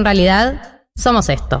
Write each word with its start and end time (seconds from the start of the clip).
en 0.00 0.04
realidad 0.04 0.80
somos 0.96 1.28
esto. 1.28 1.60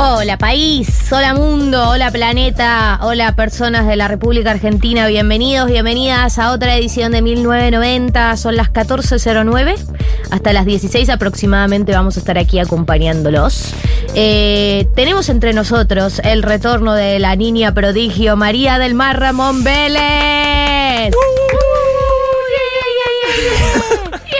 Hola 0.00 0.38
país, 0.38 1.10
hola 1.10 1.34
mundo, 1.34 1.88
hola 1.88 2.12
planeta, 2.12 3.00
hola 3.02 3.34
personas 3.34 3.84
de 3.88 3.96
la 3.96 4.06
República 4.06 4.52
Argentina, 4.52 5.08
bienvenidos, 5.08 5.66
bienvenidas 5.66 6.38
a 6.38 6.52
otra 6.52 6.76
edición 6.76 7.10
de 7.10 7.20
1990, 7.20 8.36
son 8.36 8.54
las 8.54 8.72
14.09, 8.72 9.74
hasta 10.30 10.52
las 10.52 10.66
16 10.66 11.08
aproximadamente 11.08 11.90
vamos 11.90 12.16
a 12.16 12.20
estar 12.20 12.38
aquí 12.38 12.60
acompañándolos. 12.60 13.74
Eh, 14.14 14.86
tenemos 14.94 15.28
entre 15.30 15.52
nosotros 15.52 16.20
el 16.22 16.44
retorno 16.44 16.94
de 16.94 17.18
la 17.18 17.34
niña 17.34 17.74
prodigio 17.74 18.36
María 18.36 18.78
del 18.78 18.94
Mar 18.94 19.18
Ramón 19.18 19.64
Vélez. 19.64 21.12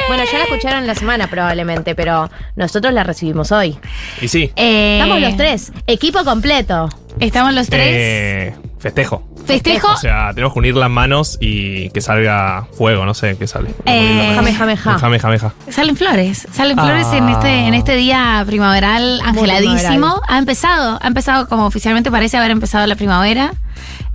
Bueno, 0.08 0.24
ya 0.30 0.38
la 0.38 0.44
escucharon 0.44 0.86
la 0.86 0.94
semana 0.94 1.28
probablemente, 1.28 1.94
pero 1.94 2.30
nosotros 2.56 2.92
la 2.92 3.04
recibimos 3.04 3.52
hoy. 3.52 3.78
Y 4.20 4.28
sí. 4.28 4.50
Eh, 4.56 4.98
Estamos 5.00 5.20
los 5.20 5.36
tres, 5.36 5.72
equipo 5.86 6.24
completo. 6.24 6.88
Estamos 7.20 7.52
los 7.54 7.68
tres. 7.68 7.86
Eh, 7.90 8.54
festejo. 8.78 9.24
Festejo. 9.44 9.92
O 9.92 9.96
sea, 9.96 10.30
tenemos 10.34 10.52
que 10.52 10.58
unir 10.58 10.76
las 10.76 10.90
manos 10.90 11.38
y 11.40 11.88
que 11.90 12.00
salga 12.02 12.66
fuego, 12.76 13.06
no 13.06 13.14
sé 13.14 13.36
qué 13.38 13.46
sale. 13.46 13.70
Eh, 13.86 14.32
jame, 14.34 14.52
jame, 14.54 14.76
ja. 14.76 14.98
Jame, 14.98 15.18
jame, 15.18 15.38
ja. 15.38 15.52
Salen 15.70 15.96
flores, 15.96 16.46
salen 16.52 16.78
Ah. 16.78 16.82
flores 16.84 17.06
en 17.14 17.28
este 17.30 17.48
en 17.66 17.74
este 17.74 17.96
día 17.96 18.44
primaveral 18.46 19.20
angeladísimo. 19.24 19.78
primaveral. 19.88 20.20
Ha 20.28 20.38
empezado, 20.38 20.98
ha 21.02 21.06
empezado 21.06 21.48
como 21.48 21.64
oficialmente 21.66 22.10
parece 22.10 22.36
haber 22.36 22.50
empezado 22.50 22.86
la 22.86 22.94
primavera. 22.96 23.52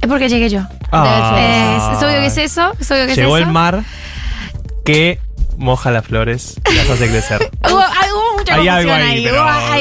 Es 0.02 0.08
porque 0.08 0.30
llegué 0.30 0.50
yo. 0.50 0.62
Ah. 0.92 1.36
Es, 1.92 1.98
es 1.98 2.04
obvio 2.04 2.20
que 2.20 2.28
es 2.28 2.38
eso, 2.38 2.72
es 2.80 2.92
obvio 2.92 3.06
que 3.08 3.12
es 3.14 3.18
Llegó 3.18 3.38
eso. 3.38 3.48
el 3.48 3.52
mar 3.52 3.84
que 4.86 5.20
moja 5.58 5.92
las 5.92 6.06
flores 6.06 6.56
y 6.72 6.76
las 6.76 6.90
hace 6.90 7.08
crecer. 7.10 7.50
Hay- 8.52 8.58
mucha 8.60 8.62
Hay 8.62 8.68
algo 8.68 8.92
confusión 8.92 9.12
ahí, 9.12 9.26
hubo- 9.26 9.30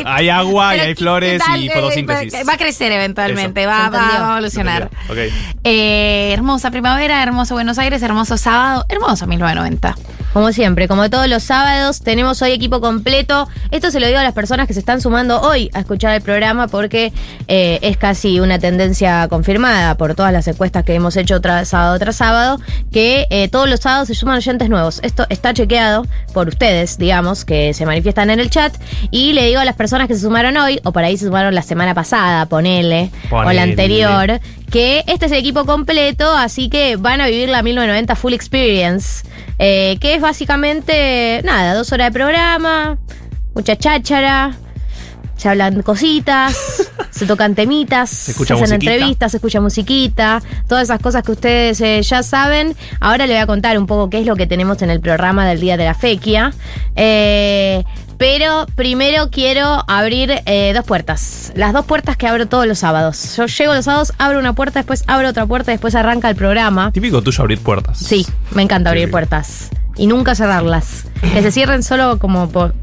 pero 0.03 0.09
hay 0.11 0.29
agua 0.29 0.77
y 0.77 0.81
hay 0.81 0.87
¿qué- 0.89 0.97
flores 0.97 1.43
tal? 1.45 1.63
y 1.63 1.69
Eh, 1.69 1.73
fotosíntesis. 1.75 2.35
Va 2.49 2.53
a 2.55 2.57
crecer 2.59 2.93
eventualmente, 2.93 3.67
va, 3.67 3.87
a 3.87 4.33
evolucionar. 4.33 4.91
Ok. 5.09 5.17
Eh, 5.65 6.31
hermosa 6.33 6.71
primavera, 6.71 7.23
hermoso 7.23 7.55
Buenos 7.55 7.79
Aires, 7.79 8.03
hermoso 8.03 8.37
sábado, 8.37 8.85
hermoso 8.89 9.27
1990. 9.27 9.95
Como 10.33 10.51
siempre, 10.53 10.89
como 10.89 11.11
todos 11.11 11.29
los 11.29 11.43
sábados, 11.43 12.01
tenemos 12.01 12.41
hoy 12.41 12.53
equipo 12.53 12.81
completo. 12.81 13.49
Esto 13.71 13.91
se 13.91 14.01
lo 14.01 14.07
digo 14.07 14.19
a 14.19 14.23
las 14.23 14.33
personas 14.33 14.67
que 14.67 14.73
se 14.73 14.81
están 14.81 15.03
sumando 15.03 15.43
hoy 15.43 15.69
a 15.75 15.81
escuchar 15.81 16.15
el 16.15 16.23
programa 16.23 16.69
porque 16.69 17.13
eh, 17.49 17.79
es 17.83 17.99
casi 17.99 18.41
una 18.41 18.59
tendencia 18.59 19.29
confirmada 19.29 19.95
por 19.99 20.15
todas 20.15 20.33
las 20.33 20.49
encuestas 20.49 20.85
que 20.85 20.95
hemos 20.95 21.19
hecho 21.19 21.39
tras 21.43 21.69
sábado 21.69 21.99
tras 21.99 22.17
sábado, 22.17 22.59
que 22.91 23.27
eh, 23.29 23.49
todos 23.49 23.69
los 23.69 23.81
sábados 23.81 24.09
se 24.09 24.15
suman 24.15 24.39
oyentes 24.39 24.71
nuevos. 24.71 25.01
Esto 25.03 25.27
está 25.29 25.53
chequeado 25.53 26.07
por 26.33 26.49
ustedes, 26.49 26.97
digamos, 26.97 27.45
que 27.45 27.75
se 27.75 27.85
manifiestan 27.85 28.31
en 28.31 28.41
el 28.41 28.49
chat. 28.53 28.77
Y 29.11 29.33
le 29.33 29.47
digo 29.47 29.61
a 29.61 29.65
las 29.65 29.75
personas 29.75 30.07
que 30.07 30.15
se 30.15 30.21
sumaron 30.21 30.57
hoy, 30.57 30.79
o 30.85 30.93
por 30.93 31.03
ahí 31.03 31.17
se 31.17 31.27
sumaron 31.27 31.55
la 31.55 31.63
semana 31.63 31.95
pasada, 31.95 32.47
ponele, 32.47 33.11
o 33.31 33.53
la 33.53 33.63
anterior, 33.63 34.41
que 34.71 35.03
este 35.09 35.27
es 35.27 35.33
el 35.33 35.39
equipo 35.39 35.65
completo, 35.65 36.31
así 36.33 36.69
que 36.69 36.97
van 36.97 37.21
a 37.21 37.27
vivir 37.27 37.49
la 37.49 37.63
1990 37.63 38.15
Full 38.15 38.35
Experience, 38.35 39.27
eh, 39.59 39.97
que 40.01 40.15
es 40.15 40.21
básicamente, 40.21 41.41
nada, 41.45 41.75
dos 41.75 41.91
horas 41.93 42.09
de 42.09 42.13
programa, 42.13 42.99
mucha 43.55 43.75
cháchara, 43.77 44.57
se 45.37 45.49
hablan 45.49 45.83
cositas, 45.83 46.89
se 47.11 47.27
tocan 47.27 47.55
temitas, 47.55 48.11
se, 48.11 48.31
escucha 48.31 48.55
hacen 48.55 48.69
musiquita. 48.69 48.93
entrevistas, 48.93 49.31
se 49.33 49.37
escucha 49.39 49.61
musiquita, 49.61 50.43
todas 50.69 50.85
esas 50.85 51.01
cosas 51.01 51.25
que 51.25 51.33
ustedes 51.33 51.81
eh, 51.81 52.01
ya 52.03 52.23
saben. 52.23 52.77
Ahora 53.01 53.27
les 53.27 53.37
voy 53.37 53.43
a 53.43 53.47
contar 53.47 53.77
un 53.77 53.87
poco 53.87 54.09
qué 54.09 54.21
es 54.21 54.27
lo 54.27 54.37
que 54.37 54.47
tenemos 54.47 54.83
en 54.83 54.91
el 54.91 55.01
programa 55.01 55.47
del 55.49 55.61
Día 55.61 55.77
de 55.77 55.85
la 55.85 55.95
Fequia. 55.95 56.53
Eh, 56.95 57.83
pero 58.23 58.67
primero 58.77 59.31
quiero 59.33 59.83
abrir 59.89 60.43
eh, 60.47 60.73
dos 60.77 60.85
puertas. 60.85 61.53
Las 61.57 61.73
dos 61.73 61.85
puertas 61.85 62.17
que 62.17 62.29
abro 62.29 62.47
todos 62.47 62.69
los 62.69 62.79
sábados. 62.79 63.35
Yo 63.37 63.47
llego 63.47 63.75
los 63.75 63.85
sábados, 63.85 64.13
abro 64.17 64.39
una 64.39 64.53
puerta, 64.53 64.79
después 64.79 65.03
abro 65.09 65.29
otra 65.31 65.45
puerta, 65.45 65.73
después 65.73 65.97
arranca 65.97 66.31
el 66.31 66.37
programa. 66.37 66.93
Típico 66.93 67.21
tuyo 67.21 67.43
abrir 67.43 67.59
puertas. 67.59 67.99
Sí, 67.99 68.25
me 68.53 68.63
encanta 68.63 68.91
abrir 68.91 69.11
puertas. 69.11 69.71
Y 69.97 70.07
nunca 70.07 70.37
cerrarlas. 70.37 71.09
Que 71.35 71.43
se 71.43 71.51
cierren 71.51 71.83
solo 71.83 72.21
como 72.21 72.49
por, 72.49 72.77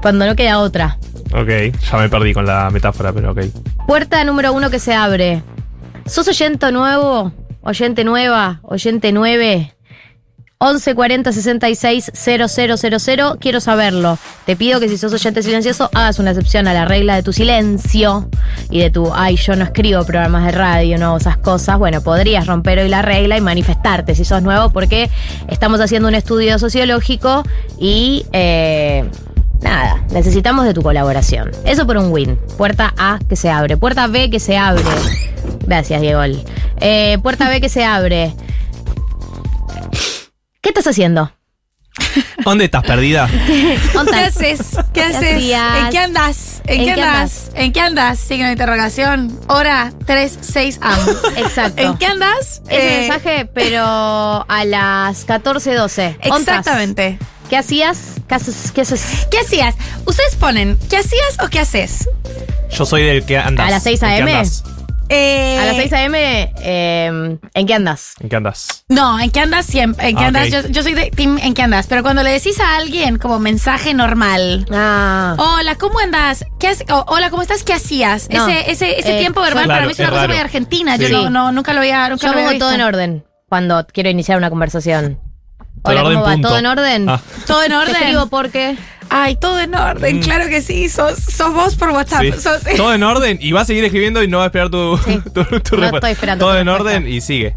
cuando 0.00 0.24
no 0.24 0.34
queda 0.34 0.60
otra. 0.60 0.96
Ok, 1.34 1.76
ya 1.90 1.98
me 1.98 2.08
perdí 2.08 2.32
con 2.32 2.46
la 2.46 2.70
metáfora, 2.70 3.12
pero 3.12 3.32
ok. 3.32 3.40
Puerta 3.86 4.24
número 4.24 4.54
uno 4.54 4.70
que 4.70 4.78
se 4.78 4.94
abre. 4.94 5.42
¿Sos 6.06 6.26
oyente 6.26 6.72
nuevo? 6.72 7.34
¿Oyente 7.60 8.02
nueva? 8.02 8.60
¿Oyente 8.62 9.12
9? 9.12 9.75
1140 10.58 11.32
66 11.32 12.10
000. 12.14 13.36
Quiero 13.38 13.60
saberlo. 13.60 14.18
Te 14.46 14.56
pido 14.56 14.80
que 14.80 14.88
si 14.88 14.96
sos 14.96 15.12
oyente 15.12 15.42
silencioso, 15.42 15.90
hagas 15.92 16.18
una 16.18 16.30
excepción 16.30 16.66
a 16.66 16.72
la 16.72 16.86
regla 16.86 17.14
de 17.14 17.22
tu 17.22 17.32
silencio 17.32 18.28
y 18.70 18.80
de 18.80 18.90
tu, 18.90 19.12
ay, 19.14 19.36
yo 19.36 19.54
no 19.54 19.64
escribo 19.64 20.04
programas 20.04 20.46
de 20.46 20.52
radio, 20.52 20.96
no 20.98 21.16
esas 21.18 21.36
cosas. 21.36 21.78
Bueno, 21.78 22.00
podrías 22.00 22.46
romper 22.46 22.78
hoy 22.78 22.88
la 22.88 23.02
regla 23.02 23.36
y 23.36 23.40
manifestarte 23.42 24.14
si 24.14 24.24
sos 24.24 24.42
nuevo, 24.42 24.70
porque 24.70 25.10
estamos 25.48 25.80
haciendo 25.80 26.08
un 26.08 26.14
estudio 26.14 26.58
sociológico 26.58 27.42
y. 27.78 28.24
eh, 28.32 29.04
Nada, 29.62 30.04
necesitamos 30.10 30.66
de 30.66 30.74
tu 30.74 30.82
colaboración. 30.82 31.50
Eso 31.64 31.86
por 31.86 31.96
un 31.96 32.12
win. 32.12 32.38
Puerta 32.58 32.92
A 32.98 33.18
que 33.26 33.36
se 33.36 33.48
abre. 33.50 33.76
Puerta 33.78 34.06
B 34.06 34.28
que 34.30 34.38
se 34.38 34.56
abre. 34.58 34.82
Gracias, 35.66 36.00
Diego. 36.02 36.20
Eh, 36.80 37.18
puerta 37.22 37.48
B 37.48 37.60
que 37.60 37.70
se 37.70 37.82
abre. 37.82 38.32
¿Qué 40.66 40.70
estás 40.70 40.88
haciendo? 40.88 41.30
¿Dónde 42.44 42.64
estás 42.64 42.82
perdida? 42.82 43.28
¿Dónde 43.94 44.10
¿Qué 44.10 44.18
haces? 44.18 44.60
¿Qué 44.74 44.84
¿Qué 44.94 45.02
haces? 45.04 45.32
¿En 45.44 45.90
qué 45.90 45.98
andas? 45.98 46.62
¿En, 46.64 46.80
¿En 46.80 46.84
qué 46.86 46.90
andas? 46.90 47.50
¿En 47.54 47.72
qué 47.72 47.80
andas? 47.80 48.18
Signo 48.18 48.46
de 48.46 48.50
interrogación. 48.50 49.38
Hora 49.46 49.92
36 50.06 50.80
am. 50.82 50.98
Exacto. 51.36 51.80
¿En 51.80 51.96
qué 51.98 52.06
andas? 52.06 52.62
Ese 52.68 52.96
Eh, 52.96 52.98
mensaje, 52.98 53.46
pero 53.54 53.84
a 53.84 54.64
las 54.64 55.24
14.12. 55.28 56.16
Exactamente. 56.20 57.20
¿Qué 57.48 57.56
hacías? 57.58 58.14
¿Qué 58.26 58.34
haces? 58.34 58.72
¿Qué 58.72 58.80
haces? 58.80 59.28
¿Qué 59.30 59.38
hacías? 59.38 59.76
Ustedes 60.04 60.34
ponen, 60.34 60.76
¿qué 60.90 60.96
hacías 60.96 61.38
o 61.44 61.48
qué 61.48 61.60
haces? 61.60 62.08
Yo 62.76 62.84
soy 62.86 63.04
del 63.04 63.24
que 63.24 63.38
andas. 63.38 63.68
¿A 63.68 63.70
las 63.70 63.84
6 63.84 64.02
¿En 64.02 64.26
qué 64.26 64.32
AM? 64.32 64.46
Eh, 65.08 65.58
A 65.60 65.66
las 65.66 65.76
6 65.76 65.92
a.m., 65.92 66.52
eh, 66.62 67.38
¿en 67.54 67.66
qué 67.66 67.74
andas? 67.74 68.14
¿En 68.20 68.28
qué 68.28 68.36
andas? 68.36 68.84
No, 68.88 69.20
¿en 69.20 69.30
qué 69.30 69.40
andas 69.40 69.66
siempre? 69.66 70.08
¿En 70.08 70.16
qué 70.16 70.24
Ah, 70.24 70.28
andas? 70.28 70.50
Yo, 70.50 70.66
yo 70.68 70.82
soy 70.82 70.94
de 70.94 71.10
team 71.10 71.38
¿en 71.38 71.54
qué 71.54 71.62
andas? 71.62 71.86
Pero 71.86 72.02
cuando 72.02 72.22
le 72.22 72.30
decís 72.32 72.58
a 72.60 72.76
alguien 72.76 73.18
como 73.18 73.38
mensaje 73.38 73.94
normal. 73.94 74.66
Ah. 74.72 75.36
Hola, 75.38 75.76
¿cómo 75.76 75.98
andas? 76.00 76.44
¿Qué 76.58 76.72
hola, 77.06 77.30
¿cómo 77.30 77.42
estás? 77.42 77.62
¿Qué 77.62 77.72
hacías? 77.72 78.28
No. 78.30 78.48
Ese, 78.48 78.70
ese, 78.70 78.98
ese 78.98 79.16
Eh, 79.16 79.20
tiempo 79.20 79.40
verbal 79.40 79.64
Claro, 79.64 79.76
para 79.78 79.86
mí 79.86 79.92
es 79.92 79.98
una 80.00 80.10
cosa 80.10 80.28
muy 80.28 80.36
argentina. 80.38 80.96
Yo 80.96 81.08
no, 81.08 81.30
no, 81.30 81.52
nunca 81.52 81.72
lo 81.72 81.80
había, 81.80 82.08
nunca 82.08 82.26
Yo 82.26 82.32
lo 82.32 82.38
había 82.38 82.48
pongo 82.48 82.58
todo 82.58 82.72
en 82.72 82.80
orden 82.80 83.24
cuando 83.48 83.86
quiero 83.92 84.10
iniciar 84.10 84.38
una 84.38 84.50
conversación. 84.50 85.20
Todo 85.86 85.92
en 85.92 85.98
Hola, 85.98 86.06
orden, 86.08 86.14
¿cómo 86.18 86.26
va? 86.26 86.32
punto. 86.32 86.48
¿Todo 86.48 86.58
en 86.58 86.66
orden? 86.66 87.08
Ah, 87.08 87.20
Todo 87.46 87.62
en 87.62 87.68
Te 87.70 87.76
orden. 87.76 87.96
escribo 87.96 88.26
porque 88.26 88.76
Ay, 89.08 89.36
todo 89.36 89.60
en 89.60 89.72
orden, 89.72 90.16
Mm. 90.18 90.20
claro 90.22 90.48
que 90.48 90.60
sí. 90.60 90.88
Sos, 90.88 91.16
sos 91.16 91.54
vos 91.54 91.76
por 91.76 91.90
WhatsApp. 91.90 92.22
sí. 92.22 92.32
Sos- 92.40 92.62
Todo 92.76 92.92
en 92.92 93.04
orden 93.04 93.38
y 93.40 93.52
va 93.52 93.60
a 93.60 93.64
seguir 93.64 93.84
escribiendo 93.84 94.20
y 94.22 94.26
no 94.28 94.38
va 94.38 94.44
a 94.44 94.46
esperar 94.46 94.68
tu, 94.68 94.98
Sí. 94.98 95.20
tu, 95.32 95.44
tu 95.44 95.44
No 95.44 95.50
respuesta. 95.52 95.96
estoy 95.98 96.10
esperando 96.10 96.44
Todo 96.44 96.54
tu 96.54 96.60
en 96.60 96.66
respuesta. 96.66 96.96
orden 96.98 97.06
y 97.12 97.20
sigue. 97.20 97.54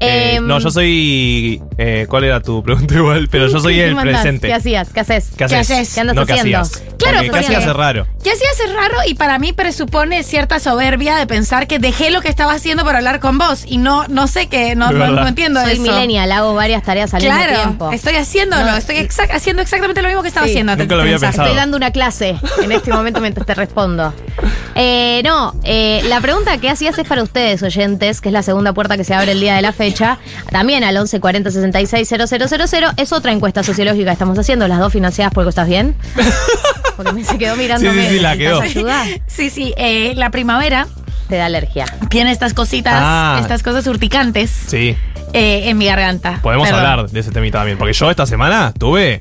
Eh, 0.00 0.34
Em, 0.36 0.46
no, 0.46 0.58
yo 0.58 0.70
soy. 0.70 1.62
eh, 1.78 2.06
¿Cuál 2.08 2.24
era 2.24 2.40
tu 2.40 2.62
pregunta 2.62 2.94
igual? 2.96 3.28
Pero 3.30 3.48
yo 3.48 3.60
soy 3.60 3.76
¿qué 3.76 3.86
el 3.86 3.94
mandás? 3.94 4.20
presente. 4.22 4.46
¿Qué 4.48 4.54
hacías? 4.54 4.88
¿Qué 4.92 5.00
haces? 5.00 5.30
¿Qué 5.36 5.44
haces? 5.44 5.94
¿Qué 5.94 6.00
andas 6.00 6.16
no, 6.16 6.22
haciendo? 6.22 6.42
¿qué 6.44 6.56
hacías? 6.56 6.70
Claro, 6.98 7.16
Porque 7.18 7.22
¿qué 7.22 7.30
porque- 7.30 7.46
hacías 7.46 7.66
es 7.66 7.72
raro. 7.76 8.06
¿Qué 8.22 8.30
hacías 8.30 8.60
es 8.66 8.74
raro 8.74 8.96
y 9.06 9.14
para 9.14 9.38
mí 9.38 9.52
presupone 9.52 10.22
cierta 10.22 10.58
soberbia 10.60 11.16
de 11.16 11.26
pensar 11.26 11.66
que 11.66 11.78
dejé 11.78 12.10
lo 12.10 12.20
que 12.20 12.28
estaba 12.28 12.52
haciendo 12.52 12.84
para 12.84 12.98
hablar 12.98 13.20
con 13.20 13.38
vos 13.38 13.64
y 13.66 13.78
no 13.78 14.06
no 14.08 14.26
sé 14.26 14.48
qué, 14.48 14.74
no, 14.76 14.90
no, 14.90 14.98
verdad. 14.98 15.22
no 15.22 15.28
entiendo 15.28 15.60
Soy 15.62 15.72
eso. 15.74 15.82
millennial, 15.82 16.30
hago 16.32 16.54
varias 16.54 16.82
tareas 16.82 17.14
al 17.14 17.22
mismo 17.22 17.36
Claro, 17.36 17.56
tiempo. 17.62 17.92
estoy 17.92 18.16
haciéndolo, 18.16 18.64
No, 18.64 18.76
estoy 18.76 18.96
exac- 18.96 19.30
haciendo 19.32 19.62
exactamente 19.62 20.02
lo 20.02 20.08
mismo 20.08 20.22
que 20.22 20.28
estaba 20.28 20.46
Sí. 20.46 20.52
haciendo. 20.52 20.76
Nunca 20.76 20.94
lo 20.96 21.02
había 21.02 21.18
pensado. 21.18 21.44
Estoy 21.44 21.56
dando 21.56 21.76
una 21.76 21.90
clase 21.90 22.36
en 22.62 22.72
este 22.72 22.90
momento 22.92 23.20
mientras 23.20 23.46
te 23.46 23.54
respondo. 23.54 24.12
Eh, 24.74 25.22
no, 25.24 25.54
eh, 25.64 26.02
la 26.08 26.20
pregunta 26.20 26.58
que 26.58 26.68
hacías 26.68 26.98
es 26.98 27.06
para 27.06 27.22
ustedes, 27.22 27.62
oyentes, 27.62 28.20
que 28.20 28.28
es 28.28 28.32
la 28.32 28.42
segunda 28.42 28.72
puerta 28.72 28.96
que 28.96 29.04
se 29.04 29.14
abre 29.14 29.32
el 29.32 29.40
día 29.40 29.54
de 29.56 29.62
la 29.62 29.72
fecha. 29.90 30.18
También 30.50 30.84
al 30.84 30.96
11 30.96 31.20
40 31.20 31.50
66 31.50 32.08
000. 32.08 32.92
Es 32.96 33.12
otra 33.12 33.32
encuesta 33.32 33.62
sociológica 33.62 34.06
que 34.06 34.12
estamos 34.12 34.38
haciendo, 34.38 34.68
las 34.68 34.78
dos 34.78 34.92
financiadas 34.92 35.32
por 35.32 35.46
¿Estás 35.48 35.68
bien? 35.68 35.94
Porque 36.96 37.12
me 37.12 37.24
se 37.24 37.38
quedó 37.38 37.56
mirando. 37.56 37.90
Sí, 37.92 37.98
sí, 38.00 38.08
sí, 38.10 38.18
la 38.20 38.36
quedó. 38.36 38.60
Sí, 39.26 39.50
sí, 39.50 39.74
eh, 39.76 40.12
la 40.16 40.30
primavera 40.30 40.86
Te 41.28 41.36
da 41.36 41.46
alergia. 41.46 41.84
tiene 42.08 42.32
estas 42.32 42.52
cositas, 42.54 42.94
Ah. 42.96 43.38
estas 43.40 43.62
cosas 43.62 43.86
urticantes 43.86 44.50
Sí, 44.50 44.96
eh, 45.32 45.62
en 45.68 45.78
mi 45.78 45.86
garganta. 45.86 46.40
podemos 46.42 46.68
Perdón. 46.68 46.86
hablar 46.86 47.10
de 47.10 47.20
ese 47.20 47.30
temita 47.30 47.58
también. 47.58 47.78
Porque 47.78 47.92
yo 47.92 48.10
esta 48.10 48.26
semana 48.26 48.72
tuve. 48.78 49.20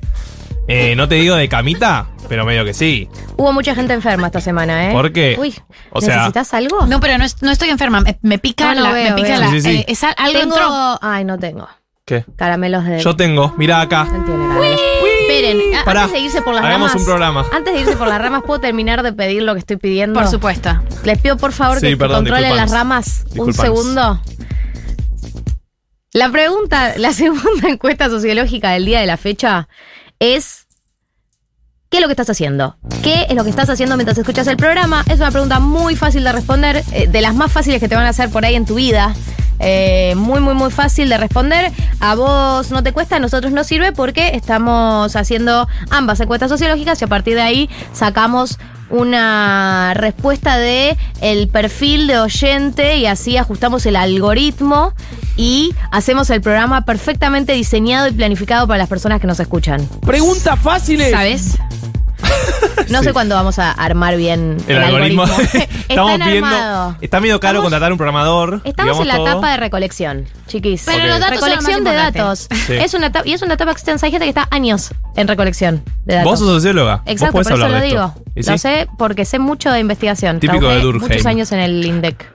Eh, 0.68 0.96
no 0.96 1.08
te 1.08 1.16
digo 1.16 1.36
de 1.36 1.48
camita, 1.50 2.08
pero 2.28 2.46
medio 2.46 2.66
que 2.66 2.74
sí. 2.74 3.08
Hubo 3.38 3.52
mucha 3.54 3.76
gente 3.76 3.94
enferma 3.94 4.28
esta 4.28 4.42
semana, 4.42 4.90
¿eh? 4.90 4.92
¿Por 4.92 5.12
qué? 5.12 5.36
Uy, 5.40 5.54
O 5.92 6.02
sea- 6.02 6.16
¿necesitas 6.16 6.54
algo? 6.54 6.86
No, 6.88 7.00
pero 7.00 7.18
no, 7.18 7.24
es- 7.26 7.42
no 7.42 7.52
estoy 7.52 7.70
enferma, 7.70 8.02
me, 8.02 8.18
me 8.22 8.40
pica 8.40 8.74
No, 8.74 8.82
no 8.82 8.88
la, 8.88 8.92
veo, 8.94 9.10
me 9.16 9.16
pica 9.22 9.28
veo. 9.30 9.40
la, 9.42 9.50
Sí, 9.52 9.62
sí, 9.62 9.72
sí. 9.72 9.78
eh, 9.78 9.86
es 9.88 10.04
al- 10.04 10.16
algo 10.18 10.40
tengo... 10.40 10.56
entró. 10.56 11.00
Ay, 11.02 11.24
no 11.26 11.38
tengo. 11.38 11.68
¿Qué? 12.06 12.24
Caramelos 12.36 12.86
de... 12.86 13.00
Yo 13.00 13.16
tengo, 13.16 13.54
mira 13.58 13.82
acá. 13.82 14.06
Tiene 14.10 14.26
caramelos. 14.26 14.82
Esperen, 15.22 15.76
a- 15.76 15.84
Pará, 15.86 16.04
antes 16.04 16.14
de 16.14 16.26
irse 16.26 16.42
por 16.44 16.54
las 16.54 16.64
hagamos 16.64 16.90
ramas. 16.90 17.02
un 17.02 17.06
programa. 17.08 17.46
Antes 17.52 17.74
de 17.74 17.80
irse 17.82 17.96
por 17.98 18.08
las 18.08 18.22
ramas, 18.22 18.44
¿puedo 18.46 18.60
terminar 18.60 19.02
de 19.02 19.12
pedir 19.12 19.42
lo 19.42 19.54
que 19.54 19.60
estoy 19.60 19.78
pidiendo? 19.78 20.20
Por 20.20 20.30
supuesto. 20.30 20.70
Les 21.04 21.18
pido 21.20 21.36
por 21.38 21.52
favor 21.52 21.80
Sí, 21.80 21.88
que 21.90 21.98
perdón, 21.98 22.18
controlen 22.18 22.44
disculpanos. 22.44 22.72
las 22.72 22.80
ramas 22.80 23.26
un 23.38 23.48
Disculpanos. 23.48 23.56
segundo. 23.84 24.22
La 26.14 26.30
pregunta, 26.32 26.94
la 26.98 27.12
segunda 27.14 27.68
encuesta 27.70 28.10
sociológica 28.10 28.70
del 28.72 28.86
día 28.86 29.00
de 29.00 29.06
la 29.08 29.18
fecha 29.18 29.68
es. 30.20 30.68
¿Qué 31.90 31.98
es 31.98 32.02
lo 32.02 32.08
que 32.08 32.14
estás 32.14 32.30
haciendo? 32.30 32.76
¿Qué 33.04 33.26
es 33.30 33.36
lo 33.36 33.44
que 33.44 33.50
estás 33.50 33.70
haciendo 33.70 33.96
mientras 33.96 34.18
escuchas 34.18 34.48
el 34.48 34.58
programa? 34.58 35.04
Es 35.08 35.20
una 35.20 35.32
pregunta 35.32 35.60
muy 35.60 35.96
fácil 35.96 36.24
de 36.24 36.32
responder, 36.32 36.84
eh, 36.92 37.08
de 37.08 37.22
las 37.22 37.36
más 37.36 37.52
fáciles 37.52 37.80
que 37.80 37.88
te 37.88 37.96
van 37.96 38.06
a 38.06 38.10
hacer 38.10 38.30
por 38.30 38.44
ahí 38.44 38.56
en 38.56 38.66
tu 38.66 38.76
vida. 38.76 39.16
Eh, 39.60 40.14
muy, 40.18 40.42
muy, 40.42 40.54
muy 40.54 40.72
fácil 40.72 41.08
de 41.08 41.18
responder. 41.18 41.72
A 42.00 42.16
vos 42.16 42.72
no 42.72 42.84
te 42.84 42.92
cuesta, 42.92 43.18
a 43.18 43.20
nosotros 43.20 43.54
nos 43.54 43.68
sirve 43.68 43.92
porque 43.94 44.32
estamos 44.34 45.16
haciendo 45.16 45.68
ambas 45.90 46.20
encuestas 46.20 46.50
sociológicas 46.50 47.02
y 47.02 47.06
a 47.06 47.08
partir 47.08 47.36
de 47.36 47.42
ahí 47.42 47.70
sacamos 47.94 48.58
una 48.90 49.94
respuesta 49.96 50.58
de 50.58 50.98
el 51.22 51.48
perfil 51.48 52.08
de 52.08 52.20
oyente 52.20 52.98
y 52.98 53.06
así 53.06 53.38
ajustamos 53.38 53.86
el 53.86 53.96
algoritmo 53.96 54.94
y 55.38 55.74
hacemos 55.92 56.30
el 56.30 56.42
programa 56.42 56.86
perfectamente 56.86 57.54
diseñado 57.54 58.08
y 58.08 58.12
planificado 58.12 58.68
para 58.68 58.78
las 58.78 58.90
personas 58.90 59.20
que 59.20 59.28
nos 59.28 59.40
escuchan. 59.40 59.88
Pregunta 60.06 60.56
fácil. 60.56 61.02
¿Sabes? 61.10 61.58
No 62.90 63.00
Sí. 63.00 63.06
sé 63.06 63.14
cuándo 63.14 63.34
vamos 63.34 63.58
a 63.58 63.72
armar 63.72 64.16
bien 64.16 64.58
el, 64.68 64.76
El 64.78 64.84
algoritmo. 64.84 65.24
Está 65.26 65.64
Estamos 65.90 66.12
en 66.14 66.24
viendo. 66.26 66.46
armado. 66.48 66.96
Está 67.02 67.20
medio 67.20 67.40
caro 67.40 67.54
Estamos- 67.54 67.64
contratar 67.64 67.92
un 67.92 67.98
programador. 67.98 68.62
Estamos 68.64 69.00
en 69.00 69.08
la 69.08 69.16
todo. 69.16 69.28
etapa 69.28 69.52
de 69.52 69.58
recolección, 69.58 70.26
chiquis. 70.48 70.84
Pero 70.86 71.04
Ok. 71.06 71.10
los 71.10 71.20
datos 71.20 71.40
son 71.40 71.50
lo 71.50 71.56
recolección 71.56 71.84
más 71.84 71.94
de 71.94 72.00
datos. 72.00 72.48
Sí. 72.68 72.74
Es 72.74 72.94
una 72.94 73.08
etapa, 73.08 73.28
y 73.28 73.34
es 73.34 73.42
una 73.42 73.56
etapa 73.56 73.72
extensa. 73.72 74.06
Hay 74.06 74.12
gente 74.12 74.26
que 74.26 74.30
está 74.30 74.48
años 74.52 74.92
en 75.16 75.28
recolección 75.28 75.84
de 76.06 76.16
datos. 76.16 76.30
Vos 76.32 76.40
sos 76.40 76.48
socióloga. 76.50 77.02
Exacto, 77.08 77.34
por 77.34 77.42
eso 77.42 77.58
lo 77.58 77.82
digo. 77.82 78.14
esto. 78.16 78.24
¿Y 78.36 78.44
Lo 78.44 78.52
sí? 78.54 78.58
sé 78.60 78.88
porque 79.00 79.26
sé 79.26 79.40
mucho 79.40 79.72
de 79.72 79.80
investigación. 79.80 80.40
Típico 80.40 80.60
Trabajé 80.60 80.78
de 80.78 80.84
Durkheim. 80.84 81.10
muchos 81.12 81.26
años 81.26 81.52
en 81.54 81.60
el 81.62 81.84
INDEC. 81.86 82.24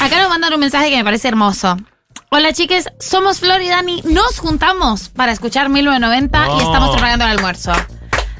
Acá 0.00 0.18
nos 0.20 0.28
mandan 0.28 0.52
un 0.52 0.60
mensaje 0.60 0.90
que 0.90 0.96
me 0.96 1.04
parece 1.04 1.28
hermoso. 1.28 1.76
Hola 2.36 2.52
chiques, 2.52 2.86
somos 2.98 3.38
Flor 3.38 3.62
y 3.62 3.68
Dani. 3.68 4.02
Nos 4.06 4.40
juntamos 4.40 5.08
para 5.08 5.30
escuchar 5.30 5.68
1990 5.68 6.46
y 6.46 6.48
No. 6.48 6.60
estamos 6.62 6.90
trabajando 6.90 7.26
el 7.26 7.30
almuerzo. 7.30 7.70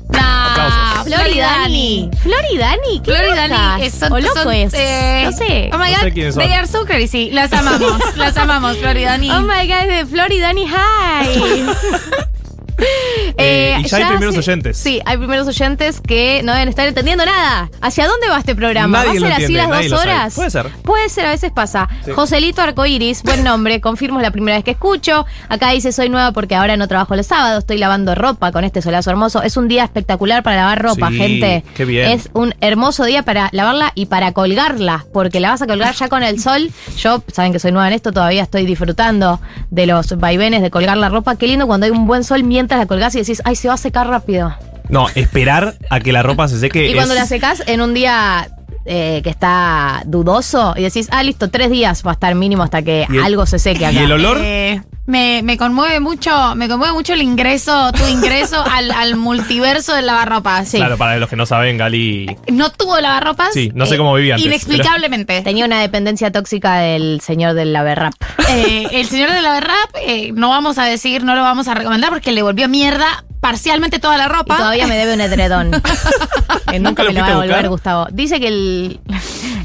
Nah, 0.09 0.51
Aplausos. 0.51 1.05
Flor 1.15 1.31
y 1.33 1.39
Dani. 1.39 2.11
Flor 2.21 2.41
y 2.53 2.59
Dani, 2.59 3.01
¿qué 3.05 3.13
Flor 3.13 3.25
y 3.25 3.29
locas? 3.31 3.51
Dani 3.51 3.85
eh, 3.85 3.91
son, 3.93 4.13
o 4.13 4.19
loco 4.19 4.43
son, 4.43 4.53
es. 4.53 4.75
eh, 4.75 5.23
no 5.27 5.33
sé. 5.37 5.71
Oh 5.73 5.79
my 5.79 5.93
No 5.93 5.99
sé 5.99 6.05
god, 6.07 6.13
quiénes 6.13 6.35
son. 6.35 6.43
they 6.43 6.53
are 6.55 6.67
so 6.67 6.85
crazy. 6.85 7.31
Las 7.31 7.53
amamos, 7.53 8.17
las 8.17 8.37
amamos, 8.37 8.77
Flor 8.79 8.97
y 8.97 9.05
Dani. 9.05 9.31
Oh 9.35 9.43
my 9.43 9.69
god, 9.69 9.87
de 9.89 10.07
Flor 10.07 10.33
y 10.33 10.41
Dani, 10.41 10.67
hi. 10.67 11.65
Eh, 13.37 13.77
y 13.81 13.89
ya 13.89 13.97
hay 13.97 14.05
primeros 14.05 14.37
oyentes. 14.37 14.77
Sí, 14.77 15.01
hay 15.05 15.17
primeros 15.17 15.49
oyentes 15.49 16.01
que 16.01 16.43
no 16.45 16.53
deben 16.53 16.69
estar 16.69 16.87
entendiendo 16.87 17.25
nada. 17.27 17.71
¿Hacia 17.81 18.07
dónde 18.07 18.29
va 18.29 18.39
este 18.39 18.55
programa? 18.55 18.99
Nadie 19.05 19.21
¿Va 19.21 19.27
a 19.27 19.31
ser 19.31 19.45
así 19.45 19.53
las 19.55 19.91
dos 19.91 20.01
horas? 20.01 20.35
Puede 20.35 20.51
ser. 20.51 20.71
Puede 20.83 21.09
ser, 21.09 21.27
a 21.27 21.31
veces 21.31 21.51
pasa. 21.53 21.89
Sí. 22.05 22.13
Joselito 22.13 22.63
Arcoiris, 22.63 23.23
buen 23.23 23.43
nombre, 23.45 23.81
confirmo 23.81 24.21
es 24.21 24.23
la 24.23 24.31
primera 24.31 24.57
vez 24.57 24.65
que 24.65 24.73
escucho. 24.73 25.27
Acá 25.49 25.71
dice, 25.71 25.93
soy 25.93 26.09
nueva 26.09 26.33
porque 26.33 26.55
ahora 26.55 26.77
no 26.77 26.87
trabajo 26.89 27.17
los 27.17 27.27
sábados, 27.27 27.61
estoy 27.61 27.79
lavando 27.79 28.15
ropa 28.15 28.53
con 28.53 28.65
este 28.65 28.83
solazo 28.83 29.11
hermoso. 29.11 29.43
Es 29.43 29.57
un 29.57 29.69
día 29.69 29.85
espectacular 29.85 30.43
para 30.43 30.57
lavar 30.57 30.83
ropa, 30.83 31.09
Sí, 31.09 31.17
gente. 31.17 31.65
qué 31.75 31.85
bien. 31.85 32.11
Es 32.11 32.31
un 32.33 32.55
hermoso 32.61 33.05
día 33.05 33.23
para 33.23 33.49
lavarla 33.53 33.93
y 33.95 34.07
para 34.07 34.33
colgarla, 34.33 35.07
porque 35.13 35.41
la 35.41 35.51
vas 35.51 35.63
a 35.63 35.67
colgar 35.67 35.95
ya 35.95 36.09
con 36.09 36.23
el 36.23 36.41
sol. 36.41 36.71
Yo, 36.99 37.23
saben 37.33 37.53
que 37.53 37.59
soy 37.59 37.73
nueva 37.73 37.89
en 37.89 37.95
esto, 37.95 38.13
todavía 38.13 38.43
estoy 38.43 38.65
disfrutando 38.67 39.41
de 39.71 39.87
los 39.87 40.19
vaivenes 40.19 40.63
de 40.63 40.71
colgar 40.71 40.97
la 40.97 41.09
ropa. 41.09 41.37
Qué 41.37 41.47
lindo 41.47 41.67
cuando 41.67 41.87
hay 41.87 41.93
un 41.93 42.07
buen 42.07 42.25
sol 42.25 42.45
mientras 42.45 42.79
la 42.79 42.87
colgás 42.87 43.15
y 43.15 43.19
decís, 43.25 43.43
ay, 43.45 43.57
se 43.57 43.69
va 43.69 43.75
a 43.75 43.79
secar 43.79 44.07
rápido. 44.09 44.55
No, 44.89 45.09
esperar 45.15 45.75
a 45.91 46.01
que 46.01 46.13
la 46.13 46.23
ropa 46.23 46.47
se 46.49 46.59
seque. 46.59 46.87
Y 46.91 46.95
cuando 46.95 47.15
la 47.15 47.27
secás 47.27 47.63
en 47.67 47.81
un 47.81 47.95
día 47.95 48.49
eh, 48.87 49.21
que 49.25 49.31
está 49.31 50.03
dudoso 50.07 50.75
y 50.77 50.83
decís, 50.83 51.09
ah, 51.11 51.23
listo, 51.23 51.49
tres 51.51 51.71
días 51.71 52.03
va 52.07 52.11
a 52.11 52.15
estar 52.15 52.35
mínimo 52.35 52.63
hasta 52.63 52.83
que 52.83 53.07
¿Y 53.09 53.17
el- 53.17 53.25
algo 53.25 53.47
se 53.47 53.59
seque 53.59 53.87
acá. 53.87 53.95
¿Y 53.99 54.05
el 54.05 54.13
olor? 54.13 54.39
Eh, 54.43 54.83
me, 55.07 55.43
me 55.43 55.57
conmueve 55.57 56.01
mucho, 56.01 56.55
me 56.55 56.69
conmueve 56.69 56.95
mucho 56.95 57.13
el 57.13 57.23
ingreso, 57.23 57.93
tu 57.93 58.07
ingreso 58.07 58.63
al, 58.71 58.91
al 58.91 59.17
multiverso 59.17 59.95
del 59.95 60.07
lavarropa. 60.07 60.65
Sí. 60.65 60.79
Claro, 60.79 60.97
para 60.97 61.19
los 61.19 61.29
que 61.29 61.37
no 61.37 61.47
saben, 61.47 61.77
Gali. 61.79 62.37
No 62.53 62.71
tuvo 62.71 63.01
lavarropas. 63.01 63.53
Sí, 63.53 63.71
no 63.75 63.87
sé 63.87 63.97
cómo 63.97 64.15
vivía 64.15 64.35
antes, 64.35 64.47
Inexplicablemente. 64.47 65.43
Tenía 65.43 65.65
una 65.65 65.81
dependencia 65.81 66.33
tóxica 66.33 66.77
del 66.79 67.21
señor 67.21 67.55
del 67.55 67.73
laverrap. 67.73 68.15
Eh, 68.51 68.89
el 68.93 69.07
señor 69.07 69.33
de 69.33 69.43
la 69.43 69.61
rap, 69.61 69.91
eh, 70.07 70.33
no 70.35 70.49
vamos 70.49 70.79
a 70.79 70.85
decir, 70.85 71.25
no 71.25 71.35
lo 71.35 71.43
vamos 71.43 71.69
a 71.69 71.75
recomendar 71.75 72.11
porque 72.11 72.33
le 72.33 72.43
volvió 72.43 72.69
mierda 72.69 73.25
parcialmente 73.45 73.99
toda 73.99 74.17
la 74.17 74.25
Y 74.25 74.29
ropa. 74.29 74.57
todavía 74.57 74.87
me 74.87 74.97
debe 74.97 75.13
un 75.13 75.21
edredón. 75.21 75.71
que 76.71 76.81
nunca 76.81 77.05
me 77.05 77.13
lo 77.13 77.21
va 77.21 77.27
a 77.27 77.31
devolver? 77.31 77.69
Gustavo. 77.69 78.07
Dice 78.11 78.41
que 78.41 78.49
el, 78.49 79.01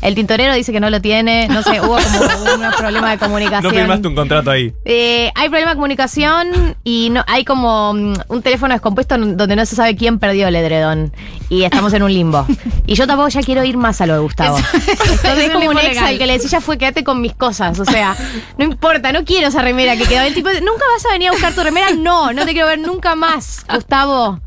el 0.02 0.16
tintorero 0.16 0.54
dice 0.54 0.74
que 0.74 0.82
no 0.82 0.90
lo 0.90 1.00
tiene. 1.00 1.48
No 1.48 1.64
sé, 1.64 1.80
hubo 1.80 1.96
como 1.98 2.56
un 2.66 2.72
problema 2.78 3.12
de 3.12 3.16
No 3.16 3.20
comunicación. 3.22 3.74
firmaste 3.74 4.08
un 4.10 4.16
contrato 4.16 4.52
ahí. 4.52 4.74
Eh, 4.84 5.32
hay 5.34 5.48
problema 5.48 5.72
de 5.72 5.76
comunicación 5.76 6.76
y 6.84 7.10
no 7.12 7.24
hay 7.26 7.46
como 7.46 7.94
mm, 7.94 8.14
un 8.28 8.42
teléfono 8.42 8.74
descompuesto 8.74 9.18
donde 9.18 9.56
no 9.56 9.66
se 9.66 9.78
sabe 9.78 9.96
quién 9.96 10.20
perdió 10.20 10.50
el 10.50 10.58
edredón. 10.58 11.14
Y 11.48 11.64
estamos 11.64 11.94
en 11.94 12.04
un 12.04 12.14
limbo. 12.14 12.46
Y 12.86 12.96
yo 12.96 13.08
tampoco 13.08 13.30
ya 13.30 13.42
quiero 13.42 13.64
ir 13.64 13.78
más 13.78 14.02
a 14.02 14.06
lo 14.06 14.14
de 14.16 14.20
Gustavo. 14.20 14.58
Entonces 14.58 15.24
es 15.24 15.38
es 15.38 15.48
un 15.48 15.54
como 15.54 15.70
un 15.70 15.76
limbo 15.76 15.80
ex 15.80 15.90
legal. 15.96 16.06
al 16.10 16.18
que 16.18 16.28
le 16.28 16.34
decía, 16.34 16.50
ya 16.50 16.62
fue, 16.62 16.78
quédate 16.78 17.06
con 17.06 17.22
mis 17.22 17.34
cosas. 17.34 17.80
O 17.80 17.86
sea, 17.86 18.14
no 18.58 18.66
importa, 18.66 19.12
no 19.14 19.24
quiero 19.24 19.48
esa 19.48 19.62
remera 19.62 19.96
que 19.96 20.04
quedó. 20.04 20.22
El 20.22 20.34
tipo, 20.34 20.50
¿nunca 20.50 20.84
vas 20.94 21.06
a 21.08 21.14
venir 21.14 21.30
a 21.30 21.32
buscar 21.32 21.54
tu 21.54 21.64
remera? 21.64 21.88
No, 21.92 22.34
no 22.34 22.46
te 22.46 22.52
quiero 22.52 22.68
ver 22.68 22.80
nunca 22.80 23.16
más, 23.16 23.64
Gustavo. 23.74 24.40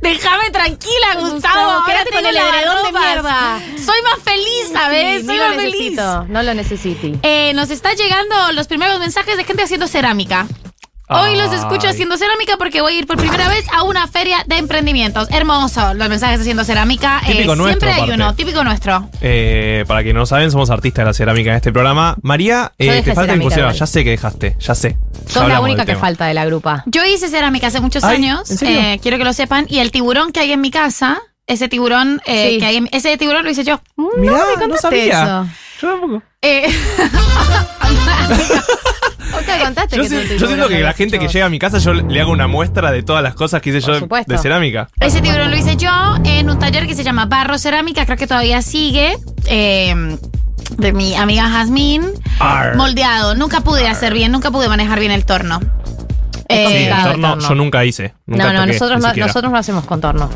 Déjame 0.00 0.50
tranquila, 0.50 1.14
Gustavo. 1.16 1.34
Gustavo, 1.34 1.84
quédate 1.86 2.10
con 2.10 2.26
el 2.26 2.36
edredón 2.36 2.84
de 2.84 2.98
mierda. 2.98 3.58
Soy 3.76 4.02
más 4.02 4.18
feliz, 4.24 4.70
¿sabes? 4.72 5.20
Sí, 5.22 5.26
Soy 5.26 5.36
no 5.36 5.42
lo 5.42 5.48
más 5.48 5.56
feliz. 5.56 5.72
necesito, 5.74 6.24
no 6.28 6.42
lo 6.42 6.54
necesito. 6.54 7.18
Eh, 7.22 7.52
nos 7.54 7.70
está 7.70 7.92
llegando 7.94 8.52
los 8.52 8.66
primeros 8.66 8.98
mensajes 9.00 9.36
de 9.36 9.44
gente 9.44 9.62
haciendo 9.62 9.86
cerámica. 9.88 10.46
Hoy 11.10 11.36
los 11.36 11.52
escucho 11.52 11.88
haciendo 11.88 12.16
cerámica 12.18 12.56
porque 12.58 12.80
voy 12.82 12.94
a 12.94 12.98
ir 12.98 13.06
por 13.06 13.16
primera 13.16 13.48
vez 13.48 13.64
a 13.72 13.82
una 13.82 14.06
feria 14.08 14.44
de 14.46 14.58
emprendimientos. 14.58 15.28
Hermoso, 15.30 15.94
los 15.94 16.08
mensajes 16.08 16.40
haciendo 16.40 16.64
cerámica. 16.64 17.20
Eh, 17.26 17.32
Típico 17.32 17.56
nuestro, 17.56 17.64
siempre 17.80 17.88
hay 17.92 18.00
aparte. 18.10 18.14
uno, 18.14 18.34
típico 18.34 18.62
nuestro. 18.64 19.08
Eh, 19.22 19.84
para 19.88 20.02
quienes 20.02 20.20
no 20.20 20.26
saben, 20.26 20.50
somos 20.50 20.68
artistas 20.70 21.02
de 21.04 21.06
la 21.06 21.14
cerámica 21.14 21.50
en 21.50 21.56
este 21.56 21.72
programa. 21.72 22.16
María, 22.22 22.72
Yo 22.78 22.86
eh, 22.90 22.96
dejé 22.96 23.02
te 23.10 23.14
falta 23.14 23.22
cerámica 23.32 23.34
inclusión. 23.44 23.60
igual. 23.66 23.76
Ya 23.78 23.86
sé 23.86 24.04
que 24.04 24.10
dejaste, 24.10 24.56
ya 24.60 24.74
sé. 24.74 24.90
Ya 24.90 25.20
Sos 25.26 25.34
la 25.36 25.42
hablamos 25.42 25.64
única 25.64 25.76
del 25.78 25.86
que 25.86 25.92
tema. 25.92 26.00
falta 26.00 26.26
de 26.26 26.34
la 26.34 26.44
grupa. 26.44 26.82
Yo 26.86 27.04
hice 27.04 27.28
cerámica 27.28 27.68
hace 27.68 27.80
muchos 27.80 28.04
Ay, 28.04 28.16
años. 28.16 28.50
¿en 28.50 28.58
serio? 28.58 28.78
eh, 28.80 29.00
quiero 29.02 29.16
que 29.18 29.24
lo 29.24 29.32
sepan. 29.32 29.66
Y 29.68 29.78
el 29.78 29.90
tiburón 29.90 30.30
que 30.32 30.40
hay 30.40 30.52
en 30.52 30.60
mi 30.60 30.70
casa, 30.70 31.18
ese 31.48 31.68
tiburón, 31.68 32.20
eh, 32.26 32.50
Sí. 32.52 32.58
que 32.58 32.66
hay 32.66 32.76
en- 32.76 32.88
ese 32.92 33.16
tiburón 33.18 33.44
lo 33.44 33.50
hice 33.50 33.64
yo. 33.64 33.80
Mirá, 33.96 34.32
no, 34.54 34.60
contaste 34.60 34.80
sabía. 34.82 35.22
eso. 35.22 35.46
Yo 35.82 35.90
tampoco. 35.90 36.22
Eh, 36.42 36.68
Oca, 39.40 39.58
contaste 39.64 39.96
Yo, 39.96 40.02
que 40.02 40.08
si- 40.08 40.38
yo 40.38 40.46
siento 40.46 40.68
que 40.68 40.80
la 40.80 40.92
gente 40.94 41.18
que 41.18 41.28
llega 41.28 41.46
a 41.46 41.48
mi 41.48 41.58
casa, 41.58 41.78
yo 41.78 41.92
le 41.92 42.20
hago 42.20 42.32
una 42.32 42.46
muestra 42.48 42.90
de 42.90 43.02
todas 43.02 43.22
las 43.22 43.34
cosas 43.34 43.60
que 43.62 43.70
hice 43.70 43.80
yo 43.80 43.92
de- 43.94 44.00
supuesto. 44.00 44.32
de 44.32 44.38
cerámica. 44.38 44.88
ese 45.00 45.20
tiburón 45.20 45.50
lo 45.50 45.56
hice 45.56 45.76
yo 45.76 45.90
en 46.24 46.48
un 46.50 46.58
taller 46.58 46.86
que 46.86 46.94
se 46.94 47.04
llama 47.04 47.26
Barro 47.26 47.58
Cerámica, 47.58 48.04
creo 48.06 48.16
que 48.18 48.26
todavía 48.26 48.62
sigue. 48.62 49.16
eh, 49.46 50.16
de 50.76 50.92
mi 50.92 51.14
amiga 51.14 51.48
Jazmín. 51.48 52.02
Arr. 52.40 52.76
Moldeado. 52.76 53.34
Nunca 53.34 53.62
pude 53.62 53.88
hacer 53.88 54.12
bien, 54.12 54.30
nunca 54.30 54.50
pude 54.50 54.68
manejar 54.68 55.00
bien 55.00 55.10
el 55.12 55.24
torno. 55.24 55.60
Es 56.48 56.58
Eh, 56.58 56.64
Sí, 56.66 56.72
complicado 56.72 57.14
el 57.14 57.20
torno, 57.20 57.48
yo 57.48 57.54
nunca 57.54 57.84
hice. 57.84 58.14
Nunca 58.26 58.44
No, 58.44 58.52
no, 58.52 58.60
toqué, 58.60 58.72
nosotros 58.72 59.00
no, 59.02 59.14
nosotros 59.26 59.52
no 59.52 59.58
hacemos 59.58 59.84
contorno. 59.84 60.30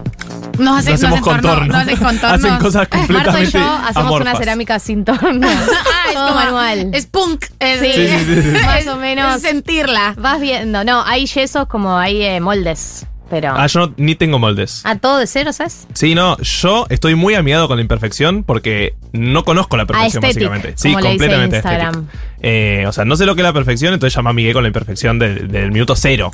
no 0.58 0.76
hacen, 0.76 0.92
No 0.92 0.94
hacemos 0.96 1.20
torno, 1.22 1.40
contorno. 1.42 1.72
No 1.72 1.78
hacen 1.78 1.96
contorno. 1.96 2.34
Hacen 2.34 2.56
cosas 2.58 2.74
Marto 2.82 2.96
y 2.96 2.98
completamente 3.06 3.50
yo 3.58 3.72
hacemos 3.86 4.20
una 4.20 4.36
cerámica 4.36 4.78
sin 4.78 5.04
torno. 5.04 5.46
Ah, 5.94 6.08
es 6.08 6.14
Todo 6.14 6.34
manual. 6.34 6.90
Es 6.92 7.06
punk. 7.06 7.46
Es, 7.58 7.80
Sí, 7.80 7.92
Sí, 7.94 8.08
sí, 8.08 8.24
sí, 8.26 8.42
sí. 8.42 8.64
más 8.66 8.86
o 8.88 8.96
menos. 8.96 9.36
es 9.36 9.42
sentirla. 9.42 10.14
Vas 10.18 10.40
viendo, 10.40 10.84
no, 10.84 11.02
hay 11.06 11.24
yesos 11.26 11.66
como 11.68 11.96
hay 11.96 12.22
eh, 12.22 12.40
moldes, 12.40 13.06
pero... 13.32 13.54
Ah, 13.56 13.66
yo 13.66 13.80
no- 13.80 13.94
ni 13.96 14.14
tengo 14.14 14.38
moldes. 14.38 14.82
¿A 14.84 14.98
todo 14.98 15.16
de 15.16 15.26
cero, 15.26 15.54
sabes? 15.54 15.86
Sí, 15.94 16.14
no, 16.14 16.36
yo 16.42 16.84
estoy 16.90 17.14
muy 17.14 17.32
amigado 17.34 17.66
con 17.66 17.78
la 17.78 17.82
imperfección 17.82 18.44
porque 18.44 18.94
no 19.12 19.42
conozco 19.42 19.78
la 19.78 19.86
perfección, 19.86 20.22
Aesthetic, 20.22 20.48
básicamente. 20.50 20.78
Sí, 20.78 20.88
como 20.90 21.00
le 21.00 21.08
dice 21.12 21.18
completamente 21.18 21.56
Instagram. 21.56 21.94
aesthetic. 21.94 22.20
Eh, 22.42 22.84
o 22.86 22.92
sea, 22.92 23.06
no 23.06 23.16
sé 23.16 23.24
lo 23.24 23.34
que 23.34 23.40
es 23.40 23.44
la 23.44 23.54
perfección, 23.54 23.94
entonces 23.94 24.14
ya 24.14 24.20
me 24.20 24.28
amigué 24.28 24.52
con 24.52 24.62
la 24.64 24.68
imperfección 24.68 25.18
del, 25.18 25.48
del 25.48 25.72
minuto 25.72 25.96
cero. 25.96 26.30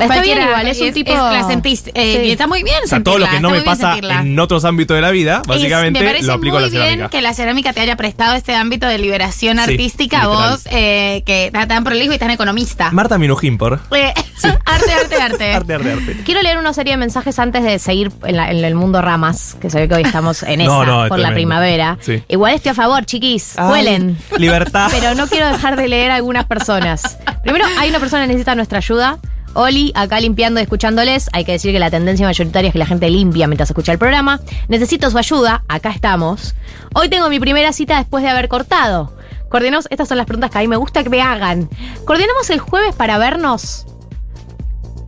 Está 0.00 0.22
bien 0.22 0.40
igual, 0.42 0.66
es 0.66 0.80
un 0.80 0.92
tipo... 0.92 1.12
la 1.12 1.46
sentiste, 1.46 1.90
eh, 1.94 2.20
Sí. 2.22 2.28
y 2.28 2.30
está 2.32 2.46
muy 2.46 2.62
bien 2.62 2.76
O 2.84 2.86
sea, 2.86 3.02
todo 3.02 3.18
lo 3.18 3.28
que 3.28 3.40
no 3.40 3.50
me 3.50 3.60
pasa 3.62 3.92
sentirla. 3.92 4.20
en 4.20 4.38
otros 4.38 4.64
ámbitos 4.64 4.94
de 4.94 5.00
la 5.02 5.10
vida, 5.10 5.40
Es- 5.42 5.48
básicamente 5.48 6.00
me 6.00 6.06
parece 6.06 6.26
lo 6.26 6.32
aplico 6.34 6.56
a 6.56 6.60
muy 6.60 6.68
la 6.68 6.72
cerámica. 6.72 6.96
bien 6.96 7.08
que 7.10 7.20
la 7.22 7.34
cerámica 7.34 7.72
te 7.72 7.80
haya 7.80 7.96
prestado 7.96 8.34
este 8.34 8.54
ámbito 8.54 8.86
de 8.86 8.98
liberación 8.98 9.58
Sí, 9.58 9.62
artística 9.70 10.22
a 10.22 10.26
literal. 10.26 10.50
vos, 10.50 10.66
eh, 10.70 11.22
que 11.26 11.46
está 11.46 11.66
tan 11.66 11.84
prolijo 11.84 12.12
y 12.12 12.18
tan 12.18 12.30
economista. 12.30 12.90
Marta 12.90 13.18
Minujín, 13.18 13.58
por. 13.58 13.80
Eh, 13.94 14.12
arte, 14.64 14.92
arte, 14.92 15.16
arte. 15.16 15.52
Arte, 15.54 15.74
arte, 15.74 15.92
arte. 15.92 16.16
Quiero 16.24 16.42
leer 16.42 16.58
una 16.58 16.72
serie 16.72 16.92
de 16.92 16.96
mensajes 16.96 17.38
antes 17.38 17.62
de 17.62 17.78
seguir 17.78 18.10
en, 18.24 18.36
la- 18.36 18.50
en 18.50 18.64
el 18.64 18.74
mundo 18.74 19.00
ramas, 19.02 19.56
que 19.60 19.68
se 19.70 19.78
ve 19.80 19.88
que 19.88 19.94
hoy 19.94 20.02
estamos 20.02 20.42
en 20.42 20.60
esa 20.62 20.70
No, 20.70 20.84
no, 20.84 21.04
es 21.04 21.08
por 21.08 21.18
la 21.18 21.32
primavera. 21.32 21.98
Sí. 22.00 22.22
Igual 22.28 22.54
estoy 22.54 22.70
a 22.70 22.74
favor, 22.74 23.04
chiquis, 23.04 23.58
Ay, 23.58 23.70
huelen. 23.70 24.18
Libertad. 24.38 24.88
Pero 24.90 25.14
no 25.14 25.26
quiero 25.26 25.46
dejar 25.48 25.76
de 25.76 25.88
leer 25.88 26.10
a 26.10 26.16
algunas 26.16 26.44
personas. 26.46 27.18
Primero, 27.42 27.64
hay 27.78 27.90
una 27.90 27.98
persona 28.00 28.22
que 28.22 28.28
necesita 28.28 28.54
nuestra 28.54 28.78
ayuda. 28.78 29.18
Oli, 29.54 29.92
acá 29.94 30.20
limpiando 30.20 30.60
y 30.60 30.62
escuchándoles. 30.62 31.28
Hay 31.32 31.44
que 31.44 31.52
decir 31.52 31.72
que 31.72 31.78
la 31.78 31.90
tendencia 31.90 32.26
mayoritaria 32.26 32.68
es 32.68 32.72
que 32.72 32.78
la 32.78 32.86
gente 32.86 33.10
limpia 33.10 33.46
mientras 33.46 33.70
escucha 33.70 33.92
el 33.92 33.98
programa. 33.98 34.40
Necesito 34.68 35.10
su 35.10 35.18
ayuda. 35.18 35.64
Acá 35.68 35.90
estamos. 35.90 36.54
Hoy 36.94 37.08
tengo 37.08 37.28
mi 37.28 37.40
primera 37.40 37.72
cita 37.72 37.98
después 37.98 38.22
de 38.22 38.30
haber 38.30 38.48
cortado. 38.48 39.12
Coordinamos, 39.48 39.88
estas 39.90 40.08
son 40.08 40.18
las 40.18 40.26
preguntas 40.26 40.50
que 40.50 40.58
a 40.58 40.60
mí 40.60 40.68
me 40.68 40.76
gusta 40.76 41.02
que 41.02 41.10
me 41.10 41.20
hagan. 41.20 41.68
Coordinamos 42.04 42.48
el 42.50 42.60
jueves 42.60 42.94
para 42.94 43.18
vernos. 43.18 43.86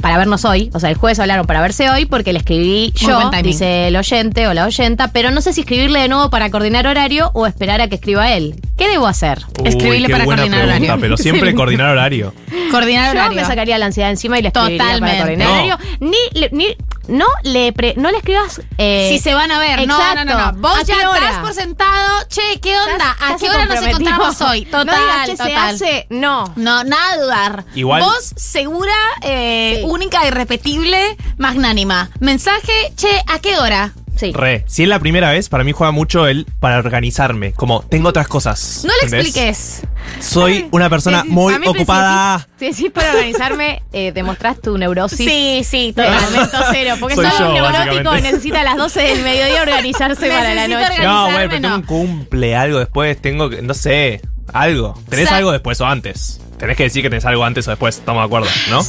Para 0.03 0.19
vernos 0.19 0.45
hoy. 0.45 0.71
O 0.75 0.81
sea, 0.81 0.91
el 0.91 0.97
jueves 0.97 1.19
hablaron 1.21 1.47
para 1.47 1.61
verse 1.63 1.89
hoy 1.89 2.05
porque 2.07 2.33
le 2.33 2.41
escribí 2.41 2.93
Muy 3.01 3.09
yo, 3.09 3.31
dice 3.43 3.89
el 3.89 3.97
oyente 3.97 4.47
o 4.49 4.53
la 4.55 4.67
oyenta, 4.67 5.09
pero 5.13 5.31
no 5.31 5.41
sé 5.41 5.53
si 5.53 5.61
escribirle 5.63 6.01
de 6.01 6.09
nuevo 6.09 6.29
para 6.29 6.51
coordinar 6.51 6.87
horario 6.87 7.31
o 7.35 7.47
esperar 7.47 7.81
a 7.81 7.89
que 7.89 7.95
escriba 7.95 8.33
él. 8.33 8.57
¿Qué 8.77 8.89
debo 8.89 9.07
hacer? 9.07 9.39
Uy, 9.61 9.69
Escribirle 9.69 10.09
qué 10.09 10.13
para 10.13 10.25
buena 10.25 10.43
coordinar 10.43 10.67
pregunta, 10.67 10.93
horario. 10.95 11.01
Pero 11.01 11.17
siempre 11.17 11.51
Sí. 11.51 11.57
coordinar 11.57 11.91
horario. 11.91 12.35
Coordinar 12.71 13.07
Yo 13.15 13.21
horario. 13.21 13.41
me 13.41 13.47
sacaría 13.47 13.79
la 13.79 13.87
ansiedad 13.87 14.11
encima 14.11 14.39
y 14.39 14.43
le 14.43 14.49
escribiría 14.49 14.79
para 14.79 14.93
Totalmente. 14.95 15.19
coordinar 15.23 15.47
No. 15.49 15.55
horario. 15.55 15.79
Ni, 16.01 16.41
le- 16.41 16.51
ni- 16.53 16.77
no 17.09 17.27
le 17.43 17.73
pre- 17.73 17.95
no 17.97 18.11
le 18.13 18.19
escribas 18.19 18.63
eh, 18.79 19.09
si 19.11 19.19
se 19.19 19.35
van 19.35 19.51
a 19.51 19.59
ver, 19.59 19.87
no, 19.89 19.99
no, 19.99 20.15
no, 20.15 20.25
no. 20.25 20.33
exacto. 20.33 20.59
Vos 20.61 20.79
¿A 20.79 20.83
ya 20.85 20.95
qué 20.99 21.07
hora? 21.07 21.19
estás 21.19 21.39
por 21.39 21.53
sentado. 21.53 22.23
Che, 22.29 22.61
¿qué 22.61 22.77
onda? 22.79 23.17
¿A 23.21 23.37
qué 23.37 23.51
hora 23.51 23.67
nos 23.67 23.83
encontramos 23.85 24.41
hoy? 24.41 24.65
Total, 24.67 24.87
no 24.87 24.93
digas 24.93 25.27
que 25.29 25.37
se 25.37 25.43
total. 25.49 25.75
hace, 25.75 26.07
no. 26.11 26.45
No, 26.57 26.85
nada 26.85 27.17
de 27.17 27.23
dudar. 27.23 27.65
Igual- 27.75 28.03
Vos, 28.03 28.33
segura, 28.37 28.93
eh, 29.23 29.79
Sí. 29.79 29.83
Única, 29.93 30.27
irrepetible, 30.27 31.17
magnánima. 31.39 32.11
Mensaje, 32.21 32.73
che, 32.97 33.09
¿a 33.27 33.39
qué 33.39 33.59
hora? 33.59 33.93
Sí. 34.17 34.31
Re. 34.33 34.65
Si 34.69 34.83
es 34.83 34.89
la 34.89 34.99
primera 34.99 35.31
vez, 35.31 35.49
para 35.49 35.65
mí 35.65 35.73
juega 35.73 35.91
mucho 35.91 36.27
el 36.29 36.47
para 36.61 36.79
organizarme. 36.79 37.55
Como 37.55 37.83
tengo 37.83 38.11
otras 38.11 38.29
cosas. 38.29 38.83
No 38.85 38.93
le 39.01 39.05
¿entendés? 39.07 39.27
expliques. 39.29 39.83
Soy 40.21 40.69
una 40.71 40.91
persona 40.91 41.23
Sí, 41.23 41.29
sí, 41.29 41.33
muy 41.33 41.55
a 41.55 41.59
mí 41.59 41.67
al 41.67 41.71
ocupada. 41.77 42.49
Si 42.59 42.67
decís 42.67 42.91
para 42.93 43.11
organizarme, 43.15 43.83
eh, 43.93 44.13
demostrás 44.13 44.61
tu 44.61 44.77
neurosis. 44.77 45.17
Sí, 45.27 45.63
sí, 45.65 45.95
En 45.97 46.05
el 46.05 46.13
total. 46.15 46.31
momento 46.31 46.59
cero. 46.71 46.95
Porque 47.01 47.15
Soy 47.17 47.25
solo 47.27 47.39
yo, 47.39 47.47
un 47.49 47.55
neurótico 47.55 47.87
básicamente. 47.89 48.31
necesita 48.33 48.61
a 48.61 48.65
las 48.65 48.77
12 48.77 49.01
del 49.01 49.23
mediodía 49.23 49.63
organizarse 49.63 50.29
para 50.29 50.55
la 50.55 50.69
Necesito 50.69 50.89
noche. 50.91 51.03
No, 51.05 51.23
bueno, 51.25 51.39
pero 51.39 51.51
tengo 51.51 51.69
no. 51.71 51.75
un 51.77 51.83
cumple, 51.83 52.55
algo 52.55 52.79
después, 52.81 53.21
tengo 53.21 53.49
que, 53.51 53.63
no 53.63 53.73
sé, 53.75 54.21
algo. 54.53 54.95
¿Tenés 55.09 55.31
Sa- 55.31 55.39
algo 55.39 55.53
después 55.53 55.81
o 55.81 55.87
antes? 55.87 56.39
Tenés 56.59 56.77
que 56.77 56.83
decir 56.85 57.03
que 57.03 57.09
tenés 57.11 57.25
algo 57.25 57.45
antes 57.45 57.67
o 57.67 57.71
después, 57.71 57.97
estamos 57.99 58.21
de 58.23 58.27
acuerdo, 58.27 58.49
¿no? 58.71 58.83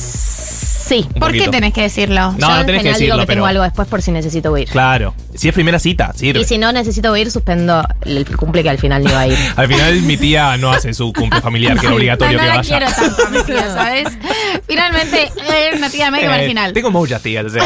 Sí. 0.86 1.08
¿Por 1.20 1.32
qué 1.32 1.48
tenés 1.48 1.74
que 1.74 1.82
decirlo? 1.84 2.34
No, 2.34 2.38
Yo 2.40 2.48
no 2.50 2.60
en 2.60 2.66
tenés 2.66 2.82
que 2.82 2.90
general 2.90 3.00
digo 3.00 3.16
decirlo, 3.16 3.20
que 3.20 3.26
tengo 3.34 3.46
algo 3.46 3.64
después 3.64 3.88
por 3.88 4.02
si 4.02 4.12
necesito 4.12 4.52
huir. 4.52 4.68
Claro. 4.70 5.14
Si 5.36 5.48
es 5.48 5.54
primera 5.54 5.80
cita, 5.80 6.12
sirve. 6.14 6.42
Y 6.42 6.44
si 6.44 6.58
no 6.58 6.72
necesito 6.72 7.12
huir, 7.12 7.32
suspendo 7.32 7.84
el 8.06 8.26
cumple 8.36 8.64
que 8.64 8.70
al 8.70 8.78
final 8.78 9.04
no 9.04 9.10
iba 9.10 9.20
a 9.22 9.28
ir. 9.28 9.38
Al 9.56 9.68
final 9.68 10.02
mi 10.02 10.18
tía 10.18 10.58
no 10.58 10.72
hace 10.72 10.94
su 10.94 11.12
cumple 11.14 11.42
familiar, 11.42 11.80
que 11.80 11.86
era 11.86 11.96
obligatorio 12.00 12.38
no 12.38 12.44
que 12.44 12.50
la 12.50 12.56
vaya. 12.58 12.78
quiero 12.78 12.92
tanto 12.94 13.26
a 13.26 13.30
mi 13.30 13.44
tía, 13.44 13.68
¿sabes? 13.74 14.08
Finalmente, 14.68 15.32
es 15.72 15.78
una 15.78 15.90
tía 15.90 16.12
medio 16.12 16.26
Eh, 16.26 16.30
marginal. 16.30 16.74
Tengo 16.74 16.92
muchas 16.92 17.22
tías, 17.22 17.46
o 17.46 17.50
sea. 17.50 17.64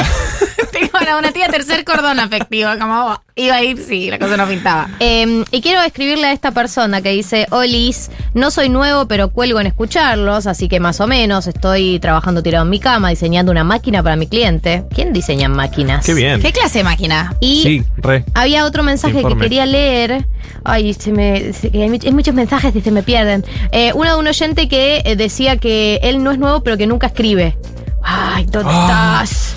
Tengo 0.72 0.90
una, 1.02 1.18
una 1.18 1.32
tía 1.32 1.48
tercer 1.48 1.84
cordón 1.84 2.20
afectivo, 2.20 2.70
como 2.80 3.20
iba 3.36 3.56
a 3.56 3.64
ir, 3.64 3.78
sí, 3.88 4.10
la 4.10 4.20
cosa 4.20 4.38
no 4.38 4.48
pintaba. 4.48 4.90
Eh, 5.00 5.44
y 5.52 5.62
quiero 5.62 5.82
escribirle 5.82 6.28
a 6.28 6.32
esta 6.34 6.52
persona 6.52 7.02
que 7.02 7.10
dice, 7.12 7.48
Olis, 7.52 8.10
no 8.34 8.52
soy 8.52 8.70
nuevo, 8.70 9.08
pero 9.08 9.30
cuelgo 9.30 9.60
en 9.60 9.68
escucharlos, 9.68 10.46
así 10.48 10.68
que 10.68 10.80
más 10.80 11.00
o 11.00 11.08
menos 11.08 11.48
estoy 11.48 12.00
trabajando 12.00 12.44
tirado 12.44 12.66
en 12.66 12.70
mi 12.70 12.80
cama, 12.80 13.07
diseñando 13.10 13.52
una 13.52 13.64
máquina 13.64 14.02
para 14.04 14.16
mi 14.16 14.28
cliente. 14.28 14.84
¿Quién 14.94 15.14
diseña 15.14 15.50
máquinas? 15.50 16.06
Qué 16.06 16.14
bien. 16.14 16.42
¿Qué 16.42 16.52
clase 16.52 16.80
de 16.80 16.84
máquina? 16.84 17.36
Y 17.40 17.62
Sí, 17.64 17.84
re. 17.98 18.24
había 18.34 18.66
otro 18.66 18.84
mensaje 18.84 19.24
que 19.24 19.38
quería 19.38 19.66
leer. 19.66 20.26
Ay, 20.64 20.94
se 20.94 21.12
me, 21.12 21.54
se- 21.54 21.68
hay, 21.74 21.90
much- 21.90 22.06
hay 22.06 22.12
muchos 22.14 22.34
mensajes 22.36 22.76
y 22.76 22.82
se 22.82 22.92
me 22.92 23.04
pierden. 23.04 23.46
Eh, 23.72 23.92
uno 23.94 24.14
de 24.14 24.20
un 24.20 24.28
oyente 24.28 24.68
que 24.68 25.02
eh, 25.06 25.16
decía 25.16 25.58
que 25.58 26.00
él 26.04 26.24
no 26.24 26.32
es 26.32 26.38
nuevo, 26.40 26.62
pero 26.64 26.78
que 26.78 26.88
nunca 26.88 27.08
escribe. 27.08 27.58
Ay, 28.04 28.46
¿dónde 28.46 28.72
Ah. 28.74 29.22
estás? 29.24 29.54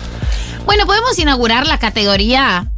Bueno, 0.67 0.87
podemos 0.87 1.19
inaugurar 1.19 1.67
la 1.67 1.79
categoría. 1.79 2.71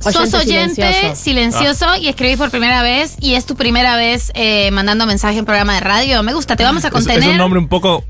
Sos 0.00 0.34
Oyente 0.34 0.82
silencioso, 0.82 1.14
silencioso. 1.14 1.86
y 2.00 2.08
escribís 2.08 2.36
por 2.36 2.50
primera 2.50 2.82
vez 2.82 3.14
y 3.20 3.34
es 3.34 3.46
tu 3.46 3.54
primera 3.54 3.94
vez 3.94 4.32
eh, 4.34 4.68
mandando 4.72 5.06
mensaje 5.06 5.38
en 5.38 5.44
programa 5.44 5.74
de 5.74 5.80
radio. 5.80 6.24
Me 6.24 6.34
gusta, 6.34 6.56
te 6.56 6.64
vamos 6.64 6.84
a 6.84 6.88
Es, 6.88 6.92
contener. 6.92 7.22
es 7.22 7.26
un 7.28 7.36
nombre 7.36 7.60
un 7.60 7.68
poco. 7.68 8.04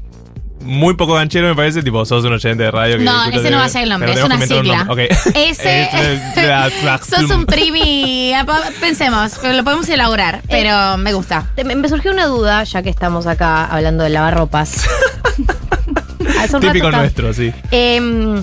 Muy 0.64 0.94
poco 0.94 1.14
ganchero, 1.14 1.48
me 1.48 1.54
parece. 1.54 1.82
Tipo, 1.82 2.04
sos 2.04 2.24
un 2.24 2.32
oyente 2.32 2.62
de 2.64 2.70
radio. 2.70 2.98
Que 2.98 3.04
No, 3.04 3.24
ese 3.26 3.50
no 3.50 3.58
va 3.58 3.64
a 3.64 3.68
ser 3.68 3.82
el 3.84 3.88
nombre, 3.88 4.12
es 4.12 4.22
una 4.22 4.36
un 4.36 4.42
sigla. 4.42 4.84
nombre. 4.84 5.08
Ok. 5.10 5.16
Ese- 5.34 5.82
Eh, 5.92 6.70
Sos 7.08 7.30
un 7.30 7.46
primi. 7.46 8.32
Pensemos, 8.80 9.38
pero 9.40 9.54
lo 9.54 9.64
podemos 9.64 9.88
elaborar, 9.88 10.40
pero 10.48 10.96
me 10.98 11.12
gusta. 11.12 11.46
Me 11.64 11.88
surgió 11.88 12.12
una 12.12 12.26
duda, 12.26 12.64
ya 12.64 12.82
que 12.82 12.90
estamos 12.90 13.26
acá 13.26 13.66
hablando 13.66 14.04
de 14.04 14.10
lavarropas. 14.10 14.84
Un 16.54 16.60
Típico 16.60 16.86
rato 16.90 16.98
nuestro, 17.02 17.32
sí. 17.32 17.52
Em, 17.70 18.40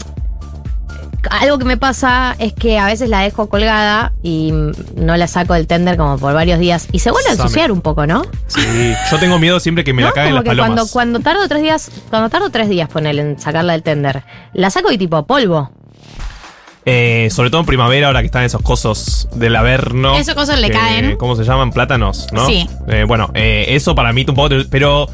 algo 1.29 1.57
que 1.59 1.65
me 1.65 1.77
pasa 1.77 2.35
es 2.39 2.53
que 2.53 2.77
a 2.79 2.85
veces 2.85 3.09
la 3.09 3.21
dejo 3.21 3.49
colgada 3.49 4.13
y 4.23 4.51
no 4.95 5.15
la 5.17 5.27
saco 5.27 5.53
del 5.53 5.67
tender 5.67 5.97
como 5.97 6.17
por 6.17 6.33
varios 6.33 6.59
días. 6.59 6.87
Y 6.91 6.99
se 6.99 7.11
vuelve 7.11 7.29
a 7.29 7.33
ensuciar 7.33 7.71
un 7.71 7.81
poco, 7.81 8.05
¿no? 8.07 8.23
Sí. 8.47 8.61
Yo 9.11 9.19
tengo 9.19 9.39
miedo 9.39 9.59
siempre 9.59 9.83
que 9.83 9.93
me 9.93 10.01
la 10.03 10.11
caguen 10.11 10.31
Como 10.31 10.35
las 10.35 10.43
que 10.43 10.49
palomas. 10.49 10.69
cuando, 10.69 10.91
cuando 10.91 11.19
tardo 11.21 11.47
tres 11.47 11.61
días, 11.61 11.91
cuando 12.09 12.29
tardo 12.29 12.49
tres 12.49 12.69
días 12.69 12.89
ponerle 12.89 13.21
en 13.21 13.39
sacarla 13.39 13.73
del 13.73 13.83
tender, 13.83 14.23
la 14.53 14.69
saco 14.69 14.91
y 14.91 14.97
tipo 14.97 15.25
polvo. 15.25 15.71
Eh, 16.85 17.27
sobre 17.31 17.49
todo 17.51 17.61
en 17.61 17.67
primavera, 17.67 18.07
ahora 18.07 18.21
que 18.21 18.27
están 18.27 18.43
esos 18.43 18.61
cosos 18.61 19.27
del 19.35 19.55
averno. 19.55 20.15
Esos 20.15 20.33
cosos 20.33 20.57
le 20.59 20.67
que- 20.67 20.73
caen. 20.73 21.17
¿Cómo 21.17 21.35
se 21.35 21.43
llaman? 21.43 21.71
Plátanos, 21.71 22.27
¿no? 22.31 22.45
Sí. 22.47 22.67
Eh, 22.87 23.03
bueno, 23.07 23.29
eh, 23.35 23.65
eso 23.69 23.93
para 23.93 24.11
mí 24.13 24.25
un 24.27 24.33
poco. 24.35 24.49
Pero 24.71 25.07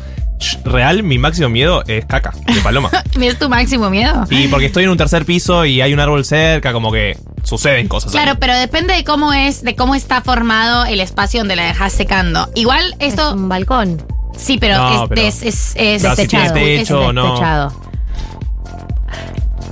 real, 0.63 1.03
mi 1.03 1.17
máximo 1.17 1.49
miedo 1.49 1.83
es 1.87 2.05
caca 2.05 2.33
de 2.45 2.61
paloma. 2.61 2.89
¿Es 3.21 3.39
tu 3.39 3.49
máximo 3.49 3.89
miedo? 3.89 4.25
y 4.29 4.47
porque 4.47 4.65
estoy 4.67 4.83
en 4.83 4.89
un 4.89 4.97
tercer 4.97 5.25
piso 5.25 5.65
y 5.65 5.81
hay 5.81 5.93
un 5.93 5.99
árbol 5.99 6.25
cerca, 6.25 6.73
como 6.73 6.91
que 6.91 7.17
suceden 7.43 7.87
cosas. 7.87 8.13
ahí. 8.13 8.21
Claro, 8.21 8.37
pero 8.39 8.55
depende 8.55 8.93
de 8.93 9.03
cómo 9.03 9.33
es, 9.33 9.63
de 9.63 9.75
cómo 9.75 9.95
está 9.95 10.21
formado 10.21 10.85
el 10.85 10.99
espacio 10.99 11.41
donde 11.41 11.55
la 11.55 11.63
dejas 11.65 11.93
secando. 11.93 12.49
Igual 12.55 12.95
Es 12.99 13.09
esto, 13.13 13.33
un 13.33 13.47
balcón 13.49 14.01
sí, 14.37 14.57
pero, 14.59 14.77
No, 14.77 15.03
es, 15.03 15.09
pero- 15.09 15.21
es, 15.21 15.43
es, 15.43 15.73
es 15.75 16.01
Pero 16.01 16.15
si 16.15 16.21
Es- 16.23 16.29
techo, 16.29 17.13
no. 17.13 17.35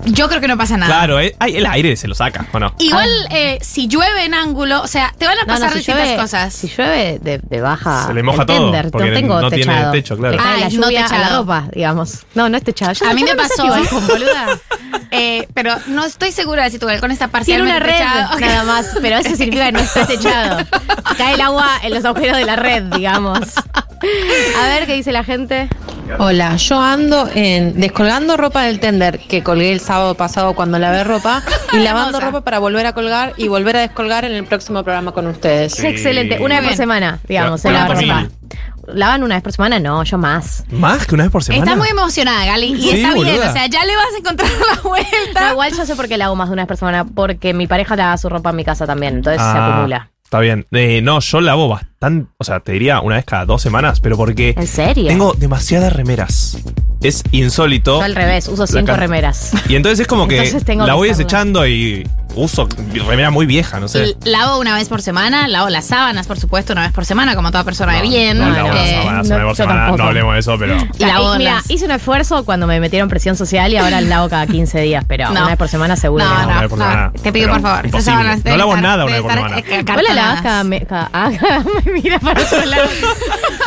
Yo 0.05 0.27
creo 0.27 0.41
que 0.41 0.47
no 0.47 0.57
pasa 0.57 0.77
nada. 0.77 0.93
Claro, 0.93 1.19
eh, 1.19 1.35
ay, 1.39 1.57
el 1.57 1.65
aire 1.65 1.95
se 1.95 2.07
lo 2.07 2.15
saca, 2.15 2.45
¿o 2.51 2.59
no? 2.59 2.73
Igual, 2.79 3.09
eh, 3.31 3.57
si 3.61 3.87
llueve 3.87 4.25
en 4.25 4.33
ángulo, 4.33 4.81
o 4.81 4.87
sea, 4.87 5.13
te 5.17 5.25
van 5.25 5.37
a 5.37 5.41
No, 5.41 5.47
no, 5.47 5.53
pasar 5.53 5.71
si 5.71 5.77
distintas 5.77 6.03
llueve- 6.07 6.17
cosas. 6.21 6.53
Si 6.53 6.67
llueve 6.67 7.19
de, 7.21 7.37
de 7.39 7.61
baja. 7.61 8.07
Se 8.07 8.13
le 8.13 8.23
moja 8.23 8.41
el 8.41 8.47
todo, 8.47 8.71
tender, 8.71 8.91
porque 8.91 9.07
no 9.09 9.13
tengo 9.15 9.41
no 9.41 9.49
tiene 9.49 9.65
techado. 9.73 9.91
techo, 9.91 10.17
claro. 10.17 10.35
Le 10.37 10.43
cae 10.43 10.59
la 10.59 10.65
Ay, 10.67 10.77
no 10.77 10.83
lluvia 10.85 10.99
a 10.99 11.03
la 11.03 11.09
techado. 11.17 11.37
ropa, 11.41 11.63
digamos. 11.73 12.25
No, 12.35 12.49
no 12.49 12.57
es 12.57 12.63
techado. 12.63 12.93
Yo- 12.93 13.07
A 13.09 13.13
mí 13.13 13.23
me 13.23 13.35
pasó, 13.35 13.65
con 13.89 14.07
boluda. 14.07 14.59
Eh, 15.15 15.47
pero 15.53 15.75
no 15.87 16.05
estoy 16.05 16.31
segura 16.31 16.63
de 16.63 16.71
si 16.71 16.79
tu 16.79 16.87
balcón 16.87 17.11
está 17.11 17.27
Tiene 17.27 17.61
una 17.61 17.77
red 17.79 17.97
techado. 17.97 18.39
nada 18.39 18.63
más, 18.63 18.97
pero 18.99 19.17
eso 19.17 19.29
significa 19.35 19.65
que 19.67 19.71
no 19.73 19.79
está 19.79 20.07
techado. 20.07 20.57
Cae 21.17 21.35
el 21.35 21.41
agua 21.41 21.69
en 21.83 21.93
los 21.93 22.03
agujeros 22.03 22.35
de 22.37 22.45
la 22.45 22.55
red, 22.55 22.81
digamos. 22.95 23.39
A 24.59 24.67
ver 24.67 24.87
qué 24.87 24.93
dice 24.95 25.11
la 25.11 25.23
gente. 25.23 25.69
Hola, 26.17 26.55
yo 26.57 26.79
ando 26.81 27.29
en 27.33 27.79
descolgando 27.79 28.37
ropa 28.37 28.63
del 28.63 28.79
tender 28.79 29.19
que 29.19 29.43
colgué 29.43 29.71
el 29.71 29.79
sábado 29.81 29.92
pasado 30.15 30.53
cuando 30.53 30.79
lavé 30.79 31.03
ropa 31.03 31.41
y 31.73 31.77
lavando 31.79 32.19
ropa 32.19 32.41
para 32.41 32.59
volver 32.59 32.85
a 32.85 32.93
colgar 32.93 33.33
y 33.37 33.47
volver 33.47 33.77
a 33.77 33.79
descolgar 33.81 34.25
en 34.25 34.31
el 34.33 34.45
próximo 34.45 34.83
programa 34.83 35.11
con 35.11 35.27
ustedes. 35.27 35.73
Sí. 35.73 35.87
Excelente. 35.87 36.39
Una 36.41 36.59
vez 36.59 36.69
por 36.69 36.77
semana, 36.77 37.19
digamos, 37.27 37.61
se 37.61 37.69
Bueno, 37.69 37.83
lava 37.83 37.93
por 37.93 38.03
ropa. 38.03 38.27
¿Lavan 38.85 39.23
una 39.23 39.35
vez 39.35 39.43
por 39.43 39.53
semana? 39.53 39.79
No, 39.79 40.03
yo 40.03 40.17
más. 40.17 40.65
¿Más 40.69 41.07
que 41.07 41.15
una 41.15 41.23
vez 41.23 41.31
por 41.31 41.41
semana? 41.41 41.63
Está 41.63 41.77
muy 41.77 41.87
emocionada, 41.87 42.45
Gali. 42.45 42.73
Y 42.73 42.81
Sí, 42.81 42.89
está 42.89 43.13
bien, 43.13 43.25
boluda. 43.27 43.49
o 43.49 43.53
sea, 43.53 43.65
ya 43.67 43.85
le 43.85 43.95
vas 43.95 44.07
a 44.13 44.17
encontrar 44.19 44.49
la 44.51 44.75
No, 44.75 44.89
vuelta. 44.89 45.51
igual 45.51 45.71
yo 45.73 45.85
sé 45.85 45.95
por 45.95 46.09
qué 46.09 46.17
la 46.17 46.25
hago 46.25 46.35
más 46.35 46.49
de 46.49 46.53
una 46.53 46.63
vez 46.63 46.67
por 46.67 46.75
semana, 46.77 47.05
porque 47.05 47.53
mi 47.53 47.65
pareja 47.65 47.95
lava 47.95 48.17
su 48.17 48.27
ropa 48.27 48.49
en 48.49 48.57
mi 48.57 48.65
casa 48.65 48.85
también, 48.85 49.15
entonces 49.15 49.41
se 49.41 49.47
Ah, 49.47 49.73
acumula. 49.75 50.09
Está 50.25 50.39
bien. 50.41 50.65
Eh, 50.71 50.99
no, 51.01 51.19
yo 51.21 51.39
lavo 51.39 51.69
bastante, 51.69 52.29
o 52.37 52.43
sea, 52.43 52.59
te 52.59 52.73
diría 52.73 52.99
una 52.99 53.15
vez 53.15 53.23
cada 53.25 53.45
dos 53.45 53.61
semanas, 53.61 54.01
pero 54.01 54.17
porque 54.17 54.53
¿En 54.57 54.67
serio? 54.67 55.07
tengo 55.07 55.33
demasiadas 55.33 55.93
remeras. 55.93 56.57
Es 57.03 57.21
insólito. 57.31 57.97
Yo 57.99 58.03
al 58.03 58.15
revés, 58.15 58.47
uso 58.47 58.65
cinco 58.65 58.93
remeras. 58.95 59.51
Y 59.67 59.75
entonces 59.75 59.99
es 60.01 60.07
como 60.07 60.27
que 60.27 60.51
la 60.77 60.93
voy 60.93 61.09
desechando 61.09 61.67
y 61.67 62.07
uso 62.35 62.67
remera 63.07 63.29
muy 63.29 63.45
vieja, 63.45 63.79
no 63.79 63.87
sé. 63.87 64.15
Y 64.25 64.29
Lavo 64.29 64.57
una 64.59 64.73
vez 64.75 64.87
por 64.89 65.01
semana, 65.03 65.47
lavo 65.47 65.69
las 65.69 65.85
sábanas, 65.85 66.25
por 66.25 66.39
supuesto, 66.39 66.73
una 66.73 66.81
vez 66.83 66.91
por 66.91 67.05
semana, 67.05 67.35
como 67.35 67.51
toda 67.51 67.63
persona 67.63 67.97
de 67.97 68.01
bien. 68.03 68.39
No, 68.39 68.49
lavo 68.49 68.69
las 68.69 68.87
Eh, 68.89 68.99
sábanas 69.03 69.29
no, 69.29 69.35
una 69.35 69.43
vez 69.43 69.45
por 69.49 69.55
semana, 69.57 69.79
tampoco. 69.81 69.97
no 70.01 70.07
hablemos 70.07 70.33
de 70.33 70.39
eso, 70.39 70.55
pero. 70.57 70.77
Y 70.97 71.05
lavo 71.05 71.35
Y 71.35 71.37
mira, 71.39 71.55
las- 71.55 71.69
hice 71.69 71.85
un 71.85 71.91
esfuerzo 71.91 72.43
cuando 72.45 72.65
me 72.67 72.79
metieron 72.79 73.09
presión 73.09 73.35
social 73.35 73.71
y 73.73 73.77
ahora 73.77 73.99
lavo 74.01 74.29
cada 74.29 74.47
15 74.47 74.79
días, 74.81 75.03
pero 75.07 75.25
No. 75.25 75.31
una 75.31 75.47
vez 75.47 75.57
por 75.57 75.67
semana 75.67 75.95
seguro. 75.97 76.23
No, 76.25 76.31
que 76.31 76.37
no, 76.41 76.47
una 76.47 76.61
vez 76.61 76.69
por 76.69 76.79
no, 76.79 76.85
semana. 76.89 77.11
te 77.21 77.31
pido 77.33 77.49
por 77.49 77.61
favor. 77.61 78.01
Sábanas 78.01 78.45
No 78.45 78.57
lavo 78.57 78.71
estar- 78.75 78.81
nada 78.81 79.03
una 79.05 79.13
vez 79.13 79.21
por 79.21 79.33
semana. 79.33 79.57
eh, 79.59 79.83
Vos 79.93 80.03
la 80.07 80.13
lavas 80.15 80.41
cada, 80.41 80.63
me- 80.63 80.85
cada- 80.85 81.09
ah, 81.13 81.29
cada- 81.39 81.59
me 81.85 81.91
mira 82.01 82.19
para 82.19 82.41
otro 82.41 82.65
lado. 82.65 82.89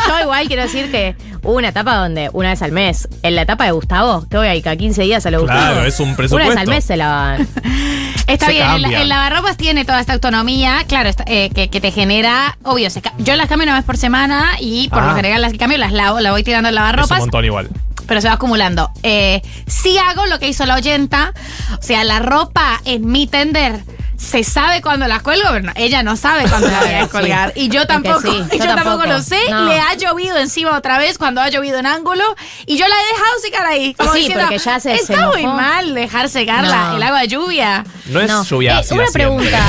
Yo 0.09 0.19
igual 0.23 0.47
quiero 0.47 0.63
decir 0.63 0.91
que 0.91 1.15
una 1.47 1.69
etapa 1.69 1.95
donde 1.95 2.29
una 2.33 2.49
vez 2.49 2.61
al 2.61 2.71
mes, 2.71 3.07
en 3.23 3.35
la 3.35 3.41
etapa 3.43 3.65
de 3.65 3.71
Gustavo, 3.71 4.25
que 4.29 4.37
voy 4.37 4.47
ahí 4.47 4.61
cada 4.61 4.75
15 4.75 5.01
días 5.03 5.25
a 5.25 5.31
lo 5.31 5.45
Claro, 5.45 5.85
es 5.85 5.99
un 5.99 6.09
Una 6.09 6.17
presupuesto. 6.17 6.49
vez 6.49 6.59
al 6.59 6.67
mes 6.67 6.83
se 6.83 6.97
lavan. 6.97 7.47
Está 8.27 8.47
Se 8.47 8.51
bien, 8.51 8.65
el, 8.93 9.07
lavarropas 9.09 9.55
tiene 9.55 9.85
toda 9.85 10.01
esta 10.01 10.11
autonomía, 10.13 10.83
claro, 10.87 11.07
está- 11.07 11.23
eh, 11.27 11.49
que, 11.55 11.69
que 11.69 11.79
te 11.79 11.91
genera, 11.91 12.57
obvio, 12.63 12.89
se 12.89 13.01
yo 13.19 13.35
las 13.37 13.47
cambio 13.47 13.63
una 13.63 13.75
vez 13.75 13.85
por 13.85 13.95
semana 13.95 14.45
y 14.59 14.89
por 14.89 14.99
Ah. 15.03 15.07
lo 15.07 15.15
general 15.15 15.41
las 15.41 15.53
que 15.53 15.57
cambio 15.57 15.77
las 15.77 15.93
lavo, 15.93 16.19
la 16.19 16.31
voy 16.31 16.43
tirando 16.43 16.67
al 16.67 16.73
Es 16.75 16.79
un 16.79 16.83
lavarropas, 16.85 17.19
montón 17.19 17.45
igual. 17.45 17.69
Pero 18.07 18.21
se 18.21 18.27
va 18.27 18.33
acumulando. 18.35 18.89
Eh, 19.03 19.41
sí 19.67 19.97
hago 19.97 20.25
lo 20.25 20.39
que 20.39 20.47
hizo 20.47 20.65
la 20.65 20.75
oyenta, 20.75 21.33
o 21.79 21.81
sea, 21.83 22.03
la 22.03 22.19
ropa 22.19 22.81
en 22.85 23.05
mi 23.11 23.27
tender 23.27 23.83
se 24.17 24.43
sabe 24.43 24.81
cuándo 24.81 25.05
la 25.07 25.19
cuelgo, 25.19 25.47
pero 25.51 25.61
no, 25.67 25.71
ella 25.75 26.01
no 26.01 26.15
sabe 26.15 26.49
cuándo 26.49 26.67
la 26.71 26.79
voy 26.79 26.89
a 26.89 27.01
Sí. 27.03 27.09
colgar. 27.09 27.53
Y 27.55 27.69
yo 27.69 27.81
Es 27.81 27.85
que 27.87 27.93
tampoco, 27.93 28.21
sí, 28.21 28.29
y 28.51 28.57
yo 28.57 28.65
yo, 28.65 28.75
tampoco. 28.75 28.89
tampoco. 28.97 29.05
lo 29.05 29.21
sé. 29.21 29.37
No. 29.51 29.65
Le 29.67 29.79
ha 29.79 29.93
llovido 29.93 30.37
encima 30.37 30.75
otra 30.75 30.97
vez 30.97 31.19
cuando 31.19 31.39
ha 31.39 31.49
llovido 31.49 31.77
en 31.77 31.85
ángulo 31.85 32.23
y 32.65 32.77
yo 32.77 32.87
la 32.87 32.95
he 32.95 33.13
dejado 33.13 33.39
secar 33.43 33.65
ahí. 33.67 33.93
Como 33.93 34.11
Sí, 34.13 34.19
diciendo, 34.21 34.45
porque 34.45 34.57
ya 34.57 34.79
se- 34.79 34.95
se 34.97 35.13
Está 35.13 35.27
muy 35.27 35.43
mojó". 35.43 35.55
mal 35.57 35.93
dejar 35.93 36.29
secarla 36.29 36.87
No. 36.89 36.95
el 36.97 37.03
agua 37.03 37.19
de 37.21 37.27
lluvia. 37.27 37.83
No 38.07 38.19
es 38.19 38.27
No. 38.27 38.43
lluvia 38.43 38.71
Eh, 38.71 38.75
Una 38.77 38.83
siempre. 38.83 39.11
pregunta. 39.11 39.59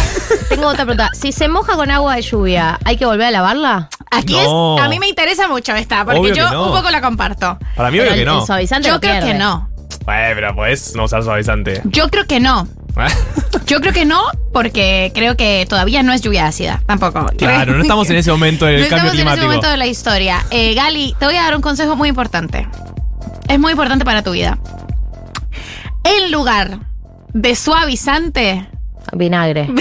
Tengo 0.49 0.67
otra 0.69 0.85
pregunta. 0.87 1.11
Si 1.13 1.31
se 1.33 1.49
moja 1.49 1.75
con 1.75 1.91
agua 1.91 2.17
de 2.17 2.23
lluvia, 2.23 2.79
¿hay 2.87 2.97
que 2.97 3.05
volver 3.05 3.27
a 3.27 3.31
lavarla? 3.31 3.91
Aquí 4.11 4.33
No. 4.35 4.77
es, 4.79 4.85
a 4.85 4.89
mí 4.89 4.99
me 4.99 5.09
interesa 5.09 5.49
mucho 5.49 5.75
esta, 5.75 6.05
porque 6.05 6.21
Obvio 6.21 6.35
yo 6.35 6.51
no. 6.51 6.67
un 6.67 6.77
poco 6.77 6.91
la 6.91 7.01
comparto. 7.01 7.59
Para 7.77 7.91
mí, 7.91 7.99
Pero 7.99 8.11
obvio 8.13 8.21
que 8.21 8.25
no. 8.27 8.41
el 8.41 8.47
suavizante 8.47 8.89
Yo 8.89 9.01
creo 9.01 9.13
pierde. 9.15 9.33
que 9.33 9.39
no. 9.39 9.69
Bueno, 10.05 10.35
pero 10.35 10.55
podés 10.55 10.95
no 10.95 11.05
usar 11.05 11.23
suavizante. 11.23 11.83
Yo 11.85 12.09
creo 12.09 12.27
que 12.27 12.41
no. 12.41 12.67
Yo 13.67 13.81
creo 13.81 13.93
que 13.93 14.05
no, 14.07 14.23
porque 14.53 15.13
creo 15.15 15.37
que 15.37 15.67
todavía 15.69 16.03
no 16.03 16.13
es 16.13 16.23
lluvia 16.23 16.47
ácida, 16.47 16.83
tampoco. 16.87 17.27
Claro, 17.37 17.75
no 17.75 17.83
estamos 17.83 18.09
en 18.11 18.17
ese 18.17 18.31
momento 18.31 18.65
del 18.67 18.81
no 18.81 18.89
cambio 18.89 18.97
estamos 18.97 19.13
en 19.13 19.17
climático. 19.19 19.41
ese 19.41 19.47
momento 19.47 19.69
de 19.71 19.77
la 19.77 19.87
historia. 19.87 20.45
Eh, 20.51 20.75
Gali, 20.75 21.15
te 21.19 21.27
voy 21.27 21.37
a 21.37 21.43
dar 21.43 21.55
un 21.55 21.63
consejo 21.63 21.95
muy 21.97 22.09
importante. 22.09 22.67
Es 23.49 23.59
muy 23.59 23.73
importante 23.73 24.05
para 24.05 24.23
tu 24.23 24.33
vida. 24.33 24.59
En 26.05 26.33
lugar 26.33 26.81
de 27.35 27.55
suavizante, 27.55 28.69
Vinagre. 29.17 29.67
No. 29.69 29.75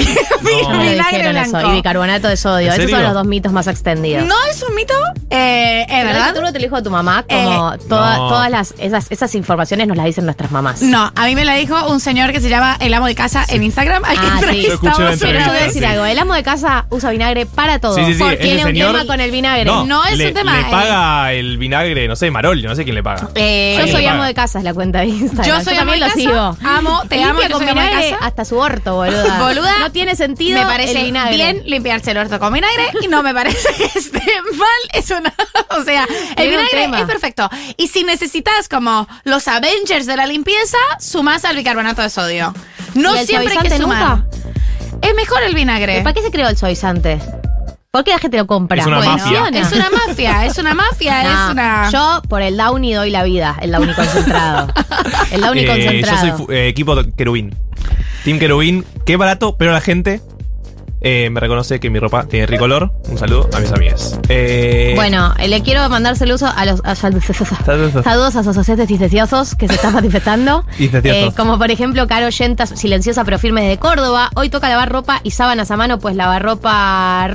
Vinagre 0.81 0.93
dijeron 1.17 1.37
eso. 1.37 1.49
blanco. 1.51 1.69
Y 1.71 1.75
bicarbonato 1.75 2.27
de 2.27 2.37
sodio. 2.37 2.67
¿En 2.67 2.73
Esos 2.73 2.81
serio? 2.83 2.95
son 2.97 3.03
los 3.03 3.13
dos 3.13 3.25
mitos 3.25 3.51
más 3.51 3.67
extendidos. 3.67 4.25
¿No 4.25 4.35
es 4.49 4.61
un 4.63 4.75
mito? 4.75 4.93
Eh, 5.29 5.81
¿Es 5.83 5.87
¿Verdad? 6.05 6.13
verdad? 6.13 6.35
Tú 6.35 6.41
no 6.41 6.47
te 6.53 6.59
lo 6.59 6.63
dijo 6.63 6.75
a 6.77 6.81
tu 6.83 6.89
mamá, 6.89 7.23
como 7.27 7.77
toda- 7.89 8.17
No. 8.17 8.29
todas 8.29 8.49
las, 8.51 8.73
esas, 8.77 9.07
esas 9.11 9.35
informaciones 9.35 9.87
nos 9.87 9.97
las 9.97 10.05
dicen 10.05 10.25
nuestras 10.25 10.51
mamás. 10.51 10.81
No, 10.81 11.11
a 11.15 11.25
mí 11.25 11.35
me 11.35 11.43
la 11.45 11.55
dijo 11.55 11.75
un 11.87 11.99
señor 11.99 12.31
que 12.31 12.39
se 12.39 12.49
llama 12.49 12.77
El 12.79 12.93
Amo 12.93 13.07
de 13.07 13.15
Casa 13.15 13.45
en 13.49 13.63
Instagram, 13.63 14.03
al 14.05 14.19
que 14.19 14.27
Ah, 14.27 14.39
sí. 14.51 14.63
Yo 14.67 14.73
escuché 14.73 15.03
la. 15.03 15.15
Pero 15.19 15.39
te 15.43 15.49
voy 15.49 15.57
a 15.57 15.63
decir 15.63 15.81
sí. 15.81 15.85
algo. 15.85 16.05
El 16.05 16.19
amo 16.19 16.33
de 16.33 16.43
casa 16.43 16.85
usa 16.89 17.09
vinagre 17.11 17.45
para 17.45 17.79
todo. 17.79 17.95
Sí, 17.95 18.05
sí, 18.05 18.13
sí. 18.13 18.19
Porque 18.19 18.35
ese 18.35 18.43
tiene 18.43 18.61
un 18.65 18.67
señor- 18.71 18.91
tema 18.93 19.05
con 19.05 19.19
el 19.21 19.31
vinagre. 19.31 19.65
No, 19.65 19.85
No 19.85 20.05
es 20.05 20.17
le, 20.17 20.27
un 20.29 20.33
tema, 20.33 20.53
Le 20.53 20.61
eh. 20.61 20.65
paga 20.71 21.33
el 21.33 21.57
vinagre, 21.57 22.07
no 22.07 22.15
sé, 22.15 22.31
Marol, 22.31 22.61
no 22.61 22.75
sé 22.75 22.83
quién 22.83 22.95
le 22.95 23.03
paga. 23.03 23.29
Eh, 23.35 23.73
Yo 23.75 23.79
Alguien 23.81 23.95
soy 23.95 24.03
le 24.03 24.09
amo 24.09 24.23
de 24.23 24.33
casa, 24.33 24.59
es 24.59 24.63
la 24.63 24.73
cuenta 24.73 24.99
de 24.99 25.05
Instagram. 25.07 25.45
Yo 25.57 25.63
soy 25.63 25.73
amo 25.77 25.91
también 25.91 25.99
de 25.99 26.05
lo 26.05 26.05
casa, 26.07 26.19
sigo. 26.19 26.69
amo, 26.69 27.01
te 27.07 27.15
amo, 27.23 27.25
Limpia 27.39 27.47
yo 27.49 27.53
con 27.53 27.61
soy 27.61 27.69
amo 27.71 27.81
de 27.81 27.87
vinagre 27.87 28.11
casa. 28.11 28.25
hasta 28.25 28.45
su 28.45 28.57
orto, 28.57 28.95
boluda. 29.17 29.39
Boluda, 29.47 29.79
No 29.79 29.91
tiene 29.91 30.15
sentido 30.15 30.59
me 30.59 30.65
parece 30.65 30.99
el 30.99 31.05
vinagre. 31.05 31.35
bien 31.35 31.63
limpiarse 31.65 32.11
el 32.11 32.17
orto 32.17 32.39
con 32.39 32.53
vinagre 32.53 32.91
y 33.01 33.07
no 33.07 33.23
me 33.23 33.33
parece 33.33 33.69
que 33.75 33.85
esté 33.99 34.19
mal. 34.57 34.69
Es 34.93 35.09
una. 35.11 35.33
O 35.77 35.83
sea, 35.83 36.07
el 36.35 36.49
vinagre 36.49 36.85
es 36.99 37.05
perfecto. 37.05 37.49
Y 37.77 37.87
si 37.87 38.03
necesitas 38.03 38.67
como 38.69 39.07
los 39.23 39.47
Avengers 39.47 40.05
de 40.05 40.15
la 40.17 40.25
limpieza, 40.25 40.77
sumás 40.99 41.45
al 41.45 41.55
bicarbonato 41.55 42.01
de 42.01 42.09
sodio. 42.09 42.53
No 42.93 43.15
¿Y 43.15 43.19
el 43.19 43.27
siempre 43.27 43.57
hay 43.57 43.69
que 43.69 43.77
sumar. 43.77 44.23
Es 45.01 45.13
mejor 45.15 45.43
el 45.43 45.53
vinagre. 45.53 46.01
¿Para 46.01 46.13
qué 46.13 46.21
se 46.21 46.31
creó 46.31 46.47
el 46.49 46.57
suavizante? 46.57 47.19
¿Por 47.97 48.03
qué 48.03 48.11
la 48.11 48.19
gente 48.19 48.37
lo 48.37 48.45
compra? 48.45 48.79
Es 48.79 48.85
una 48.85 48.97
Bueno, 48.97 49.11
mafia. 49.17 49.47
Es 49.53 49.71
una 49.71 49.89
mafia, 49.89 50.45
es 50.45 50.57
una 50.59 50.73
mafia, 50.75 51.23
No, 51.23 51.29
es 51.47 51.51
una. 51.51 51.89
Yo 51.91 52.21
por 52.29 52.43
el 52.43 52.55
Downy 52.55 52.93
doy 52.93 53.09
la 53.09 53.23
vida, 53.23 53.57
el 53.59 53.71
Downy 53.71 53.91
concentrado. 53.95 54.67
el 55.31 55.41
Downy 55.41 55.61
Eh, 55.61 55.65
yo 55.65 55.71
concentrado. 55.71 56.37
soy 56.45 56.55
eh, 56.55 56.67
equipo 56.67 56.95
querubín. 57.17 57.55
Team 58.23 58.37
querubín, 58.37 58.85
qué 59.05 59.15
barato, 59.17 59.55
pero 59.57 59.71
la 59.71 59.81
gente 59.81 60.21
eh, 61.01 61.29
me 61.29 61.39
reconoce 61.39 61.79
que 61.79 61.89
mi 61.89 61.99
ropa 61.99 62.25
tiene 62.25 62.45
ricolor. 62.47 62.91
Un 63.09 63.17
saludo 63.17 63.49
a 63.53 63.59
mis 63.59 63.71
amigas. 63.71 64.19
Eh, 64.29 64.93
Bueno, 64.95 65.33
eh, 65.39 65.47
le 65.47 65.61
quiero 65.61 65.87
mandar 65.89 66.15
saludos 66.15 66.43
a 66.43 66.65
los 66.65 66.81
a- 66.83 66.95
saludos 66.95 68.35
a 68.35 68.43
oyentes 68.57 68.87
silenciosos 68.87 69.55
que 69.55 69.67
se 69.67 69.75
están 69.75 69.93
manifestando. 69.93 70.65
Eh, 70.79 71.31
como 71.37 71.57
por 71.57 71.69
ejemplo, 71.71 72.07
Caro 72.07 72.29
Yentas, 72.29 72.69
silenciosa 72.75 73.23
pero 73.23 73.37
firme 73.39 73.67
de 73.67 73.77
Córdoba. 73.77 74.29
Hoy 74.35 74.49
toca 74.49 74.67
lavar 74.69 74.91
ropa 74.91 75.19
y 75.23 75.31
sábanas 75.31 75.69
a 75.71 75.77
mano, 75.77 75.99
pues 75.99 76.15
lavar 76.15 76.41
ropa 76.43 77.27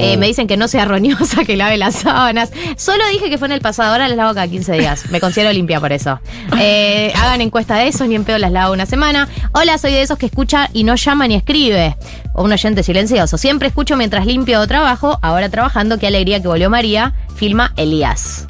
Eh, 0.00 0.16
me 0.16 0.26
dicen 0.26 0.46
que 0.46 0.56
no 0.56 0.68
sea 0.68 0.84
roñosa, 0.84 1.44
que 1.44 1.56
lave 1.56 1.76
las 1.76 1.96
sábanas. 1.96 2.50
Solo 2.76 3.02
dije 3.12 3.30
que 3.30 3.38
fue 3.38 3.48
en 3.48 3.52
el 3.52 3.60
pasado, 3.60 3.92
ahora 3.92 4.08
las 4.08 4.16
lavo 4.16 4.34
cada 4.34 4.48
15 4.48 4.72
días. 4.74 5.10
Me 5.10 5.20
considero 5.20 5.52
limpia 5.52 5.80
por 5.80 5.92
eso. 5.92 6.20
Eh, 6.58 7.12
hagan 7.16 7.40
encuesta 7.40 7.76
de 7.76 7.88
eso, 7.88 8.06
ni 8.06 8.14
en 8.14 8.24
pedo 8.24 8.38
las 8.38 8.52
lavo 8.52 8.72
una 8.72 8.86
semana. 8.86 9.28
Hola, 9.52 9.78
soy 9.78 9.92
de 9.92 10.02
esos 10.02 10.18
que 10.18 10.26
escucha 10.26 10.70
y 10.72 10.84
no 10.84 10.94
llama 10.94 11.28
ni 11.28 11.34
escribe. 11.34 11.96
O 12.34 12.44
un 12.44 12.52
oyente 12.52 12.82
silencioso. 12.82 13.38
Siempre 13.38 13.68
escucho 13.68 13.96
mientras 13.96 14.26
limpio 14.26 14.60
o 14.60 14.66
trabajo. 14.66 15.18
Ahora 15.22 15.48
trabajando, 15.48 15.98
qué 15.98 16.06
alegría 16.06 16.40
que 16.40 16.48
volvió 16.48 16.70
María. 16.70 17.14
Filma 17.36 17.72
Elías. 17.76 18.46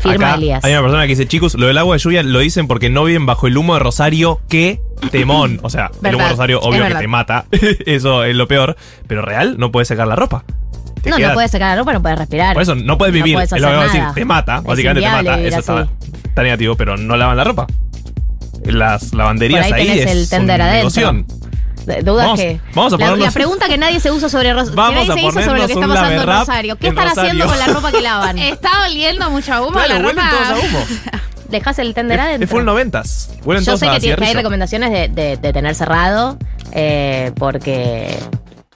Firma 0.00 0.26
acá 0.26 0.34
Elías. 0.34 0.64
Hay 0.64 0.72
una 0.72 0.82
persona 0.82 1.02
que 1.02 1.08
dice, 1.08 1.26
chicos, 1.26 1.54
lo 1.54 1.66
del 1.66 1.78
agua 1.78 1.96
de 1.96 2.00
lluvia 2.00 2.22
lo 2.22 2.38
dicen 2.40 2.66
porque 2.66 2.90
no 2.90 3.04
viven 3.04 3.26
bajo 3.26 3.46
el 3.46 3.56
humo 3.56 3.74
de 3.74 3.80
Rosario. 3.80 4.40
¡Qué 4.48 4.80
temón! 5.10 5.60
O 5.62 5.70
sea, 5.70 5.90
el 6.02 6.14
humo 6.14 6.24
de 6.24 6.30
Rosario, 6.30 6.60
obvio 6.60 6.86
que 6.86 6.94
te 6.94 7.08
mata. 7.08 7.46
Eso 7.86 8.24
es 8.24 8.36
lo 8.36 8.46
peor. 8.48 8.76
Pero 9.06 9.22
real, 9.22 9.56
no 9.58 9.70
puedes 9.72 9.88
sacar 9.88 10.06
la 10.06 10.16
ropa. 10.16 10.44
Te 11.04 11.10
No, 11.10 11.16
queda- 11.16 11.28
no 11.28 11.34
puedes 11.34 11.50
sacar 11.50 11.70
la 11.70 11.76
ropa, 11.76 11.92
no 11.92 12.02
puedes 12.02 12.18
respirar. 12.18 12.54
Por 12.54 12.62
eso 12.62 12.74
no 12.74 12.98
puedes 12.98 13.14
vivir. 13.14 13.34
puedes 13.34 13.52
es 13.52 13.60
lo 13.60 13.68
que 13.68 13.74
hacer 13.74 13.76
voy 13.76 13.98
a 13.98 14.00
decir. 14.02 14.14
Te 14.14 14.24
mata. 14.24 14.56
Es 14.58 14.64
Básicamente 14.64 15.06
te 15.06 15.12
mata. 15.12 15.40
Eso 15.40 15.58
está, 15.60 15.88
está 16.24 16.42
negativo, 16.42 16.74
pero 16.76 16.96
no 16.96 17.16
lavan 17.16 17.36
la 17.36 17.44
ropa. 17.44 17.66
Las 18.64 19.12
lavanderías 19.12 19.66
Por 19.66 19.74
ahí 19.76 19.82
ahí, 19.82 19.88
tenés 19.88 20.06
es 20.06 20.12
el 20.16 20.28
tender 20.30 20.62
adentro. 20.62 20.90
Dudas 22.02 22.24
Vamos- 22.24 22.40
que. 22.40 22.60
vamos 22.74 22.92
a 22.94 22.96
la, 22.96 23.04
ponernos- 23.06 23.26
la 23.26 23.30
pregunta 23.32 23.68
que 23.68 23.76
nadie 23.76 24.00
se 24.00 24.10
usa 24.10 24.30
sobre, 24.30 24.54
Ros- 24.54 24.70
que 24.70 24.74
Vamos 24.74 24.94
nadie 25.06 25.10
a 25.10 25.14
se 25.14 25.20
hizo 25.20 25.32
sobre 25.42 25.60
lo 25.60 25.66
que 25.66 25.72
está 25.74 25.86
pasando 25.86 26.22
en 26.22 26.26
Rosario. 26.26 26.76
¿Qué 26.76 26.86
en 26.86 26.92
están 26.98 27.08
haciendo 27.08 27.44
Rosario. 27.44 27.64
con 27.66 27.74
la 27.74 27.80
ropa 27.80 27.92
que 27.92 28.02
lavan? 28.02 28.38
Está 28.38 28.70
oliendo 28.86 29.30
mucho 29.30 29.52
a 29.52 29.60
humo 29.60 29.72
Claro, 29.72 29.92
la 30.02 30.08
ropa. 30.08 30.30
todos 30.30 30.48
a 30.48 30.66
humo. 30.66 30.84
Dejas 31.50 31.78
el 31.78 31.92
tender 31.92 32.18
adentro. 32.20 32.44
es 32.46 32.50
full 32.50 32.64
noventas. 32.64 33.30
Huelen 33.44 33.62
Yo 33.64 33.72
todos 33.72 33.80
sé 33.80 33.90
que, 33.90 34.00
tiene- 34.00 34.16
que 34.16 34.24
hay 34.24 34.32
recomendaciones 34.34 34.90
de, 34.90 35.08
de- 35.08 35.36
de 35.36 35.52
tener 35.52 35.74
cerrado 35.74 36.38
eh, 36.72 37.32
porque 37.36 38.18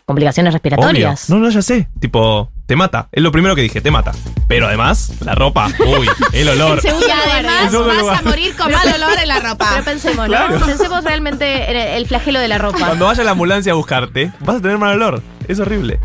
complicaciones 0.08 0.54
respiratorias. 0.54 1.28
Obvio. 1.28 1.38
No, 1.38 1.44
no, 1.44 1.50
ya 1.50 1.60
sé. 1.60 1.86
Tipo, 2.00 2.50
te 2.64 2.76
mata. 2.76 3.10
Es 3.12 3.22
lo 3.22 3.30
primero 3.30 3.54
que 3.54 3.60
dije, 3.60 3.82
te 3.82 3.90
mata. 3.90 4.12
Pero 4.48 4.66
además, 4.66 5.12
la 5.22 5.34
ropa, 5.34 5.68
uy, 5.86 6.08
el 6.32 6.48
olor. 6.54 6.80
Y 6.82 6.88
además 6.88 7.72
vas 7.72 8.18
a 8.18 8.22
morir 8.22 8.56
con 8.56 8.72
mal 8.72 8.88
olor 8.88 9.18
en 9.20 9.28
la 9.28 9.40
ropa. 9.40 9.68
Pero 9.70 9.84
pensemos, 9.84 10.26
¿no? 10.26 10.34
Claro. 10.34 10.64
Pensemos 10.64 11.04
realmente 11.04 11.70
en 11.70 11.76
el, 11.76 11.88
el 11.88 12.06
flagelo 12.06 12.40
de 12.40 12.48
la 12.48 12.56
ropa. 12.56 12.78
Cuando 12.78 13.04
vaya 13.04 13.22
la 13.22 13.32
ambulancia 13.32 13.72
a 13.72 13.74
buscarte, 13.74 14.32
vas 14.40 14.56
a 14.56 14.60
tener 14.62 14.78
mal 14.78 14.94
olor. 14.96 15.22
Es 15.46 15.60
horrible. 15.60 16.00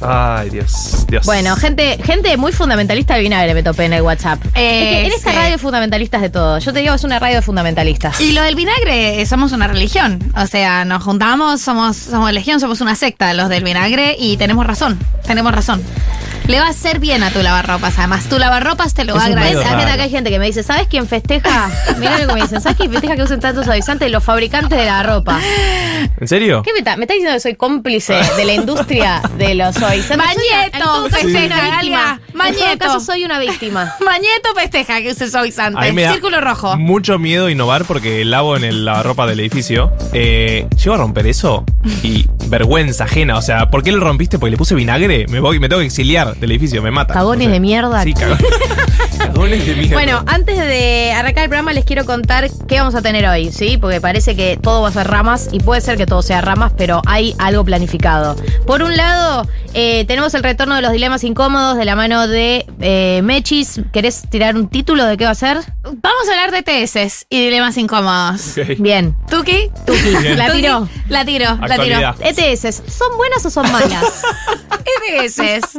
Ay, 0.00 0.50
Dios, 0.50 1.06
Dios. 1.08 1.26
Bueno, 1.26 1.56
gente, 1.56 1.98
gente 2.02 2.36
muy 2.36 2.52
fundamentalista 2.52 3.14
de 3.14 3.20
vinagre 3.20 3.54
me 3.54 3.62
topé 3.62 3.84
en 3.84 3.94
el 3.94 4.02
WhatsApp. 4.02 4.42
Eh, 4.54 4.82
es 4.82 4.88
que 4.88 5.06
en 5.06 5.12
esta 5.12 5.30
sí. 5.30 5.36
radio 5.36 5.58
fundamentalistas 5.58 6.22
de 6.22 6.30
todo. 6.30 6.58
Yo 6.58 6.72
te 6.72 6.80
digo, 6.80 6.94
es 6.94 7.04
una 7.04 7.18
radio 7.18 7.36
de 7.36 7.42
fundamentalistas. 7.42 8.20
Y 8.20 8.32
lo 8.32 8.42
del 8.42 8.54
vinagre, 8.54 9.20
eh, 9.20 9.26
somos 9.26 9.52
una 9.52 9.66
religión. 9.68 10.18
O 10.36 10.46
sea, 10.46 10.84
nos 10.84 11.02
juntamos, 11.02 11.60
somos, 11.60 11.96
somos 11.96 12.32
legión, 12.32 12.60
somos 12.60 12.80
una 12.80 12.94
secta, 12.94 13.32
los 13.34 13.48
del 13.48 13.64
vinagre, 13.64 14.16
y 14.18 14.36
tenemos 14.36 14.66
razón. 14.66 14.98
Tenemos 15.26 15.52
razón. 15.52 15.82
Le 16.48 16.60
va 16.60 16.66
a 16.66 16.70
hacer 16.70 17.00
bien 17.00 17.24
a 17.24 17.30
tu 17.32 17.42
lavarropas, 17.42 17.98
además. 17.98 18.28
Tu 18.28 18.38
lavarropas 18.38 18.94
te 18.94 19.04
lo 19.04 19.16
va 19.16 19.22
a 19.22 19.26
agradecer. 19.26 19.66
acá 19.66 20.04
hay 20.04 20.10
gente 20.10 20.30
que 20.30 20.38
me 20.38 20.46
dice, 20.46 20.62
¿sabes 20.62 20.86
quién 20.88 21.08
festeja? 21.08 21.68
Mirá 21.98 22.18
lo 22.20 22.28
que 22.28 22.34
me 22.34 22.42
dicen, 22.42 22.60
¿sabes 22.60 22.76
quién 22.78 22.92
festeja 22.92 23.16
que 23.16 23.22
usen 23.22 23.40
tantos 23.40 23.64
suavizantes? 23.64 24.10
Los 24.12 24.22
fabricantes 24.22 24.78
de 24.78 24.84
la 24.84 25.02
ropa. 25.02 25.40
¿En 26.20 26.28
serio? 26.28 26.62
¿Qué 26.62 26.72
me 26.72 26.78
está? 26.78 26.96
¿Me 26.96 27.02
está 27.04 27.14
diciendo 27.14 27.34
que 27.34 27.40
soy 27.40 27.56
cómplice 27.56 28.14
de 28.36 28.44
la 28.44 28.52
industria 28.54 29.22
de 29.38 29.54
los 29.56 29.74
en 29.76 30.18
Mañeto, 30.18 31.08
festeja, 31.10 31.46
una 31.46 31.60
víctima. 31.62 31.76
Galia. 31.76 32.20
En 32.26 32.32
todo 32.32 32.36
Mañeto. 32.38 32.78
caso, 32.86 33.00
soy 33.00 33.24
una 33.24 33.38
víctima. 33.38 33.94
Mañeto 34.04 34.54
festeja 34.54 35.00
que 35.02 35.10
use 35.10 35.24
A 35.24 35.30
suavizante. 35.30 35.80
mí 35.80 35.92
me 35.92 36.02
da 36.02 36.12
Círculo 36.12 36.40
rojo. 36.40 36.76
mucho 36.76 37.18
miedo 37.18 37.50
innovar 37.50 37.84
porque 37.86 38.24
lavo 38.24 38.56
en 38.56 38.64
el 38.64 38.84
lavarropa 38.84 39.26
del 39.26 39.40
edificio. 39.40 39.92
Eh, 40.12 40.66
llego 40.76 40.94
a 40.94 40.98
romper 40.98 41.26
eso 41.26 41.64
y 42.02 42.26
vergüenza 42.46 43.04
ajena. 43.04 43.36
O 43.36 43.42
sea, 43.42 43.70
¿por 43.70 43.82
qué 43.82 43.92
lo 43.92 44.00
rompiste? 44.00 44.38
Porque 44.38 44.52
le 44.52 44.56
puse 44.56 44.74
vinagre. 44.74 45.26
Me 45.28 45.40
voy, 45.40 45.58
me 45.58 45.68
tengo 45.68 45.80
que 45.80 45.86
exiliar 45.86 46.35
del 46.40 46.50
edificio, 46.52 46.82
me 46.82 46.90
mata. 46.90 47.14
Cagones 47.14 47.46
O 47.46 47.50
sea, 47.50 47.52
de 47.54 47.60
mierda. 47.60 48.02
Sí, 48.02 48.14
cagones. 48.14 48.44
cagones 49.18 49.66
de 49.66 49.74
mierda. 49.74 49.94
Bueno, 49.94 50.24
antes 50.26 50.58
de 50.58 51.12
arrancar 51.12 51.44
el 51.44 51.48
programa 51.50 51.72
les 51.72 51.84
quiero 51.84 52.04
contar 52.04 52.48
qué 52.68 52.78
vamos 52.78 52.94
a 52.94 53.02
tener 53.02 53.26
hoy, 53.26 53.50
¿sí? 53.52 53.78
Porque 53.78 54.00
parece 54.00 54.36
que 54.36 54.58
todo 54.60 54.82
va 54.82 54.88
a 54.88 54.92
ser 54.92 55.08
ramas 55.08 55.48
y 55.52 55.60
puede 55.60 55.80
ser 55.80 55.96
que 55.96 56.06
todo 56.06 56.22
sea 56.22 56.40
ramas, 56.40 56.72
pero 56.76 57.02
hay 57.06 57.34
algo 57.38 57.64
planificado. 57.64 58.36
Por 58.66 58.82
un 58.82 58.96
lado, 58.96 59.48
eh, 59.74 60.04
tenemos 60.06 60.34
el 60.34 60.42
retorno 60.42 60.74
de 60.74 60.82
los 60.82 60.92
dilemas 60.92 61.24
incómodos 61.24 61.76
de 61.76 61.84
la 61.84 61.96
mano 61.96 62.26
de 62.28 62.66
eh, 62.80 63.20
Mechis. 63.22 63.80
¿Querés 63.92 64.22
tirar 64.28 64.56
un 64.56 64.68
título 64.68 65.04
de 65.04 65.16
qué 65.16 65.24
va 65.24 65.30
a 65.30 65.34
ser? 65.34 65.58
Vamos 65.82 66.28
a 66.28 66.32
hablar 66.32 66.50
de 66.50 66.62
TS 66.62 67.26
y 67.30 67.44
dilemas 67.44 67.76
incómodos. 67.76 68.54
Bien. 68.78 69.16
¿Tuki? 69.30 69.70
Tuki, 69.86 70.16
Bien. 70.22 70.38
la 70.38 70.52
tiró. 70.52 70.88
La 71.08 71.24
tiro, 71.24 71.44
la 71.66 71.78
tiro. 71.82 71.96
Actualidad. 71.96 72.16
ETS, 72.20 72.82
¿son 72.88 73.16
buenas 73.16 73.44
o 73.46 73.50
son 73.50 73.70
malas? 73.70 74.22
ETS. 75.20 75.78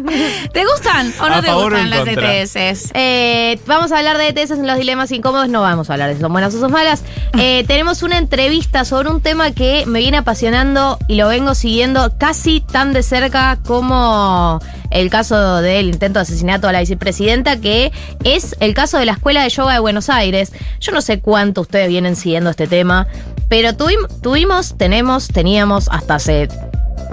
¿Te 0.53 0.65
gustan 0.65 1.13
o 1.21 1.29
no 1.29 1.35
A 1.35 1.41
te 1.41 1.51
gustan 1.53 1.89
las. 1.89 2.07
ETS? 2.07 2.91
Eh, 2.93 3.59
vamos 3.67 3.91
a 3.91 3.97
hablar 3.99 4.17
de 4.17 4.29
ETS 4.29 4.51
en 4.51 4.65
los 4.65 4.77
dilemas 4.77 5.11
incómodos. 5.11 5.49
No 5.49 5.61
vamos 5.61 5.89
a 5.89 5.93
hablar 5.93 6.09
de 6.09 6.15
si 6.15 6.21
son 6.21 6.31
buenas 6.31 6.53
o 6.55 6.59
son 6.59 6.71
malas. 6.71 7.03
Eh, 7.39 7.65
tenemos 7.67 8.01
una 8.01 8.17
entrevista 8.17 8.83
sobre 8.83 9.09
un 9.09 9.21
tema 9.21 9.51
que 9.51 9.83
me 9.85 9.99
viene 9.99 10.17
apasionando 10.17 10.97
y 11.07 11.15
lo 11.17 11.27
vengo 11.27 11.53
siguiendo 11.53 12.17
casi 12.17 12.61
tan 12.61 12.93
de 12.93 13.03
cerca 13.03 13.59
como 13.63 14.59
el 14.89 15.11
caso 15.11 15.57
del 15.61 15.89
intento 15.89 16.17
de 16.17 16.23
asesinato 16.23 16.67
a 16.67 16.71
la 16.71 16.79
vicepresidenta, 16.79 17.57
que 17.57 17.91
es 18.23 18.55
el 18.59 18.73
caso 18.73 18.97
de 18.97 19.05
la 19.05 19.11
Escuela 19.11 19.43
de 19.43 19.49
Yoga 19.49 19.73
de 19.73 19.79
Buenos 19.79 20.09
Aires. 20.09 20.51
Yo 20.79 20.93
no 20.93 21.01
sé 21.01 21.19
cuánto 21.19 21.61
ustedes 21.61 21.89
vienen 21.89 22.15
siguiendo 22.15 22.49
este 22.49 22.65
tema, 22.65 23.05
pero 23.49 23.73
tuvim- 23.73 24.07
tuvimos, 24.21 24.75
tenemos, 24.75 25.27
teníamos 25.27 25.87
hasta 25.91 26.15
hace 26.15 26.47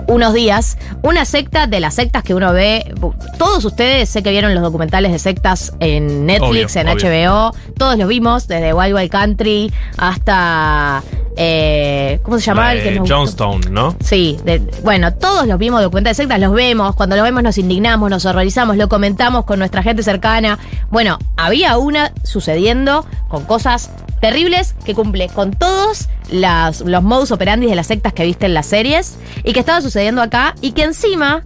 unos 0.07 0.35
días 0.35 0.77
una 1.03 1.25
secta 1.25 1.67
de 1.67 1.81
las 1.81 1.95
sectas 1.95 2.23
que 2.23 2.35
uno 2.35 2.53
ve. 2.53 2.95
Todos 3.39 3.65
ustedes 3.65 4.09
sé 4.09 4.23
que 4.23 4.31
vieron 4.31 4.55
los 4.55 4.63
documentales 4.63 5.13
de 5.13 5.19
sectas 5.19 5.73
en 5.81 6.27
Netflix, 6.27 6.77
Obvio, 6.77 6.81
en 6.81 6.97
obvio. 6.97 7.51
HBO. 7.51 7.75
Todos 7.77 7.99
los 7.99 8.09
vimos, 8.09 8.49
desde 8.49 8.73
Wild 8.73 8.95
Wild 8.95 9.11
Country 9.11 9.73
hasta. 9.97 11.03
Eh, 11.37 12.21
¿Cómo 12.23 12.39
se 12.39 12.47
llamaba? 12.47 12.69
La 12.69 12.73
el 12.75 12.83
que 12.85 12.91
de 12.93 12.99
nos- 13.01 13.11
Johnstone, 13.11 13.71
¿no? 13.71 13.97
Sí, 14.01 14.39
de- 14.45 14.61
bueno, 14.83 15.13
todos 15.15 15.47
los 15.47 15.59
vimos 15.59 15.83
documentales 15.83 16.17
de 16.17 16.23
sectas, 16.25 16.39
los 16.41 16.53
vemos, 16.53 16.95
cuando 16.95 17.17
los 17.17 17.25
vemos 17.25 17.43
nos 17.43 17.59
indignamos, 17.59 18.09
nos 18.11 18.25
horrorizamos, 18.25 18.77
lo 18.77 18.89
comentamos 18.89 19.45
con 19.45 19.59
nuestra 19.59 19.83
gente 19.83 20.03
cercana. 20.03 20.59
Bueno, 20.91 21.19
había 21.37 21.77
una 21.79 22.13
sucediendo 22.23 23.05
con 23.29 23.45
cosas 23.45 23.91
terribles 24.21 24.75
que 24.85 24.95
cumple 24.95 25.29
con 25.29 25.53
todos 25.53 26.09
las- 26.31 26.81
los 26.81 27.03
modus 27.03 27.31
operandi 27.33 27.67
de 27.67 27.75
las 27.75 27.89
sectas 27.89 28.13
que 28.13 28.25
viste 28.25 28.47
en 28.47 28.55
las 28.55 28.67
series 28.67 29.17
y 29.43 29.53
que 29.53 29.61
estaba 29.61 29.81
sucediendo 29.81 30.23
acá 30.23 30.55
y 30.61 30.73
que 30.73 30.85
encima 30.85 31.45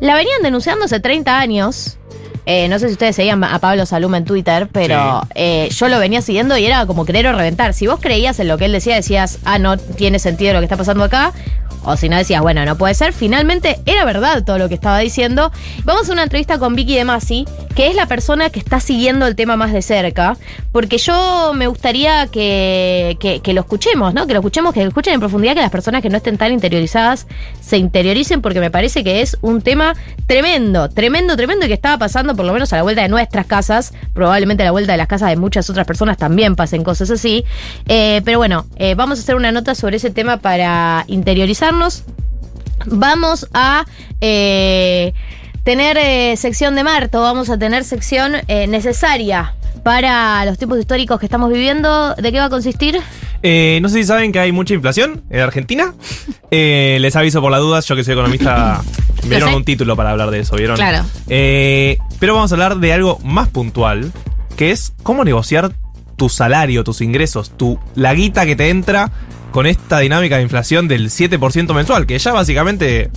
la 0.00 0.14
venían 0.14 0.42
denunciando 0.42 0.86
hace 0.86 0.98
30 1.00 1.38
años. 1.38 1.98
Eh, 2.46 2.68
no 2.68 2.78
sé 2.78 2.88
si 2.88 2.92
ustedes 2.92 3.16
seguían 3.16 3.42
a 3.42 3.58
Pablo 3.58 3.86
Salum 3.86 4.14
en 4.16 4.24
Twitter, 4.24 4.68
pero 4.70 5.22
Sí. 5.22 5.28
eh, 5.34 5.68
yo 5.74 5.88
lo 5.88 5.98
venía 5.98 6.20
siguiendo 6.20 6.56
y 6.58 6.66
era 6.66 6.84
como 6.86 7.04
querer 7.06 7.26
o 7.26 7.32
reventar. 7.32 7.72
Si 7.72 7.86
vos 7.86 7.98
creías 8.00 8.38
en 8.38 8.48
lo 8.48 8.58
que 8.58 8.66
él 8.66 8.72
decía, 8.72 8.94
decías, 8.96 9.38
ah, 9.44 9.58
no 9.58 9.78
tiene 9.78 10.18
sentido 10.18 10.52
lo 10.52 10.58
que 10.60 10.66
está 10.66 10.76
pasando 10.76 11.04
acá. 11.04 11.32
O 11.82 11.96
si 11.96 12.08
no 12.08 12.16
decías, 12.16 12.40
bueno, 12.40 12.64
no 12.64 12.76
puede 12.78 12.94
ser. 12.94 13.12
Finalmente 13.12 13.78
era 13.86 14.04
verdad 14.04 14.44
todo 14.44 14.58
lo 14.58 14.68
que 14.68 14.74
estaba 14.74 14.98
diciendo. 15.00 15.52
Vamos 15.84 16.08
a 16.08 16.12
una 16.12 16.22
entrevista 16.22 16.58
con 16.58 16.74
Vicky 16.74 16.96
de 16.96 17.04
Masi, 17.04 17.44
que 17.74 17.88
es 17.88 17.94
la 17.94 18.06
persona 18.06 18.50
que 18.50 18.58
está 18.58 18.80
siguiendo 18.80 19.26
el 19.26 19.36
tema 19.36 19.56
más 19.56 19.72
de 19.72 19.82
cerca. 19.82 20.36
Porque 20.72 20.98
yo 20.98 21.52
me 21.54 21.66
gustaría 21.66 22.26
que, 22.28 23.16
que- 23.42 23.52
lo 23.54 23.60
escuchemos, 23.60 24.14
¿no? 24.14 24.26
Que 24.26 24.32
lo 24.32 24.40
escuchemos, 24.40 24.74
que 24.74 24.80
lo 24.82 24.88
escuchen 24.88 25.14
en 25.14 25.20
profundidad, 25.20 25.54
que 25.54 25.60
las 25.60 25.70
personas 25.70 26.02
que 26.02 26.08
no 26.10 26.16
estén 26.16 26.36
tan 26.38 26.52
interiorizadas 26.52 27.26
se 27.60 27.76
interioricen, 27.76 28.42
porque 28.42 28.58
me 28.60 28.70
parece 28.70 29.04
que 29.04 29.20
es 29.20 29.36
un 29.42 29.62
tema 29.62 29.94
tremendo, 30.26 30.88
tremendo, 30.88 31.36
tremendo 31.36 31.66
y 31.66 31.68
que 31.68 31.74
estaba 31.74 31.98
pasando 31.98 32.34
por 32.34 32.44
lo 32.44 32.52
menos 32.52 32.72
a 32.72 32.76
la 32.76 32.82
vuelta 32.82 33.02
de 33.02 33.08
nuestras 33.08 33.46
casas. 33.46 33.92
Probablemente 34.12 34.62
a 34.62 34.66
la 34.66 34.72
vuelta 34.72 34.92
de 34.92 34.98
las 34.98 35.06
casas 35.06 35.28
de 35.28 35.36
muchas 35.36 35.68
otras 35.70 35.86
personas 35.86 36.16
también 36.16 36.56
pasen 36.56 36.82
cosas 36.82 37.10
así. 37.10 37.44
Eh, 37.86 38.22
pero 38.24 38.38
bueno, 38.38 38.66
eh, 38.76 38.94
vamos 38.94 39.18
a 39.18 39.22
hacer 39.22 39.36
una 39.36 39.52
nota 39.52 39.74
sobre 39.74 39.98
ese 39.98 40.10
tema 40.10 40.38
para 40.38 41.04
Vamos 42.86 43.48
a 43.54 43.86
eh, 44.20 45.14
tener 45.62 45.96
eh, 45.96 46.36
sección 46.36 46.74
de 46.74 46.84
Marto, 46.84 47.22
vamos 47.22 47.48
a 47.48 47.58
tener 47.58 47.84
sección 47.84 48.34
eh, 48.48 48.66
necesaria 48.66 49.54
para 49.82 50.44
los 50.44 50.58
tiempos 50.58 50.78
históricos 50.78 51.18
que 51.20 51.26
estamos 51.26 51.50
viviendo. 51.50 52.14
¿De 52.16 52.32
qué 52.32 52.38
va 52.38 52.46
a 52.46 52.50
consistir? 52.50 53.00
Eh, 53.42 53.78
no 53.82 53.88
sé 53.88 53.96
si 53.96 54.04
saben 54.04 54.32
que 54.32 54.40
hay 54.40 54.52
mucha 54.52 54.74
inflación 54.74 55.22
en 55.30 55.40
Argentina. 55.40 55.94
Eh, 56.56 56.98
les 57.00 57.16
aviso 57.16 57.40
por 57.40 57.50
las 57.50 57.58
dudas, 57.58 57.84
yo 57.84 57.96
que 57.96 58.04
soy 58.04 58.12
economista, 58.12 58.80
vieron 59.24 59.54
un 59.54 59.64
título 59.64 59.96
para 59.96 60.12
hablar 60.12 60.30
de 60.30 60.38
eso, 60.38 60.54
¿vieron? 60.54 60.76
Claro. 60.76 61.04
Eh, 61.28 61.98
pero 62.20 62.34
vamos 62.34 62.52
a 62.52 62.54
hablar 62.54 62.76
de 62.76 62.92
algo 62.92 63.18
más 63.24 63.48
puntual, 63.48 64.12
que 64.56 64.70
es 64.70 64.92
cómo 65.02 65.24
negociar 65.24 65.72
tu 66.14 66.28
salario, 66.28 66.84
tus 66.84 67.00
ingresos, 67.00 67.50
tu, 67.56 67.80
la 67.96 68.14
guita 68.14 68.46
que 68.46 68.54
te 68.54 68.68
entra 68.68 69.10
con 69.54 69.66
esta 69.66 70.00
dinámica 70.00 70.36
de 70.38 70.42
inflación 70.42 70.88
del 70.88 71.10
7% 71.10 71.72
mensual, 71.74 72.06
que 72.06 72.18
ya 72.18 72.32
básicamente 72.32 73.08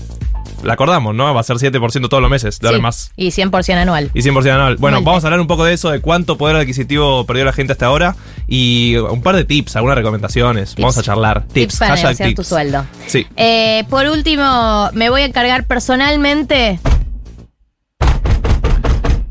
la 0.62 0.74
acordamos, 0.74 1.16
¿no? 1.16 1.34
Va 1.34 1.42
a 1.42 1.44
ser 1.44 1.56
7% 1.56 2.10
todos 2.10 2.22
los 2.22 2.30
meses, 2.30 2.60
de 2.60 2.70
Sí, 2.70 2.80
más. 2.80 3.12
Y 3.16 3.30
100% 3.30 3.74
anual. 3.76 4.12
Y 4.14 4.22
100% 4.22 4.52
anual. 4.52 4.76
Bueno, 4.78 5.02
vamos 5.02 5.24
a 5.24 5.28
hablar 5.28 5.40
un 5.40 5.48
poco 5.48 5.66
de 5.66 5.74
eso, 5.74 5.90
de 5.90 6.00
cuánto 6.00 6.38
poder 6.38 6.56
adquisitivo 6.56 7.26
perdió 7.26 7.44
la 7.44 7.54
gente 7.54 7.74
hasta 7.74 7.88
ahora 7.88 8.16
y 8.48 8.98
un 8.98 9.24
par 9.24 9.36
de 9.36 9.46
tips, 9.46 9.78
algunas 9.78 9.98
recomendaciones. 9.98 10.76
Vamos 10.76 10.96
a 11.00 11.02
charlar. 11.02 11.42
Tips, 11.42 11.54
Tips 11.54 11.80
para 11.80 11.96
negociar 11.96 12.34
tu 12.36 12.44
sueldo. 12.44 12.86
Sí. 13.08 13.26
Eh, 13.36 13.86
por 13.90 14.06
último, 14.06 14.92
me 14.94 15.10
voy 15.10 15.24
a 15.24 15.26
encargar 15.26 15.66
personalmente. 15.66 16.80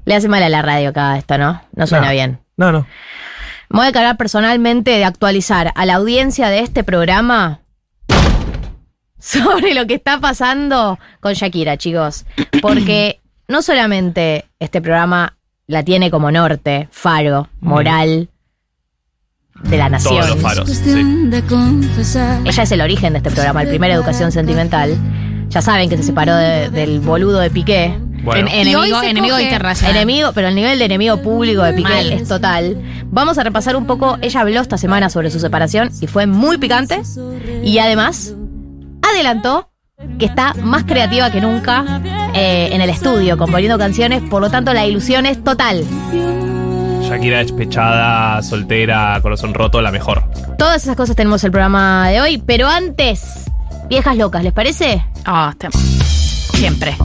Le 0.07 0.15
hace 0.17 0.27
mal 0.27 0.43
a 0.43 0.49
la 0.49 0.61
radio 0.63 0.89
acá 0.89 1.17
esto, 1.19 1.39
¿no? 1.39 1.63
No 1.77 1.87
suena 1.87 2.07
No. 2.07 2.13
bien. 2.13 2.41
No, 2.57 2.73
no. 2.73 2.85
Me 3.69 3.79
voy 3.79 3.87
a 3.87 3.89
encargar 3.89 4.17
personalmente 4.17 4.91
de 4.93 5.05
actualizar 5.05 5.73
a 5.75 5.87
la 5.87 5.95
audiencia 5.97 6.49
de 6.49 6.61
este 6.61 6.85
programa 6.85 7.61
sobre 9.19 9.75
lo 9.75 9.87
que 9.87 9.95
está 9.95 10.21
pasando 10.21 10.99
con 11.21 11.33
Shakira, 11.35 11.77
chicos. 11.77 12.25
Porque 12.63 13.21
no 13.49 13.63
solamente 13.63 14.47
este 14.61 14.81
programa 14.81 15.37
la 15.67 15.83
tiene 15.83 16.11
como 16.11 16.31
norte, 16.31 16.89
faro, 16.93 17.49
moral 17.61 18.29
de 19.65 19.77
la 19.79 19.89
nación. 19.89 20.15
Todos 20.17 20.31
los 20.31 20.41
faros. 20.41 20.71
sí. 20.71 20.91
Ella 22.45 22.63
es 22.63 22.71
el 22.73 22.81
origen 22.83 23.15
de 23.15 23.19
este 23.19 23.31
programa, 23.31 23.63
el 23.63 23.69
primer 23.69 23.91
Educación 23.91 24.31
Sentimental. 24.31 24.97
Ya 25.49 25.63
saben 25.63 25.89
que 25.89 25.97
se 25.97 26.03
separó 26.05 26.37
de- 26.37 26.71
del 26.71 27.01
boludo 27.01 27.39
de 27.41 27.51
Piqué. 27.51 27.99
Bueno. 28.27 28.49
En- 28.51 28.67
enemigo 28.69 29.03
enemigo 29.03 29.41
internacional. 29.41 29.97
Enemigo, 29.97 30.33
pero 30.35 30.49
el 30.49 30.55
nivel 30.55 30.79
de 30.79 30.85
enemigo 30.85 31.17
público 31.23 31.63
de 31.63 31.73
Piqué 31.73 31.89
Mal. 31.89 32.13
es 32.13 32.29
total. 32.29 32.77
Vamos 33.07 33.39
a 33.39 33.45
repasar 33.45 33.77
un 33.77 33.87
poco. 33.87 34.19
Ella 34.21 34.41
habló 34.43 34.61
esta 34.61 34.77
semana 34.77 35.09
sobre 35.09 35.31
su 35.31 35.41
separación 35.41 35.91
y 36.03 36.07
fue 36.09 36.27
muy 36.27 36.59
picante. 36.59 37.01
Y 37.63 37.79
además, 37.79 38.35
adelantó 39.09 39.71
que 40.19 40.27
está 40.27 40.53
más 40.63 40.85
creativa 40.85 41.31
que 41.31 41.41
nunca 41.41 42.03
eh, 42.35 42.69
en 42.73 42.81
el 42.83 42.91
estudio, 42.91 43.39
componiendo 43.39 43.79
canciones. 43.79 44.23
Por 44.29 44.43
lo 44.43 44.51
tanto, 44.51 44.75
la 44.75 44.85
ilusión 44.87 45.25
es 45.25 45.43
total. 45.43 45.85
Shakira 47.09 47.39
despechada, 47.39 48.43
soltera, 48.43 49.19
corazón 49.23 49.55
roto, 49.55 49.81
la 49.81 49.93
mejor. 49.93 50.25
Todas 50.59 50.83
esas 50.83 50.97
cosas 50.97 51.15
tenemos 51.15 51.45
el 51.45 51.53
programa 51.53 52.09
de 52.11 52.21
hoy. 52.21 52.39
Pero 52.45 52.69
antes, 52.69 53.45
viejas 53.89 54.17
locas, 54.17 54.43
¿les 54.43 54.53
parece? 54.53 55.05
Ah, 55.25 55.55
te- 55.57 55.69
Siempre. 56.57 56.97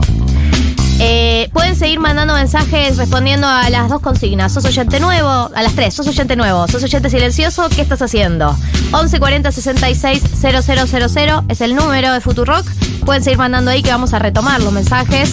Eh, 1.04 1.50
pueden 1.52 1.74
seguir 1.74 1.98
mandando 1.98 2.32
mensajes 2.32 2.96
respondiendo 2.96 3.48
a 3.48 3.68
las 3.70 3.88
dos 3.88 4.00
consignas. 4.00 4.52
Sos 4.52 4.64
oyente 4.64 5.00
nuevo, 5.00 5.50
a 5.52 5.62
las 5.62 5.74
tres. 5.74 5.94
Sos 5.94 6.06
oyente 6.06 6.36
nuevo, 6.36 6.68
sos 6.68 6.80
oyente 6.80 7.10
silencioso. 7.10 7.68
¿Qué 7.70 7.82
estás 7.82 8.02
haciendo? 8.02 8.56
1140 8.92 9.50
66 9.50 10.22
000 10.40 11.44
es 11.48 11.60
el 11.60 11.74
número 11.74 12.12
de 12.12 12.20
Futurock. 12.20 12.64
Pueden 13.04 13.24
seguir 13.24 13.36
mandando 13.36 13.72
ahí 13.72 13.82
que 13.82 13.90
vamos 13.90 14.14
a 14.14 14.20
retomar 14.20 14.60
los 14.60 14.72
mensajes. 14.72 15.32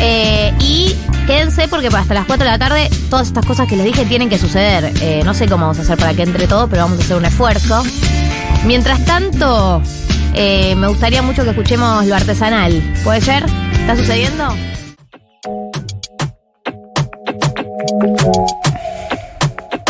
Eh, 0.00 0.52
y 0.58 0.96
quédense 1.28 1.68
porque 1.68 1.86
hasta 1.86 2.14
las 2.14 2.24
4 2.24 2.44
de 2.44 2.50
la 2.50 2.58
tarde 2.58 2.90
todas 3.08 3.28
estas 3.28 3.46
cosas 3.46 3.68
que 3.68 3.76
les 3.76 3.86
dije 3.86 4.04
tienen 4.04 4.28
que 4.28 4.38
suceder. 4.38 4.92
Eh, 5.00 5.22
no 5.24 5.32
sé 5.32 5.46
cómo 5.46 5.66
vamos 5.66 5.78
a 5.78 5.82
hacer 5.82 5.96
para 5.96 6.12
que 6.14 6.22
entre 6.24 6.48
todo, 6.48 6.66
pero 6.66 6.82
vamos 6.82 6.98
a 6.98 7.02
hacer 7.04 7.16
un 7.16 7.24
esfuerzo. 7.24 7.84
Mientras 8.66 9.04
tanto, 9.04 9.80
me 10.34 10.88
gustaría 10.88 11.22
mucho 11.22 11.44
que 11.44 11.50
escuchemos 11.50 12.04
lo 12.04 12.16
artesanal. 12.16 12.82
¿Puede 13.04 13.20
ser? 13.20 13.46
¿Está 13.78 13.94
sucediendo? 13.94 14.56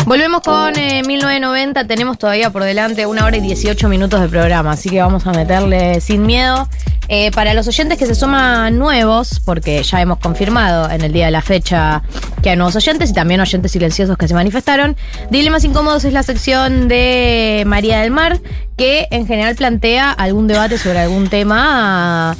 Volvemos 0.09 0.41
con 0.41 0.75
eh, 0.75 1.03
1990. 1.05 1.85
Tenemos 1.85 2.17
todavía 2.17 2.49
por 2.49 2.63
delante 2.63 3.05
una 3.05 3.25
hora 3.25 3.37
y 3.37 3.41
18 3.41 3.87
minutos 3.87 4.19
de 4.19 4.27
programa, 4.27 4.71
así 4.71 4.89
que 4.89 4.99
vamos 4.99 5.27
a 5.27 5.33
meterle 5.33 6.01
sin 6.01 6.25
miedo. 6.25 6.67
Eh, 7.09 7.29
para 7.29 7.53
los 7.53 7.67
oyentes 7.67 7.95
que 7.99 8.07
se 8.07 8.15
suman 8.15 8.75
nuevos, 8.79 9.39
porque 9.45 9.83
ya 9.83 10.01
hemos 10.01 10.17
confirmado 10.17 10.89
en 10.89 11.03
el 11.03 11.13
día 11.13 11.25
de 11.25 11.31
la 11.31 11.43
fecha 11.43 12.01
que 12.41 12.49
hay 12.49 12.55
nuevos 12.55 12.75
oyentes 12.75 13.11
y 13.11 13.13
también 13.13 13.39
oyentes 13.39 13.71
silenciosos 13.71 14.17
que 14.17 14.27
se 14.27 14.33
manifestaron, 14.33 14.97
Dilemas 15.29 15.63
Incómodos 15.63 16.03
es 16.05 16.13
la 16.13 16.23
sección 16.23 16.87
de 16.87 17.61
María 17.67 17.99
del 17.99 18.09
Mar, 18.09 18.39
que 18.77 19.07
en 19.11 19.27
general 19.27 19.53
plantea 19.53 20.11
algún 20.11 20.47
debate 20.47 20.79
sobre 20.79 21.01
algún 21.01 21.29
tema 21.29 22.35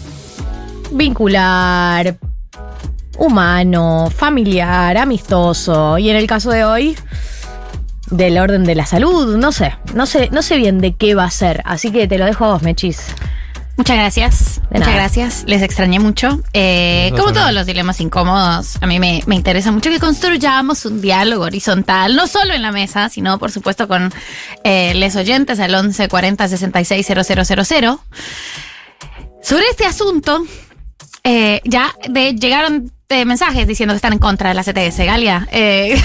vincular, 0.90 2.18
humano, 3.20 4.10
familiar, 4.10 4.98
amistoso. 4.98 6.00
Y 6.00 6.10
en 6.10 6.16
el 6.16 6.26
caso 6.26 6.50
de 6.50 6.64
hoy, 6.66 6.98
del 8.12 8.38
orden 8.38 8.64
de 8.64 8.76
la 8.76 8.86
salud, 8.86 9.38
no 9.38 9.52
sé, 9.52 9.76
no 9.94 10.06
sé, 10.06 10.30
no 10.32 10.42
sé 10.42 10.58
bien 10.58 10.80
de 10.80 10.96
qué 10.96 11.16
va 11.16 11.26
a 11.26 11.32
ser. 11.32 11.62
Así 11.66 11.92
que 11.92 12.08
te 12.08 12.18
lo 12.18 12.26
dejo 12.26 12.46
a 12.46 12.54
vos, 12.54 12.62
Mechis. 12.62 13.00
Muchas 13.78 13.96
gracias. 13.96 14.56
De 14.72 14.80
Muchas 14.80 14.88
nada. 14.88 14.94
gracias. 14.96 15.44
Les 15.48 15.62
extrañé 15.62 16.00
mucho. 16.00 16.42
Eh, 16.52 17.12
como 17.16 17.32
todos 17.32 17.54
los 17.54 17.66
dilemas 17.66 18.02
incómodos, 18.02 18.78
a 18.82 18.88
mí 18.88 19.00
me, 19.00 19.24
me 19.26 19.36
interesa 19.36 19.72
mucho 19.72 19.90
que 19.90 20.00
construyamos 20.00 20.84
un 20.86 21.00
diálogo 21.00 21.46
horizontal, 21.46 22.14
no 22.14 22.28
solo 22.28 22.54
en 22.54 22.62
la 22.62 22.74
mesa, 22.74 23.08
sino 23.08 23.40
por 23.40 23.52
supuesto 23.52 23.88
con 23.88 24.12
eh, 24.66 24.94
les 24.96 25.16
oyentes 25.16 25.62
al 25.62 25.74
11 25.74 26.10
40 26.10 26.48
66 26.50 27.08
000. 27.08 28.00
Sobre 29.42 29.64
este 29.72 29.86
asunto, 29.86 30.44
eh, 31.24 31.62
ya 31.64 31.94
de- 32.10 32.34
llegaron 32.34 32.92
eh, 33.12 33.26
mensajes 33.26 33.68
diciendo 33.68 33.94
que 33.94 33.96
están 33.98 34.14
en 34.14 34.20
contra 34.20 34.50
de 34.50 34.56
la 34.56 34.64
CTS, 34.64 35.00
Galia. 35.04 35.48
Eh, 35.52 36.00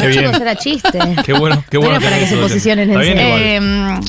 Qué 0.00 0.06
bien. 0.06 0.24
Chicos, 0.24 0.40
era 0.40 0.56
chiste. 0.56 0.98
Qué 1.24 1.34
bueno, 1.34 1.62
qué 1.70 1.76
No 1.76 1.84
bueno. 1.84 2.00
para 2.00 2.18
que 2.18 2.26
se 2.26 2.36
posicionen 2.38 2.90
en 2.90 2.98
eh, 3.18 4.00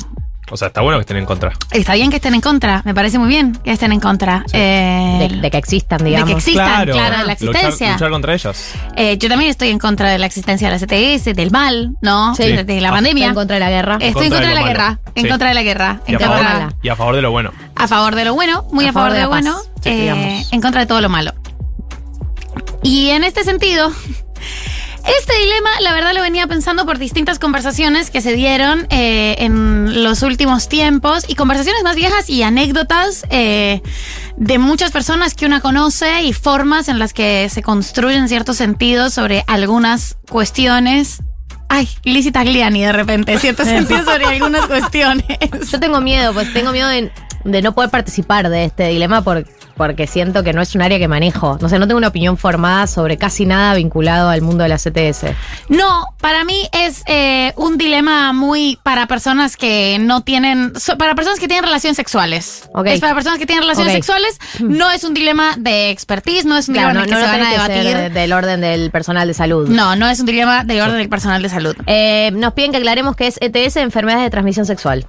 O 0.50 0.56
sea, 0.56 0.70
está 0.70 0.80
bueno 0.80 0.98
que 0.98 1.02
estén 1.02 1.18
en 1.18 1.26
contra. 1.26 1.52
Está 1.72 1.96
bien 1.96 2.10
que 2.10 2.16
estén 2.16 2.34
en 2.36 2.40
contra, 2.40 2.84
me 2.86 2.94
parece 2.94 3.20
muy 3.20 3.28
bien 3.28 3.52
que 3.66 3.72
estén 3.74 3.92
en 3.92 4.00
contra. 4.00 4.46
Eh, 4.54 5.28
De, 5.30 5.42
de 5.42 5.52
que 5.52 5.58
existan, 5.58 5.98
de 5.98 6.06
digamos. 6.06 6.30
que 6.30 6.38
existan, 6.38 6.86
claro, 6.86 6.94
de 6.94 7.00
la 7.02 7.10
Luchar, 7.18 7.32
existencia. 7.32 7.92
luchar 7.96 8.10
contra 8.12 8.34
ellos. 8.34 8.72
Eh, 8.96 9.18
yo 9.18 9.28
también 9.28 9.52
estoy 9.52 9.68
en 9.68 9.78
contra 9.80 10.10
de 10.10 10.18
la 10.18 10.26
existencia 10.26 10.70
de 10.72 10.80
la 10.80 10.80
CTS, 10.80 11.34
del 11.36 11.52
mal, 11.52 11.96
¿no? 12.02 12.34
Sí. 12.34 12.44
De, 12.44 12.64
de 12.64 12.80
la 12.80 12.90
Ah. 12.90 12.92
pandemia. 12.94 13.26
Está 13.26 13.30
en 13.32 13.36
contra 13.36 13.54
de 13.56 13.60
la 13.60 13.70
guerra. 13.72 13.98
Estoy 14.00 14.28
en 14.28 14.32
contra 14.32 14.48
de 14.50 14.56
la 14.56 14.64
guerra. 14.64 15.00
En 15.16 15.24
Sí. 15.24 15.30
contra 15.30 15.48
de 15.50 15.54
la 15.54 15.64
guerra. 15.64 16.00
Y 16.08 16.12
En 16.12 16.16
a, 16.16 16.20
favor, 16.20 16.38
contra, 16.38 16.54
mala. 16.54 16.74
y 16.82 16.88
a 16.88 16.96
favor 16.96 17.16
de 17.18 17.22
lo 17.24 17.32
bueno. 17.32 17.52
a 17.76 17.88
favor 17.90 18.16
de 18.16 18.24
lo 18.24 18.34
bueno, 18.36 18.66
muy 18.72 18.86
a, 18.88 18.94
favor 18.94 19.12
de, 19.12 19.22
lo 19.24 19.28
bueno, 19.28 19.58
sí, 19.84 19.90
eh, 19.90 20.44
en 20.50 20.62
contra 20.62 20.80
de 20.80 20.88
todo 20.88 21.02
lo 21.02 21.10
malo. 21.10 21.34
Y 22.84 23.10
en 23.10 23.24
este 23.24 23.44
sentido, 23.44 23.90
este 25.20 25.38
dilema, 25.40 25.70
la 25.82 25.94
verdad, 25.94 26.14
lo 26.14 26.22
venía 26.22 26.48
pensando 26.48 26.86
por 26.86 26.98
distintas 27.00 27.40
conversaciones 27.40 28.10
que 28.12 28.22
se 28.22 28.34
dieron 28.34 28.88
eh, 28.90 29.36
en 29.40 30.04
los 30.04 30.22
últimos 30.22 30.70
tiempos 30.70 31.26
y 31.28 31.36
conversaciones 31.36 31.84
más 31.84 31.96
viejas 31.96 32.30
y 32.30 32.44
anécdotas 32.44 33.26
eh, 33.30 33.82
de 34.38 34.58
muchas 34.58 34.92
personas 34.92 35.34
que 35.34 35.46
una 35.46 35.60
conoce 35.62 36.24
y 36.24 36.34
formas 36.34 36.88
en 36.90 37.00
las 37.00 37.14
que 37.14 37.50
se 37.50 37.62
construyen 37.64 38.28
ciertos 38.30 38.58
sentidos 38.58 39.14
sobre 39.14 39.44
algunas 39.48 40.18
cuestiones. 40.30 41.20
Ay, 41.70 41.90
Lizzie 42.04 42.32
Tagliani 42.32 42.82
de 42.84 42.92
repente, 42.94 43.38
ciertos 43.40 43.68
sentidos 43.68 44.06
sobre 44.06 44.26
algunas 44.26 44.68
cuestiones. 44.68 45.26
Yo 45.72 45.80
tengo 45.80 46.00
miedo, 46.00 46.34
pues 46.34 46.54
tengo 46.54 46.72
miedo 46.72 46.88
de, 46.88 47.12
de 47.44 47.62
no 47.62 47.74
poder 47.74 47.90
participar 47.90 48.50
de 48.50 48.66
este 48.66 48.88
dilema 48.90 49.22
por- 49.24 49.46
porque 49.78 50.08
siento 50.08 50.44
que 50.44 50.52
no 50.54 50.62
es 50.62 50.74
un 50.76 50.82
área 50.82 50.98
que 51.00 51.08
manejo. 51.08 51.58
No 51.62 51.70
sé, 51.70 51.80
no 51.80 51.88
tengo 51.88 51.98
una 52.00 52.08
opinión 52.10 52.38
formada 52.38 52.88
sobre 52.88 53.18
casi 53.18 53.46
nada 53.46 53.74
vinculado 53.76 54.30
al 54.30 54.42
mundo 54.42 54.64
de 54.64 54.70
la 54.70 54.78
CTS. 54.78 55.34
No, 55.70 56.08
para 56.20 56.44
mí 56.44 56.68
es 56.72 57.04
eh, 57.08 57.54
un 57.56 57.78
dilema 57.78 58.34
muy 58.34 58.80
para 58.84 59.08
personas 59.08 59.56
que 59.58 59.98
no 60.02 60.22
tienen, 60.22 60.74
para 60.98 61.16
personas 61.16 61.40
que 61.40 61.48
tienen 61.48 61.64
relaciones 61.66 61.96
sexuales. 61.96 62.70
Ok. 62.74 62.88
Es 62.88 63.00
para 63.00 63.14
personas 63.14 63.40
que 63.40 63.46
tienen 63.46 63.64
relaciones 63.64 63.94
sexuales. 63.94 64.40
No 64.60 64.92
es 64.92 65.04
un 65.04 65.14
dilema 65.14 65.56
de 65.58 65.90
expertise, 65.92 66.46
no 66.46 66.58
es 66.58 66.68
un 66.68 66.74
Claro, 66.76 66.90
dilema 66.90 66.94
no, 66.94 67.00
en 67.00 67.10
el 67.10 67.10
que 67.10 67.16
no, 67.16 67.20
se 67.20 67.26
no 67.26 67.32
van 67.32 67.42
a 67.42 67.50
tiene 67.50 67.68
que 67.68 67.80
debatir. 67.84 67.92
ser 68.02 68.14
de- 68.14 68.20
del 68.22 68.34
orden 68.34 68.62
del 68.62 68.92
personal 68.92 69.28
de 69.28 69.34
salud. 69.34 69.68
No, 69.70 69.96
no 69.96 70.08
es 70.10 70.20
un 70.20 70.26
dilema 70.26 70.64
de 70.64 70.82
orden 70.82 70.98
del 70.98 71.10
personal 71.10 71.42
de 71.42 71.50
salud. 71.50 71.76
Eh, 71.86 72.32
nos 72.34 72.54
piden 72.54 72.72
que 72.72 72.78
aclaremos 72.78 73.16
que 73.16 73.28
es 73.28 73.38
ETS, 73.42 73.78
enfermedades 73.78 74.24
de 74.26 74.30
transmisión 74.32 74.66
sexual. 74.66 75.06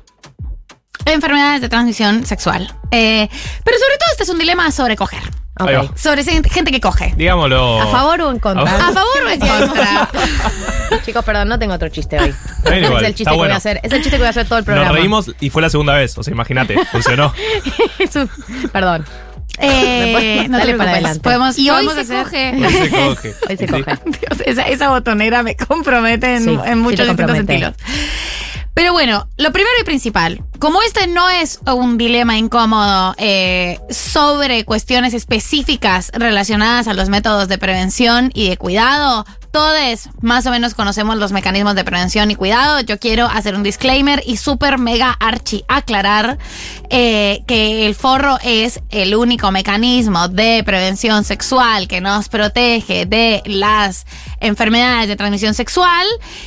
Enfermedades 1.12 1.60
de 1.60 1.68
transmisión 1.68 2.24
sexual. 2.26 2.72
Eh, 2.90 3.28
pero 3.64 3.78
sobre 3.78 3.96
todo 3.98 4.08
este 4.12 4.22
es 4.24 4.28
un 4.28 4.38
dilema 4.38 4.70
sobre 4.72 4.96
coger. 4.96 5.22
Ok. 5.60 5.68
Ahí 5.68 5.74
va. 5.74 5.88
Sobre 5.96 6.22
gente 6.24 6.70
que 6.70 6.80
coge. 6.80 7.14
Digámoslo. 7.16 7.80
¿A 7.82 7.86
favor 7.88 8.20
o 8.20 8.30
en 8.30 8.38
contra? 8.38 8.88
¿A 8.88 8.92
favor 8.92 9.22
o 9.26 9.28
en 9.28 9.40
contra? 9.40 10.08
Chicos, 11.04 11.24
perdón, 11.24 11.48
no 11.48 11.58
tengo 11.58 11.74
otro 11.74 11.88
chiste 11.88 12.18
hoy. 12.18 12.32
bien 12.70 12.84
igual, 12.84 13.02
es 13.02 13.08
el 13.08 13.14
chiste 13.14 13.24
que 13.24 13.30
voy 13.30 13.38
bueno. 13.38 13.54
a 13.54 13.56
hacer. 13.56 13.80
Es 13.82 13.92
el 13.92 13.98
chiste 14.00 14.12
que 14.12 14.18
voy 14.18 14.26
a 14.28 14.30
hacer 14.30 14.46
todo 14.46 14.58
el 14.60 14.64
Nos 14.64 14.72
programa. 14.74 14.92
reímos 14.96 15.32
y 15.40 15.50
fue 15.50 15.60
la 15.62 15.70
segunda 15.70 15.94
vez. 15.94 16.16
O 16.16 16.22
sea, 16.22 16.32
imagínate, 16.32 16.76
funcionó. 16.92 17.32
Es 17.98 18.14
un- 18.14 18.30
perdón. 18.72 19.04
Eh, 19.60 20.46
no 20.48 20.60
te 20.60 20.74
para 20.74 20.92
adelante. 20.92 21.18
Podemos, 21.20 21.58
Y 21.58 21.68
hoy 21.70 21.86
podemos 21.86 22.06
se 22.06 22.16
hacer- 22.16 22.24
coge. 22.24 22.52
Hoy 22.64 22.72
se 22.72 22.90
coge. 22.90 23.34
Hoy 23.48 23.56
se 23.56 23.66
Sí. 23.66 23.72
coge. 23.72 23.98
Dios, 24.04 24.40
esa, 24.46 24.62
esa 24.68 24.88
botonera 24.90 25.42
me 25.42 25.56
compromete 25.56 26.36
en, 26.36 26.44
Sí, 26.44 26.50
en 26.50 26.64
sí 26.64 26.74
muchos 26.76 26.98
te 26.98 27.04
distintos 27.06 27.36
compromete. 27.36 27.74
Pero 28.78 28.92
bueno, 28.92 29.28
lo 29.38 29.50
primero 29.50 29.74
y 29.80 29.84
principal, 29.84 30.44
como 30.60 30.80
este 30.82 31.08
no 31.08 31.28
es 31.28 31.58
un 31.66 31.98
dilema 31.98 32.38
incómodo 32.38 33.12
eh, 33.18 33.80
sobre 33.90 34.64
cuestiones 34.64 35.14
específicas 35.14 36.12
relacionadas 36.14 36.86
a 36.86 36.94
los 36.94 37.08
métodos 37.08 37.48
de 37.48 37.58
prevención 37.58 38.30
y 38.34 38.48
de 38.48 38.56
cuidado, 38.56 39.26
todos 39.50 40.08
más 40.20 40.46
o 40.46 40.50
menos 40.50 40.74
conocemos 40.74 41.16
los 41.16 41.32
mecanismos 41.32 41.74
de 41.74 41.84
prevención 41.84 42.30
y 42.30 42.34
cuidado. 42.34 42.80
Yo 42.80 42.98
quiero 42.98 43.26
hacer 43.26 43.54
un 43.54 43.62
disclaimer 43.62 44.22
y 44.26 44.36
súper 44.36 44.78
mega 44.78 45.12
archi 45.12 45.64
aclarar 45.68 46.38
eh, 46.90 47.42
que 47.46 47.86
el 47.86 47.94
forro 47.94 48.38
es 48.42 48.80
el 48.90 49.14
único 49.14 49.50
mecanismo 49.50 50.28
de 50.28 50.62
prevención 50.64 51.24
sexual 51.24 51.86
que 51.86 52.00
nos 52.00 52.28
protege 52.28 53.06
de 53.06 53.42
las 53.44 54.06
enfermedades 54.40 55.08
de 55.08 55.16
transmisión 55.16 55.54
sexual. 55.54 56.06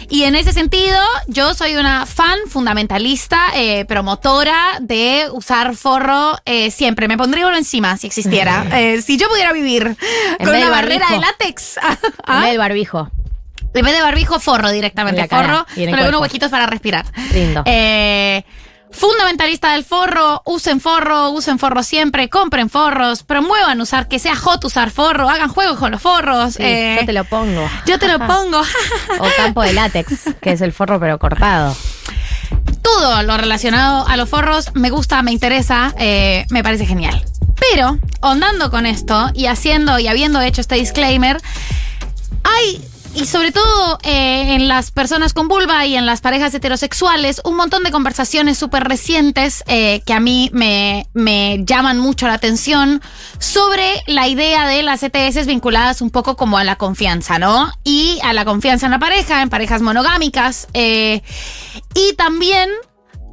Y 0.09 0.23
en 0.23 0.35
ese 0.35 0.51
sentido, 0.51 0.99
yo 1.27 1.53
soy 1.53 1.75
una 1.75 2.05
fan 2.05 2.39
fundamentalista, 2.49 3.47
eh, 3.55 3.85
promotora 3.85 4.77
de 4.81 5.27
usar 5.31 5.75
forro 5.75 6.37
eh, 6.45 6.71
siempre. 6.71 7.07
Me 7.07 7.17
pondría 7.17 7.47
uno 7.47 7.57
encima 7.57 7.97
si 7.97 8.07
existiera. 8.07 8.65
Eh, 8.81 9.01
si 9.01 9.17
yo 9.17 9.27
pudiera 9.27 9.51
vivir 9.51 9.97
En 10.39 10.45
con 10.45 10.49
una 10.49 10.65
de 10.65 10.69
barrera 10.69 11.07
de 11.11 11.19
látex. 11.19 11.77
En 11.81 12.13
¿Ah? 12.25 12.39
vez 12.39 12.49
del 12.49 12.57
barbijo. 12.57 13.00
En 13.73 13.85
vez 13.85 13.93
de 13.95 14.01
barbijo, 14.01 14.39
forro 14.39 14.69
directamente. 14.71 15.27
Cara 15.27 15.43
forro 15.43 15.65
el 15.75 15.89
con 15.89 15.93
algunos 15.99 16.03
cuerpo. 16.03 16.21
huequitos 16.21 16.49
para 16.51 16.65
respirar. 16.65 17.05
Lindo. 17.33 17.63
Eh, 17.65 18.43
fundamentalista 18.91 19.73
del 19.73 19.85
forro, 19.85 20.41
usen 20.45 20.81
forro, 20.81 21.29
usen 21.31 21.57
forro 21.59 21.81
siempre, 21.81 22.29
compren 22.29 22.69
forros, 22.69 23.23
promuevan 23.23 23.79
usar, 23.79 24.07
que 24.07 24.19
sea 24.19 24.35
hot 24.35 24.63
usar 24.65 24.91
forro, 24.91 25.29
hagan 25.29 25.49
juegos 25.49 25.77
con 25.79 25.91
los 25.91 26.01
forros. 26.01 26.55
Sí, 26.55 26.63
eh, 26.63 26.97
yo 26.99 27.05
te 27.05 27.13
lo 27.13 27.23
pongo. 27.23 27.69
yo 27.85 27.97
te 27.99 28.07
lo 28.07 28.19
pongo. 28.27 28.61
O 29.19 29.27
campo 29.37 29.61
de 29.61 29.73
látex, 29.73 30.35
que 30.41 30.51
es 30.51 30.61
el 30.61 30.73
forro 30.73 30.99
pero 30.99 31.17
cortado. 31.19 31.75
Todo 32.81 33.23
lo 33.23 33.37
relacionado 33.37 34.05
a 34.07 34.17
los 34.17 34.27
forros 34.27 34.71
me 34.73 34.89
gusta, 34.89 35.21
me 35.21 35.31
interesa, 35.31 35.93
eh, 35.97 36.45
me 36.49 36.63
parece 36.63 36.85
genial. 36.85 37.23
Pero, 37.71 37.97
ondando 38.21 38.71
con 38.71 38.85
esto 38.85 39.29
y 39.33 39.45
haciendo 39.45 39.99
y 39.99 40.07
habiendo 40.07 40.41
hecho 40.41 40.61
este 40.61 40.75
disclaimer, 40.75 41.39
hay, 42.43 42.83
y 43.13 43.25
sobre 43.25 43.51
todo 43.51 43.99
eh, 44.03 44.55
en 44.55 44.67
las 44.67 44.91
personas 44.91 45.33
con 45.33 45.47
vulva 45.47 45.85
y 45.85 45.95
en 45.95 46.05
las 46.05 46.21
parejas 46.21 46.53
heterosexuales, 46.53 47.41
un 47.43 47.55
montón 47.55 47.83
de 47.83 47.91
conversaciones 47.91 48.57
súper 48.57 48.83
recientes 48.83 49.63
eh, 49.67 50.01
que 50.05 50.13
a 50.13 50.19
mí 50.19 50.49
me, 50.53 51.07
me 51.13 51.63
llaman 51.65 51.99
mucho 51.99 52.27
la 52.27 52.33
atención 52.33 53.01
sobre 53.39 53.85
la 54.07 54.27
idea 54.27 54.67
de 54.67 54.83
las 54.83 55.03
ETS 55.03 55.45
vinculadas 55.45 56.01
un 56.01 56.09
poco 56.09 56.35
como 56.35 56.57
a 56.57 56.63
la 56.63 56.77
confianza, 56.77 57.39
¿no? 57.39 57.71
Y 57.83 58.19
a 58.23 58.33
la 58.33 58.45
confianza 58.45 58.87
en 58.87 58.91
la 58.91 58.99
pareja, 58.99 59.41
en 59.41 59.49
parejas 59.49 59.81
monogámicas. 59.81 60.67
eh, 60.73 61.21
y 61.93 62.13
también 62.15 62.69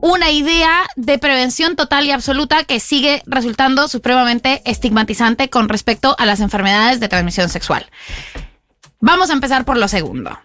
una 0.01 0.31
idea 0.31 0.87
de 0.97 1.19
prevención 1.19 1.77
total 1.77 2.07
y 2.07 2.13
absoluta 2.13 2.65
que 2.65 2.81
sigue 2.81 3.23
resultando 3.27 3.89
supremamente 3.89 4.63
estigmatizante 4.65 5.51
con 5.51 5.69
respecto 5.69 6.15
a 6.19 6.27
las 6.27 6.41
enfermedades 6.41 7.01
de 7.01 7.09
transmisión 7.09 7.49
sexual. 7.49 7.87
Vamos 9.01 9.31
a 9.31 9.33
empezar 9.33 9.65
por 9.65 9.77
lo 9.77 9.87
segundo. 9.87 10.37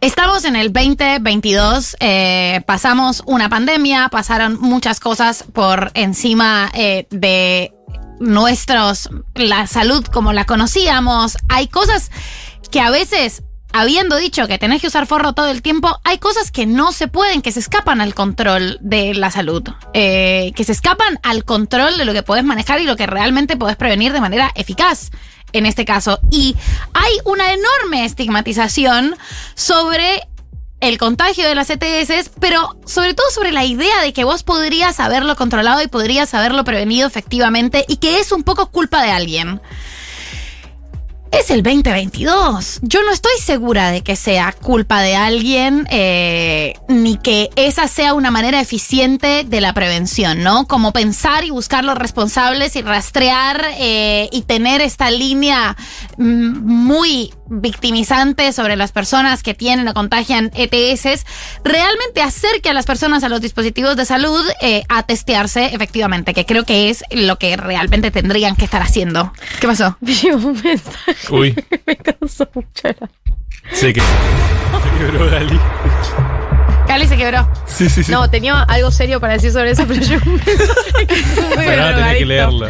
Estamos 0.00 0.44
en 0.44 0.56
el 0.56 0.72
2022, 0.72 1.96
eh, 2.00 2.60
pasamos 2.66 3.22
una 3.24 3.48
pandemia, 3.48 4.08
pasaron 4.08 4.60
muchas 4.60 5.00
cosas 5.00 5.44
por 5.52 5.90
encima 5.94 6.70
eh, 6.74 7.06
de 7.10 7.72
nuestros, 8.18 9.08
la 9.34 9.66
salud 9.68 10.04
como 10.06 10.32
la 10.32 10.44
conocíamos. 10.44 11.36
Hay 11.48 11.68
cosas 11.68 12.10
que 12.70 12.80
a 12.80 12.90
veces, 12.90 13.42
habiendo 13.72 14.16
dicho 14.16 14.48
que 14.48 14.58
tenés 14.58 14.80
que 14.80 14.88
usar 14.88 15.06
forro 15.06 15.32
todo 15.32 15.48
el 15.48 15.62
tiempo, 15.62 16.00
hay 16.02 16.18
cosas 16.18 16.50
que 16.50 16.66
no 16.66 16.90
se 16.92 17.06
pueden, 17.06 17.42
que 17.42 17.52
se 17.52 17.60
escapan 17.60 18.00
al 18.00 18.14
control 18.14 18.78
de 18.80 19.14
la 19.14 19.30
salud, 19.30 19.62
eh, 19.94 20.52
que 20.56 20.64
se 20.64 20.72
escapan 20.72 21.20
al 21.22 21.44
control 21.44 21.96
de 21.96 22.04
lo 22.04 22.12
que 22.12 22.24
podés 22.24 22.44
manejar 22.44 22.80
y 22.80 22.84
lo 22.84 22.96
que 22.96 23.06
realmente 23.06 23.56
podés 23.56 23.76
prevenir 23.76 24.12
de 24.12 24.20
manera 24.20 24.50
eficaz 24.56 25.10
en 25.58 25.66
este 25.66 25.84
caso. 25.84 26.20
Y 26.30 26.56
hay 26.94 27.12
una 27.24 27.52
enorme 27.52 28.04
estigmatización 28.04 29.16
sobre 29.54 30.26
el 30.80 30.98
contagio 30.98 31.48
de 31.48 31.54
las 31.54 31.70
ETS, 31.70 32.30
pero 32.38 32.76
sobre 32.84 33.14
todo 33.14 33.30
sobre 33.30 33.52
la 33.52 33.64
idea 33.64 34.02
de 34.02 34.12
que 34.12 34.24
vos 34.24 34.42
podrías 34.42 35.00
haberlo 35.00 35.34
controlado 35.36 35.82
y 35.82 35.88
podrías 35.88 36.34
haberlo 36.34 36.64
prevenido 36.64 37.06
efectivamente 37.06 37.84
y 37.88 37.96
que 37.96 38.20
es 38.20 38.32
un 38.32 38.42
poco 38.42 38.70
culpa 38.70 39.02
de 39.02 39.10
alguien. 39.10 39.60
Es 41.32 41.50
el 41.50 41.62
2022. 41.62 42.80
Yo 42.82 43.02
no 43.02 43.12
estoy 43.12 43.32
segura 43.40 43.90
de 43.90 44.02
que 44.02 44.16
sea 44.16 44.52
culpa 44.52 45.02
de 45.02 45.16
alguien 45.16 45.86
eh, 45.90 46.74
ni 46.88 47.16
que 47.18 47.50
esa 47.56 47.88
sea 47.88 48.14
una 48.14 48.30
manera 48.30 48.60
eficiente 48.60 49.44
de 49.44 49.60
la 49.60 49.74
prevención, 49.74 50.42
¿no? 50.42 50.66
Como 50.66 50.92
pensar 50.92 51.44
y 51.44 51.50
buscar 51.50 51.84
los 51.84 51.98
responsables 51.98 52.76
y 52.76 52.82
rastrear 52.82 53.66
eh, 53.78 54.28
y 54.32 54.42
tener 54.42 54.80
esta 54.80 55.10
línea 55.10 55.76
mm, 56.16 56.58
muy 56.64 57.32
victimizante 57.48 58.52
sobre 58.52 58.76
las 58.76 58.92
personas 58.92 59.42
que 59.42 59.54
tienen 59.54 59.88
o 59.88 59.94
contagian 59.94 60.50
ETS, 60.54 61.24
realmente 61.64 62.22
acerque 62.22 62.70
a 62.70 62.74
las 62.74 62.86
personas 62.86 63.24
a 63.24 63.28
los 63.28 63.40
dispositivos 63.40 63.96
de 63.96 64.04
salud 64.04 64.44
eh, 64.60 64.84
a 64.88 65.04
testearse 65.04 65.74
efectivamente, 65.74 66.34
que 66.34 66.46
creo 66.46 66.64
que 66.64 66.90
es 66.90 67.04
lo 67.10 67.38
que 67.38 67.56
realmente 67.56 68.10
tendrían 68.10 68.56
que 68.56 68.64
estar 68.64 68.82
haciendo. 68.82 69.32
¿Qué 69.60 69.66
pasó? 69.66 69.96
un 70.34 70.60
mensaje. 70.62 71.14
Uy. 71.30 71.54
Me 71.86 71.96
causó 71.96 72.48
mucha. 72.54 72.94
Se, 73.72 73.92
que, 73.92 74.00
se 74.00 74.98
quebró. 74.98 75.28
Cali 76.86 77.06
se 77.06 77.16
quebró. 77.16 77.48
Sí, 77.66 77.88
sí, 77.88 78.04
sí. 78.04 78.12
No, 78.12 78.30
tenía 78.30 78.62
algo 78.62 78.90
serio 78.90 79.20
para 79.20 79.34
decir 79.34 79.50
sobre 79.52 79.72
eso, 79.72 79.84
pero 79.86 80.00
yo 80.00 80.18
un 80.24 80.34
mensaje 80.34 81.06
que 81.06 81.94
tenés 81.94 82.18
que 82.18 82.26
leerlo. 82.26 82.68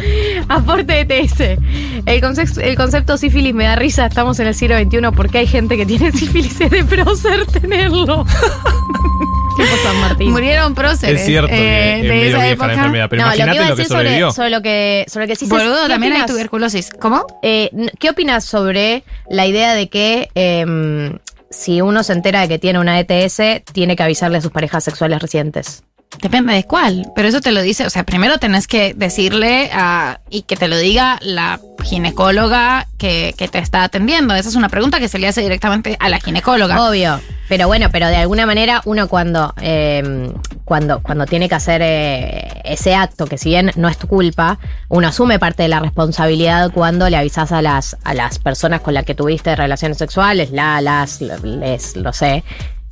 Aporte 0.49 1.05
de 1.05 1.05
TS. 1.05 1.59
El 2.05 2.21
concepto, 2.21 2.61
el 2.61 2.75
concepto 2.75 3.17
sífilis 3.17 3.53
me 3.53 3.65
da 3.65 3.75
risa. 3.75 4.05
Estamos 4.07 4.39
en 4.39 4.47
el 4.47 4.55
siglo 4.55 4.77
XXI 4.77 4.99
porque 5.15 5.37
hay 5.39 5.47
gente 5.47 5.77
que 5.77 5.85
tiene 5.85 6.11
sífilis 6.13 6.59
es 6.61 6.71
de 6.71 6.83
prócer 6.83 7.45
tenerlo. 7.47 8.25
tipo 9.57 9.69
San 9.83 9.99
Martín. 10.01 10.31
Murieron 10.31 10.73
próceres. 10.75 11.19
Es 11.21 11.25
cierto 11.27 11.47
que 11.49 11.55
eh, 11.55 11.95
es 11.97 12.01
de 12.03 12.09
medio 12.09 12.27
esa 12.27 12.37
vieja 12.37 12.45
la 12.47 12.51
época. 12.51 12.73
enfermedad, 12.73 13.07
pero 13.09 13.21
No, 13.21 13.27
imagínate 13.27 13.55
iba 13.55 13.65
a 13.65 13.69
lo 13.69 13.75
que 13.75 13.81
decir 13.81 13.91
sobre, 13.91 14.03
sobrevivió. 14.03 14.31
sobre 14.31 14.49
lo 14.49 14.61
que 14.61 15.05
sobre 15.07 15.25
lo 15.25 15.29
que 15.29 15.35
sí 15.35 15.45
se- 15.45 15.51
Boludo, 15.53 15.83
¿qué 15.83 15.89
también 15.89 16.13
hay 16.13 16.19
opinas? 16.21 16.31
tuberculosis. 16.31 16.89
¿Cómo? 16.99 17.25
Eh, 17.43 17.69
n- 17.73 17.91
¿Qué 17.99 18.09
opinas 18.09 18.45
sobre 18.45 19.03
la 19.29 19.45
idea 19.45 19.73
de 19.73 19.89
que 19.89 20.29
em, 20.35 21.17
si 21.49 21.81
uno 21.81 22.03
se 22.03 22.13
entera 22.13 22.41
de 22.41 22.47
que 22.47 22.59
tiene 22.59 22.79
una 22.79 22.99
ETS, 22.99 23.63
tiene 23.71 23.95
que 23.95 24.03
avisarle 24.03 24.37
a 24.37 24.41
sus 24.41 24.51
parejas 24.51 24.83
sexuales 24.83 25.21
recientes? 25.21 25.83
Depende 26.21 26.53
de 26.53 26.63
cuál, 26.63 27.11
pero 27.15 27.27
eso 27.27 27.41
te 27.41 27.51
lo 27.51 27.61
dice, 27.61 27.85
o 27.85 27.89
sea, 27.89 28.03
primero 28.03 28.39
tenés 28.39 28.65
que 28.65 28.93
decirle 28.95 29.69
a, 29.73 30.21
y 30.29 30.43
que 30.43 30.55
te 30.55 30.67
lo 30.67 30.77
diga 30.77 31.19
la 31.21 31.59
ginecóloga 31.83 32.87
que, 32.97 33.35
que 33.37 33.47
te 33.47 33.59
está 33.59 33.83
atendiendo. 33.83 34.33
Esa 34.33 34.49
es 34.49 34.55
una 34.55 34.69
pregunta 34.69 34.99
que 34.99 35.09
se 35.09 35.19
le 35.19 35.27
hace 35.27 35.41
directamente 35.41 35.95
a 35.99 36.09
la 36.09 36.19
ginecóloga. 36.19 36.89
Obvio. 36.89 37.19
Pero 37.47 37.67
bueno, 37.67 37.89
pero 37.91 38.07
de 38.07 38.15
alguna 38.15 38.45
manera 38.45 38.81
uno 38.85 39.07
cuando, 39.07 39.53
em, 39.61 40.33
cuando, 40.65 41.01
cuando 41.01 41.25
tiene 41.25 41.47
que 41.47 41.55
hacer 41.55 41.81
eh, 41.83 42.61
ese 42.63 42.95
acto, 42.95 43.25
que 43.25 43.37
si 43.37 43.49
bien 43.49 43.71
no 43.75 43.87
es 43.87 43.97
tu 43.97 44.07
culpa, 44.07 44.59
uno 44.89 45.07
asume 45.07 45.39
parte 45.39 45.63
de 45.63 45.69
la 45.69 45.79
responsabilidad 45.79 46.71
cuando 46.73 47.09
le 47.09 47.17
avisas 47.17 47.51
a 47.51 47.61
las, 47.61 47.97
a 48.03 48.13
las 48.13 48.39
personas 48.39 48.81
con 48.81 48.93
las 48.93 49.05
que 49.05 49.15
tuviste 49.15 49.55
relaciones 49.55 49.97
sexuales, 49.97 50.51
la, 50.51 50.81
las, 50.81 51.21
les, 51.21 51.95
lo 51.95 52.11
sé. 52.11 52.43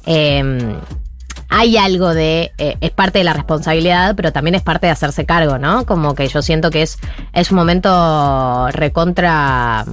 Em, 0.06 0.80
hay 1.50 1.78
algo 1.78 2.14
de. 2.14 2.52
eh, 2.58 2.78
es 2.82 2.92
parte 2.92 3.20
de 3.20 3.24
la 3.24 3.34
responsabilidad, 3.34 4.16
pero 4.16 4.32
también 4.32 4.56
es 4.56 4.62
parte 4.62 4.88
de 4.88 4.92
hacerse 4.92 5.26
cargo, 5.26 5.58
¿no? 5.58 5.86
Como 5.86 6.16
que 6.16 6.28
yo 6.28 6.42
siento 6.42 6.70
que 6.72 6.82
es, 6.82 6.98
es 7.34 7.52
un 7.52 7.58
momento 7.58 8.68
recontra. 8.72 9.86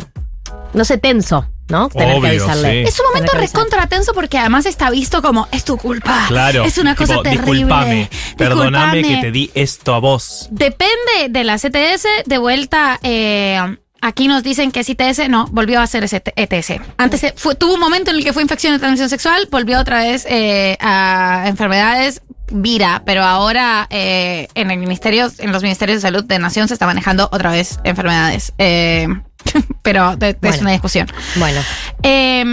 No 0.74 0.84
sé, 0.84 0.96
tenso, 0.98 1.46
¿no? 1.68 1.88
Tener 1.90 2.20
que 2.20 2.28
avisarle. 2.28 2.82
sí. 2.82 2.88
Es 2.88 3.00
un 3.00 3.06
momento 3.12 3.32
recontra 3.36 3.86
tenso 3.86 4.12
porque 4.14 4.38
además 4.38 4.64
está 4.66 4.90
visto 4.90 5.20
como 5.22 5.48
es 5.52 5.64
tu 5.64 5.76
culpa. 5.76 6.24
Claro. 6.28 6.64
Es 6.64 6.78
una 6.78 6.94
cosa 6.94 7.14
tipo, 7.14 7.22
terrible. 7.22 7.52
Disculpame. 7.54 8.10
Perdóname 8.36 9.02
que 9.02 9.16
te 9.16 9.30
di 9.30 9.50
esto 9.54 9.94
a 9.94 9.98
vos. 9.98 10.48
Depende 10.50 11.28
de 11.28 11.44
la 11.44 11.56
CTS, 11.58 12.06
de 12.24 12.38
vuelta, 12.38 12.98
eh, 13.02 13.60
aquí 14.02 14.28
nos 14.28 14.42
dicen 14.42 14.70
que 14.72 14.80
es 14.80 14.88
ITS, 14.90 15.28
no, 15.30 15.46
volvió 15.52 15.80
a 15.80 15.86
ser 15.86 16.04
ETS. 16.04 16.72
Antes 16.98 17.24
eh, 17.24 17.32
fue, 17.36 17.54
tuvo 17.54 17.74
un 17.74 17.80
momento 17.80 18.10
en 18.10 18.18
el 18.18 18.24
que 18.24 18.32
fue 18.34 18.42
infección 18.42 18.74
de 18.74 18.78
transmisión 18.78 19.08
sexual, 19.08 19.48
volvió 19.50 19.78
otra 19.80 20.00
vez 20.02 20.26
eh, 20.28 20.76
a 20.80 21.44
enfermedades 21.46 22.20
vira, 22.54 23.02
pero 23.06 23.22
ahora 23.24 23.86
eh, 23.88 24.46
en 24.54 24.70
el 24.70 24.78
ministerio, 24.78 25.30
en 25.38 25.52
los 25.52 25.62
ministerios 25.62 26.02
de 26.02 26.02
salud 26.02 26.24
de 26.24 26.38
Nación 26.38 26.68
se 26.68 26.74
está 26.74 26.84
manejando 26.84 27.30
otra 27.32 27.50
vez 27.50 27.80
enfermedades. 27.84 28.52
Eh, 28.58 29.08
pero 29.82 30.16
de- 30.16 30.30
es 30.30 30.36
Bueno. 30.40 30.58
una 30.60 30.72
discusión. 30.72 31.06
Bueno, 31.36 31.60
Eh, 32.02 32.44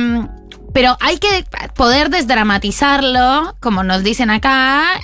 pero 0.74 0.96
hay 1.02 1.18
que 1.18 1.46
poder 1.76 2.10
desdramatizarlo, 2.12 3.58
como 3.60 3.84
nos 3.84 4.04
dicen 4.04 4.30
acá, 4.30 5.02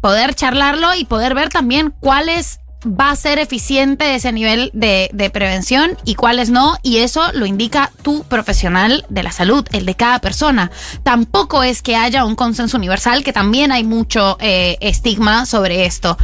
poder 0.00 0.34
charlarlo 0.34 0.94
y 0.94 1.04
poder 1.04 1.34
ver 1.34 1.50
también 1.50 1.92
cuáles 2.00 2.58
va 2.86 3.10
a 3.10 3.16
ser 3.16 3.38
eficiente 3.38 4.14
ese 4.14 4.32
nivel 4.32 4.70
de, 4.72 5.10
de 5.12 5.28
prevención 5.30 5.98
y 6.04 6.14
cuáles 6.14 6.48
no, 6.50 6.78
y 6.82 6.98
eso 6.98 7.30
lo 7.32 7.44
indica 7.44 7.90
tu 8.02 8.24
profesional 8.24 9.04
de 9.08 9.22
la 9.22 9.32
salud, 9.32 9.66
el 9.72 9.84
de 9.84 9.94
cada 9.96 10.18
persona. 10.20 10.70
Tampoco 11.02 11.62
es 11.62 11.82
que 11.82 11.96
haya 11.96 12.24
un 12.24 12.36
consenso 12.36 12.76
universal, 12.78 13.22
que 13.22 13.32
también 13.32 13.70
hay 13.70 13.84
mucho 13.84 14.38
eh, 14.40 14.78
estigma 14.80 15.44
sobre 15.46 15.84
esto. 15.84 16.16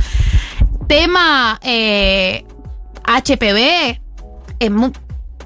Tema 0.89 1.59
eh, 1.63 2.45
HPV, 3.05 4.01
en, 4.61 4.73
mu- 4.73 4.93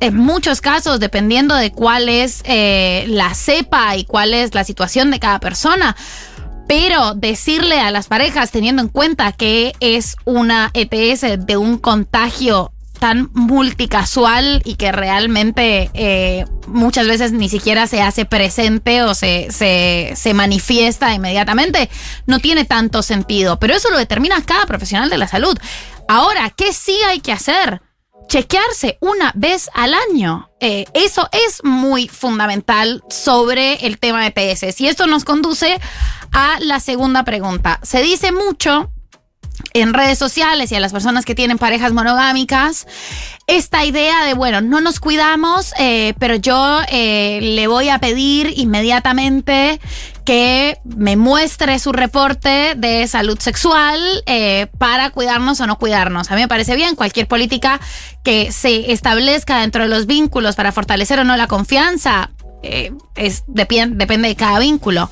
en 0.01 0.17
muchos 0.17 0.61
casos, 0.61 1.01
dependiendo 1.01 1.55
de 1.55 1.73
cuál 1.73 2.09
es 2.09 2.43
eh, 2.45 3.05
la 3.09 3.35
cepa 3.35 3.97
y 3.97 4.05
cuál 4.05 4.33
es 4.35 4.55
la 4.55 4.65
situación 4.65 5.11
de 5.11 5.19
cada 5.19 5.41
persona. 5.41 5.97
Pero 6.71 7.15
decirle 7.17 7.81
a 7.81 7.91
las 7.91 8.07
parejas, 8.07 8.53
teniendo 8.53 8.81
en 8.81 8.87
cuenta 8.87 9.33
que 9.33 9.73
es 9.81 10.15
una 10.25 10.71
ETS 10.73 11.45
de 11.45 11.57
un 11.57 11.79
contagio 11.79 12.71
tan 13.01 13.29
multicasual 13.35 14.63
y 14.65 14.77
que 14.77 14.93
realmente 14.93 15.91
eh, 15.95 16.45
muchas 16.69 17.09
veces 17.09 17.33
ni 17.33 17.49
siquiera 17.49 17.89
se 17.89 18.03
hace 18.03 18.25
presente 18.25 19.03
o 19.03 19.15
se, 19.15 19.49
se, 19.51 20.13
se 20.15 20.33
manifiesta 20.33 21.13
inmediatamente, 21.13 21.91
no 22.27 22.39
tiene 22.39 22.65
tanto 22.65 23.03
sentido. 23.03 23.59
Pero 23.59 23.75
eso 23.75 23.91
lo 23.91 23.99
determina 23.99 24.41
cada 24.45 24.65
profesional 24.67 25.11
de 25.11 25.19
la 25.19 25.27
salud. 25.27 25.59
Ahora, 26.07 26.51
¿qué 26.51 26.73
sí 26.73 26.97
hay 27.05 27.19
que 27.19 27.33
hacer? 27.33 27.83
Chequearse 28.31 28.97
una 29.01 29.33
vez 29.35 29.69
al 29.75 29.93
año. 29.93 30.51
Eh, 30.61 30.85
eso 30.95 31.29
es 31.33 31.65
muy 31.65 32.07
fundamental 32.07 33.03
sobre 33.11 33.85
el 33.87 33.99
tema 33.99 34.23
de 34.23 34.31
TS. 34.31 34.81
Y 34.81 34.87
esto 34.87 35.09
nos 35.09 35.25
conduce 35.25 35.81
a 36.33 36.59
la 36.61 36.79
segunda 36.79 37.25
pregunta. 37.25 37.81
Se 37.83 38.03
dice 38.03 38.31
mucho 38.31 38.93
en 39.73 39.95
redes 39.95 40.19
sociales 40.19 40.73
y 40.73 40.75
a 40.75 40.81
las 40.81 40.93
personas 40.93 41.25
que 41.25 41.35
tienen 41.35 41.59
parejas 41.59 41.93
monogámicas 41.93 42.87
esta 43.51 43.85
idea 43.85 44.25
de, 44.25 44.35
bueno, 44.35 44.61
no 44.61 44.81
nos 44.81 45.01
cuidamos, 45.01 45.75
eh, 45.77 46.15
pero 46.21 46.37
yo 46.37 46.81
eh, 46.89 47.41
le 47.43 47.67
voy 47.67 47.89
a 47.89 47.99
pedir 47.99 48.53
inmediatamente 48.57 49.81
que 50.25 50.79
me 50.85 51.17
muestre 51.17 51.81
su 51.81 51.91
reporte 51.91 52.75
de 52.77 53.09
salud 53.09 53.41
sexual 53.41 54.01
eh, 54.27 54.69
para 54.79 55.11
cuidarnos 55.11 55.61
o 55.61 55.67
no 55.67 55.79
cuidarnos. 55.79 56.31
A 56.31 56.37
mí 56.37 56.43
me 56.43 56.49
parece 56.49 56.77
bien 56.77 56.95
cualquier 56.95 57.27
política 57.27 57.81
que 58.23 58.53
se 58.53 58.93
establezca 58.93 59.61
dentro 59.61 59.83
de 59.83 59.89
los 59.89 60.07
vínculos 60.07 60.55
para 60.55 60.71
fortalecer 60.71 61.19
o 61.19 61.25
no 61.25 61.37
la 61.37 61.49
confianza. 61.49 62.31
es, 62.63 63.43
depende 63.49 64.29
de 64.29 64.37
cada 64.37 64.61
vínculo. 64.61 65.11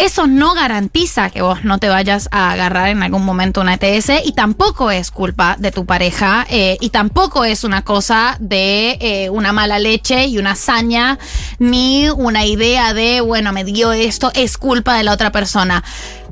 Eso 0.00 0.26
no 0.26 0.54
garantiza 0.54 1.28
que 1.28 1.42
vos 1.42 1.62
no 1.62 1.76
te 1.76 1.90
vayas 1.90 2.30
a 2.32 2.52
agarrar 2.52 2.88
en 2.88 3.02
algún 3.02 3.22
momento 3.22 3.60
una 3.60 3.74
ETS 3.74 4.24
y 4.24 4.32
tampoco 4.32 4.90
es 4.90 5.10
culpa 5.10 5.56
de 5.58 5.72
tu 5.72 5.84
pareja 5.84 6.46
eh, 6.48 6.78
y 6.80 6.88
tampoco 6.88 7.44
es 7.44 7.64
una 7.64 7.84
cosa 7.84 8.38
de 8.40 8.96
eh, 9.02 9.28
una 9.28 9.52
mala 9.52 9.78
leche 9.78 10.24
y 10.24 10.38
una 10.38 10.52
hazaña 10.52 11.18
ni 11.58 12.08
una 12.08 12.46
idea 12.46 12.94
de, 12.94 13.20
bueno, 13.20 13.52
me 13.52 13.62
dio 13.62 13.92
esto, 13.92 14.32
es 14.34 14.56
culpa 14.56 14.96
de 14.96 15.02
la 15.04 15.12
otra 15.12 15.32
persona. 15.32 15.84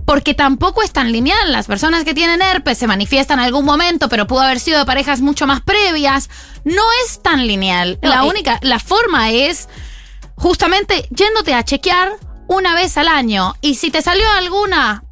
porque 0.07 0.33
tampoco 0.33 0.83
es 0.83 0.91
tan 0.91 1.13
lineal. 1.13 1.53
Las 1.53 1.67
personas 1.67 2.05
que 2.05 2.15
tienen 2.15 2.41
herpes 2.41 2.79
se 2.79 2.87
manifiestan 2.87 3.39
en 3.41 3.45
algún 3.45 3.67
momento, 3.67 4.09
pero 4.09 4.27
pudo 4.27 4.41
haber 4.41 4.61
sido 4.61 4.79
de 4.79 4.87
parejas 4.87 5.21
mucho 5.21 5.47
más 5.47 5.61
previas. 5.61 6.31
No 6.65 6.85
es 7.05 7.23
tan 7.23 7.47
lineal. 7.47 7.99
No, 8.01 8.09
la 8.09 8.25
única, 8.25 8.59
la 8.63 8.79
forma 8.79 9.31
es 9.31 9.69
justamente 10.37 11.07
yéndote 11.11 11.53
a 11.53 11.63
chequear 11.63 12.28
una 12.49 12.75
vez 12.75 12.97
al 12.99 13.07
año. 13.09 13.55
Y 13.61 13.75
si 13.77 13.91
te 13.91 14.03
salió 14.03 14.25
alguna, 14.37 15.05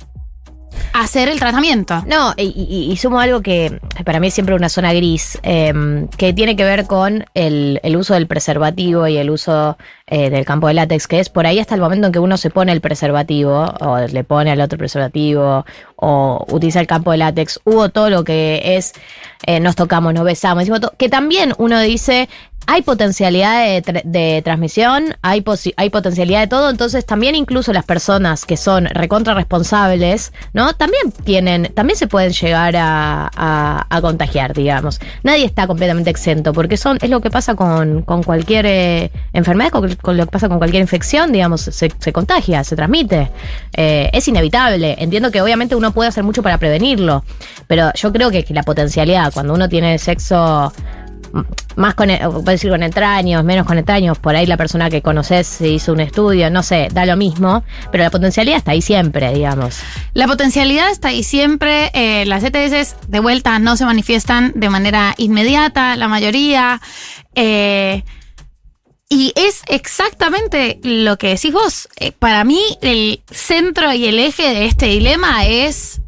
hacer 0.92 1.28
el 1.28 1.38
tratamiento. 1.38 2.02
No, 2.06 2.32
y, 2.36 2.44
y- 2.44 2.90
y 2.92 2.96
sumo 2.96 3.20
algo 3.20 3.42
que 3.42 3.80
para 4.04 4.18
mí 4.18 4.28
es 4.28 4.34
siempre 4.34 4.54
una 4.54 4.68
zona 4.68 4.92
gris, 4.94 5.38
eh, 5.42 5.72
que 6.16 6.32
tiene 6.32 6.56
que 6.56 6.64
ver 6.64 6.86
con 6.86 7.24
el, 7.34 7.80
uso 7.96 8.14
del 8.14 8.26
preservativo 8.26 9.06
y 9.06 9.16
el 9.18 9.30
uso 9.30 9.76
eh, 10.06 10.30
del 10.30 10.44
campo 10.46 10.68
de 10.68 10.74
látex, 10.74 11.06
que 11.06 11.20
es 11.20 11.28
por 11.28 11.46
ahí 11.46 11.58
hasta 11.58 11.74
el 11.74 11.80
momento 11.82 12.06
en 12.06 12.12
que 12.12 12.18
uno 12.18 12.36
se 12.38 12.50
pone 12.50 12.72
el 12.72 12.80
preservativo, 12.80 13.74
o 13.80 13.98
le 13.98 14.24
pone 14.24 14.50
al 14.52 14.60
otro 14.60 14.78
preservativo, 14.78 15.66
o 15.96 16.44
utiliza 16.50 16.80
el 16.80 16.86
campo 16.86 17.10
de 17.10 17.18
látex, 17.18 17.60
hubo 17.64 17.88
todo 17.90 18.08
lo 18.10 18.24
que 18.24 18.76
es, 18.76 18.92
eh, 19.46 19.60
nos 19.60 19.76
tocamos, 19.76 20.14
nos 20.14 20.24
besamos, 20.24 20.64
que 20.96 21.08
también 21.08 21.52
uno 21.58 21.78
dice, 21.80 22.28
hay 22.66 22.82
potencialidad 22.82 23.64
de, 23.64 23.82
tra- 23.82 24.02
de 24.04 24.42
transmisión, 24.42 25.14
hay, 25.22 25.44
hay 25.76 25.90
potencialidad 25.90 26.40
de 26.40 26.46
todo, 26.48 26.70
entonces 26.70 27.06
también 27.06 27.34
incluso 27.34 27.72
las 27.72 27.84
personas 27.84 28.44
que 28.44 28.56
son 28.56 28.86
recontra 28.86 29.34
responsables, 29.34 30.32
¿no? 30.52 30.74
También 30.74 31.12
tienen, 31.24 31.72
también 31.74 31.96
se 31.96 32.06
pueden 32.06 32.32
llegar 32.32 32.74
a, 32.76 33.86
contagiar, 34.00 34.52
digamos. 34.52 35.00
Nadie 35.22 35.44
está 35.44 35.66
completamente 35.66 36.10
exento, 36.10 36.52
porque 36.52 36.76
son, 36.76 36.98
es 37.00 37.10
lo 37.10 37.20
que 37.20 37.30
pasa 37.30 37.54
con, 37.54 38.02
con 38.02 38.22
cualquier 38.22 38.66
eh, 38.66 39.10
enfermedad, 39.32 39.70
con, 39.70 39.94
con 39.96 40.16
lo 40.16 40.26
que 40.26 40.30
pasa 40.30 40.48
con 40.48 40.58
cualquier 40.58 40.82
infección, 40.82 41.32
digamos, 41.32 41.62
se, 41.62 41.90
se 41.98 42.12
contagia, 42.12 42.62
se 42.62 42.76
transmite. 42.76 43.30
Eh, 43.76 44.10
es 44.12 44.28
inevitable. 44.28 44.96
Entiendo 44.98 45.30
que 45.30 45.40
obviamente 45.40 45.74
uno 45.74 45.92
puede 45.92 46.08
hacer 46.08 46.24
mucho 46.24 46.42
para 46.42 46.58
prevenirlo, 46.58 47.24
pero 47.66 47.90
yo 47.94 48.12
creo 48.12 48.30
que, 48.30 48.44
que 48.44 48.54
la 48.54 48.62
potencialidad, 48.62 49.32
cuando 49.32 49.54
uno 49.54 49.68
tiene 49.68 49.98
sexo 49.98 50.72
más 51.76 51.94
con, 51.94 52.08
decir 52.44 52.70
con 52.70 52.82
entraños, 52.82 53.44
menos 53.44 53.66
con 53.66 53.78
entraños, 53.78 54.18
por 54.18 54.34
ahí 54.36 54.46
la 54.46 54.56
persona 54.56 54.88
que 54.90 55.02
conoces 55.02 55.46
se 55.46 55.68
hizo 55.68 55.92
un 55.92 56.00
estudio, 56.00 56.50
no 56.50 56.62
sé, 56.62 56.88
da 56.92 57.06
lo 57.06 57.16
mismo, 57.16 57.64
pero 57.92 58.04
la 58.04 58.10
potencialidad 58.10 58.58
está 58.58 58.72
ahí 58.72 58.82
siempre, 58.82 59.32
digamos. 59.32 59.80
La 60.14 60.26
potencialidad 60.26 60.90
está 60.90 61.08
ahí 61.08 61.22
siempre. 61.22 61.90
eh, 61.94 62.24
las 62.26 62.42
ETS 62.44 62.96
de 63.08 63.20
vuelta 63.20 63.58
no 63.58 63.76
se 63.76 63.84
manifiestan 63.84 64.52
de 64.54 64.70
manera 64.70 65.14
inmediata, 65.18 65.96
la 65.96 66.08
mayoría. 66.08 66.80
eh, 67.34 68.02
y 69.08 69.32
es 69.36 69.62
exactamente 69.68 70.80
lo 70.82 71.16
que 71.16 71.28
decís 71.28 71.52
vos. 71.52 71.88
Eh, 71.98 72.10
para 72.10 72.42
mí, 72.42 72.60
el 72.80 73.22
centro 73.30 73.92
y 73.92 74.06
el 74.06 74.18
eje 74.18 74.42
de 74.42 74.66
este 74.66 74.86
dilema 74.86 75.46
es. 75.46 76.00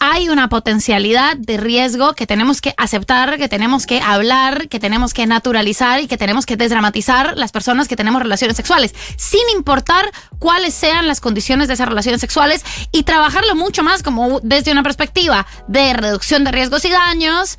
Hay 0.00 0.28
una 0.28 0.48
potencialidad 0.48 1.36
de 1.36 1.56
riesgo 1.56 2.14
que 2.14 2.26
tenemos 2.26 2.60
que 2.60 2.72
aceptar, 2.76 3.36
que 3.36 3.48
tenemos 3.48 3.84
que 3.84 4.00
hablar, 4.00 4.68
que 4.68 4.78
tenemos 4.78 5.12
que 5.12 5.26
naturalizar 5.26 6.00
y 6.00 6.06
que 6.06 6.16
tenemos 6.16 6.46
que 6.46 6.56
desdramatizar 6.56 7.36
las 7.36 7.50
personas 7.50 7.88
que 7.88 7.96
tenemos 7.96 8.22
relaciones 8.22 8.56
sexuales, 8.56 8.94
sin 9.16 9.40
importar 9.56 10.10
cuáles 10.38 10.74
sean 10.74 11.08
las 11.08 11.20
condiciones 11.20 11.66
de 11.66 11.74
esas 11.74 11.88
relaciones 11.88 12.20
sexuales 12.20 12.64
y 12.92 13.02
trabajarlo 13.02 13.56
mucho 13.56 13.82
más 13.82 14.04
como 14.04 14.38
desde 14.40 14.70
una 14.70 14.84
perspectiva 14.84 15.46
de 15.66 15.92
reducción 15.94 16.44
de 16.44 16.52
riesgos 16.52 16.84
y 16.84 16.90
daños, 16.90 17.58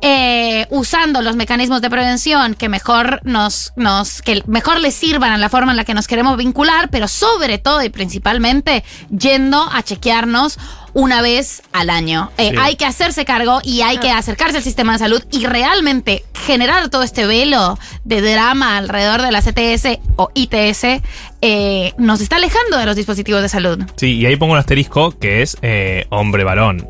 eh, 0.00 0.66
usando 0.70 1.22
los 1.22 1.36
mecanismos 1.36 1.82
de 1.82 1.90
prevención 1.90 2.54
que 2.54 2.68
mejor 2.68 3.20
nos, 3.22 3.72
nos, 3.76 4.22
que 4.22 4.42
mejor 4.46 4.80
les 4.80 4.94
sirvan 4.94 5.32
a 5.32 5.38
la 5.38 5.48
forma 5.48 5.70
en 5.70 5.76
la 5.76 5.84
que 5.84 5.94
nos 5.94 6.08
queremos 6.08 6.36
vincular, 6.36 6.90
pero 6.90 7.06
sobre 7.06 7.58
todo 7.58 7.82
y 7.84 7.90
principalmente 7.90 8.82
yendo 9.08 9.68
a 9.72 9.84
chequearnos 9.84 10.58
una 10.96 11.20
vez 11.20 11.62
al 11.72 11.90
año. 11.90 12.30
Eh, 12.38 12.50
Sí. 12.50 12.56
Hay 12.58 12.76
que 12.76 12.86
hacerse 12.86 13.24
cargo 13.24 13.60
y 13.62 13.82
hay 13.82 13.98
que 13.98 14.10
acercarse 14.10 14.56
al 14.56 14.62
sistema 14.62 14.94
de 14.94 14.98
salud 14.98 15.22
y 15.30 15.44
realmente 15.44 16.24
generar 16.46 16.88
todo 16.88 17.02
este 17.02 17.26
velo 17.26 17.78
de 18.04 18.22
drama 18.22 18.78
alrededor 18.78 19.20
de 19.20 19.30
la 19.30 19.42
CTS 19.42 19.98
o 20.16 20.30
ITS 20.32 21.02
eh, 21.42 21.92
nos 21.98 22.20
está 22.20 22.36
alejando 22.36 22.78
de 22.78 22.86
los 22.86 22.96
dispositivos 22.96 23.42
de 23.42 23.48
salud. 23.48 23.78
Sí, 23.96 24.14
y 24.16 24.26
ahí 24.26 24.36
pongo 24.36 24.54
un 24.54 24.58
asterisco 24.58 25.10
que 25.18 25.42
es 25.42 25.58
eh, 25.60 26.06
hombre-varón. 26.08 26.88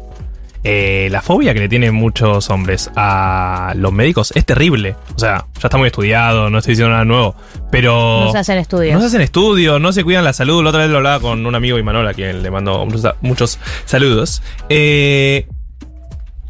Eh, 0.69 1.07
la 1.13 1.23
fobia 1.23 1.55
que 1.55 1.61
le 1.61 1.69
tienen 1.69 1.95
muchos 1.95 2.51
hombres 2.51 2.91
a 2.97 3.73
los 3.77 3.93
médicos 3.93 4.33
es 4.35 4.45
terrible. 4.45 4.97
O 5.15 5.19
sea, 5.19 5.47
ya 5.55 5.61
está 5.63 5.77
muy 5.79 5.87
estudiado, 5.87 6.51
no 6.51 6.59
estoy 6.59 6.73
diciendo 6.73 6.91
nada 6.91 7.05
nuevo. 7.05 7.37
Pero. 7.71 8.25
No 8.25 8.33
se 8.33 8.39
hacen 8.39 8.59
estudios. 8.59 8.95
No 8.95 9.01
se 9.01 9.07
hacen 9.07 9.21
estudios, 9.21 9.81
no 9.81 9.93
se 9.93 10.03
cuidan 10.03 10.25
la 10.25 10.33
salud. 10.33 10.65
La 10.65 10.71
otra 10.71 10.83
vez 10.83 10.91
lo 10.91 10.97
hablaba 10.97 11.21
con 11.21 11.47
un 11.47 11.55
amigo 11.55 11.79
Imanol, 11.79 12.09
a 12.09 12.15
quien 12.15 12.43
le 12.43 12.51
mando 12.51 12.85
muchos, 13.21 13.61
saludos. 13.85 14.43
Eh, 14.69 15.47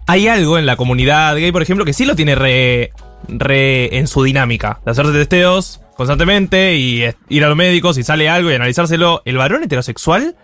hay 0.06 0.28
algo 0.28 0.56
en 0.56 0.64
la 0.64 0.76
comunidad 0.76 1.36
gay, 1.36 1.52
por 1.52 1.60
ejemplo, 1.60 1.84
que 1.84 1.92
sí 1.92 2.06
lo 2.06 2.16
tiene 2.16 2.36
re, 2.36 2.92
re 3.28 3.98
en 3.98 4.06
su 4.06 4.22
dinámica. 4.22 4.80
De 4.86 4.92
hacerse 4.92 5.12
testeos 5.12 5.82
constantemente 5.94 6.76
y 6.76 7.04
ir 7.28 7.44
a 7.44 7.48
los 7.48 7.56
médicos 7.56 7.98
y 7.98 8.02
sale 8.02 8.30
algo 8.30 8.50
y 8.50 8.54
analizárselo. 8.54 9.20
El 9.26 9.36
varón 9.36 9.62
heterosexual, 9.62 10.36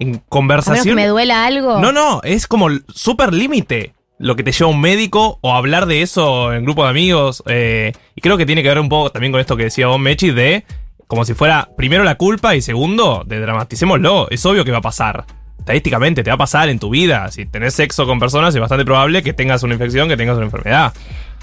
en 0.00 0.08
A 0.08 0.10
menos 0.10 0.22
que 0.22 0.28
conversación. 0.28 0.96
me 0.96 1.06
duela 1.06 1.46
algo. 1.46 1.78
No, 1.80 1.92
no, 1.92 2.20
es 2.24 2.46
como 2.46 2.68
súper 2.92 3.32
límite 3.32 3.94
lo 4.18 4.36
que 4.36 4.42
te 4.42 4.52
lleva 4.52 4.68
un 4.70 4.80
médico 4.80 5.38
o 5.40 5.54
hablar 5.54 5.86
de 5.86 6.02
eso 6.02 6.52
en 6.52 6.64
grupo 6.64 6.82
de 6.84 6.90
amigos. 6.90 7.42
eh, 7.46 7.92
y 8.14 8.20
creo 8.20 8.36
que 8.36 8.44
tiene 8.46 8.62
que 8.62 8.68
ver 8.68 8.78
un 8.80 8.88
poco 8.88 9.10
también 9.10 9.30
con 9.32 9.40
esto 9.40 9.56
que 9.56 9.64
decía 9.64 9.86
vos, 9.86 9.98
Mechi, 10.00 10.30
de 10.30 10.64
como 11.06 11.24
si 11.24 11.34
fuera 11.34 11.68
primero 11.76 12.04
la 12.04 12.16
culpa 12.16 12.54
y 12.54 12.60
segundo, 12.62 13.22
de 13.26 13.40
dramaticémoslo. 13.40 14.28
Es 14.30 14.44
obvio 14.46 14.64
que 14.64 14.72
va 14.72 14.78
a 14.78 14.82
pasar. 14.82 15.24
Estadísticamente 15.58 16.22
te 16.22 16.30
va 16.30 16.34
a 16.34 16.38
pasar 16.38 16.68
en 16.68 16.78
tu 16.78 16.90
vida. 16.90 17.30
Si 17.30 17.46
tenés 17.46 17.74
sexo 17.74 18.06
con 18.06 18.18
personas 18.18 18.54
es 18.54 18.60
bastante 18.60 18.84
probable 18.84 19.22
que 19.22 19.32
tengas 19.32 19.62
una 19.62 19.74
infección, 19.74 20.08
que 20.08 20.16
tengas 20.16 20.36
una 20.36 20.46
enfermedad. 20.46 20.92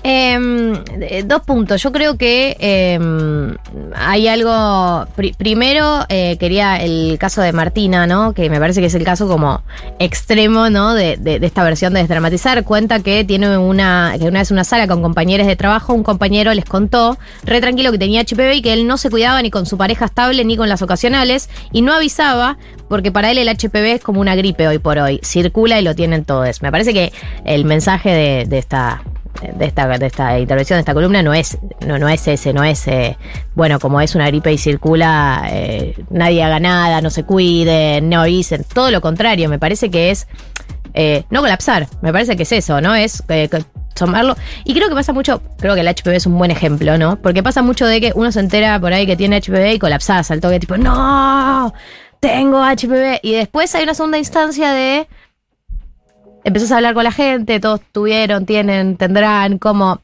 Em, 0.03 0.73
dos 1.25 1.41
puntos. 1.41 1.81
Yo 1.81 1.91
creo 1.91 2.17
que 2.17 2.55
em, 2.59 3.55
hay 3.95 4.27
algo. 4.27 5.05
pri- 5.15 5.33
primero, 5.33 6.05
eh, 6.07 6.37
quería 6.39 6.77
el 6.81 7.17
caso 7.19 7.41
de 7.41 7.51
Martina, 7.51 8.07
¿no? 8.07 8.33
Que 8.33 8.49
me 8.49 8.59
parece 8.59 8.79
que 8.79 8.87
es 8.87 8.95
el 8.95 9.03
caso 9.03 9.27
como 9.27 9.63
extremo, 9.99 10.69
¿no? 10.69 10.93
De, 10.93 11.17
de- 11.17 11.45
esta 11.45 11.63
versión 11.63 11.93
de 11.93 11.99
desdramatizar. 12.01 12.63
Cuenta 12.63 12.99
que 13.01 13.23
tiene 13.25 13.57
una. 13.57 14.13
una 14.21 14.39
vez 14.39 14.51
una 14.51 14.63
sala 14.63 14.87
con 14.87 15.01
compañeros 15.01 15.47
de 15.47 15.55
trabajo, 15.55 15.93
un 15.93 16.03
compañero 16.03 16.53
les 16.53 16.65
contó, 16.65 17.17
re 17.43 17.59
tranquilo, 17.59 17.91
que 17.91 17.97
tenía 17.97 18.21
HPV 18.21 18.53
y 18.55 18.61
que 18.61 18.73
él 18.73 18.87
no 18.87 18.97
se 18.97 19.09
cuidaba 19.09 19.41
ni 19.41 19.49
con 19.51 19.65
su 19.65 19.77
pareja 19.77 20.05
estable 20.05 20.45
ni 20.45 20.55
con 20.57 20.69
las 20.69 20.81
ocasionales 20.81 21.49
y 21.71 21.81
no 21.81 21.93
avisaba 21.93 22.57
porque 22.87 23.11
para 23.11 23.31
él 23.31 23.37
el 23.39 23.49
HPV 23.49 23.95
es 23.95 24.01
como 24.03 24.21
una 24.21 24.35
gripe 24.35 24.67
hoy 24.67 24.77
por 24.79 24.99
hoy. 24.99 25.19
Circula 25.23 25.79
y 25.79 25.83
lo 25.83 25.95
tienen 25.95 26.23
todos. 26.23 26.61
Me 26.61 26.71
parece 26.71 26.93
que 26.93 27.11
el 27.45 27.65
mensaje 27.65 28.45
de 28.47 28.57
esta 28.57 29.01
de 29.41 29.65
esta, 29.65 29.87
de 29.97 30.05
esta 30.05 30.39
intervención, 30.39 30.77
de 30.77 30.81
esta 30.81 30.93
columna, 30.93 31.21
no 31.21 31.33
es, 31.33 31.57
no, 31.85 31.97
no 31.99 32.09
es 32.09 32.27
ese, 32.27 32.53
no 32.53 32.63
es, 32.63 32.87
eh, 32.87 33.17
bueno, 33.55 33.79
como 33.79 34.01
es 34.01 34.15
una 34.15 34.27
gripe 34.27 34.51
y 34.51 34.57
circula, 34.57 35.47
eh, 35.51 35.95
nadie 36.09 36.43
haga 36.43 36.59
nada, 36.59 37.01
no 37.01 37.09
se 37.09 37.23
cuide, 37.23 38.01
no 38.01 38.21
avisen, 38.21 38.63
todo 38.73 38.91
lo 38.91 39.01
contrario, 39.01 39.49
me 39.49 39.59
parece 39.59 39.91
que 39.91 40.11
es 40.11 40.27
eh, 40.93 41.25
no 41.29 41.41
colapsar, 41.41 41.87
me 42.01 42.11
parece 42.11 42.35
que 42.35 42.43
es 42.43 42.51
eso, 42.51 42.81
¿no? 42.81 42.95
Es 42.95 43.23
tomarlo. 43.93 44.35
Y 44.63 44.73
creo 44.73 44.89
que 44.89 44.95
pasa 44.95 45.13
mucho, 45.13 45.41
creo 45.59 45.75
que 45.75 45.81
el 45.81 45.87
HPV 45.87 46.15
es 46.15 46.25
un 46.25 46.37
buen 46.37 46.51
ejemplo, 46.51 46.97
¿no? 46.97 47.21
Porque 47.21 47.43
pasa 47.43 47.61
mucho 47.61 47.85
de 47.85 48.01
que 48.01 48.11
uno 48.15 48.31
se 48.31 48.39
entera 48.39 48.79
por 48.79 48.93
ahí 48.93 49.05
que 49.05 49.15
tiene 49.15 49.39
HPV 49.41 49.73
y 49.73 49.79
colapsás 49.79 50.31
al 50.31 50.39
toque, 50.39 50.59
tipo, 50.59 50.77
no, 50.77 51.73
tengo 52.19 52.63
HPV. 52.63 53.19
Y 53.21 53.33
después 53.33 53.73
hay 53.75 53.83
una 53.83 53.93
segunda 53.93 54.17
instancia 54.17 54.71
de 54.71 55.07
empezás 56.47 56.71
a 56.71 56.77
hablar 56.77 56.93
con 56.93 57.03
la 57.03 57.11
gente, 57.11 57.59
todos 57.59 57.81
tuvieron, 57.91 58.45
tienen, 58.45 58.97
tendrán, 58.97 59.57
como... 59.57 60.01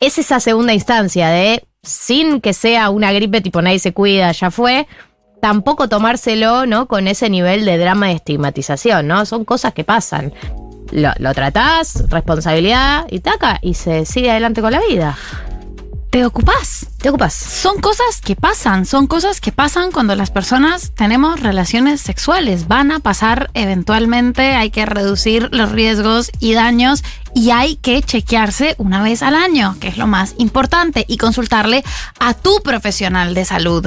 Es 0.00 0.16
esa 0.18 0.38
segunda 0.38 0.72
instancia 0.72 1.28
de, 1.28 1.64
sin 1.82 2.40
que 2.40 2.52
sea 2.52 2.90
una 2.90 3.12
gripe 3.12 3.40
tipo 3.40 3.60
nadie 3.62 3.80
se 3.80 3.92
cuida, 3.92 4.30
ya 4.30 4.52
fue, 4.52 4.86
tampoco 5.42 5.88
tomárselo, 5.88 6.66
¿no? 6.66 6.86
Con 6.86 7.08
ese 7.08 7.28
nivel 7.28 7.64
de 7.64 7.78
drama 7.78 8.12
y 8.12 8.14
estigmatización, 8.14 9.08
¿no? 9.08 9.26
Son 9.26 9.44
cosas 9.44 9.72
que 9.72 9.82
pasan. 9.82 10.32
Lo, 10.92 11.10
lo 11.18 11.34
tratás, 11.34 12.08
responsabilidad 12.08 13.06
y 13.10 13.18
taca, 13.20 13.58
y 13.60 13.74
se 13.74 14.04
sigue 14.04 14.30
adelante 14.30 14.62
con 14.62 14.70
la 14.70 14.80
vida. 14.88 15.18
¿Te 16.10 16.24
ocupás? 16.24 16.86
¿Te 17.00 17.10
ocupas? 17.10 17.32
Son 17.32 17.80
cosas 17.80 18.20
que 18.20 18.34
pasan, 18.34 18.84
son 18.84 19.06
cosas 19.06 19.40
que 19.40 19.52
pasan 19.52 19.92
cuando 19.92 20.16
las 20.16 20.32
personas 20.32 20.90
tenemos 20.96 21.38
relaciones 21.38 22.00
sexuales. 22.00 22.66
Van 22.66 22.90
a 22.90 22.98
pasar 22.98 23.50
eventualmente, 23.54 24.56
hay 24.56 24.70
que 24.70 24.84
reducir 24.84 25.48
los 25.52 25.70
riesgos 25.70 26.32
y 26.40 26.54
daños 26.54 27.04
y 27.34 27.50
hay 27.50 27.76
que 27.76 28.02
chequearse 28.02 28.74
una 28.78 29.00
vez 29.00 29.22
al 29.22 29.36
año, 29.36 29.76
que 29.78 29.86
es 29.86 29.96
lo 29.96 30.08
más 30.08 30.34
importante, 30.38 31.04
y 31.06 31.18
consultarle 31.18 31.84
a 32.18 32.34
tu 32.34 32.62
profesional 32.62 33.32
de 33.32 33.44
salud 33.44 33.86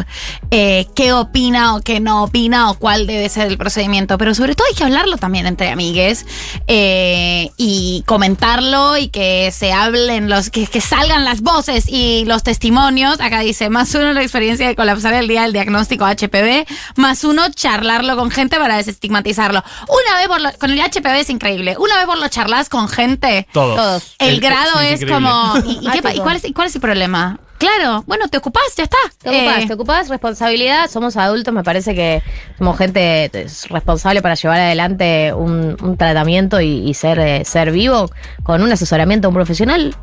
eh, 0.52 0.88
qué 0.96 1.12
opina 1.12 1.76
o 1.76 1.82
qué 1.82 2.00
no 2.00 2.24
opina 2.24 2.70
o 2.70 2.76
cuál 2.76 3.08
debe 3.08 3.28
ser 3.28 3.48
el 3.48 3.58
procedimiento. 3.58 4.18
Pero 4.18 4.34
sobre 4.36 4.56
todo 4.56 4.68
hay 4.70 4.76
que 4.76 4.86
hablarlo 4.86 5.18
también 5.18 5.48
entre 5.48 5.70
amigues 5.70 6.26
eh, 6.68 7.52
y 7.58 8.06
comentarlo 8.08 8.96
y 8.96 9.10
que 9.10 9.52
se 9.52 9.74
hablen 9.74 10.30
los, 10.30 10.50
que, 10.50 10.66
que 10.66 10.80
salgan 10.80 11.26
las 11.26 11.42
voces 11.42 11.90
y 11.90 12.24
los 12.24 12.44
testimonios 12.44 13.01
años, 13.04 13.20
acá 13.20 13.40
dice, 13.40 13.70
más 13.70 13.94
uno 13.96 14.14
la 14.14 14.22
experiencia 14.22 14.68
de 14.68 14.76
colapsar 14.76 15.14
el 15.14 15.28
día 15.28 15.44
del 15.44 15.54
diagnóstico 15.54 16.06
HPV, 16.06 16.66
más 16.98 17.24
uno 17.24 17.44
charlarlo 17.50 18.16
con 18.16 18.30
gente 18.32 18.58
para 18.58 18.78
desestigmatizarlo. 18.78 19.64
Una 19.88 20.18
vez 20.18 20.28
por 20.28 20.42
lo- 20.42 20.52
con 20.60 20.72
el 20.72 20.80
HPV 20.80 21.20
es 21.20 21.30
increíble. 21.30 21.76
Una 21.78 21.96
vez 21.98 22.06
por 22.06 22.18
lo 22.18 22.28
charlas 22.28 22.70
con 22.70 22.88
gente, 22.88 23.48
Todos. 23.54 23.76
Todos. 23.76 24.16
el, 24.20 24.36
El- 24.36 24.40
grado 24.42 24.80
es 24.82 25.06
como, 25.06 25.54
¿y, 25.66 25.88
y 25.88 25.90
qué 25.92 26.02
pa- 26.02 26.14
y 26.14 26.20
cuál, 26.20 26.36
es, 26.38 26.46
y 26.46 26.54
cuál 26.54 26.68
es 26.68 26.76
el 26.76 26.82
problema? 26.82 27.40
Claro, 27.58 28.04
bueno, 28.08 28.28
te 28.28 28.38
ocupás, 28.40 28.64
ya 28.76 28.86
está. 28.86 28.98
Te 29.22 29.30
ocupás, 29.30 29.64
Eh, 29.64 29.68
te 29.68 29.74
ocupás, 29.74 30.10
responsabilidad, 30.10 30.90
somos 30.90 31.16
adultos, 31.16 31.54
me 31.54 31.64
parece 31.64 31.94
que 31.94 32.24
somos 32.58 32.76
gente 32.76 33.30
responsable 33.70 34.24
para 34.24 34.34
llevar 34.34 34.60
adelante 34.60 35.32
un, 35.34 35.78
un 35.80 35.96
tratamiento 35.96 36.60
y, 36.60 36.90
y 36.90 36.94
ser, 36.96 37.20
eh, 37.20 37.46
ser 37.46 37.72
vivo 37.72 38.10
con 38.42 38.64
un 38.64 38.72
asesoramiento 38.72 39.28
de 39.28 39.30
un 39.30 39.36
profesional. 39.36 39.96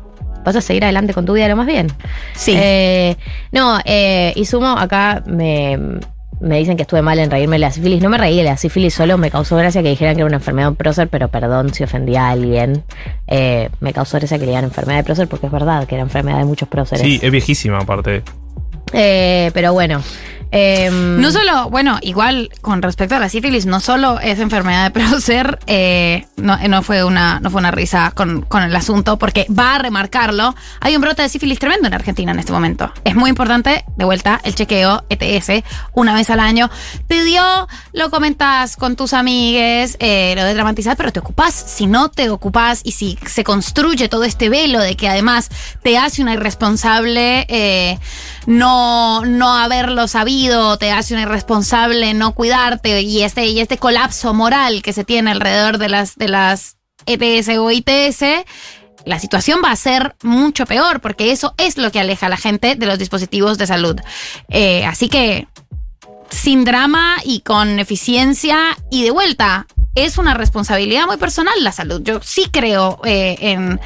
Vas 0.43 0.55
a 0.55 0.61
seguir 0.61 0.83
adelante 0.83 1.13
con 1.13 1.25
tu 1.25 1.33
vida 1.33 1.47
lo 1.47 1.55
más 1.55 1.67
bien. 1.67 1.87
Sí. 2.33 2.53
Eh, 2.55 3.15
no, 3.51 3.79
eh, 3.85 4.33
y 4.35 4.45
sumo, 4.45 4.67
acá 4.67 5.23
me, 5.25 5.99
me 6.39 6.57
dicen 6.57 6.77
que 6.77 6.83
estuve 6.83 7.01
mal 7.01 7.19
en 7.19 7.29
reírme 7.29 7.55
de 7.55 7.59
la 7.59 7.71
sífilis. 7.71 8.01
No 8.01 8.09
me 8.09 8.17
reí 8.17 8.37
de 8.37 8.43
la 8.43 8.57
sífilis, 8.57 8.93
solo 8.93 9.17
me 9.17 9.29
causó 9.29 9.57
gracia 9.57 9.83
que 9.83 9.89
dijeran 9.89 10.15
que 10.15 10.21
era 10.21 10.27
una 10.27 10.37
enfermedad 10.37 10.67
de 10.67 10.71
un 10.71 10.75
prócer, 10.75 11.09
pero 11.09 11.27
perdón 11.27 11.73
si 11.73 11.83
ofendía 11.83 12.27
a 12.27 12.31
alguien. 12.31 12.83
Eh, 13.27 13.69
me 13.79 13.93
causó 13.93 14.17
gracia 14.17 14.37
que 14.37 14.45
le 14.45 14.51
digan 14.51 14.63
enfermedad 14.63 14.99
de 14.99 15.03
prócer 15.03 15.27
porque 15.27 15.47
es 15.47 15.51
verdad 15.51 15.85
que 15.87 15.95
era 15.95 16.03
enfermedad 16.03 16.37
de 16.39 16.45
muchos 16.45 16.69
próceres. 16.69 17.05
Sí, 17.05 17.19
es 17.21 17.31
viejísima 17.31 17.79
aparte. 17.79 18.23
Eh, 18.93 19.51
pero 19.53 19.73
bueno. 19.73 20.01
Em, 20.51 21.19
No 21.19 21.31
solo, 21.31 21.69
bueno, 21.69 21.99
igual 22.01 22.49
con 22.61 22.81
respecto 22.81 23.15
a 23.15 23.19
la 23.19 23.29
sífilis, 23.29 23.65
no 23.65 23.79
solo 23.79 24.19
es 24.19 24.39
enfermedad 24.39 24.85
de 24.85 24.91
prócer, 24.91 25.59
eh, 25.67 26.25
no, 26.37 26.57
no 26.67 26.81
fue 26.83 27.03
una, 27.03 27.39
no 27.39 27.49
fue 27.49 27.59
una 27.59 27.71
risa 27.71 28.11
con, 28.15 28.41
con 28.41 28.63
el 28.63 28.75
asunto, 28.75 29.17
porque 29.17 29.45
va 29.49 29.75
a 29.75 29.79
remarcarlo. 29.79 30.55
Hay 30.79 30.95
un 30.95 31.01
brote 31.01 31.21
de 31.21 31.29
sífilis 31.29 31.59
tremendo 31.59 31.87
en 31.87 31.93
Argentina 31.93 32.31
en 32.31 32.39
este 32.39 32.51
momento. 32.51 32.91
Es 33.03 33.15
muy 33.15 33.29
importante, 33.29 33.83
de 33.95 34.05
vuelta, 34.05 34.39
el 34.43 34.55
chequeo 34.55 35.03
ETS 35.09 35.63
una 35.93 36.13
vez 36.13 36.29
al 36.29 36.39
año. 36.39 36.69
Te 37.07 37.23
dio, 37.23 37.67
lo 37.93 38.09
comentas 38.09 38.75
con 38.75 38.95
tus 38.95 39.13
amigues, 39.13 39.97
eh, 39.99 40.33
lo 40.35 40.43
de 40.43 40.53
dramatizar, 40.53 40.97
pero 40.97 41.11
te 41.11 41.19
ocupás. 41.19 41.53
Si 41.53 41.87
no 41.87 42.09
te 42.09 42.29
ocupás 42.29 42.81
y 42.83 42.91
si 42.93 43.17
se 43.25 43.43
construye 43.43 44.09
todo 44.09 44.23
este 44.23 44.49
velo 44.49 44.79
de 44.79 44.95
que 44.95 45.07
además 45.07 45.49
te 45.83 45.97
hace 45.97 46.21
una 46.21 46.33
irresponsable 46.33 47.45
eh, 47.49 47.99
no, 48.45 49.25
no 49.25 49.53
haberlo 49.53 50.07
sabido, 50.07 50.77
te 50.77 50.91
hace 50.91 51.13
una 51.13 51.23
irresponsable 51.23 52.13
no 52.13 52.33
cuidarte 52.33 53.01
y 53.01 53.21
este, 53.21 53.45
y 53.47 53.59
este 53.59 53.77
colapso 53.77 54.33
moral 54.33 54.81
que 54.81 54.93
se 54.93 55.03
tiene 55.03 55.31
alrededor 55.31 55.77
de 55.77 55.89
las, 55.89 56.15
de 56.15 56.27
las 56.27 56.77
ETS 57.05 57.49
o 57.57 57.71
ITS, 57.71 58.45
la 59.05 59.19
situación 59.19 59.61
va 59.63 59.71
a 59.71 59.75
ser 59.75 60.15
mucho 60.23 60.65
peor 60.65 60.99
porque 60.99 61.31
eso 61.31 61.53
es 61.57 61.77
lo 61.77 61.91
que 61.91 61.99
aleja 61.99 62.27
a 62.27 62.29
la 62.29 62.37
gente 62.37 62.75
de 62.75 62.85
los 62.85 62.99
dispositivos 62.99 63.57
de 63.57 63.67
salud. 63.67 63.99
Eh, 64.49 64.85
así 64.85 65.09
que 65.09 65.47
sin 66.29 66.63
drama 66.63 67.17
y 67.23 67.41
con 67.41 67.79
eficiencia 67.79 68.77
y 68.91 69.03
de 69.03 69.11
vuelta. 69.11 69.67
Es 70.05 70.17
una 70.17 70.33
responsabilidad 70.33 71.07
muy 71.07 71.17
personal 71.17 71.53
la 71.61 71.73
salud. 71.73 72.01
Yo 72.01 72.21
sí 72.23 72.47
creo 72.49 73.01
eh, 73.03 73.35
en, 73.41 73.81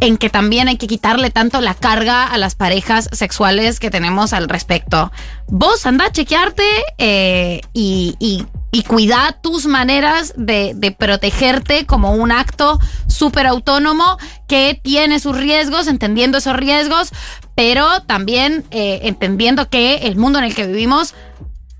en 0.00 0.16
que 0.16 0.30
también 0.30 0.66
hay 0.66 0.78
que 0.78 0.86
quitarle 0.86 1.28
tanto 1.30 1.60
la 1.60 1.74
carga 1.74 2.24
a 2.24 2.38
las 2.38 2.54
parejas 2.54 3.10
sexuales 3.12 3.78
que 3.78 3.90
tenemos 3.90 4.32
al 4.32 4.48
respecto. 4.48 5.12
Vos 5.46 5.84
anda 5.84 6.06
a 6.06 6.10
chequearte 6.10 6.64
eh, 6.96 7.60
y, 7.74 8.16
y, 8.18 8.46
cuida 8.84 9.36
tus 9.42 9.66
maneras 9.66 10.32
de, 10.36 10.72
de 10.74 10.90
protegerte 10.92 11.84
como 11.84 12.12
un 12.12 12.32
acto 12.32 12.78
súper 13.06 13.46
autónomo 13.46 14.16
que 14.46 14.80
tiene 14.82 15.20
sus 15.20 15.36
riesgos, 15.36 15.86
entendiendo 15.88 16.38
esos 16.38 16.56
riesgos, 16.56 17.10
pero 17.54 18.00
también 18.02 18.64
eh, 18.70 19.00
entendiendo 19.02 19.68
que 19.68 19.96
el 19.96 20.16
mundo 20.16 20.38
en 20.38 20.46
el 20.46 20.54
que 20.54 20.66
vivimos 20.66 21.14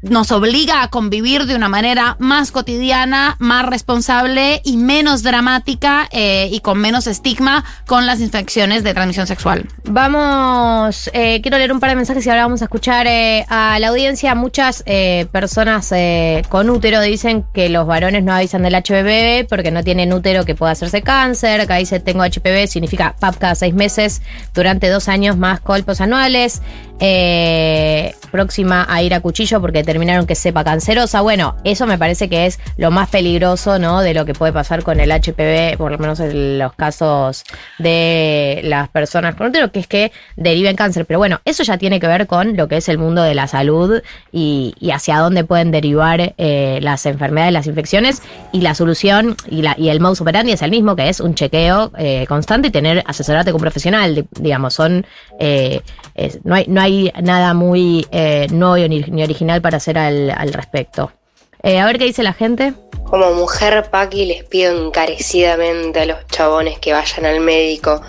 nos 0.03 0.31
obliga 0.31 0.83
a 0.83 0.89
convivir 0.89 1.47
de 1.47 1.57
una 1.57 1.69
manera 1.69 2.17
más 2.19 2.53
cotidiana, 2.53 3.37
más 3.39 3.67
responsable 3.67 4.61
y 4.65 4.77
menos 4.77 5.23
dramática 5.23 6.09
eh, 6.13 6.49
y 6.53 6.61
con 6.61 6.79
menos 6.79 7.07
estigma 7.07 7.65
con 7.87 8.07
las 8.07 8.21
infecciones 8.21 8.85
de 8.85 8.95
transmisión 8.95 9.27
sexual. 9.27 9.67
Vamos, 9.85 11.11
eh, 11.13 11.41
quiero 11.43 11.59
leer 11.59 11.73
un 11.73 11.81
par 11.81 11.91
de 11.91 11.97
mensajes 11.97 12.25
y 12.27 12.31
ahora 12.31 12.45
vamos 12.45 12.63
a 12.63 12.67
escuchar 12.67 13.07
eh, 13.07 13.45
a 13.49 13.79
la 13.81 13.89
audiencia. 13.89 14.35
Muchas 14.35 14.83
eh, 14.87 15.27
personas 15.33 15.93
con 16.49 16.71
útero 16.71 17.01
dicen 17.01 17.45
que 17.53 17.69
los 17.69 17.87
varones 17.87 18.23
no 18.23 18.33
avisan 18.33 18.63
del 18.63 18.75
HPV 18.75 19.49
porque 19.49 19.71
no 19.71 19.83
tienen 19.83 20.13
útero 20.13 20.45
que 20.45 20.55
pueda 20.55 20.73
hacerse 20.73 21.03
cáncer. 21.03 21.61
Acá 21.61 21.77
dice 21.77 22.01
tengo 22.01 22.23
HPV, 22.23 22.69
significa 22.69 23.17
PAP 23.19 23.39
cada 23.39 23.55
seis 23.55 23.75
meses 23.75 24.23
durante 24.55 24.89
dos 24.89 25.09
años 25.09 25.37
más 25.37 25.61
colpos 25.61 26.01
anuales. 26.01 26.63
Eh, 27.01 28.15
próxima 28.31 28.85
a 28.89 29.03
ir 29.03 29.15
a 29.15 29.21
cuchillo 29.21 29.61
porque 29.61 29.83
terminaron 29.85 30.27
que 30.27 30.35
sepa 30.35 30.63
cancerosa. 30.65 31.21
Bueno, 31.23 31.57
eso 31.65 31.87
me 31.87 31.97
parece 31.97 32.29
que 32.29 32.47
es 32.47 32.59
lo 32.77 32.91
más 32.91 33.09
peligroso, 33.09 33.79
¿no? 33.79 34.01
De 34.01 34.13
lo 34.15 34.25
que 34.27 34.35
puede 34.35 34.53
pasar 34.53 34.83
con 34.83 35.01
el 35.01 35.11
HPV, 35.11 35.77
por 35.79 35.91
lo 35.93 35.99
menos 35.99 36.21
en 36.21 36.59
los 36.59 36.73
casos 36.75 37.45
de 37.79 38.61
las 38.65 38.89
personas 38.91 39.35
con 39.35 39.47
útero, 39.49 39.71
que 39.73 39.81
es 39.81 39.87
que 39.87 40.13
deriven 40.37 40.77
cáncer. 40.77 41.07
Pero 41.07 41.19
bueno, 41.19 41.41
eso 41.45 41.63
ya 41.63 41.79
tiene 41.79 42.01
que 42.01 42.07
ver 42.07 42.27
con 42.27 42.57
lo 42.57 42.69
que 42.69 42.77
es 42.79 42.89
el 42.89 42.99
mundo 42.99 43.23
de 43.23 43.35
la 43.35 43.47
salud 43.47 44.03
y, 44.33 44.75
hacia 44.93 45.19
dónde 45.19 45.45
pueden 45.45 45.71
derivar 45.71 46.35
eh, 46.37 46.79
las 46.83 47.07
enfermedades, 47.07 47.53
las 47.53 47.67
infecciones 47.67 48.23
y 48.53 48.61
la 48.61 48.75
solución 48.75 49.37
y, 49.49 49.63
la, 49.63 49.75
y 49.79 49.89
el 49.89 50.01
modus 50.01 50.21
operandi 50.21 50.53
es 50.53 50.63
el 50.63 50.71
mismo, 50.71 50.97
que 50.97 51.09
es 51.09 51.21
un 51.21 51.35
chequeo 51.35 51.93
eh, 51.97 52.27
constante 52.29 52.69
y 52.69 52.71
tener 52.71 53.03
asesorarte 53.07 53.53
con 53.53 53.59
un 53.59 53.63
profesional. 53.63 54.15
di- 54.15 54.25
Digamos, 54.41 54.75
son 54.75 55.07
eh, 55.41 55.81
no, 56.45 56.55
hay, 56.55 56.65
no 56.69 56.81
hay 56.81 56.88
nada 57.23 57.55
muy 57.55 58.07
eh, 58.11 58.47
nuevo 58.51 58.89
ni, 58.89 59.01
ni 59.01 59.23
original 59.23 59.61
para 59.61 59.77
hacer 59.77 59.99
al, 59.99 60.31
al 60.31 60.53
respecto. 60.53 61.13
Eh, 61.63 61.79
a 61.79 61.87
ver 61.87 61.99
qué 61.99 62.05
dice 62.05 62.23
la 62.23 62.33
gente. 62.33 62.75
Como 63.05 63.33
mujer, 63.33 63.89
Paqui, 63.91 64.27
les 64.27 64.45
pido 64.45 64.87
encarecidamente 64.87 66.01
a 66.01 66.07
los 66.07 66.27
chabones 66.29 66.79
que 66.79 66.93
vayan 66.93 67.27
al 67.27 67.41
médico. 67.41 68.01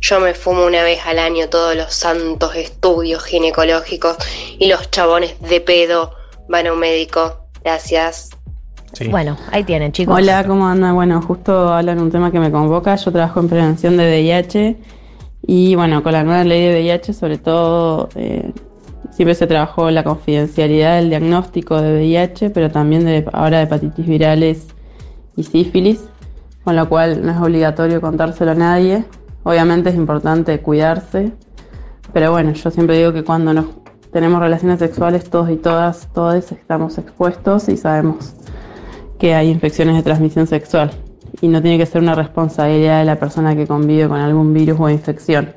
Yo 0.00 0.20
me 0.20 0.34
fumo 0.34 0.64
una 0.64 0.82
vez 0.82 1.00
al 1.06 1.18
año 1.18 1.48
todos 1.48 1.74
los 1.74 1.92
santos 1.92 2.54
estudios 2.54 3.24
ginecológicos 3.24 4.16
y 4.58 4.68
los 4.68 4.90
chabones 4.90 5.40
de 5.40 5.60
pedo 5.60 6.12
van 6.48 6.66
a 6.66 6.72
un 6.72 6.78
médico. 6.78 7.46
Gracias. 7.62 8.30
Bueno, 9.10 9.36
ahí 9.50 9.64
tienen, 9.64 9.92
chicos. 9.92 10.14
Hola, 10.16 10.44
¿cómo 10.46 10.68
andan? 10.68 10.94
Bueno, 10.94 11.20
justo 11.20 11.72
hablan 11.72 11.98
un 12.00 12.12
tema 12.12 12.30
que 12.30 12.38
me 12.38 12.52
convoca. 12.52 12.94
Yo 12.96 13.10
trabajo 13.10 13.40
en 13.40 13.48
prevención 13.48 13.96
de 13.96 14.04
VIH 14.04 14.76
y 15.46 15.74
bueno, 15.74 16.02
con 16.02 16.12
la 16.12 16.24
nueva 16.24 16.44
ley 16.44 16.68
de 16.68 16.74
VIH 16.74 17.12
sobre 17.12 17.38
todo 17.38 18.08
eh, 18.14 18.52
siempre 19.10 19.34
se 19.34 19.46
trabajó 19.46 19.90
la 19.90 20.02
confidencialidad 20.02 20.96
del 20.96 21.10
diagnóstico 21.10 21.80
de 21.80 21.94
VIH, 21.94 22.50
pero 22.50 22.70
también 22.70 23.04
de 23.04 23.24
ahora 23.32 23.58
de 23.58 23.64
hepatitis 23.64 24.06
virales 24.06 24.68
y 25.36 25.42
sífilis, 25.42 26.04
con 26.64 26.76
lo 26.76 26.88
cual 26.88 27.24
no 27.24 27.32
es 27.32 27.38
obligatorio 27.38 28.00
contárselo 28.00 28.52
a 28.52 28.54
nadie. 28.54 29.04
Obviamente 29.42 29.90
es 29.90 29.96
importante 29.96 30.58
cuidarse, 30.60 31.32
pero 32.12 32.30
bueno, 32.30 32.52
yo 32.52 32.70
siempre 32.70 32.96
digo 32.96 33.12
que 33.12 33.24
cuando 33.24 33.52
nos 33.52 33.66
tenemos 34.12 34.40
relaciones 34.40 34.78
sexuales 34.78 35.28
todos 35.28 35.50
y 35.50 35.56
todas, 35.56 36.08
todos 36.14 36.52
estamos 36.52 36.96
expuestos 36.96 37.68
y 37.68 37.76
sabemos 37.76 38.34
que 39.18 39.34
hay 39.34 39.50
infecciones 39.50 39.96
de 39.96 40.02
transmisión 40.02 40.46
sexual 40.46 40.92
y 41.40 41.48
no 41.48 41.60
tiene 41.62 41.78
que 41.78 41.86
ser 41.86 42.02
una 42.02 42.14
responsabilidad 42.14 43.00
de 43.00 43.04
la 43.04 43.18
persona 43.18 43.54
que 43.54 43.66
convive 43.66 44.08
con 44.08 44.20
algún 44.20 44.52
virus 44.52 44.78
o 44.80 44.88
infección. 44.88 45.54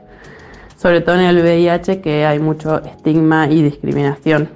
Sobre 0.75 1.01
todo 1.01 1.15
en 1.15 1.21
el 1.21 1.41
VIH 1.41 2.01
que 2.01 2.25
hay 2.25 2.39
mucho 2.39 2.84
estigma 2.84 3.47
y 3.49 3.63
discriminación. 3.63 4.49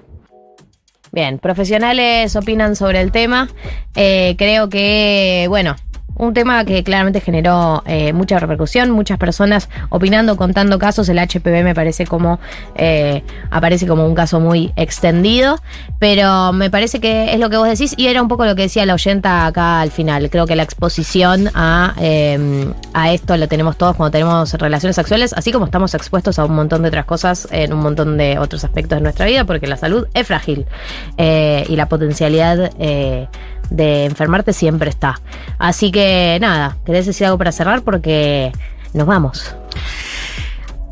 Bien, 1.11 1.39
profesionales 1.39 2.35
opinan 2.35 2.75
sobre 2.75 3.01
el 3.01 3.11
tema. 3.11 3.49
Eh, 3.95 4.35
creo 4.37 4.69
que, 4.69 5.45
bueno, 5.49 5.75
un 6.21 6.35
tema 6.35 6.63
que 6.65 6.83
claramente 6.83 7.19
generó 7.19 7.81
eh, 7.87 8.13
mucha 8.13 8.39
repercusión, 8.39 8.91
muchas 8.91 9.17
personas 9.17 9.69
opinando, 9.89 10.37
contando 10.37 10.77
casos. 10.77 11.09
El 11.09 11.17
HPV 11.17 11.63
me 11.63 11.73
parece 11.73 12.05
como 12.05 12.39
eh, 12.75 13.23
aparece 13.49 13.87
como 13.87 14.05
un 14.05 14.13
caso 14.13 14.39
muy 14.39 14.71
extendido, 14.75 15.59
pero 15.97 16.53
me 16.53 16.69
parece 16.69 16.99
que 16.99 17.33
es 17.33 17.39
lo 17.39 17.49
que 17.49 17.57
vos 17.57 17.67
decís 17.67 17.95
y 17.97 18.05
era 18.05 18.21
un 18.21 18.27
poco 18.27 18.45
lo 18.45 18.55
que 18.55 18.63
decía 18.63 18.85
la 18.85 18.93
oyenta 18.93 19.47
acá 19.47 19.81
al 19.81 19.89
final. 19.89 20.29
Creo 20.29 20.45
que 20.45 20.55
la 20.55 20.63
exposición 20.63 21.49
a, 21.55 21.95
eh, 21.99 22.71
a 22.93 23.11
esto 23.11 23.35
lo 23.35 23.47
tenemos 23.47 23.75
todos 23.77 23.95
cuando 23.95 24.11
tenemos 24.11 24.53
relaciones 24.53 24.95
sexuales, 24.95 25.33
así 25.33 25.51
como 25.51 25.65
estamos 25.65 25.95
expuestos 25.95 26.37
a 26.37 26.45
un 26.45 26.53
montón 26.53 26.83
de 26.83 26.89
otras 26.89 27.05
cosas 27.05 27.47
en 27.49 27.73
un 27.73 27.79
montón 27.79 28.17
de 28.17 28.37
otros 28.37 28.63
aspectos 28.63 28.99
de 28.99 29.03
nuestra 29.03 29.25
vida, 29.25 29.45
porque 29.45 29.65
la 29.65 29.77
salud 29.77 30.05
es 30.13 30.27
frágil 30.27 30.67
eh, 31.17 31.65
y 31.67 31.75
la 31.75 31.87
potencialidad 31.87 32.71
eh, 32.77 33.27
de 33.71 34.05
enfermarte 34.05 34.53
siempre 34.53 34.89
está. 34.89 35.19
Así 35.57 35.91
que 35.91 36.37
nada, 36.39 36.77
¿querés 36.85 37.07
decir 37.07 37.25
algo 37.25 37.39
para 37.39 37.51
cerrar? 37.51 37.81
Porque 37.81 38.51
nos 38.93 39.07
vamos. 39.07 39.55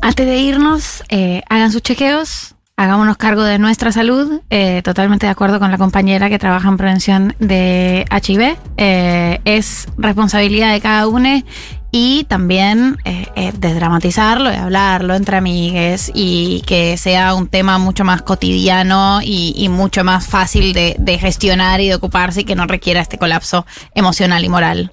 Antes 0.02 0.26
de 0.26 0.38
irnos, 0.38 1.04
eh, 1.10 1.42
hagan 1.48 1.70
sus 1.70 1.82
chequeos, 1.82 2.54
hagámonos 2.76 3.18
cargo 3.18 3.42
de 3.42 3.58
nuestra 3.58 3.92
salud. 3.92 4.40
eh, 4.48 4.80
totalmente 4.82 5.26
de 5.26 5.32
acuerdo 5.32 5.60
con 5.60 5.70
la 5.70 5.78
compañera 5.78 6.30
que 6.30 6.38
trabaja 6.38 6.68
en 6.68 6.78
prevención 6.78 7.34
de 7.38 8.06
HIV. 8.10 8.56
Eh, 8.78 9.40
es 9.44 9.86
responsabilidad 9.98 10.72
de 10.72 10.80
cada 10.80 11.06
uno 11.06 11.42
y 11.90 12.24
también 12.24 12.98
eh, 13.04 13.26
eh, 13.34 13.52
desdramatizarlo 13.56 14.52
y 14.52 14.56
hablarlo 14.56 15.14
entre 15.14 15.36
amigues 15.36 16.10
y 16.14 16.62
que 16.66 16.96
sea 16.96 17.34
un 17.34 17.48
tema 17.48 17.78
mucho 17.78 18.04
más 18.04 18.22
cotidiano 18.22 19.20
y, 19.22 19.54
y 19.56 19.68
mucho 19.68 20.04
más 20.04 20.26
fácil 20.26 20.72
de, 20.72 20.96
de 20.98 21.18
gestionar 21.18 21.80
y 21.80 21.88
de 21.88 21.94
ocuparse 21.94 22.42
y 22.42 22.44
que 22.44 22.54
no 22.54 22.66
requiera 22.66 23.00
este 23.00 23.18
colapso 23.18 23.66
emocional 23.94 24.44
y 24.44 24.48
moral. 24.48 24.92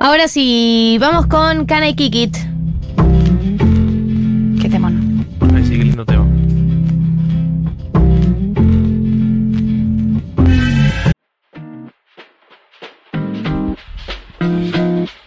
Ahora 0.00 0.28
sí, 0.28 0.96
vamos 1.00 1.26
con 1.26 1.66
Can 1.66 1.84
I 1.84 1.94
Kick 1.94 2.14
It. 2.14 2.36
Qué 4.60 4.68
temón. 4.68 5.01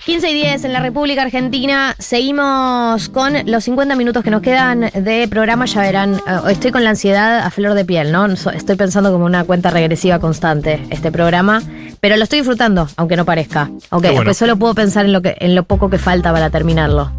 15 0.05 0.29
y 0.29 0.33
10 0.35 0.65
en 0.65 0.73
la 0.73 0.81
República 0.81 1.23
Argentina. 1.23 1.95
Seguimos 1.97 3.09
con 3.09 3.33
los 3.49 3.63
50 3.63 3.95
minutos 3.95 4.23
que 4.23 4.29
nos 4.29 4.43
quedan 4.43 4.91
de 4.93 5.27
programa. 5.27 5.65
Ya 5.65 5.81
verán, 5.81 6.21
eh, 6.27 6.51
estoy 6.51 6.69
con 6.69 6.83
la 6.83 6.91
ansiedad 6.91 7.39
a 7.39 7.49
flor 7.49 7.73
de 7.73 7.85
piel, 7.85 8.11
¿no? 8.11 8.27
Estoy 8.27 8.75
pensando 8.75 9.11
como 9.11 9.25
una 9.25 9.43
cuenta 9.45 9.71
regresiva 9.71 10.19
constante 10.19 10.85
este 10.91 11.11
programa. 11.11 11.63
Pero 12.01 12.17
lo 12.17 12.23
estoy 12.23 12.39
disfrutando, 12.39 12.87
aunque 12.97 13.15
no 13.17 13.25
parezca. 13.25 13.71
Aunque 13.89 14.09
bueno. 14.09 14.19
después 14.19 14.37
solo 14.37 14.57
puedo 14.57 14.75
pensar 14.75 15.05
en 15.05 15.11
lo, 15.11 15.23
que, 15.23 15.37
en 15.39 15.55
lo 15.55 15.63
poco 15.63 15.89
que 15.89 15.97
falta 15.97 16.31
para 16.31 16.51
terminarlo. 16.51 17.11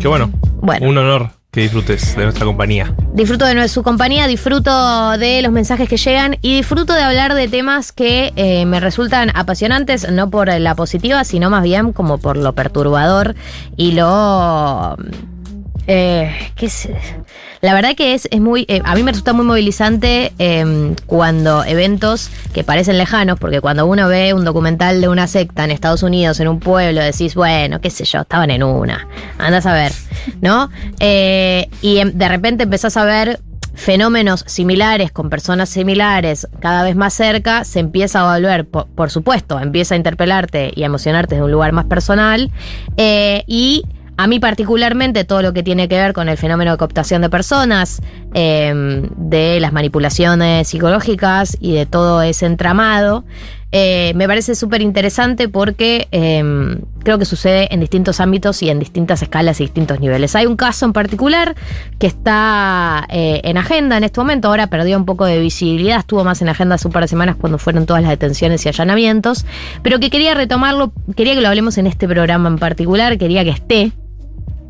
Qué 0.00 0.06
bueno. 0.06 0.30
Bueno. 0.60 0.88
Un 0.88 0.98
honor 0.98 1.41
que 1.52 1.60
disfrutes 1.60 2.16
de 2.16 2.22
nuestra 2.22 2.46
compañía. 2.46 2.96
Disfruto 3.12 3.44
de 3.44 3.68
su 3.68 3.82
compañía, 3.82 4.26
disfruto 4.26 5.18
de 5.18 5.42
los 5.42 5.52
mensajes 5.52 5.86
que 5.86 5.98
llegan 5.98 6.38
y 6.40 6.56
disfruto 6.56 6.94
de 6.94 7.02
hablar 7.02 7.34
de 7.34 7.46
temas 7.46 7.92
que 7.92 8.32
eh, 8.36 8.64
me 8.64 8.80
resultan 8.80 9.30
apasionantes, 9.34 10.10
no 10.10 10.30
por 10.30 10.48
la 10.48 10.74
positiva, 10.74 11.24
sino 11.24 11.50
más 11.50 11.62
bien 11.62 11.92
como 11.92 12.16
por 12.16 12.38
lo 12.38 12.54
perturbador 12.54 13.34
y 13.76 13.92
lo... 13.92 14.96
Eh, 15.86 16.30
¿qué 16.54 16.66
es? 16.66 16.88
La 17.60 17.74
verdad 17.74 17.94
que 17.96 18.14
es, 18.14 18.28
es 18.30 18.40
muy. 18.40 18.64
eh, 18.68 18.80
a 18.84 18.94
mí 18.94 19.02
me 19.02 19.10
resulta 19.12 19.32
muy 19.32 19.44
movilizante 19.44 20.32
eh, 20.38 20.94
cuando 21.06 21.64
eventos 21.64 22.30
que 22.52 22.62
parecen 22.64 22.98
lejanos, 22.98 23.38
porque 23.38 23.60
cuando 23.60 23.86
uno 23.86 24.08
ve 24.08 24.32
un 24.34 24.44
documental 24.44 25.00
de 25.00 25.08
una 25.08 25.26
secta 25.26 25.64
en 25.64 25.70
Estados 25.72 26.02
Unidos, 26.02 26.38
en 26.40 26.48
un 26.48 26.60
pueblo, 26.60 27.00
decís, 27.02 27.34
bueno, 27.34 27.80
qué 27.80 27.90
sé 27.90 28.04
yo, 28.04 28.20
estaban 28.20 28.50
en 28.50 28.62
una. 28.62 29.06
Andás 29.38 29.66
a 29.66 29.74
ver, 29.74 29.92
¿no? 30.40 30.70
Eh, 31.00 31.68
y 31.82 31.98
em- 31.98 32.12
de 32.12 32.28
repente 32.28 32.62
empezás 32.64 32.96
a 32.96 33.04
ver 33.04 33.40
fenómenos 33.74 34.44
similares 34.46 35.10
con 35.12 35.30
personas 35.30 35.68
similares 35.70 36.46
cada 36.60 36.82
vez 36.84 36.94
más 36.94 37.14
cerca, 37.14 37.64
se 37.64 37.80
empieza 37.80 38.20
a 38.20 38.34
volver, 38.38 38.66
por, 38.68 38.86
por 38.86 39.10
supuesto, 39.10 39.58
empieza 39.58 39.94
a 39.94 39.96
interpelarte 39.96 40.72
y 40.76 40.82
a 40.82 40.86
emocionarte 40.86 41.34
desde 41.36 41.44
un 41.44 41.50
lugar 41.52 41.72
más 41.72 41.86
personal. 41.86 42.50
eh, 42.96 43.44
y 43.46 43.82
a 44.16 44.26
mí 44.26 44.38
particularmente 44.40 45.24
todo 45.24 45.42
lo 45.42 45.52
que 45.52 45.62
tiene 45.62 45.88
que 45.88 45.96
ver 45.96 46.12
con 46.12 46.28
el 46.28 46.36
fenómeno 46.36 46.72
de 46.72 46.78
cooptación 46.78 47.22
de 47.22 47.30
personas, 47.30 48.00
eh, 48.34 49.02
de 49.16 49.60
las 49.60 49.72
manipulaciones 49.72 50.68
psicológicas 50.68 51.56
y 51.60 51.74
de 51.74 51.86
todo 51.86 52.22
ese 52.22 52.46
entramado, 52.46 53.24
eh, 53.74 54.12
me 54.16 54.28
parece 54.28 54.54
súper 54.54 54.82
interesante 54.82 55.48
porque 55.48 56.06
eh, 56.12 56.44
creo 57.02 57.18
que 57.18 57.24
sucede 57.24 57.72
en 57.72 57.80
distintos 57.80 58.20
ámbitos 58.20 58.62
y 58.62 58.68
en 58.68 58.78
distintas 58.78 59.22
escalas 59.22 59.60
y 59.60 59.64
distintos 59.64 59.98
niveles. 59.98 60.36
Hay 60.36 60.44
un 60.44 60.56
caso 60.56 60.84
en 60.84 60.92
particular 60.92 61.54
que 61.98 62.06
está 62.06 63.06
eh, 63.08 63.40
en 63.44 63.56
agenda 63.56 63.96
en 63.96 64.04
este 64.04 64.20
momento, 64.20 64.48
ahora 64.48 64.66
perdió 64.66 64.98
un 64.98 65.06
poco 65.06 65.24
de 65.24 65.40
visibilidad, 65.40 66.00
estuvo 66.00 66.22
más 66.22 66.42
en 66.42 66.50
agenda 66.50 66.74
hace 66.74 66.86
un 66.86 66.92
par 66.92 67.04
de 67.04 67.08
semanas 67.08 67.36
cuando 67.40 67.56
fueron 67.56 67.86
todas 67.86 68.02
las 68.02 68.10
detenciones 68.10 68.64
y 68.66 68.68
allanamientos, 68.68 69.46
pero 69.82 69.98
que 69.98 70.10
quería 70.10 70.34
retomarlo, 70.34 70.92
quería 71.16 71.34
que 71.34 71.40
lo 71.40 71.48
hablemos 71.48 71.78
en 71.78 71.86
este 71.86 72.06
programa 72.06 72.50
en 72.50 72.58
particular, 72.58 73.16
quería 73.16 73.42
que 73.42 73.50
esté. 73.50 73.92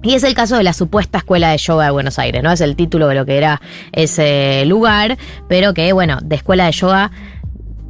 Y 0.03 0.15
es 0.15 0.25
el 0.25 0.35
caso 0.35 0.57
de 0.57 0.65
la 0.65 0.73
supuesta 0.73 1.19
escuela 1.19 1.51
de 1.51 1.59
yoga 1.59 1.85
de 1.85 1.91
Buenos 1.93 2.19
Aires, 2.19 2.43
¿no? 2.43 2.51
Es 2.51 2.61
el 2.61 2.75
título 2.75 3.07
de 3.07 3.15
lo 3.15 3.25
que 3.25 3.37
era 3.37 3.61
ese 3.93 4.65
lugar, 4.67 5.17
pero 5.49 5.75
que, 5.75 5.93
bueno, 5.93 6.19
de 6.23 6.37
escuela 6.37 6.67
de 6.67 6.73
yoga 6.73 7.13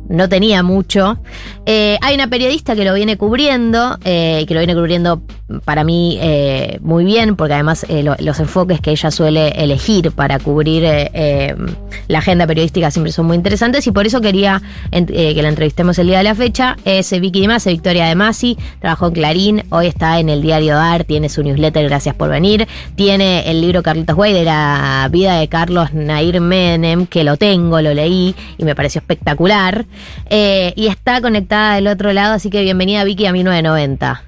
no 0.09 0.29
tenía 0.29 0.63
mucho. 0.63 1.19
Eh, 1.67 1.97
hay 2.03 2.15
una 2.15 2.27
periodista 2.29 2.75
que 2.75 2.85
lo 2.85 2.93
viene 2.95 3.17
cubriendo, 3.17 3.99
eh, 4.05 4.45
que 4.47 4.55
lo 4.55 4.61
viene 4.61 4.75
cubriendo 4.75 5.23
para 5.65 5.85
mí 5.85 6.19
eh, 6.21 6.79
muy 6.83 7.05
bien, 7.05 7.37
porque 7.37 7.55
además 7.55 7.85
eh, 7.89 8.03
lo- 8.03 8.17
los 8.19 8.41
enfoques 8.41 8.81
que 8.81 8.91
ella 8.91 9.11
suele 9.11 9.49
elegir 9.51 10.13
para 10.13 10.39
cubrir 10.39 10.83
la 12.09 12.19
agenda 12.19 12.47
periodística 12.47 12.91
siempre 12.91 13.13
son 13.13 13.27
muy 13.27 13.37
interesantes 13.37 13.87
y 13.87 13.93
por 13.93 14.07
eso 14.07 14.21
quería 14.21 14.61
que 14.91 15.39
la 15.43 15.49
entrevistemos 15.49 15.99
el 15.99 16.07
día 16.09 16.19
de 16.19 16.25
la 16.25 16.35
fecha. 16.35 16.77
Es 16.85 17.11
Vicky 17.19 17.43
de 17.43 17.49
Masi, 17.49 17.71
Victoria 17.71 18.07
de 18.07 18.15
Masi, 18.15 18.57
trabajó 18.81 19.09
en 19.09 19.13
Clarín, 19.13 19.63
hoy 19.71 19.87
está 19.87 20.19
en 20.21 20.29
el 20.29 20.43
diario 20.43 20.75
DAR, 20.75 21.05
tiene 21.05 21.29
su 21.29 21.43
newsletter 21.43 21.89
Gracias 21.89 22.15
por 22.15 22.31
venir, 22.31 22.67
tiene 22.97 23.51
el 23.51 23.61
libro 23.61 23.83
Carlitos 23.83 24.17
Way 24.17 24.33
de 24.33 24.45
la 24.45 25.09
vida 25.11 25.39
de 25.39 25.49
Carlos 25.49 25.93
Nair 25.93 26.41
Menem, 26.41 27.07
que 27.07 27.25
lo 27.25 27.37
tengo, 27.37 27.81
lo 27.81 27.93
leí 27.95 28.35
y 28.59 28.65
me 28.65 28.75
pareció 28.75 29.01
espectacular. 29.01 29.85
Eh, 30.31 30.73
y 30.77 30.89
está 30.89 31.21
conectada 31.21 31.75
del 31.77 31.89
otro 31.89 32.13
lado, 32.13 32.35
así 32.35 32.51
que 32.51 32.63
bienvenida 32.63 33.05
Vicky 33.05 33.27
a 33.27 33.33
1990. 33.33 34.25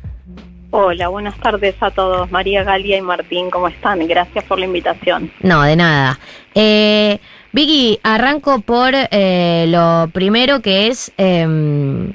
Hola, 0.70 1.06
buenas 1.06 1.38
tardes 1.38 1.76
a 1.80 1.90
todos. 1.92 2.30
María 2.32 2.64
Galia 2.64 2.96
y 2.96 3.00
Martín, 3.00 3.48
¿cómo 3.48 3.68
están? 3.68 4.06
Gracias 4.08 4.42
por 4.44 4.58
la 4.58 4.64
invitación. 4.64 5.30
No, 5.40 5.62
de 5.62 5.76
nada. 5.76 6.18
Eh, 6.52 7.20
Vicky, 7.52 8.00
arranco 8.02 8.60
por 8.60 8.92
eh, 8.92 9.66
lo 9.68 10.10
primero 10.12 10.60
que 10.60 10.88
es... 10.88 11.12
em, 11.16 12.12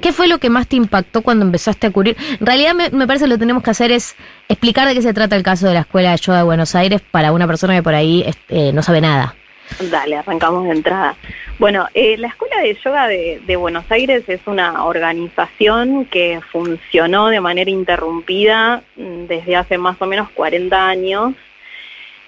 ¿Qué 0.00 0.12
fue 0.12 0.28
lo 0.28 0.38
que 0.38 0.48
más 0.48 0.66
te 0.66 0.76
impactó 0.76 1.20
cuando 1.20 1.44
empezaste 1.44 1.88
a 1.88 1.90
cubrir? 1.90 2.16
En 2.40 2.46
realidad 2.46 2.72
me, 2.72 2.88
me 2.88 3.06
parece 3.06 3.26
que 3.26 3.28
lo 3.28 3.34
que 3.34 3.40
tenemos 3.40 3.62
que 3.62 3.70
hacer 3.70 3.92
es 3.92 4.16
explicar 4.48 4.88
de 4.88 4.94
qué 4.94 5.02
se 5.02 5.12
trata 5.12 5.36
el 5.36 5.42
caso 5.42 5.68
de 5.68 5.74
la 5.74 5.80
Escuela 5.80 6.12
de 6.12 6.16
Yoga 6.16 6.38
de 6.38 6.44
Buenos 6.44 6.74
Aires 6.74 7.02
para 7.10 7.32
una 7.32 7.46
persona 7.46 7.76
que 7.76 7.82
por 7.82 7.94
ahí 7.94 8.24
eh, 8.48 8.72
no 8.72 8.82
sabe 8.82 9.02
nada. 9.02 9.34
Dale, 9.78 10.16
arrancamos 10.16 10.64
de 10.64 10.72
entrada. 10.72 11.16
Bueno, 11.58 11.86
eh, 11.94 12.16
la 12.16 12.28
Escuela 12.28 12.60
de 12.62 12.74
Yoga 12.82 13.06
de, 13.06 13.56
Buenos 13.56 13.84
Aires 13.90 14.24
es 14.28 14.40
una 14.46 14.84
organización 14.84 16.06
que 16.06 16.40
funcionó 16.50 17.28
de 17.28 17.40
manera 17.40 17.70
interrumpida 17.70 18.82
mm, 18.96 19.26
desde 19.26 19.56
hace 19.56 19.78
más 19.78 20.00
o 20.00 20.06
menos 20.06 20.30
40 20.30 20.88
años. 20.88 21.34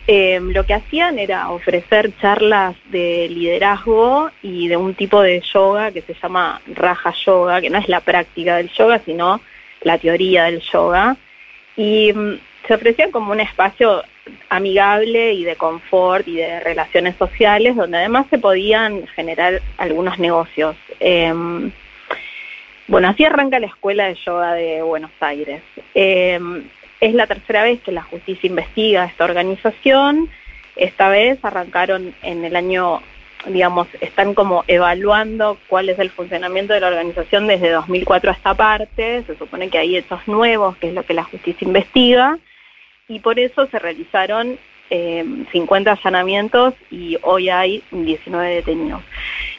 Eh, 0.06 0.40
lo 0.40 0.66
que 0.66 0.74
hacían 0.74 1.18
era 1.18 1.50
ofrecer 1.50 2.12
charlas 2.20 2.74
de 2.90 3.28
liderazgo 3.30 4.30
y 4.42 4.68
de 4.68 4.76
un 4.76 4.94
tipo 4.94 5.22
de 5.22 5.40
yoga 5.40 5.92
que 5.92 6.02
se 6.02 6.14
llama 6.14 6.60
Raja 6.66 7.14
Yoga, 7.24 7.60
que 7.60 7.70
no 7.70 7.78
es 7.78 7.88
la 7.88 8.00
práctica 8.00 8.56
del 8.56 8.70
yoga, 8.70 9.00
sino 9.04 9.40
la 9.82 9.98
teoría 9.98 10.44
del 10.44 10.60
yoga. 10.60 11.16
Y 11.76 12.12
mm, 12.12 12.38
se 12.66 12.74
ofrecían 12.74 13.10
como 13.10 13.32
un 13.32 13.40
espacio 13.40 14.02
amigable 14.48 15.32
y 15.32 15.44
de 15.44 15.56
confort 15.56 16.26
y 16.28 16.36
de 16.36 16.60
relaciones 16.60 17.16
sociales, 17.16 17.76
donde 17.76 17.98
además 17.98 18.26
se 18.30 18.38
podían 18.38 19.06
generar 19.08 19.60
algunos 19.78 20.18
negocios. 20.18 20.76
Em, 21.00 21.70
bueno, 22.86 23.08
así 23.08 23.24
arranca 23.24 23.58
la 23.58 23.66
Escuela 23.66 24.06
de 24.06 24.14
Yoga 24.14 24.54
de 24.54 24.82
Buenos 24.82 25.10
Aires. 25.20 25.62
Em, 25.94 26.64
es 27.00 27.14
la 27.14 27.26
tercera 27.26 27.62
vez 27.64 27.80
que 27.80 27.92
la 27.92 28.02
justicia 28.02 28.46
investiga 28.46 29.04
esta 29.04 29.24
organización. 29.24 30.28
Esta 30.76 31.08
vez 31.08 31.38
arrancaron 31.44 32.14
en 32.22 32.44
el 32.44 32.54
año, 32.54 33.00
digamos, 33.46 33.88
están 34.00 34.34
como 34.34 34.64
evaluando 34.68 35.58
cuál 35.68 35.88
es 35.88 35.98
el 35.98 36.10
funcionamiento 36.10 36.74
de 36.74 36.80
la 36.80 36.88
organización 36.88 37.46
desde 37.46 37.70
2004 37.70 38.30
a 38.30 38.34
esta 38.34 38.54
parte. 38.54 39.24
Se 39.26 39.36
supone 39.36 39.68
que 39.68 39.78
hay 39.78 39.96
hechos 39.96 40.20
nuevos, 40.28 40.76
que 40.76 40.88
es 40.88 40.94
lo 40.94 41.02
que 41.02 41.14
la 41.14 41.24
justicia 41.24 41.66
investiga 41.66 42.38
y 43.12 43.20
por 43.20 43.38
eso 43.38 43.66
se 43.66 43.78
realizaron 43.78 44.58
eh, 44.88 45.24
50 45.52 45.92
allanamientos 45.92 46.74
y 46.90 47.18
hoy 47.22 47.50
hay 47.50 47.82
19 47.90 48.56
detenidos. 48.56 49.02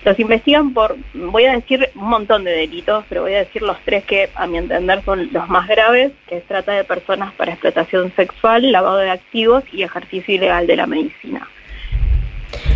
Los 0.04 0.20
investigan 0.20 0.74
por, 0.74 0.96
voy 1.14 1.46
a 1.46 1.54
decir 1.54 1.90
un 1.96 2.10
montón 2.10 2.44
de 2.44 2.52
delitos, 2.52 3.06
pero 3.10 3.22
voy 3.22 3.36
a 3.36 3.40
decir 3.40 3.62
los 3.62 3.78
tres 3.86 4.04
que 4.06 4.30
a 4.36 4.48
mi 4.48 4.58
entender 4.58 5.04
son 5.06 5.30
los 5.32 5.48
más 5.50 5.68
graves, 5.68 6.12
que 6.28 6.38
es 6.38 6.44
trata 6.46 6.74
de 6.74 6.84
personas 6.84 7.32
para 7.34 7.54
explotación 7.54 8.12
sexual, 8.16 8.72
lavado 8.72 8.98
de 8.98 9.12
activos 9.12 9.64
y 9.72 9.84
ejercicio 9.84 10.36
ilegal 10.36 10.68
de 10.68 10.76
la 10.76 10.88
medicina. 10.88 11.48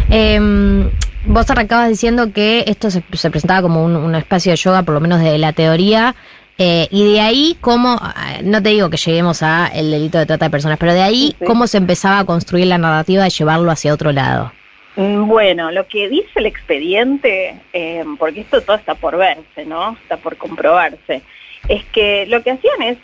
Em, 0.09 0.89
vos 1.25 1.49
arrancabas 1.49 1.89
diciendo 1.89 2.31
que 2.33 2.63
esto 2.67 2.89
se, 2.89 3.03
se 3.13 3.29
presentaba 3.29 3.61
como 3.61 3.83
un 3.83 4.15
espacio 4.15 4.51
de 4.51 4.57
yoga, 4.57 4.83
por 4.83 4.93
lo 4.93 4.99
menos 4.99 5.21
de 5.21 5.37
la 5.37 5.53
teoría, 5.53 6.15
eh, 6.57 6.87
y 6.91 7.13
de 7.13 7.21
ahí, 7.21 7.57
¿cómo, 7.61 7.97
ah, 8.01 8.37
no 8.43 8.61
te 8.63 8.69
digo 8.69 8.89
que 8.89 8.97
lleguemos 8.97 9.43
a 9.43 9.67
el 9.67 9.91
delito 9.91 10.17
de 10.17 10.25
trata 10.25 10.45
de 10.45 10.51
personas, 10.51 10.77
pero 10.79 10.93
de 10.93 11.01
ahí, 11.03 11.35
Sí. 11.39 11.45
¿cómo 11.45 11.67
se 11.67 11.77
empezaba 11.77 12.19
a 12.19 12.25
construir 12.25 12.67
la 12.67 12.77
narrativa 12.77 13.23
de 13.23 13.29
llevarlo 13.29 13.69
hacia 13.71 13.93
otro 13.93 14.11
lado? 14.11 14.51
Mm, 14.95 15.27
Bueno, 15.27 15.71
lo 15.71 15.87
que 15.87 16.09
dice 16.09 16.29
el 16.35 16.47
expediente, 16.47 17.55
eh, 17.73 18.03
porque 18.17 18.41
esto 18.41 18.61
todo 18.61 18.75
está 18.75 18.95
por 18.95 19.17
verse, 19.17 19.65
¿no? 19.65 19.93
Está 20.01 20.17
por 20.17 20.37
comprobarse, 20.37 21.21
es 21.67 21.85
que 21.85 22.25
lo 22.27 22.41
que 22.41 22.51
hacían 22.51 22.81
es, 22.81 22.97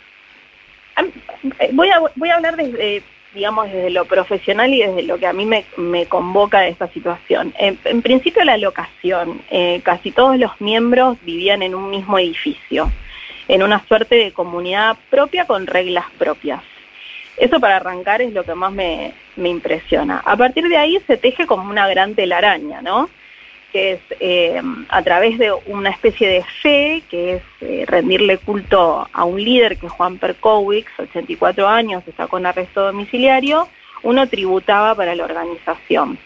eh, 1.60 1.70
voy 1.72 1.90
a, 1.90 2.00
voy 2.16 2.30
a 2.30 2.36
hablar 2.36 2.56
desde, 2.56 3.02
digamos, 3.34 3.66
desde 3.66 3.90
lo 3.90 4.04
profesional 4.04 4.72
y 4.72 4.80
desde 4.82 5.02
lo 5.04 5.18
que 5.18 5.26
a 5.26 5.32
mí 5.32 5.44
me, 5.46 5.64
me 5.76 6.06
convoca 6.06 6.60
de 6.60 6.68
esta 6.70 6.88
situación. 6.88 7.52
En, 7.58 7.78
en 7.84 8.02
principio 8.02 8.42
la 8.44 8.56
locación, 8.56 9.42
eh, 9.50 9.80
casi 9.84 10.10
todos 10.10 10.36
los 10.38 10.52
miembros 10.60 11.16
vivían 11.22 11.62
en 11.62 11.74
un 11.74 11.90
mismo 11.90 12.18
edificio. 12.18 12.90
En 13.48 13.62
una 13.62 13.84
suerte 13.86 14.16
de 14.16 14.32
comunidad 14.32 14.96
propia 15.10 15.46
con 15.46 15.66
reglas 15.66 16.06
propias. 16.18 16.62
Eso 17.36 17.58
para 17.58 17.76
arrancar 17.76 18.22
es 18.22 18.32
lo 18.32 18.44
que 18.44 18.54
más 18.54 18.72
me, 18.72 19.12
me 19.36 19.48
impresiona. 19.48 20.22
A 20.24 20.36
partir 20.36 20.68
de 20.68 20.76
ahí 20.76 20.98
se 21.06 21.16
teje 21.16 21.46
como 21.46 21.68
una 21.68 21.88
gran 21.88 22.14
telaraña, 22.14 22.80
¿no? 22.80 23.08
que 23.74 23.94
es 23.94 24.00
eh, 24.20 24.62
a 24.88 25.02
través 25.02 25.36
de 25.36 25.52
una 25.66 25.90
especie 25.90 26.28
de 26.28 26.44
fe, 26.62 27.02
que 27.10 27.34
es 27.34 27.42
eh, 27.60 27.84
rendirle 27.88 28.38
culto 28.38 29.08
a 29.12 29.24
un 29.24 29.42
líder 29.42 29.76
que 29.76 29.86
es 29.86 29.92
Juan 29.92 30.16
Perkowicz, 30.18 30.92
84 30.96 31.66
años, 31.66 32.04
está 32.06 32.28
con 32.28 32.46
arresto 32.46 32.86
domiciliario, 32.86 33.68
uno 34.04 34.28
tributaba 34.28 34.94
para 34.94 35.16
la 35.16 35.24
organización. 35.24 36.18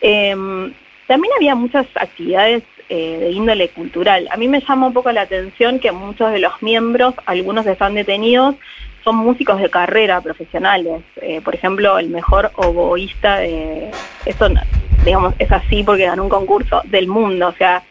Em, 0.00 0.72
también 1.06 1.32
había 1.36 1.54
muchas 1.54 1.86
actividades 1.94 2.62
eh, 2.88 3.18
de 3.20 3.30
índole 3.30 3.68
cultural. 3.68 4.28
A 4.30 4.36
mí 4.36 4.48
me 4.48 4.60
llama 4.60 4.86
un 4.86 4.92
poco 4.92 5.10
la 5.12 5.22
atención 5.22 5.78
que 5.78 5.92
muchos 5.92 6.32
de 6.32 6.38
los 6.38 6.62
miembros, 6.62 7.14
algunos 7.26 7.66
están 7.66 7.94
detenidos, 7.94 8.56
son 9.02 9.16
músicos 9.16 9.60
de 9.60 9.68
carrera 9.68 10.20
profesionales. 10.22 11.02
por 11.44 11.54
ejemplo, 11.54 11.98
el 11.98 12.08
mejor 12.08 12.52
oboísta 12.56 13.36
de... 13.36 13.90
Esto 14.24 14.48
digamos, 15.04 15.34
es 15.38 15.52
así 15.52 15.82
porque 15.84 16.06
ganó 16.06 16.24
un 16.24 16.30
concurso 16.30 16.80
del 16.84 17.06
mundo. 17.06 17.48
O 17.48 17.52
sea, 17.52 17.82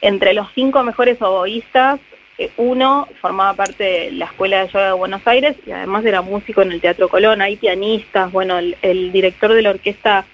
entre 0.00 0.34
los 0.34 0.48
cinco 0.54 0.82
mejores 0.82 1.20
oboístas, 1.22 2.00
eh, 2.38 2.50
uno 2.56 3.08
formaba 3.20 3.54
parte 3.54 3.84
de 3.84 4.12
la 4.12 4.26
Escuela 4.26 4.62
de 4.62 4.68
Yoga 4.68 4.86
de 4.86 4.92
Buenos 4.92 5.26
Aires 5.26 5.56
y 5.66 5.70
además 5.70 6.04
era 6.04 6.22
músico 6.22 6.62
en 6.62 6.72
el 6.72 6.80
Teatro 6.80 7.08
Colón. 7.08 7.42
Hay 7.42 7.56
pianistas, 7.56 8.30
bueno, 8.32 8.58
el, 8.58 9.12
director 9.12 9.52
de 9.52 9.62
la 9.62 9.70
orquesta 9.70 10.24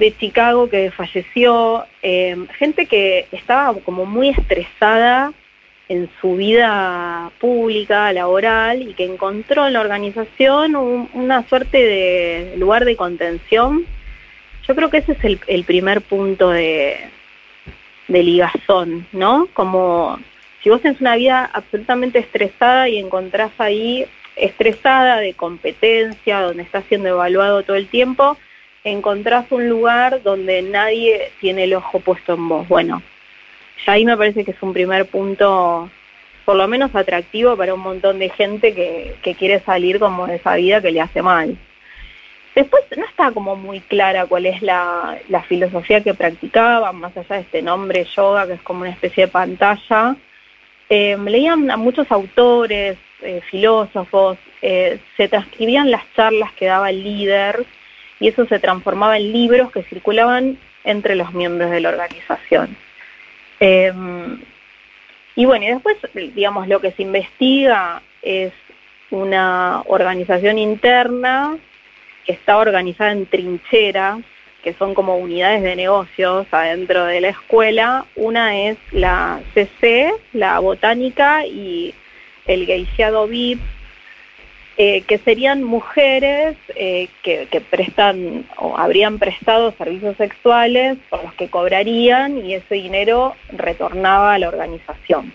de 0.00 0.16
Chicago 0.16 0.68
que 0.68 0.90
falleció, 0.90 1.84
eh, 2.02 2.36
gente 2.58 2.86
que 2.86 3.28
estaba 3.30 3.78
como 3.80 4.04
muy 4.04 4.30
estresada 4.30 5.32
en 5.88 6.10
su 6.20 6.36
vida 6.36 7.30
pública, 7.38 8.12
laboral, 8.12 8.82
y 8.82 8.94
que 8.94 9.04
encontró 9.04 9.68
en 9.68 9.74
la 9.74 9.80
organización 9.80 10.74
una 11.14 11.46
suerte 11.48 11.78
de 11.78 12.54
lugar 12.56 12.84
de 12.84 12.96
contención 12.96 13.86
yo 14.70 14.76
creo 14.76 14.88
que 14.88 14.98
ese 14.98 15.12
es 15.20 15.38
el, 15.48 15.64
primer 15.64 16.00
punto 16.00 16.50
de, 16.50 16.96
ligazón, 18.06 19.04
¿no? 19.10 19.48
Como 19.52 20.16
si 20.62 20.70
vos 20.70 20.80
tenés 20.80 21.00
una 21.00 21.16
vida 21.16 21.50
absolutamente 21.52 22.20
estresada 22.20 22.88
y 22.88 22.98
encontrás 22.98 23.50
ahí 23.58 24.06
estresada 24.36 25.18
de 25.18 25.34
competencia, 25.34 26.40
donde 26.42 26.62
estás 26.62 26.84
siendo 26.88 27.08
evaluado 27.08 27.64
todo 27.64 27.76
el 27.76 27.88
tiempo, 27.88 28.36
encontrás 28.84 29.46
un 29.50 29.68
lugar 29.68 30.22
donde 30.22 30.62
nadie 30.62 31.32
tiene 31.40 31.64
el 31.64 31.74
ojo 31.74 32.00
puesto 32.00 32.34
en 32.34 32.48
vos. 32.48 32.68
Bueno, 32.68 33.02
ya 33.86 33.92
ahí 33.92 34.04
me 34.04 34.16
parece 34.16 34.44
que 34.44 34.52
es 34.52 34.62
un 34.62 34.72
primer 34.72 35.06
punto, 35.06 35.90
por 36.44 36.56
lo 36.56 36.68
menos 36.68 36.94
atractivo 36.94 37.56
para 37.56 37.74
un 37.74 37.80
montón 37.80 38.18
de 38.18 38.30
gente 38.30 38.74
que, 38.74 39.14
que 39.22 39.34
quiere 39.34 39.60
salir 39.60 39.98
como 39.98 40.26
de 40.26 40.36
esa 40.36 40.54
vida 40.56 40.80
que 40.80 40.92
le 40.92 41.00
hace 41.00 41.22
mal. 41.22 41.56
Después 42.54 42.82
no 42.96 43.04
está 43.04 43.30
como 43.30 43.54
muy 43.54 43.80
clara 43.80 44.26
cuál 44.26 44.46
es 44.46 44.60
la, 44.60 45.18
filosofía 45.48 46.00
que 46.00 46.14
practicaban, 46.14 46.96
más 46.96 47.16
allá 47.16 47.36
de 47.36 47.42
este 47.42 47.62
nombre 47.62 48.06
yoga, 48.16 48.46
que 48.46 48.54
es 48.54 48.62
como 48.62 48.80
una 48.80 48.90
especie 48.90 49.26
de 49.26 49.32
pantalla. 49.32 50.16
Eh, 50.88 51.16
leían 51.16 51.70
a 51.70 51.76
muchos 51.76 52.10
autores, 52.10 52.98
eh, 53.22 53.40
filósofos, 53.48 54.36
eh, 54.62 54.98
se 55.16 55.28
transcribían 55.28 55.90
las 55.90 56.02
charlas 56.14 56.52
que 56.54 56.66
daba 56.66 56.90
el 56.90 57.04
líder 57.04 57.64
y 58.20 58.28
eso 58.28 58.46
se 58.46 58.58
transformaba 58.60 59.16
en 59.16 59.32
libros 59.32 59.72
que 59.72 59.82
circulaban 59.82 60.58
entre 60.84 61.16
los 61.16 61.32
miembros 61.32 61.70
de 61.70 61.80
la 61.80 61.88
organización. 61.88 62.76
y 65.36 65.44
bueno, 65.44 65.64
y 65.64 65.68
después, 65.68 65.96
digamos, 66.34 66.68
lo 66.68 66.80
que 66.80 66.92
se 66.92 67.02
investiga 67.02 68.02
es 68.22 68.52
una 69.10 69.82
organización 69.86 70.58
interna 70.58 71.58
que 72.24 72.32
está 72.32 72.58
organizada 72.58 73.12
en 73.12 73.26
trincheras, 73.26 74.20
que 74.62 74.74
son 74.74 74.94
como 74.94 75.16
unidades 75.16 75.62
de 75.62 75.74
negocios 75.74 76.46
adentro 76.50 77.06
de 77.06 77.20
la 77.22 77.28
escuela. 77.30 78.04
Una 78.14 78.58
es 78.58 78.76
la 78.92 79.40
CC, 79.54 80.12
la 80.32 80.58
botánica 80.58 81.46
y 81.46 81.94
el 82.46 82.66
geishiado 82.66 83.26
VIP, 83.26 83.60
eh, 84.82 85.02
que 85.02 85.18
serían 85.18 85.62
mujeres 85.62 86.56
eh, 86.74 87.08
que, 87.22 87.46
prestan 87.68 88.46
o 88.56 88.78
habrían 88.78 89.18
prestado 89.18 89.72
servicios 89.72 90.16
sexuales 90.16 90.96
por 91.10 91.22
los 91.22 91.34
que 91.34 91.50
cobrarían 91.50 92.42
y 92.46 92.54
ese 92.54 92.76
dinero 92.76 93.36
retornaba 93.52 94.32
a 94.32 94.38
la 94.38 94.48
organización, 94.48 95.34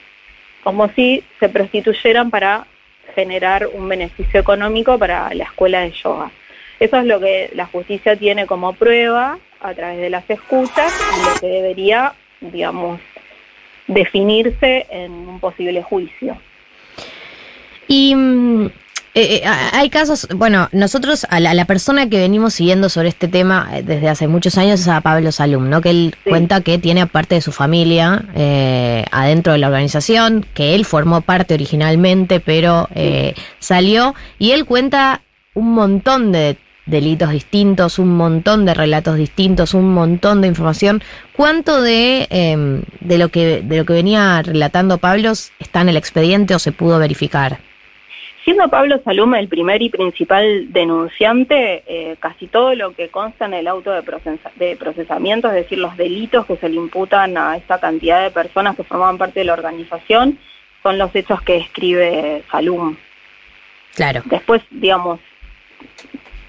como 0.64 0.90
si 0.94 1.24
se 1.40 1.48
prostituyeran 1.48 2.32
para 2.32 2.66
generar 3.14 3.68
un 3.72 3.88
beneficio 3.88 4.40
económico 4.40 4.98
para 4.98 5.32
la 5.36 5.44
escuela 5.44 5.82
de 5.82 5.92
yoga. 5.92 6.32
Eso 6.80 6.98
es 6.98 7.06
lo 7.06 7.20
que 7.20 7.52
la 7.54 7.68
justicia 7.68 8.16
tiene 8.16 8.48
como 8.48 8.74
prueba 8.74 9.38
a 9.62 9.74
través 9.76 10.00
de 10.00 10.10
las 10.10 10.28
escuchas 10.28 10.92
y 10.92 11.30
lo 11.30 11.40
que 11.40 11.48
debería, 11.56 12.16
digamos, 12.42 13.00
definirse 13.86 14.88
en 14.90 15.12
un 15.12 15.40
posible 15.40 15.84
juicio. 15.84 16.36
Y 17.88 18.16
mm, 18.16 18.70
eh, 19.18 19.38
eh, 19.38 19.48
hay 19.72 19.90
casos, 19.90 20.28
bueno, 20.36 20.68
nosotros 20.74 21.26
a 21.30 21.40
la, 21.40 21.64
persona 21.64 22.10
que 22.10 22.20
venimos 22.20 22.54
siguiendo 22.54 22.90
sobre 22.90 23.08
este 23.08 23.30
tema 23.30 23.70
eh, 23.72 23.82
desde 23.82 24.10
hace 24.10 24.28
muchos 24.28 24.58
años 24.58 24.82
es 24.82 24.90
a 24.90 25.00
Pablo 25.00 25.32
Salum, 25.32 25.70
¿no? 25.70 25.80
Que 25.80 25.92
él 25.92 26.16
cuenta 26.26 26.60
que 26.60 26.80
tiene 26.80 27.00
aparte 27.00 27.36
de 27.36 27.42
su 27.42 27.54
familia 27.54 28.26
adentro 29.12 29.54
de 29.54 29.60
la 29.60 29.68
organización, 29.68 30.46
que 30.54 30.76
él 30.76 30.84
formó 30.84 31.22
parte 31.22 31.54
originalmente, 31.54 32.42
pero 32.42 32.90
salió 33.60 34.16
y 34.38 34.52
él 34.52 34.66
cuenta 34.66 35.22
un 35.54 35.74
montón 35.74 36.34
de 36.34 36.58
delitos 36.86 37.30
distintos, 37.30 38.00
un 38.00 38.18
montón 38.18 38.66
de 38.66 38.74
relatos 38.74 39.16
distintos, 39.16 39.74
un 39.74 39.94
montón 39.94 40.42
de 40.42 40.50
información. 40.50 41.02
¿Cuánto 41.34 41.82
de, 41.82 42.28
em, 42.30 42.84
de, 43.00 43.18
lo, 43.18 43.30
que, 43.30 43.62
de 43.62 43.78
lo 43.78 43.86
que 43.86 43.94
venía 43.94 44.42
relatando 44.42 44.98
Pablo 44.98 45.32
está 45.32 45.80
en 45.80 45.88
el 45.88 45.96
expediente 45.96 46.54
o 46.54 46.60
se 46.60 46.74
pudo 46.74 47.00
verificar? 47.00 47.60
Siendo 48.46 48.70
Pablo 48.70 49.02
Salum 49.04 49.34
el 49.34 49.48
primer 49.48 49.82
y 49.82 49.90
principal 49.90 50.72
denunciante, 50.72 51.84
eh, 51.88 52.16
casi 52.20 52.46
todo 52.46 52.76
lo 52.76 52.94
que 52.94 53.10
consta 53.10 53.46
en 53.46 53.56
el 53.56 53.68
auto 53.68 53.92
de, 53.92 54.04
de, 54.58 54.76
procesamiento, 54.76 55.48
es 55.48 55.56
decir, 55.56 55.80
los 55.80 55.98
delitos 55.98 56.46
que 56.46 56.56
se 56.58 56.70
le 56.70 56.76
imputan 56.76 57.36
a 57.40 57.58
esta 57.58 57.80
cantidad 57.80 58.22
de 58.22 58.30
personas 58.30 58.76
que 58.76 58.84
formaban 58.84 59.18
parte 59.18 59.40
de 59.40 59.46
la 59.46 59.54
organización, 59.54 60.38
son 60.84 61.00
los 61.00 61.16
hechos 61.16 61.42
que 61.42 61.58
escribe 61.58 62.44
Salum. 62.52 62.96
Claro. 63.96 64.22
Después, 64.26 64.62
digamos, 64.70 65.20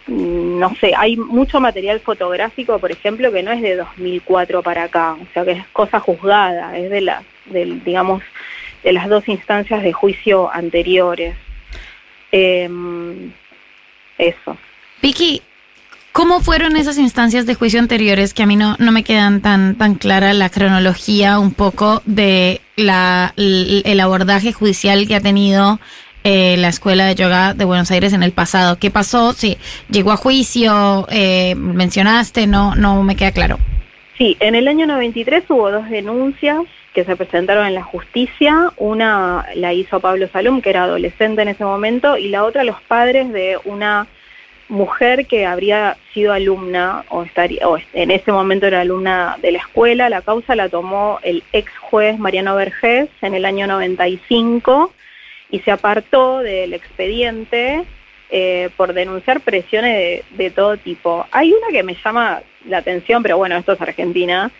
no 0.07 0.75
sé, 0.75 0.93
hay 0.95 1.17
mucho 1.17 1.61
material 1.61 2.01
fotográfico, 2.01 2.79
por 2.79 2.93
ejemplo, 2.93 3.33
que 3.33 3.43
no 3.43 3.53
es 3.53 3.63
de 3.63 3.75
2004 3.75 4.63
para 4.63 4.83
acá, 4.83 5.15
o 5.15 5.27
sea 5.33 5.47
que 5.47 5.53
es 5.53 5.67
cosa 5.69 5.99
juzgada, 5.99 6.77
es 6.77 6.91
de 6.91 7.01
las, 7.01 7.25
digamos, 7.47 8.23
de 8.85 8.93
las 8.93 9.09
dos 9.09 9.27
instancias 9.29 9.83
de 9.83 9.95
juicio 9.95 10.53
anteriores. 10.53 11.37
Em, 12.33 13.33
eso. 14.19 14.57
Vicky, 15.03 15.43
¿cómo 16.13 16.41
fueron 16.41 16.77
esas 16.77 16.99
instancias 16.99 17.47
de 17.47 17.55
juicio 17.55 17.81
anteriores 17.81 18.35
que 18.35 18.43
a 18.43 18.47
mí 18.47 18.57
no, 18.57 18.77
no 18.79 18.93
me 18.93 19.05
quedan 19.05 19.41
tan, 19.41 19.77
tan 19.77 19.95
clara 19.95 20.33
la 20.33 20.51
cronología 20.51 21.39
un 21.39 21.53
poco 21.53 22.03
de 22.07 22.61
la, 22.77 23.33
el 23.37 24.01
abordaje 24.01 24.53
judicial 24.53 25.07
que 25.07 25.17
ha 25.17 25.21
tenido 25.21 25.79
eh, 26.29 26.57
la 26.57 26.67
Escuela 26.67 27.07
de 27.07 27.15
Yoga 27.15 27.55
de 27.55 27.65
Buenos 27.65 27.89
Aires 27.93 28.13
en 28.13 28.25
el 28.25 28.33
pasado. 28.33 28.81
¿Qué 28.81 28.91
pasó? 28.91 29.33
Sí, 29.33 29.59
llegó 29.89 30.11
a 30.11 30.17
juicio, 30.17 31.07
eh, 31.09 31.55
mencionaste, 31.55 32.49
no, 32.49 32.75
no 32.75 33.05
me 33.05 33.15
queda 33.15 33.31
claro. 33.31 33.61
Sí, 34.19 34.37
en 34.41 34.57
el 34.57 34.67
año 34.67 34.89
93 34.89 35.45
hubo 35.49 35.71
dos 35.71 35.89
denuncias 35.89 36.59
que 36.97 37.05
se 37.05 37.15
presentaron 37.15 37.67
en 37.67 37.75
la 37.75 37.83
justicia. 37.83 38.73
Una 38.79 39.45
la 39.55 39.75
hizo 39.75 40.01
Pablo 40.01 40.29
Salum, 40.29 40.63
que 40.63 40.71
era 40.71 40.85
adolescente 40.85 41.43
en 41.43 41.49
ese 41.49 41.63
momento, 41.63 42.17
y 42.17 42.29
la 42.29 42.43
otra 42.43 42.65
los 42.65 42.81
padres 42.81 43.31
de 43.35 43.59
una 43.67 44.07
mujer 44.71 45.27
que 45.27 45.45
habría 45.45 45.99
sido 46.15 46.33
alumna 46.33 47.05
o, 47.11 47.23
estaría, 47.23 47.69
o 47.69 47.77
en 47.93 48.11
ese 48.11 48.33
momento 48.33 48.67
era 48.67 48.81
alumna 48.81 49.37
de 49.43 49.53
la 49.53 49.59
escuela. 49.59 50.09
La 50.09 50.23
causa 50.23 50.57
la 50.57 50.71
tomó 50.71 51.19
el 51.23 51.43
ex 51.53 51.71
juez 51.83 52.19
Mariano 52.19 52.57
Vergés 52.57 53.11
en 53.21 53.35
el 53.35 53.45
año 53.45 53.67
95 53.67 54.91
y 55.51 55.59
se 55.61 55.71
apartó 55.73 56.39
del 56.39 56.73
expediente 56.73 57.85
eh, 58.31 58.71
por 58.75 58.95
denunciar 58.95 59.43
presiones 59.43 60.25
de, 60.31 60.51
todo 60.51 60.79
tipo. 60.79 61.27
Hay 61.31 61.53
una 61.53 61.69
que 61.71 61.83
me 61.83 61.95
llama 62.03 62.41
la 62.67 62.79
atención, 62.79 63.23
pero 63.23 63.37
bueno, 63.37 63.55
esto 63.59 63.75
es 63.75 63.81
Argentina, 63.83 64.51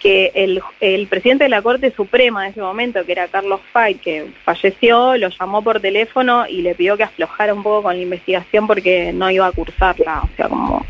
que 0.00 0.32
el, 0.34 0.60
el 0.80 1.06
presidente 1.06 1.44
de 1.44 1.50
la 1.50 1.62
Corte 1.62 1.92
Suprema 1.92 2.44
en 2.44 2.52
ese 2.52 2.60
momento, 2.60 3.04
que 3.04 3.12
era 3.12 3.28
Carlos 3.28 3.60
Fay, 3.72 3.96
que 3.96 4.26
falleció, 4.44 5.16
lo 5.16 5.28
llamó 5.28 5.62
por 5.62 5.80
teléfono 5.80 6.46
y 6.48 6.62
le 6.62 6.74
pidió 6.74 6.96
que 6.96 7.04
aflojara 7.04 7.54
un 7.54 7.62
poco 7.62 7.84
con 7.84 7.96
la 7.96 8.02
investigación 8.02 8.66
porque 8.66 9.12
no 9.12 9.30
iba 9.30 9.46
a 9.46 9.52
cursarla, 9.52 10.22
o 10.22 10.28
sea, 10.36 10.48
como 10.48 10.84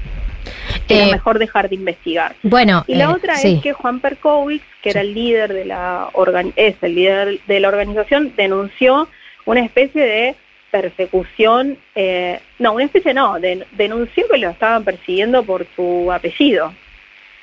era 0.88 1.06
eh, 1.06 1.12
mejor 1.12 1.38
dejar 1.38 1.68
de 1.68 1.74
investigar. 1.74 2.34
Bueno, 2.42 2.84
y 2.86 2.94
la 2.94 3.04
eh, 3.04 3.14
otra 3.14 3.34
es 3.34 3.60
que 3.60 3.72
Juan 3.72 4.00
Perkowicz, 4.00 4.64
que 4.82 4.90
era 4.90 5.00
el 5.00 5.14
líder 5.14 5.52
de 5.52 5.64
la 5.64 6.08
es 6.56 6.76
el 6.82 6.94
líder 6.94 7.40
de 7.46 7.60
la 7.60 7.68
organización, 7.68 8.32
denunció 8.36 9.08
una 9.44 9.60
especie 9.60 10.02
de 10.02 10.34
persecución, 10.70 11.78
eh, 11.94 12.40
no, 12.58 12.72
una 12.72 12.84
especie 12.84 13.12
no, 13.12 13.40
de, 13.40 13.66
denunció 13.72 14.26
que 14.28 14.38
lo 14.38 14.50
estaban 14.50 14.84
persiguiendo 14.84 15.42
por 15.42 15.66
su 15.74 16.10
apellido. 16.12 16.72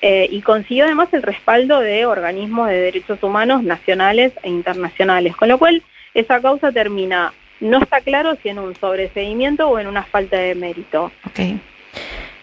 Eh, 0.02 0.28
y 0.32 0.42
consiguió 0.42 0.86
además 0.86 1.10
el 1.12 1.24
respaldo 1.24 1.80
de 1.80 2.06
organismos 2.06 2.70
de 2.70 2.76
derechos 2.76 3.22
humanos 3.24 3.64
nacionales 3.64 4.32
e 4.44 4.50
internacionales, 4.50 5.36
con 5.36 5.48
lo 5.48 5.58
cual 5.58 5.82
esa 6.14 6.40
causa 6.40 6.72
termina, 6.72 7.34
no 7.60 7.80
está 7.80 8.02
claro 8.02 8.38
si 8.42 8.50
en 8.50 8.60
un 8.60 8.76
sobreseguimiento 8.76 9.68
o 9.68 9.80
en 9.80 9.88
una 9.88 10.04
falta 10.04 10.38
de 10.38 10.54
mérito. 10.54 11.12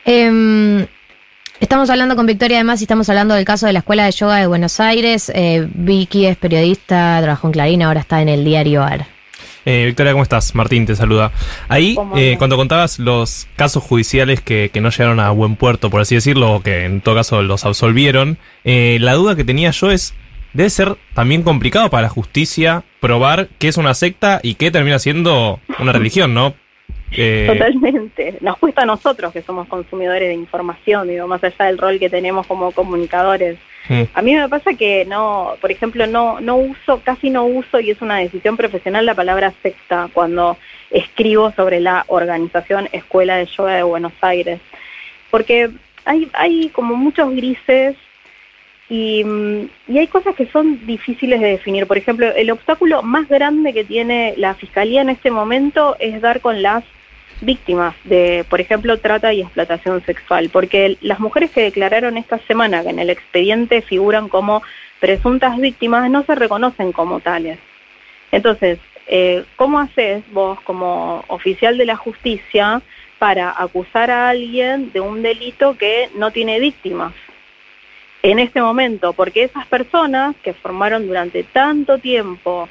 Em, 0.04 0.84
estamos 1.60 1.90
hablando 1.90 2.16
con 2.16 2.26
Victoria 2.26 2.56
además 2.56 2.80
y 2.80 2.84
estamos 2.84 3.08
hablando 3.08 3.34
del 3.34 3.44
caso 3.44 3.66
de 3.66 3.72
la 3.72 3.78
Escuela 3.80 4.04
de 4.04 4.10
Yoga 4.10 4.36
de 4.38 4.48
Buenos 4.48 4.80
Aires. 4.80 5.30
Eh, 5.32 5.68
Vicky 5.72 6.26
es 6.26 6.36
periodista, 6.36 7.20
trabajó 7.22 7.46
en 7.46 7.52
Clarín, 7.52 7.82
ahora 7.82 8.00
está 8.00 8.20
en 8.20 8.30
el 8.30 8.44
diario 8.44 8.82
AR. 8.82 9.13
Eh, 9.64 9.86
Victoria, 9.86 10.12
¿cómo 10.12 10.22
estás? 10.22 10.54
Martín 10.54 10.86
te 10.86 10.94
saluda. 10.94 11.32
Ahí, 11.68 11.94
¿Cómo 11.94 12.16
eh, 12.16 12.36
cuando 12.38 12.56
contabas 12.56 12.98
los 12.98 13.46
casos 13.56 13.82
judiciales 13.82 14.40
que, 14.40 14.70
que 14.72 14.80
no 14.80 14.90
llegaron 14.90 15.20
a 15.20 15.30
buen 15.30 15.56
puerto, 15.56 15.90
por 15.90 16.00
así 16.00 16.14
decirlo, 16.14 16.54
o 16.54 16.62
que 16.62 16.84
en 16.84 17.00
todo 17.00 17.14
caso 17.14 17.42
los 17.42 17.64
absolvieron, 17.64 18.38
eh, 18.64 18.98
la 19.00 19.14
duda 19.14 19.36
que 19.36 19.44
tenía 19.44 19.70
yo 19.70 19.90
es, 19.90 20.14
debe 20.52 20.70
ser 20.70 20.96
también 21.14 21.42
complicado 21.42 21.90
para 21.90 22.02
la 22.02 22.08
justicia 22.08 22.84
probar 23.00 23.48
qué 23.58 23.68
es 23.68 23.76
una 23.76 23.94
secta 23.94 24.40
y 24.42 24.54
qué 24.54 24.70
termina 24.70 24.98
siendo 24.98 25.60
una 25.78 25.92
religión, 25.92 26.34
¿no? 26.34 26.54
Eh, 27.16 27.46
Totalmente. 27.46 28.36
Nos 28.40 28.58
cuesta 28.58 28.82
a 28.82 28.86
nosotros 28.86 29.32
que 29.32 29.42
somos 29.42 29.68
consumidores 29.68 30.28
de 30.28 30.34
información, 30.34 31.08
digo, 31.08 31.26
más 31.26 31.42
allá 31.44 31.66
del 31.66 31.78
rol 31.78 31.98
que 31.98 32.10
tenemos 32.10 32.46
como 32.46 32.72
comunicadores. 32.72 33.56
mm, 33.88 34.02
A 34.14 34.22
mí 34.22 34.34
me 34.34 34.48
pasa 34.48 34.74
que 34.74 35.04
no, 35.04 35.54
por 35.60 35.70
ejemplo, 35.70 36.06
no, 36.06 36.40
no 36.40 36.56
uso, 36.56 37.00
casi 37.04 37.30
no 37.30 37.44
uso, 37.44 37.80
y 37.80 37.90
es 37.90 38.02
una 38.02 38.18
decisión 38.18 38.56
profesional, 38.56 39.06
la 39.06 39.14
palabra 39.14 39.52
secta 39.62 40.08
cuando 40.12 40.56
escribo 40.90 41.52
sobre 41.52 41.80
la 41.80 42.04
organización 42.08 42.88
Escuela 42.92 43.36
de 43.36 43.46
Yoga 43.46 43.76
de 43.76 43.82
Buenos 43.82 44.12
Aires. 44.20 44.60
Porque 45.30 45.70
hay, 46.04 46.28
hay 46.32 46.68
como 46.68 46.94
muchos 46.96 47.30
grises 47.34 47.96
y, 48.88 49.24
mm, 49.24 49.68
y 49.88 49.98
hay 49.98 50.06
cosas 50.06 50.34
que 50.34 50.46
son 50.46 50.84
difíciles 50.86 51.40
de 51.40 51.48
definir. 51.48 51.86
Por 51.86 51.98
ejemplo, 51.98 52.26
el 52.34 52.50
obstáculo 52.50 53.02
más 53.02 53.28
grande 53.28 53.72
que 53.72 53.84
tiene 53.84 54.34
la 54.36 54.54
Fiscalía 54.54 55.00
en 55.00 55.10
este 55.10 55.30
momento 55.30 55.96
es 55.98 56.20
dar 56.20 56.40
con 56.40 56.62
las 56.62 56.84
víctimas 57.40 57.94
de, 58.04 58.44
por 58.48 58.60
ejemplo, 58.60 58.98
trata 58.98 59.32
y 59.32 59.42
explotación 59.42 60.04
sexual, 60.04 60.50
porque 60.50 60.96
las 61.00 61.20
mujeres 61.20 61.50
que 61.50 61.62
declararon 61.62 62.16
esta 62.16 62.38
semana 62.46 62.82
que 62.82 62.90
en 62.90 62.98
el 62.98 63.10
expediente 63.10 63.82
figuran 63.82 64.28
como 64.28 64.62
presuntas 65.00 65.58
víctimas 65.58 66.10
no 66.10 66.24
se 66.24 66.34
reconocen 66.34 66.92
como 66.92 67.20
tales. 67.20 67.58
Entonces, 68.32 68.78
eh, 69.06 69.44
¿cómo 69.56 69.78
haces 69.78 70.24
vos 70.32 70.60
como 70.62 71.24
oficial 71.28 71.76
de 71.76 71.84
la 71.84 71.96
justicia 71.96 72.80
para 73.18 73.54
acusar 73.56 74.10
a 74.10 74.30
alguien 74.30 74.92
de 74.92 75.00
un 75.00 75.22
delito 75.22 75.76
que 75.76 76.08
no 76.16 76.30
tiene 76.30 76.58
víctimas? 76.58 77.12
En 78.22 78.38
este 78.38 78.62
momento, 78.62 79.12
porque 79.12 79.44
esas 79.44 79.66
personas 79.66 80.34
que 80.42 80.54
formaron 80.54 81.06
durante 81.06 81.42
tanto 81.42 81.98
tiempo 81.98 82.68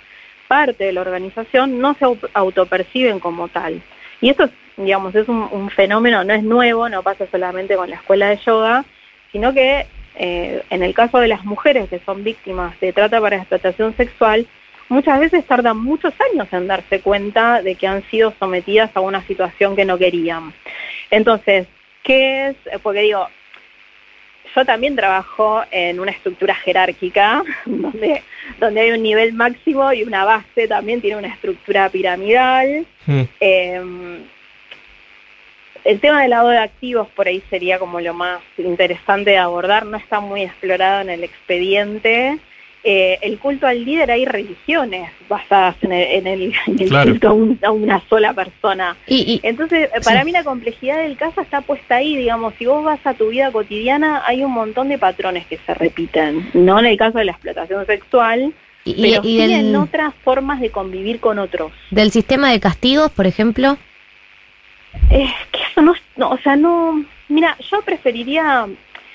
parte 0.48 0.86
de 0.86 0.94
la 0.94 1.02
organización 1.02 1.80
no 1.80 1.94
se 1.94 2.06
au- 2.06 2.30
autoperciben 2.34 3.20
como 3.20 3.48
tal. 3.48 3.82
Y 4.24 4.30
esto, 4.30 4.46
es, 4.46 4.52
digamos, 4.78 5.14
es 5.16 5.28
un, 5.28 5.70
fenómeno, 5.70 6.24
no 6.24 6.34
es 6.34 6.44
nuevo, 6.44 6.88
no 6.88 7.04
pasa 7.04 7.28
solamente 7.30 7.76
con 7.76 7.90
la 7.90 7.98
escuela 7.98 8.30
de 8.30 8.38
yoga, 8.38 8.86
sino 9.34 9.54
que 9.54 9.86
eh, 10.16 10.64
en 10.70 10.82
el 10.82 10.94
caso 10.94 11.20
de 11.20 11.28
las 11.28 11.44
mujeres 11.44 11.90
que 11.90 12.00
son 12.06 12.24
víctimas 12.24 12.80
de 12.80 12.94
trata 12.94 13.20
para 13.20 13.36
explotación 13.36 13.94
sexual, 13.98 14.48
muchas 14.88 15.20
veces 15.20 15.46
tardan 15.46 15.78
muchos 15.78 16.14
años 16.32 16.48
en 16.54 16.68
darse 16.68 17.02
cuenta 17.02 17.62
de 17.62 17.76
que 17.76 17.86
han 17.86 18.02
sido 18.04 18.34
sometidas 18.40 18.92
a 18.94 19.02
una 19.02 19.22
situación 19.24 19.76
que 19.76 19.84
no 19.84 19.98
querían. 19.98 20.54
Entonces, 21.12 21.68
¿qué 22.02 22.48
es? 22.48 22.56
Porque 22.82 23.02
digo, 23.02 23.28
yo 24.56 24.66
también 24.66 24.96
trabajo 24.96 25.64
en 25.72 26.00
una 26.00 26.12
estructura 26.12 26.56
jerárquica 26.56 27.44
donde, 27.66 28.24
donde 28.60 28.82
hay 28.82 28.92
un 28.92 29.04
nivel 29.04 29.34
máximo 29.34 29.92
y 29.94 30.04
una 30.04 30.26
base 30.26 30.68
también 30.68 31.02
tiene 31.02 31.18
una 31.18 31.30
estructura 31.30 31.90
piramidal. 31.90 32.86
mm. 33.06 33.22
Eh, 33.40 33.82
el 35.84 36.00
tema 36.00 36.22
del 36.22 36.30
lavado 36.30 36.50
de 36.50 36.60
activos 36.60 37.10
por 37.10 37.28
ahí 37.28 37.44
sería 37.50 37.78
como 37.78 38.00
lo 38.00 38.14
más 38.14 38.40
interesante 38.58 39.32
de 39.32 39.38
abordar, 39.38 39.86
no 39.86 39.98
está 39.98 40.22
muy 40.22 40.44
explorado 40.44 41.02
en 41.02 41.10
el 41.10 41.24
expediente. 41.24 42.40
Eh, 42.86 43.18
el 43.22 43.40
culto 43.40 43.66
al 43.66 43.86
líder 43.86 44.12
hay 44.12 44.26
religiones 44.26 45.10
basadas 45.30 45.76
en 45.84 45.94
el, 45.94 46.04
en 46.12 46.28
el- 46.28 46.54
en 46.68 46.82
el 46.82 46.90
Claro. 46.90 47.12
culto 47.12 47.28
a, 47.30 47.32
un- 47.32 47.60
a 47.64 47.72
una 47.72 48.02
sola 48.10 48.34
persona. 48.34 48.98
Y, 49.08 49.40
Entonces, 49.42 49.90
eh, 49.96 50.02
para 50.04 50.20
Sí. 50.20 50.26
mí 50.26 50.32
la 50.34 50.44
complejidad 50.44 50.98
del 50.98 51.16
caso 51.16 51.40
está 51.40 51.62
puesta 51.62 51.96
ahí, 51.96 52.18
digamos, 52.18 52.54
si 52.60 52.66
vos 52.66 52.84
vas 52.84 53.00
a 53.06 53.14
tu 53.14 53.30
vida 53.30 53.52
cotidiana 53.52 54.24
hay 54.26 54.44
un 54.44 54.52
montón 54.52 54.90
de 54.90 54.98
patrones 54.98 55.46
que 55.48 55.60
se 55.66 55.74
repiten, 55.74 56.50
no 56.54 56.78
en 56.80 56.88
el 56.88 56.98
caso 56.98 57.20
de 57.20 57.24
la 57.26 57.32
explotación 57.32 57.86
sexual, 57.86 58.54
y- 58.84 59.02
pero 59.02 59.22
y 59.24 59.28
sí 59.28 59.38
del- 59.38 59.52
en 59.70 59.76
otras 59.78 60.14
formas 60.26 60.60
de 60.60 60.70
convivir 60.70 61.22
con 61.22 61.40
otros. 61.40 61.72
del 61.90 62.12
sistema 62.12 62.52
de 62.52 62.60
castigos, 62.60 63.10
por 63.14 63.28
ejemplo. 63.28 63.78
Es 65.10 65.32
que 65.52 65.60
eso 65.72 65.82
no, 65.82 65.94
no, 66.18 66.32
o 66.32 66.38
sea, 66.40 66.56
no, 66.58 67.04
mira, 67.30 67.58
yo 67.72 67.82
preferiría, 67.82 68.68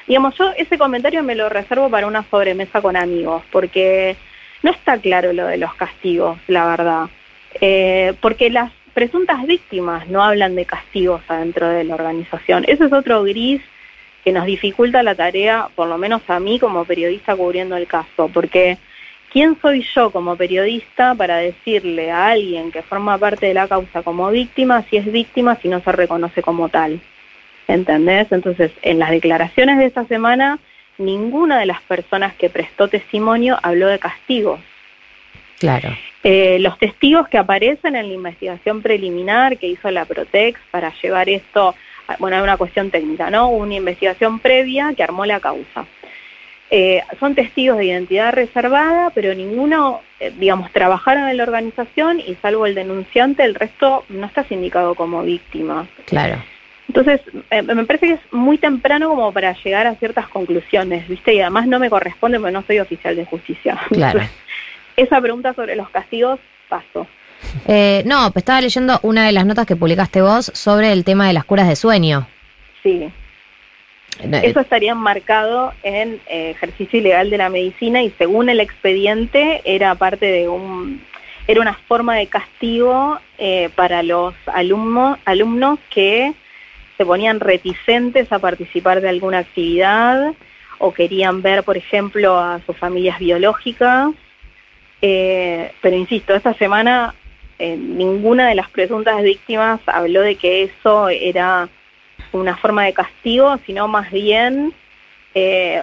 digamos, 0.09 0.35
yo 0.37 0.51
ese 0.57 0.79
comentario 0.79 1.23
me 1.23 1.35
lo 1.35 1.49
reservo 1.49 1.91
para 1.91 2.07
una 2.07 2.25
sobremesa 2.31 2.81
con 2.81 2.97
amigos, 2.97 3.43
porque 3.53 4.17
no 4.63 4.71
está 4.73 4.99
claro 4.99 5.33
lo 5.33 5.47
de 5.47 5.59
los 5.59 5.75
castigos, 5.75 6.39
la 6.49 6.67
verdad, 6.67 7.09
Eh, 7.61 8.13
porque 8.21 8.51
las 8.51 8.71
presuntas 8.93 9.47
víctimas 9.47 10.07
no 10.09 10.23
hablan 10.23 10.55
de 10.55 10.65
castigos 10.67 11.23
adentro 11.29 11.69
de 11.69 11.83
la 11.85 11.95
organización. 11.95 12.65
Ese 12.69 12.85
es 12.85 12.93
otro 12.93 13.23
gris 13.23 13.63
que 14.23 14.33
nos 14.33 14.45
dificulta 14.45 15.03
la 15.03 15.15
tarea, 15.15 15.69
por 15.75 15.89
lo 15.89 15.97
menos 15.99 16.23
a 16.29 16.39
mí 16.41 16.59
como 16.59 16.85
periodista 16.85 17.35
cubriendo 17.37 17.77
el 17.77 17.87
caso, 17.87 18.29
porque 18.33 18.77
¿quién 19.33 19.57
soy 19.63 19.87
yo 19.95 20.11
como 20.11 20.37
periodista 20.37 21.15
para 21.15 21.37
decirle 21.39 22.11
a 22.11 22.29
alguien 22.29 22.71
que 22.71 22.83
forma 22.83 23.17
parte 23.19 23.47
de 23.47 23.55
la 23.55 23.67
causa 23.67 24.03
como 24.03 24.31
víctima 24.31 24.85
si 24.91 24.99
es 24.99 25.11
víctima 25.11 25.57
si 25.63 25.69
no 25.69 25.81
se 25.81 25.93
reconoce 25.93 26.43
como 26.43 26.69
tal? 26.69 27.01
¿Entendés? 27.69 28.27
Entonces, 28.33 28.73
en 28.83 28.99
las 28.99 29.11
declaraciones 29.11 29.79
de 29.79 29.85
esta 29.85 30.05
semana, 30.07 30.59
ninguna 30.97 31.61
de 31.61 31.66
las 31.66 31.81
personas 31.83 32.35
que 32.35 32.51
prestó 32.51 32.89
testimonio 32.89 33.59
habló 33.62 33.87
de 33.89 33.99
castigos. 33.99 34.59
Claro. 35.59 35.91
Eh, 36.25 36.59
los 36.61 36.79
testigos 36.79 37.29
que 37.29 37.39
aparecen 37.39 37.95
en 37.95 38.09
la 38.09 38.14
investigación 38.14 38.81
preliminar 38.83 39.59
que 39.59 39.69
hizo 39.69 39.91
la 39.91 40.05
Protex 40.05 40.59
para 40.71 40.93
llevar 41.03 41.29
esto, 41.29 41.75
a- 42.09 42.16
bueno, 42.19 42.37
es 42.39 42.43
una 42.43 42.57
cuestión 42.57 42.91
técnica, 42.91 43.31
¿no? 43.31 43.49
Una 43.51 43.75
investigación 43.75 44.39
previa 44.41 44.93
que 44.97 45.03
armó 45.03 45.27
la 45.27 45.39
causa. 45.41 45.85
Eh, 46.71 47.03
son 47.19 47.35
testigos 47.35 47.79
de 47.79 47.87
identidad 47.87 48.33
reservada, 48.33 49.11
pero 49.14 49.35
ninguno, 49.35 50.01
eh, 50.21 50.33
digamos, 50.39 50.71
trabajaron 50.73 51.29
en 51.29 51.37
la 51.37 51.43
organización 51.45 52.21
y 52.21 52.35
salvo 52.43 52.66
el 52.66 52.75
denunciante, 52.75 53.43
el 53.43 53.55
resto 53.55 54.05
no 54.09 54.27
está 54.27 54.45
sindicado 54.45 54.95
como 54.95 55.23
víctima. 55.23 55.87
Claro. 56.07 56.43
Entonces, 56.89 57.20
eh, 57.51 57.62
me 57.62 57.84
parece 57.84 58.07
que 58.07 58.12
es 58.14 58.32
muy 58.32 58.59
temprano 58.59 59.11
como 59.11 59.30
para 59.32 59.55
llegar 59.62 59.86
a 59.86 59.95
ciertas 59.97 60.26
conclusiones, 60.28 61.07
¿viste? 61.07 61.34
Y 61.34 61.41
además 61.41 61.66
no 61.66 61.78
me 61.78 61.91
corresponde 61.91 62.41
porque 62.41 62.53
no 62.53 62.64
soy 62.66 62.78
oficial 62.80 63.14
de 63.16 63.24
justicia. 63.26 63.78
Claro. 63.89 64.20
Esa 64.97 65.20
pregunta 65.20 65.55
sobre 65.55 65.76
los 65.76 65.91
castigos, 65.91 66.41
paso. 66.68 67.07
Eh, 67.68 68.03
no, 68.05 68.32
pues 68.32 68.43
estaba 68.43 68.61
leyendo 68.61 68.99
una 69.03 69.26
de 69.26 69.32
las 69.32 69.47
notas 69.47 69.64
que 69.64 69.76
publicaste 69.76 70.22
vos 70.22 70.51
sobre 70.55 70.93
el 70.93 71.05
tema 71.05 71.28
de 71.28 71.34
las 71.34 71.45
curas 71.45 71.68
de 71.68 71.76
sueño. 71.76 72.26
Sí. 72.82 73.09
Eh, 74.20 74.41
Eso 74.43 74.61
estaría 74.61 74.93
enmarcado 74.93 75.72
en 75.82 76.20
eh, 76.26 76.51
ejercicio 76.51 76.99
ilegal 76.99 77.30
de 77.30 77.39
la 77.39 77.49
medicina 77.49 78.03
y 78.03 78.11
según 78.18 78.49
el 78.49 78.61
expediente 78.61 79.62
era 79.64 79.95
parte 79.95 80.26
de 80.26 80.49
un 80.49 81.07
era 81.47 81.62
una 81.62 81.74
forma 81.74 82.16
de 82.16 82.26
castigo 82.26 83.18
eh, 83.39 83.70
para 83.74 84.03
los 84.03 84.34
alumnos 84.47 85.18
alumnos 85.24 85.78
que 85.89 86.34
se 86.99 87.07
ponían 87.07 87.40
reticentes 87.40 88.30
a 88.32 88.40
participar 88.40 89.01
de 89.01 89.09
alguna 89.09 89.38
actividad 89.38 90.34
o 90.78 90.92
querían 90.92 91.40
ver, 91.40 91.62
por 91.62 91.76
ejemplo, 91.76 92.38
a 92.38 92.61
sus 92.66 92.76
familias 92.76 93.18
biológicas. 93.18 94.11
Eh, 95.01 95.72
pero 95.80 95.96
insisto, 95.96 96.34
esta 96.34 96.55
semana 96.55 97.14
eh, 97.59 97.76
ninguna 97.76 98.49
de 98.49 98.57
las 98.57 98.68
presuntas 98.68 99.22
víctimas 99.22 99.80
habló 99.86 100.22
de 100.22 100.34
que 100.34 100.64
eso 100.64 101.09
era 101.09 101.68
una 102.32 102.57
forma 102.57 102.84
de 102.84 102.92
castigo, 102.92 103.59
sino 103.64 103.88
más 103.88 104.11
bien 104.11 104.74
eh, 105.34 105.82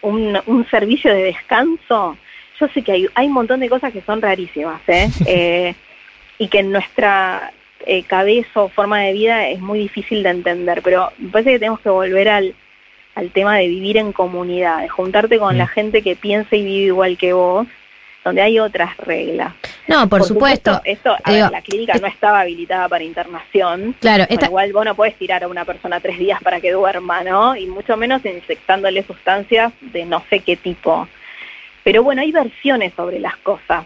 un, 0.00 0.38
un 0.46 0.66
servicio 0.70 1.12
de 1.12 1.24
descanso. 1.24 2.16
Yo 2.60 2.68
sé 2.68 2.82
que 2.82 2.92
hay, 2.92 3.06
hay 3.14 3.26
un 3.26 3.32
montón 3.32 3.60
de 3.60 3.68
cosas 3.68 3.92
que 3.92 4.02
son 4.02 4.22
rarísimas, 4.22 4.80
¿eh? 4.86 5.10
Eh, 5.26 5.74
y 6.38 6.48
que 6.48 6.60
en 6.60 6.72
nuestra 6.72 7.52
eh, 7.86 8.02
cabeza 8.04 8.62
o 8.62 8.68
forma 8.68 9.00
de 9.00 9.12
vida 9.12 9.48
es 9.48 9.60
muy 9.60 9.78
difícil 9.78 10.22
de 10.22 10.30
entender, 10.30 10.82
pero 10.82 11.10
me 11.18 11.30
parece 11.30 11.52
que 11.52 11.58
tenemos 11.58 11.80
que 11.80 11.88
volver 11.90 12.28
al, 12.28 12.54
al 13.14 13.30
tema 13.30 13.56
de 13.56 13.68
vivir 13.68 13.96
en 13.96 14.12
comunidad, 14.12 14.80
de 14.82 14.88
juntarte 14.88 15.38
con 15.38 15.56
la 15.58 15.66
gente 15.66 16.02
que 16.02 16.16
piensa 16.16 16.56
y 16.56 16.64
vive 16.64 16.86
igual 16.86 17.16
que 17.18 17.32
vos, 17.32 17.66
donde 18.24 18.40
hay 18.42 18.58
otras 18.58 18.96
reglas. 18.98 19.52
No, 19.88 20.08
por, 20.08 20.22
supuesto. 20.22 20.80
Esto, 20.84 21.10
a 21.24 21.30
Digo, 21.32 21.44
ver, 21.46 21.52
la 21.52 21.62
clínica 21.62 21.94
no 22.00 22.06
estaba 22.06 22.40
habilitada 22.40 22.88
para 22.88 23.02
internación. 23.02 23.96
Claro, 24.00 24.26
esta- 24.28 24.48
cual 24.48 24.72
vos 24.72 24.84
no 24.84 24.94
podés 24.94 25.16
tirar 25.16 25.42
a 25.42 25.48
una 25.48 25.64
persona 25.64 25.98
tres 26.00 26.18
días 26.18 26.40
para 26.42 26.60
que 26.60 26.70
duerma, 26.70 27.24
¿no? 27.24 27.56
Y 27.56 27.66
mucho 27.66 27.96
menos 27.96 28.24
inyectándole 28.24 29.02
sustancias 29.02 29.72
de 29.80 30.04
no 30.04 30.22
sé 30.30 30.38
qué 30.40 30.56
tipo. 30.56 31.08
Pero 31.82 32.04
bueno, 32.04 32.22
hay 32.22 32.30
versiones 32.30 32.92
sobre 32.94 33.18
las 33.18 33.36
cosas. 33.38 33.84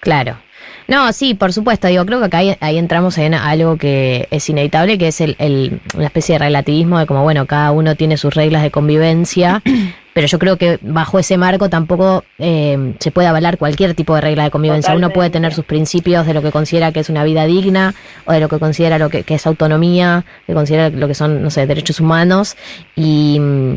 Claro. 0.00 0.38
No, 0.86 1.12
sí, 1.12 1.34
por 1.34 1.52
supuesto. 1.52 1.86
Digo, 1.88 2.06
creo 2.06 2.18
que 2.20 2.26
acá 2.26 2.38
ahí, 2.38 2.56
ahí 2.60 2.78
entramos 2.78 3.18
en 3.18 3.34
algo 3.34 3.76
que 3.76 4.26
es 4.30 4.48
inevitable, 4.48 4.96
que 4.98 5.08
es 5.08 5.20
el, 5.20 5.36
el- 5.38 5.80
una 5.94 6.06
especie 6.06 6.34
de 6.34 6.38
relativismo 6.38 6.98
de 6.98 7.06
como, 7.06 7.22
bueno, 7.22 7.46
cada 7.46 7.72
uno 7.72 7.94
tiene 7.94 8.16
sus 8.16 8.34
reglas 8.34 8.62
de 8.62 8.70
convivencia, 8.70 9.62
pero 10.14 10.26
yo 10.26 10.38
creo 10.38 10.56
que 10.56 10.78
bajo 10.82 11.18
ese 11.18 11.36
marco 11.36 11.68
tampoco 11.68 12.24
eh, 12.38 12.94
se 12.98 13.10
puede 13.10 13.28
avalar 13.28 13.58
cualquier 13.58 13.94
tipo 13.94 14.14
de 14.14 14.20
regla 14.22 14.44
de 14.44 14.50
convivencia. 14.50 14.92
Uno 14.94 15.10
puede 15.10 15.30
tener 15.30 15.52
sus 15.54 15.64
principios 15.66 16.26
de 16.26 16.34
lo 16.34 16.42
que 16.42 16.50
considera 16.50 16.90
que 16.90 17.00
es 17.00 17.08
una 17.10 17.22
vida 17.22 17.44
digna 17.46 17.94
o 18.24 18.32
de 18.32 18.40
lo 18.40 18.48
que 18.48 18.58
considera 18.58 18.98
lo 18.98 19.10
que, 19.10 19.22
que 19.24 19.34
es 19.34 19.46
autonomía, 19.46 20.24
que 20.46 20.54
considera 20.54 20.88
lo 20.90 21.06
que 21.06 21.14
son, 21.14 21.42
no 21.42 21.50
sé, 21.50 21.66
derechos 21.66 22.00
humanos 22.00 22.56
y 22.96 23.38
mm, 23.38 23.76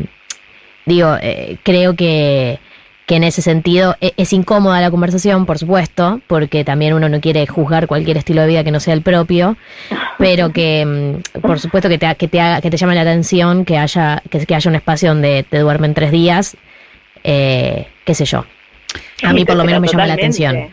digo, 0.86 1.16
eh, 1.22 1.58
creo 1.62 1.94
que, 1.94 2.58
que 3.06 3.16
en 3.16 3.24
ese 3.24 3.42
sentido 3.42 3.96
e- 4.00 4.12
es, 4.16 4.32
incómoda 4.32 4.80
la 4.80 4.90
conversación, 4.90 5.44
por 5.46 5.58
supuesto, 5.58 6.20
porque 6.28 6.64
también 6.64 6.94
uno 6.94 7.08
no 7.08 7.20
quiere 7.20 7.46
juzgar 7.46 7.86
cualquier 7.86 8.16
estilo 8.16 8.42
de 8.42 8.48
vida 8.48 8.64
que 8.64 8.70
no 8.70 8.80
sea 8.80 8.94
el 8.94 9.02
propio, 9.02 9.56
pero 10.18 10.52
que 10.52 10.84
mm, 11.34 11.40
por 11.40 11.58
supuesto 11.58 11.88
que 11.88 11.98
te, 11.98 12.14
que 12.14 12.28
te, 12.28 12.40
haga, 12.40 12.60
que 12.60 12.70
te 12.70 12.76
llame 12.76 12.94
la 12.94 13.00
atención 13.02 13.64
que 13.64 13.76
haya, 13.78 14.22
que, 14.30 14.46
que 14.46 14.54
haya 14.54 14.68
un 14.68 14.76
espacio 14.76 15.08
donde 15.08 15.44
te 15.48 15.58
duermen 15.58 15.94
tres 15.94 16.10
días, 16.12 16.56
eh, 17.24 17.86
qué 18.04 18.14
sé 18.14 18.24
yo. 18.24 18.44
A 19.24 19.32
mí 19.32 19.44
por 19.44 19.56
lo 19.56 19.64
menos 19.64 19.80
me 19.80 19.88
llama 19.88 20.06
la 20.06 20.14
atención. 20.14 20.68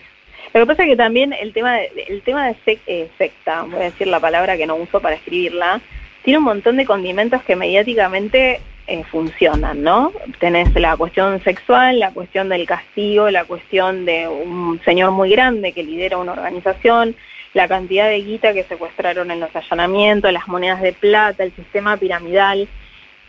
Lo 0.54 0.62
que 0.62 0.66
pasa 0.66 0.84
es 0.84 0.90
que 0.90 0.96
también 0.96 1.32
el 1.34 1.54
tema 1.54 1.76
de, 1.76 1.92
el 2.08 2.22
tema 2.24 2.48
de 2.48 2.56
sec- 2.66 2.80
eh, 2.88 3.08
secta, 3.18 3.64
voy 3.64 3.82
a 3.82 3.84
decir 3.86 4.08
la 4.08 4.20
palabra 4.20 4.58
que 4.58 4.66
no 4.66 4.76
uso 4.76 5.00
para 5.00 5.16
escribirla, 5.16 5.80
tiene 6.24 6.40
un 6.40 6.44
montón 6.46 6.76
de 6.78 6.86
condimentos 6.86 7.42
que 7.44 7.56
mediáticamente 7.56 8.60
eh, 8.90 9.04
funcionan, 9.04 9.84
¿no? 9.84 10.12
Tenés 10.40 10.74
la 10.74 10.98
cuestión 10.98 11.42
sexual, 11.44 12.00
la 12.00 12.12
cuestión 12.12 12.50
del 12.50 12.66
castigo, 12.66 13.30
la 13.30 13.46
cuestión 13.46 14.04
de 14.06 14.28
un 14.28 14.82
señor 14.84 15.12
muy 15.12 15.30
grande 15.30 15.74
que 15.74 15.84
lidera 15.84 16.18
una 16.18 16.32
organización, 16.32 17.16
la 17.54 17.68
cantidad 17.68 18.10
de 18.10 18.22
guita 18.22 18.52
que 18.52 18.64
secuestraron 18.64 19.30
en 19.30 19.40
los 19.40 19.56
allanamientos, 19.56 20.34
las 20.34 20.48
monedas 20.48 20.82
de 20.82 20.94
plata, 20.94 21.44
el 21.44 21.56
sistema 21.56 21.98
piramidal. 21.98 22.68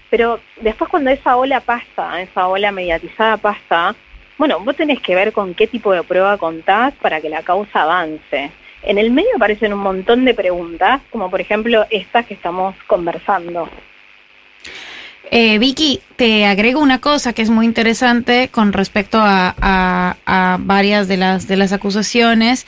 Pero 0.08 0.40
después 0.60 0.90
cuando 0.90 1.10
esa 1.10 1.36
ola 1.36 1.60
pasa, 1.60 2.22
esa 2.22 2.48
ola 2.48 2.72
mediatizada 2.72 3.36
pasa, 3.36 3.94
bueno, 4.38 4.60
vos 4.60 4.74
tenés 4.74 5.00
que 5.00 5.14
ver 5.14 5.34
con 5.34 5.52
qué 5.52 5.66
tipo 5.66 5.92
de 5.92 6.02
prueba 6.02 6.38
contás 6.38 6.94
para 7.02 7.20
que 7.20 7.28
la 7.28 7.42
causa 7.42 7.82
avance. 7.82 8.50
En 8.82 8.96
el 8.96 9.10
medio 9.10 9.36
aparecen 9.36 9.74
un 9.74 9.80
montón 9.80 10.24
de 10.24 10.32
preguntas, 10.32 11.02
como 11.10 11.30
por 11.30 11.42
ejemplo 11.42 11.84
estas 11.90 12.24
que 12.24 12.32
estamos 12.32 12.74
conversando. 12.86 13.68
Eh, 15.32 15.58
Vicky, 15.58 16.00
te 16.16 16.44
agrego 16.46 16.80
una 16.80 16.98
cosa 17.00 17.32
que 17.32 17.42
es 17.42 17.50
muy 17.50 17.64
interesante 17.64 18.48
con 18.50 18.72
respecto 18.72 19.18
a, 19.20 19.54
a- 19.60 20.16
a 20.26 20.56
varias 20.60 21.06
de 21.06 21.16
las, 21.16 21.46
de 21.46 21.56
las 21.56 21.72
acusaciones. 21.72 22.66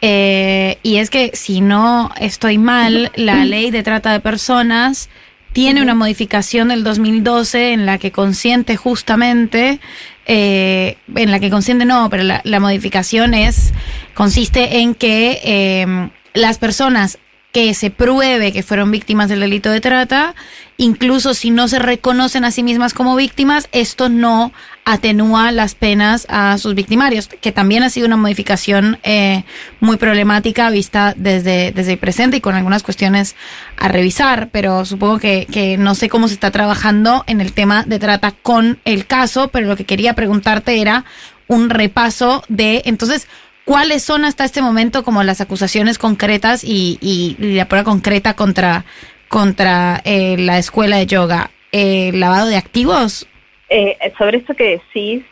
eh, 0.00 0.78
y 0.82 0.96
es 0.96 1.10
que 1.10 1.30
si 1.34 1.60
no 1.60 2.10
estoy 2.18 2.58
mal, 2.58 3.12
la 3.14 3.44
ley 3.44 3.70
de 3.70 3.82
trata 3.84 4.12
de 4.12 4.18
personas 4.20 5.08
tiene 5.52 5.80
una 5.82 5.94
modificación 5.94 6.68
del 6.68 6.82
2012 6.82 7.72
en 7.72 7.86
la 7.86 7.98
que 7.98 8.10
consiente 8.10 8.76
justamente, 8.76 9.78
eh, 10.26 10.96
en 11.14 11.30
la 11.30 11.38
que 11.38 11.50
consiente 11.50 11.84
no, 11.84 12.08
pero 12.10 12.24
la, 12.24 12.40
la 12.42 12.58
modificación 12.58 13.32
es, 13.34 13.72
consiste 14.14 14.78
en 14.78 14.94
que 14.96 15.40
eh, 15.44 16.08
las 16.34 16.58
personas 16.58 17.18
que 17.52 17.74
se 17.74 17.90
pruebe 17.90 18.52
que 18.52 18.62
fueron 18.62 18.90
víctimas 18.90 19.28
del 19.28 19.40
delito 19.40 19.70
de 19.70 19.82
trata, 19.82 20.34
incluso 20.78 21.34
si 21.34 21.50
no 21.50 21.68
se 21.68 21.78
reconocen 21.78 22.44
a 22.44 22.50
sí 22.50 22.62
mismas 22.62 22.94
como 22.94 23.14
víctimas, 23.14 23.68
esto 23.72 24.08
no 24.08 24.52
atenúa 24.84 25.52
las 25.52 25.74
penas 25.74 26.26
a 26.28 26.56
sus 26.58 26.74
victimarios, 26.74 27.28
que 27.28 27.52
también 27.52 27.82
ha 27.82 27.90
sido 27.90 28.06
una 28.06 28.16
modificación 28.16 28.98
eh, 29.02 29.44
muy 29.80 29.98
problemática 29.98 30.70
vista 30.70 31.14
desde, 31.16 31.72
desde 31.72 31.92
el 31.92 31.98
presente 31.98 32.38
y 32.38 32.40
con 32.40 32.54
algunas 32.54 32.82
cuestiones 32.82 33.36
a 33.76 33.88
revisar, 33.88 34.48
pero 34.50 34.84
supongo 34.86 35.18
que, 35.18 35.46
que 35.52 35.76
no 35.76 35.94
sé 35.94 36.08
cómo 36.08 36.28
se 36.28 36.34
está 36.34 36.50
trabajando 36.50 37.22
en 37.26 37.42
el 37.42 37.52
tema 37.52 37.84
de 37.84 37.98
trata 37.98 38.32
con 38.32 38.80
el 38.84 39.06
caso, 39.06 39.48
pero 39.48 39.68
lo 39.68 39.76
que 39.76 39.84
quería 39.84 40.14
preguntarte 40.14 40.80
era 40.80 41.04
un 41.48 41.68
repaso 41.68 42.44
de, 42.48 42.82
entonces, 42.86 43.28
¿Cuáles 43.64 44.02
son 44.02 44.24
hasta 44.24 44.44
este 44.44 44.62
momento 44.62 45.04
como 45.04 45.22
las 45.22 45.40
acusaciones 45.40 45.98
concretas 45.98 46.64
y, 46.64 46.98
y 47.00 47.36
la 47.54 47.66
prueba 47.68 47.84
concreta 47.84 48.34
contra, 48.34 48.84
contra 49.28 50.00
eh, 50.04 50.36
la 50.38 50.58
escuela 50.58 50.96
de 50.96 51.06
yoga? 51.06 51.50
Eh, 51.70 52.10
¿Lavado 52.14 52.48
de 52.48 52.56
activos? 52.56 53.26
Eh, 53.68 53.96
sobre 54.18 54.38
esto 54.38 54.54
que 54.54 54.82
decís 54.82 55.24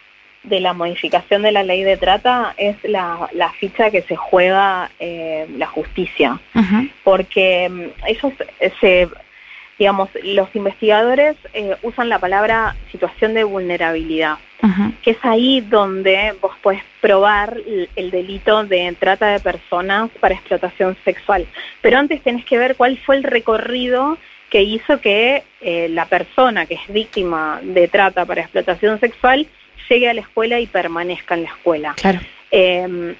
de 0.42 0.60
la 0.60 0.72
modificación 0.72 1.42
de 1.42 1.52
la 1.52 1.62
ley 1.62 1.82
de 1.82 1.96
trata, 1.96 2.54
es 2.56 2.76
la, 2.84 3.28
la 3.32 3.50
ficha 3.52 3.90
que 3.90 4.02
se 4.02 4.16
juega 4.16 4.90
eh, 4.98 5.46
la 5.56 5.66
justicia. 5.66 6.40
porque 7.04 7.68
mm, 7.68 8.06
ellos 8.06 8.32
eh, 8.60 8.72
se, 8.80 9.08
digamos, 9.80 10.10
los 10.22 10.54
investigadores 10.54 11.36
eh, 11.54 11.74
usan 11.82 12.10
la 12.10 12.18
palabra 12.18 12.76
situación 12.92 13.32
de 13.32 13.44
vulnerabilidad, 13.44 14.36
que 15.02 15.12
es 15.12 15.16
ahí 15.22 15.62
donde 15.62 16.34
vos 16.42 16.52
podés 16.60 16.82
probar 17.00 17.56
el, 17.66 17.88
el 17.96 18.10
delito 18.10 18.62
de 18.64 18.94
trata 18.98 19.28
de 19.28 19.40
personas 19.40 20.10
para 20.20 20.34
explotación 20.34 20.98
sexual. 21.02 21.46
Pero 21.80 21.96
antes 21.96 22.20
tenés 22.20 22.44
que 22.44 22.58
ver 22.58 22.76
cuál 22.76 22.98
fue 22.98 23.16
el 23.16 23.22
recorrido 23.22 24.18
que 24.50 24.60
hizo 24.60 25.00
que 25.00 25.44
eh, 25.62 25.88
la 25.88 26.04
persona 26.04 26.66
que 26.66 26.74
es 26.74 26.86
víctima 26.92 27.60
de 27.62 27.88
trata 27.88 28.26
para 28.26 28.42
explotación 28.42 29.00
sexual 29.00 29.46
llegue 29.88 30.10
a 30.10 30.14
la 30.14 30.20
escuela 30.20 30.60
y 30.60 30.66
permanezca 30.66 31.36
en 31.36 31.44
la 31.44 31.48
escuela. 31.48 31.94
Claro. 31.96 32.20
Eh, 32.50 33.14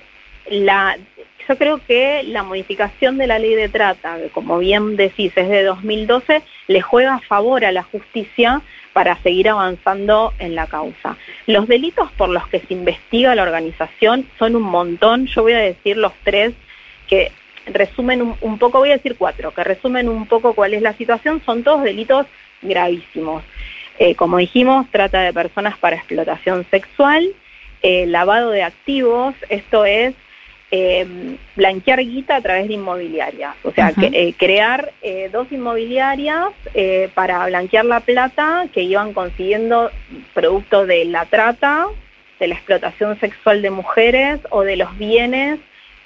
yo 0.51 1.57
creo 1.57 1.80
que 1.86 2.22
la 2.24 2.42
modificación 2.42 3.18
de 3.18 3.26
la 3.26 3.38
ley 3.38 3.55
de 3.55 3.68
trata, 3.68 4.18
que 4.18 4.28
como 4.28 4.59
bien 4.59 4.96
decís, 4.96 5.32
es 5.36 5.48
de 5.48 5.64
2012, 5.64 6.42
le 6.68 6.80
juega 6.80 7.14
a 7.14 7.20
favor 7.20 7.64
a 7.64 7.72
la 7.72 7.82
justicia 7.82 8.61
para 8.92 9.16
seguir 9.22 9.48
avanzando 9.48 10.32
en 10.38 10.55
la 10.55 10.66
causa. 10.66 11.16
Los 11.46 11.68
delitos 11.68 12.11
por 12.12 12.28
los 12.28 12.46
que 12.48 12.61
se 12.61 12.74
investiga 12.74 13.34
la 13.34 13.42
organización 13.42 14.26
son 14.38 14.57
un 14.57 14.62
montón, 14.62 15.26
yo 15.26 15.42
voy 15.42 15.53
a 15.53 15.59
decir 15.59 15.96
los 15.96 16.12
tres 16.24 16.53
que 17.09 17.32
resumen 17.66 18.22
un, 18.22 18.36
un 18.40 18.59
poco, 18.59 18.78
voy 18.78 18.90
a 18.90 18.96
decir 18.96 19.16
cuatro, 19.16 19.53
que 19.53 19.64
resumen 19.64 20.09
un 20.09 20.26
poco 20.26 20.55
cuál 20.55 20.74
es 20.74 20.82
la 20.82 20.94
situación, 20.94 21.40
son 21.44 21.62
todos 21.62 21.84
delitos 21.84 22.26
gravísimos. 22.62 23.42
Eh, 23.98 24.14
como 24.14 24.38
dijimos, 24.38 24.86
trata 24.90 25.20
de 25.20 25.32
personas 25.32 25.76
para 25.78 25.96
explotación 25.96 26.66
sexual, 26.70 27.34
eh, 27.82 28.07
lavado 28.07 28.51
de 28.51 28.62
activos, 28.62 29.34
esto 29.48 29.84
es 29.84 30.14
eh, 30.73 31.05
blanquear 31.57 31.99
guita 31.99 32.37
a 32.37 32.41
través 32.41 32.68
de 32.68 32.75
inmobiliarias, 32.75 33.57
o 33.64 33.73
sea, 33.73 33.93
que, 33.93 34.07
eh, 34.07 34.35
crear 34.39 34.93
eh, 35.03 35.29
dos 35.33 35.51
inmobiliarias 35.51 36.53
para 37.14 37.45
blanquear 37.47 37.85
la 37.85 37.99
plata 37.99 38.66
que 38.73 38.83
iban 38.83 39.12
consiguiendo 39.12 39.91
producto 40.33 40.87
de 40.87 41.07
la 41.07 41.27
trata, 41.27 41.89
de 42.39 42.47
la 42.47 42.55
explotación 42.55 43.18
sexual 43.18 43.62
de 43.62 43.71
mujeres 43.71 44.39
o 44.51 44.62
de 44.62 44.77
los 44.77 44.97
bienes 44.97 45.59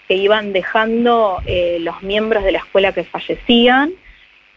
que 0.09 0.15
iban 0.15 0.55
dejando 0.55 1.43
los 1.81 2.03
miembros 2.03 2.45
de 2.45 2.53
la 2.53 2.59
escuela 2.59 2.93
que 2.93 3.05
fallecían. 3.05 3.93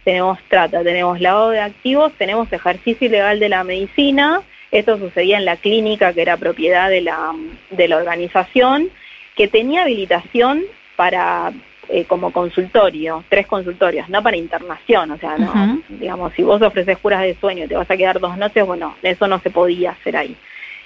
Tenemos 0.05 0.39
trata, 0.47 0.83
tenemos 0.83 1.19
lavado 1.19 1.49
de 1.49 1.59
activos, 1.59 2.13
tenemos 2.17 2.51
ejercicio 2.53 3.07
ilegal 3.07 3.39
de 3.39 3.49
la 3.49 3.65
medicina. 3.65 4.41
Esto 4.71 4.97
sucedía 4.97 5.37
en 5.37 5.45
la 5.45 5.57
clínica 5.57 6.13
que 6.13 6.21
era 6.21 6.37
propiedad 6.37 6.89
de 6.89 7.01
la, 7.01 7.33
de 7.71 7.87
la 7.87 7.97
organización, 7.97 8.89
que 9.37 9.47
tenía 9.47 9.83
habilitación 9.83 10.63
para 10.95 11.53
eh, 11.89 12.03
como 12.05 12.31
consultorio, 12.33 13.23
tres 13.29 13.47
consultorios, 13.47 14.09
no 14.09 14.21
para 14.21 14.35
internación, 14.35 15.11
o 15.11 15.17
sea, 15.17 15.37
no, 15.37 15.81
digamos, 15.87 16.33
si 16.33 16.41
vos 16.43 16.61
ofreces 16.61 16.97
curas 16.97 17.21
de 17.21 17.35
sueño 17.35 17.63
y 17.63 17.67
te 17.67 17.77
vas 17.77 17.89
a 17.89 17.95
quedar 17.95 18.19
dos 18.19 18.37
noches, 18.37 18.65
bueno, 18.65 18.97
eso 19.03 19.27
no 19.27 19.39
se 19.39 19.51
podía 19.51 19.91
hacer 19.91 20.17
ahí. 20.17 20.35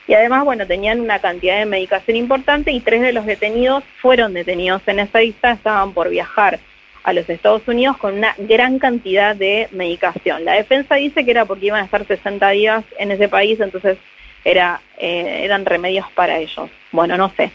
Y 0.07 0.13
además, 0.13 0.43
bueno, 0.43 0.67
tenían 0.67 0.99
una 0.99 1.19
cantidad 1.19 1.57
de 1.57 1.65
medicación 1.65 2.17
importante 2.17 2.71
y 2.71 2.81
tres 2.81 3.01
de 3.01 3.13
los 3.13 3.25
detenidos 3.25 3.83
fueron 4.01 4.33
detenidos 4.33 4.81
en 4.87 4.99
esa 4.99 5.23
isla, 5.23 5.53
estaban 5.53 5.93
por 5.93 6.09
viajar 6.09 6.59
a 7.03 7.13
los 7.13 7.27
Estados 7.29 7.67
Unidos 7.67 7.97
con 7.97 8.15
una 8.17 8.35
gran 8.37 8.77
cantidad 8.77 9.35
de 9.35 9.69
medicación. 9.71 10.45
La 10.45 10.53
defensa 10.53 10.95
dice 10.95 11.23
que 11.23 11.31
era 11.31 11.45
porque 11.45 11.67
iban 11.67 11.81
a 11.81 11.85
estar 11.85 12.05
60 12.05 12.49
días 12.49 12.83
en 12.99 13.11
ese 13.11 13.27
país, 13.27 13.59
entonces 13.59 13.97
era, 14.43 14.81
eh, 14.97 15.41
eran 15.43 15.65
remedios 15.65 16.05
para 16.13 16.37
ellos. 16.37 16.69
Bueno, 16.91 17.17
no 17.17 17.31
sé. 17.35 17.51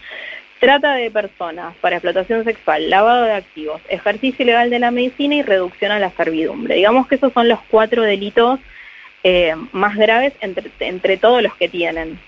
Trata 0.61 0.95
de 0.95 1.11
personas 1.11 1.75
para 1.83 1.97
explotación 1.97 2.45
sexual, 2.45 2.89
lavado 2.89 3.25
de 3.25 3.35
activos, 3.35 3.81
ejercicio 3.89 4.43
ilegal 4.43 4.71
de 4.71 4.79
la 4.79 4.91
medicina 4.91 5.35
y 5.35 5.43
reducción 5.43 5.93
a 5.93 5.99
la 5.99 6.11
servidumbre. 6.11 6.77
Digamos 6.77 7.07
que 7.07 7.17
esos 7.17 7.33
son 7.33 7.49
los 7.49 7.59
cuatro 7.71 8.03
delitos 8.03 8.59
eh, 9.23 9.55
más 9.73 9.97
graves 9.97 10.33
entre, 10.41 10.71
entre 10.81 11.19
todos 11.19 11.43
los 11.43 11.55
que 11.57 11.69
tienen. 11.69 12.19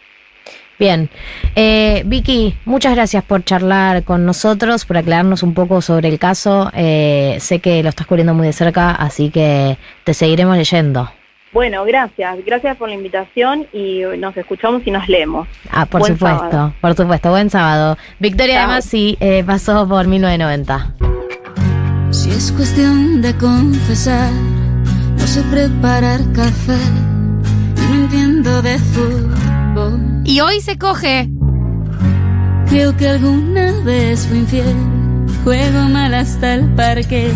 Bien. 0.79 1.09
Eh, 1.57 2.03
Vicky, 2.07 2.55
muchas 2.65 2.95
gracias 2.95 3.25
por 3.25 3.45
charlar 3.45 4.05
con 4.05 4.25
nosotros, 4.25 4.85
por 4.85 4.97
aclararnos 4.97 5.43
un 5.43 5.55
poco 5.55 5.81
sobre 5.83 6.09
el 6.09 6.19
caso. 6.19 6.71
Eh, 6.75 7.39
sé 7.41 7.59
que 7.59 7.83
lo 7.83 7.89
estás 7.89 8.07
cubriendo 8.07 8.35
muy 8.35 8.47
de 8.47 8.53
cerca, 8.53 8.93
así 8.93 9.31
que 9.31 9.77
te 10.05 10.15
seguiremos 10.15 10.57
leyendo. 10.57 11.11
Bueno, 11.53 11.85
gracias. 11.85 12.39
Gracias 12.45 12.77
por 12.77 12.89
la 12.89 12.95
invitación 12.95 13.67
y 13.73 14.03
nos 14.19 14.37
escuchamos 14.37 14.83
y 14.87 14.91
nos 14.91 15.09
leemos. 15.09 15.49
Ah, 15.71 15.87
por 15.87 16.01
Buen 16.01 16.13
supuesto, 16.15 16.51
sábado. 16.51 16.75
por 16.81 16.95
supuesto. 16.95 17.31
Buen 17.31 17.51
sábado. 17.51 17.97
Victoria, 18.19 18.55
Chao. 18.57 18.65
además, 18.65 18.85
sí, 18.85 19.17
eh, 19.21 19.43
pasó 19.47 19.89
por 19.89 20.07
1990. 20.07 20.95
Si 22.11 22.31
es 22.31 22.53
cuestión 22.53 23.21
de 23.23 23.35
confesar, 23.37 24.31
no 24.33 25.27
sé 25.27 25.43
preparar 25.51 26.21
café 26.35 26.79
y 27.77 27.93
no 27.93 27.95
entiendo 28.05 28.63
de 28.63 28.79
fútbol. 28.79 30.01
Y 30.25 30.41
hoy 30.41 30.61
se 30.61 30.79
coge. 30.79 31.29
Creo 32.69 32.95
que 32.97 33.09
alguna 33.09 33.73
vez 33.85 34.27
fui 34.27 34.39
infiel, 34.41 34.77
juego 35.45 35.81
mal 35.89 36.13
hasta 36.13 36.55
el 36.55 36.67
parque 36.75 37.31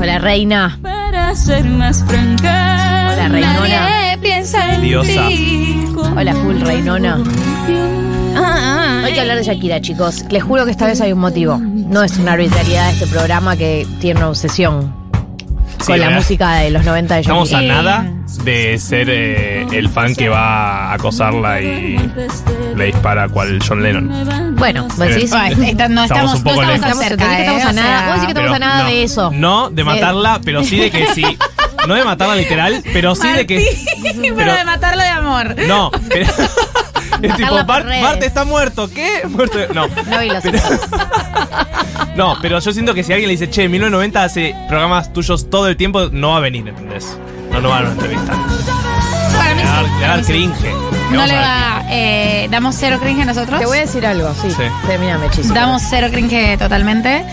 Hola, 0.00 0.18
reina. 0.18 0.78
Para 0.80 1.34
ser 1.36 1.64
más 1.66 2.02
franca, 2.02 3.10
Hola, 3.12 3.28
reinona. 3.28 3.68
Nadie 3.68 4.18
piensa 4.22 4.74
en 4.74 4.80
Diosa. 4.80 5.28
ti. 5.28 5.84
Hola, 6.16 6.34
full 6.36 6.58
reinona. 6.62 7.18
Ah, 8.34 9.02
Hay 9.04 9.12
que 9.12 9.20
hablar 9.20 9.36
de 9.36 9.42
Shakira, 9.44 9.82
chicos. 9.82 10.24
Les 10.30 10.42
juro 10.42 10.64
que 10.64 10.70
esta 10.70 10.86
vez 10.86 11.02
hay 11.02 11.12
un 11.12 11.18
motivo. 11.18 11.58
No 11.58 12.02
es 12.02 12.16
una 12.16 12.32
arbitrariedad 12.32 12.86
de 12.86 12.92
este 12.94 13.06
programa 13.08 13.54
que 13.54 13.86
tiene 14.00 14.20
una 14.20 14.30
obsesión 14.30 14.94
Sí, 15.82 15.86
con 15.88 15.98
la 15.98 16.06
¿verdad? 16.06 16.18
música 16.20 16.54
de 16.56 16.70
los 16.70 16.84
90 16.84 17.14
de. 17.14 17.20
Estamos 17.20 17.52
a 17.52 17.60
nada 17.62 18.06
de 18.44 18.78
ser 18.78 19.08
eh, 19.10 19.66
el 19.72 19.88
fan 19.88 20.14
que 20.14 20.28
va 20.28 20.90
a 20.90 20.94
acosarla 20.94 21.60
y 21.60 21.98
le 22.76 22.84
dispara 22.86 23.28
cual 23.28 23.58
John 23.66 23.82
Lennon. 23.82 24.54
Bueno, 24.56 24.84
vos 24.84 24.98
decís. 24.98 25.30
Bueno, 25.30 25.62
esta- 25.64 25.88
no 25.88 26.04
Estamos 26.04 26.34
estamos, 26.34 26.34
un 26.34 26.42
poco 26.44 26.62
no 26.62 26.72
estamos 26.72 26.96
lejos. 26.98 27.08
cerca. 27.08 27.24
¿entendés 27.24 27.36
que 27.36 27.42
estamos 27.42 27.62
eh? 27.62 27.66
a 27.66 27.70
O 27.70 27.72
nada? 27.74 27.98
sea, 27.98 28.06
Vos 28.06 28.14
decís 28.14 28.26
que 28.34 28.40
estamos 28.40 28.56
a 28.56 28.58
nada 28.58 28.82
no, 28.84 28.88
de 28.90 29.02
eso. 29.02 29.30
No 29.34 29.70
de 29.70 29.84
matarla, 29.84 30.40
pero 30.44 30.64
sí 30.64 30.76
de 30.78 30.90
que 30.90 31.06
sí. 31.14 31.24
No 31.88 31.94
de 31.94 32.04
matarla 32.04 32.36
literal, 32.36 32.82
pero 32.92 33.14
sí 33.16 33.28
de 33.28 33.44
que. 33.46 33.76
Pero, 34.02 34.34
pero- 34.36 34.54
de 34.54 34.64
matarlo 34.64 35.02
de 35.02 35.08
amor. 35.08 35.56
No, 35.66 35.90
pero. 36.08 36.26
Es 37.20 37.36
tipo, 37.36 37.50
redes. 37.56 38.02
Bart 38.02 38.22
está 38.22 38.44
muerto, 38.44 38.88
¿qué? 38.92 39.22
Muerto. 39.28 39.58
No. 39.74 39.86
No 39.88 40.18
vi 40.20 40.28
los 40.28 40.42
Pero- 40.42 40.58
No, 42.16 42.36
pero 42.42 42.58
yo 42.58 42.72
siento 42.72 42.94
que 42.94 43.02
si 43.04 43.12
alguien 43.12 43.28
le 43.28 43.32
dice, 43.36 43.50
che, 43.50 43.68
1990 43.68 44.22
hace 44.24 44.54
programas 44.68 45.12
tuyos 45.12 45.48
todo 45.50 45.68
el 45.68 45.76
tiempo, 45.76 46.08
no 46.10 46.30
va 46.30 46.36
a 46.38 46.40
venir, 46.40 46.66
¿entendés? 46.68 47.16
No, 47.50 47.60
no 47.60 47.68
va 47.70 47.78
a 47.78 47.80
una 47.82 47.90
entrevista. 47.92 48.32
Para 49.36 49.54
mí 49.54 49.62
Le 49.62 49.68
va 49.68 49.72
a 49.72 49.82
dar- 49.82 49.84
sí. 49.86 49.92
le 50.00 50.06
va 50.06 50.12
a 50.12 50.16
dar 50.16 50.24
cringe. 50.26 50.74
No 51.10 51.26
le 51.26 51.34
va. 51.34 51.82
Eh, 51.90 52.48
damos 52.50 52.74
cero 52.78 52.98
cringe 53.02 53.24
nosotros. 53.26 53.58
Te 53.60 53.66
voy 53.66 53.78
a 53.78 53.80
decir 53.82 54.06
algo, 54.06 54.32
sí. 54.40 54.50
Sí. 54.50 54.62
Termíname, 54.86 55.28
chis. 55.30 55.52
Damos 55.52 55.82
cero 55.88 56.08
cringe 56.10 56.56
totalmente. 56.58 57.24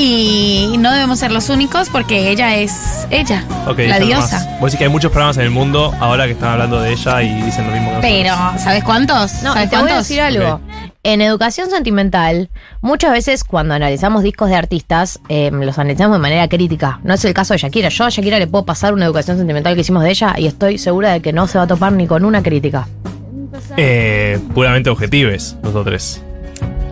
Y 0.00 0.76
no 0.78 0.92
debemos 0.92 1.18
ser 1.18 1.32
los 1.32 1.48
únicos 1.48 1.88
porque 1.88 2.30
ella 2.30 2.54
es 2.54 3.04
ella, 3.10 3.44
Ok, 3.66 3.80
la 3.80 3.98
diosa. 3.98 4.38
nomás. 4.44 4.60
Vos 4.60 4.70
decís 4.70 4.78
que 4.78 4.84
hay 4.84 4.90
muchos 4.90 5.10
programas 5.10 5.36
en 5.38 5.42
el 5.42 5.50
mundo 5.50 5.92
ahora 5.98 6.26
que 6.26 6.32
están 6.32 6.50
hablando 6.50 6.80
de 6.80 6.92
ella 6.92 7.20
y 7.20 7.42
dicen 7.42 7.66
lo 7.66 7.72
mismo 7.72 7.90
que 7.96 8.00
Pero, 8.02 8.36
nosotros. 8.36 8.62
¿sabes 8.62 8.84
cuántos? 8.84 9.42
No, 9.42 9.54
¿Sabes 9.54 9.66
y 9.66 9.70
te 9.70 9.76
voy 9.76 9.90
a 9.90 9.96
decir 9.96 10.20
algo. 10.20 10.60
En 11.02 11.20
educación 11.20 11.68
sentimental, 11.70 12.48
muchas 12.80 13.10
veces 13.10 13.42
cuando 13.42 13.74
analizamos 13.74 14.22
discos 14.22 14.50
de 14.50 14.54
artistas, 14.54 15.18
eh, 15.28 15.50
los 15.52 15.76
analizamos 15.80 16.16
de 16.18 16.22
manera 16.22 16.46
crítica. 16.46 17.00
No 17.02 17.14
es 17.14 17.24
el 17.24 17.34
caso 17.34 17.54
de 17.54 17.58
Shakira. 17.58 17.88
Yo 17.88 18.04
a 18.04 18.10
Shakira 18.10 18.38
le 18.38 18.46
puedo 18.46 18.64
pasar 18.64 18.94
una 18.94 19.04
educación 19.04 19.36
sentimental 19.36 19.74
que 19.74 19.80
hicimos 19.80 20.04
de 20.04 20.10
ella 20.10 20.34
y 20.38 20.46
estoy 20.46 20.78
segura 20.78 21.10
de 21.12 21.20
que 21.22 21.32
no 21.32 21.48
se 21.48 21.58
va 21.58 21.64
a 21.64 21.66
topar 21.66 21.92
ni 21.92 22.06
con 22.06 22.24
una 22.24 22.40
crítica. 22.40 22.86
Eh, 23.76 24.38
puramente 24.54 24.90
objetives, 24.90 25.56
los 25.64 25.84
tres. 25.84 26.22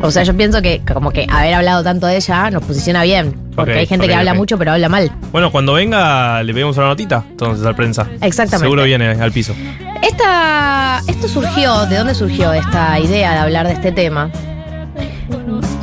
O 0.03 0.11
sea, 0.11 0.23
yo 0.25 0.37
pienso 0.37 0.61
que 0.63 0.83
como 0.93 1.11
que 1.11 1.27
haber 1.31 1.55
hablado 1.55 1.83
tanto 1.83 2.07
de 2.07 2.17
ella 2.17 2.51
nos 2.51 2.63
posiciona 2.63 3.03
bien. 3.03 3.33
Porque 3.57 3.73
Ok, 3.73 3.79
hay 3.79 3.87
gente 3.87 4.05
ok, 4.05 4.11
que 4.11 4.15
habla 4.17 4.33
ok. 4.33 4.37
mucho 4.39 4.59
pero 4.59 4.73
habla 4.73 4.89
mal. 4.89 5.11
Bueno, 5.33 5.51
cuando 5.51 5.73
venga 5.73 6.43
le 6.43 6.53
pedimos 6.53 6.77
una 6.77 6.89
notita, 6.89 7.25
entonces 7.31 7.65
al 7.67 7.75
prensa. 7.75 8.07
Exactamente. 8.21 8.65
Seguro 8.67 8.85
viene 8.85 9.11
al 9.13 9.33
piso. 9.33 9.55
Esta, 10.03 11.01
esto 11.09 11.27
surgió, 11.29 11.87
¿de 11.87 11.97
dónde 11.97 12.15
surgió 12.15 12.53
esta 12.53 12.99
idea 13.01 13.33
de 13.33 13.39
hablar 13.39 13.67
de 13.67 13.73
este 13.73 13.91
tema? 13.93 14.31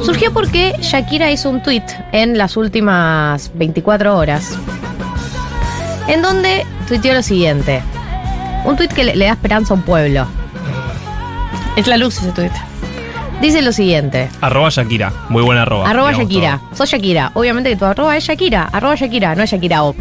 Surgió 0.04 0.32
porque 0.32 0.76
Shakira 0.82 1.32
hizo 1.32 1.50
un 1.50 1.64
tweet 1.64 1.84
en 2.12 2.38
las 2.38 2.56
últimas 2.58 3.52
24 3.56 4.16
horas, 4.18 4.56
en 6.08 6.22
donde 6.22 6.66
tuiteó 6.88 7.14
lo 7.14 7.24
siguiente. 7.24 7.82
Un 8.66 8.76
tweet 8.78 8.90
que 8.90 9.04
le, 9.04 9.16
le 9.16 9.26
da 9.26 9.32
esperanza 9.32 9.74
a 9.74 9.78
un 9.78 9.84
pueblo. 9.84 10.26
Es 11.76 11.88
la 11.88 11.98
luz 11.98 12.18
ese 12.20 12.32
tweet. 12.32 12.52
Dice 13.44 13.62
lo 13.62 13.74
siguiente. 13.74 14.30
Arroba 14.40 14.70
Shakira, 14.70 15.12
muy 15.28 15.44
buena 15.44 15.64
arroba. 15.64 15.90
Arroba 15.90 16.12
digamos 16.12 16.32
Shakira. 16.32 16.62
Sos 16.74 16.90
Shakira. 16.90 17.32
Obviamente 17.34 17.72
que 17.72 17.76
tu 17.76 17.84
arroba 17.84 18.16
es 18.16 18.24
Shakira. 18.24 18.70
Arroba 18.72 18.96
Shakira, 18.96 19.36
no 19.36 19.44
es 19.44 19.52
Shakira 19.52 19.84
Ok. 19.84 19.98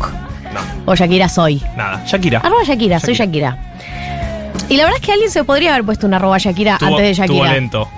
O 0.87 0.95
Shakira 0.95 1.29
soy. 1.29 1.61
Nada, 1.77 2.05
Shakira. 2.07 2.39
Arroba 2.39 2.63
Shakira, 2.63 3.01
soy 3.01 3.15
Shakira. 3.15 3.59
Y 4.69 4.77
la 4.77 4.85
verdad 4.85 5.01
es 5.01 5.05
que 5.05 5.11
alguien 5.11 5.29
se 5.33 5.43
podría 5.43 5.71
haber 5.73 5.85
puesto 5.85 6.07
una 6.07 6.19
arroba 6.19 6.39
Shakira 6.39 6.79
Tuvo- 6.79 6.87
antes 6.99 7.19
de 7.19 7.27
tuvo 7.27 7.39
Shakira. 7.39 7.53
lento 7.55 7.89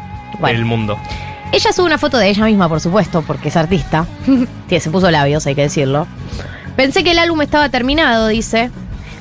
Bueno. 0.40 0.58
el 0.58 0.64
mundo. 0.64 0.98
Ella 1.52 1.72
sube 1.74 1.84
una 1.84 1.98
foto 1.98 2.16
de 2.16 2.30
ella 2.30 2.46
misma, 2.46 2.66
por 2.66 2.80
supuesto, 2.80 3.20
porque 3.20 3.50
es 3.50 3.56
artista. 3.58 4.06
que 4.70 4.80
se 4.80 4.88
puso 4.88 5.10
labios, 5.10 5.46
hay 5.46 5.54
que 5.54 5.60
decirlo. 5.60 6.06
Pensé 6.74 7.04
que 7.04 7.10
el 7.10 7.18
álbum 7.18 7.42
estaba 7.42 7.68
terminado, 7.68 8.28
dice. 8.28 8.70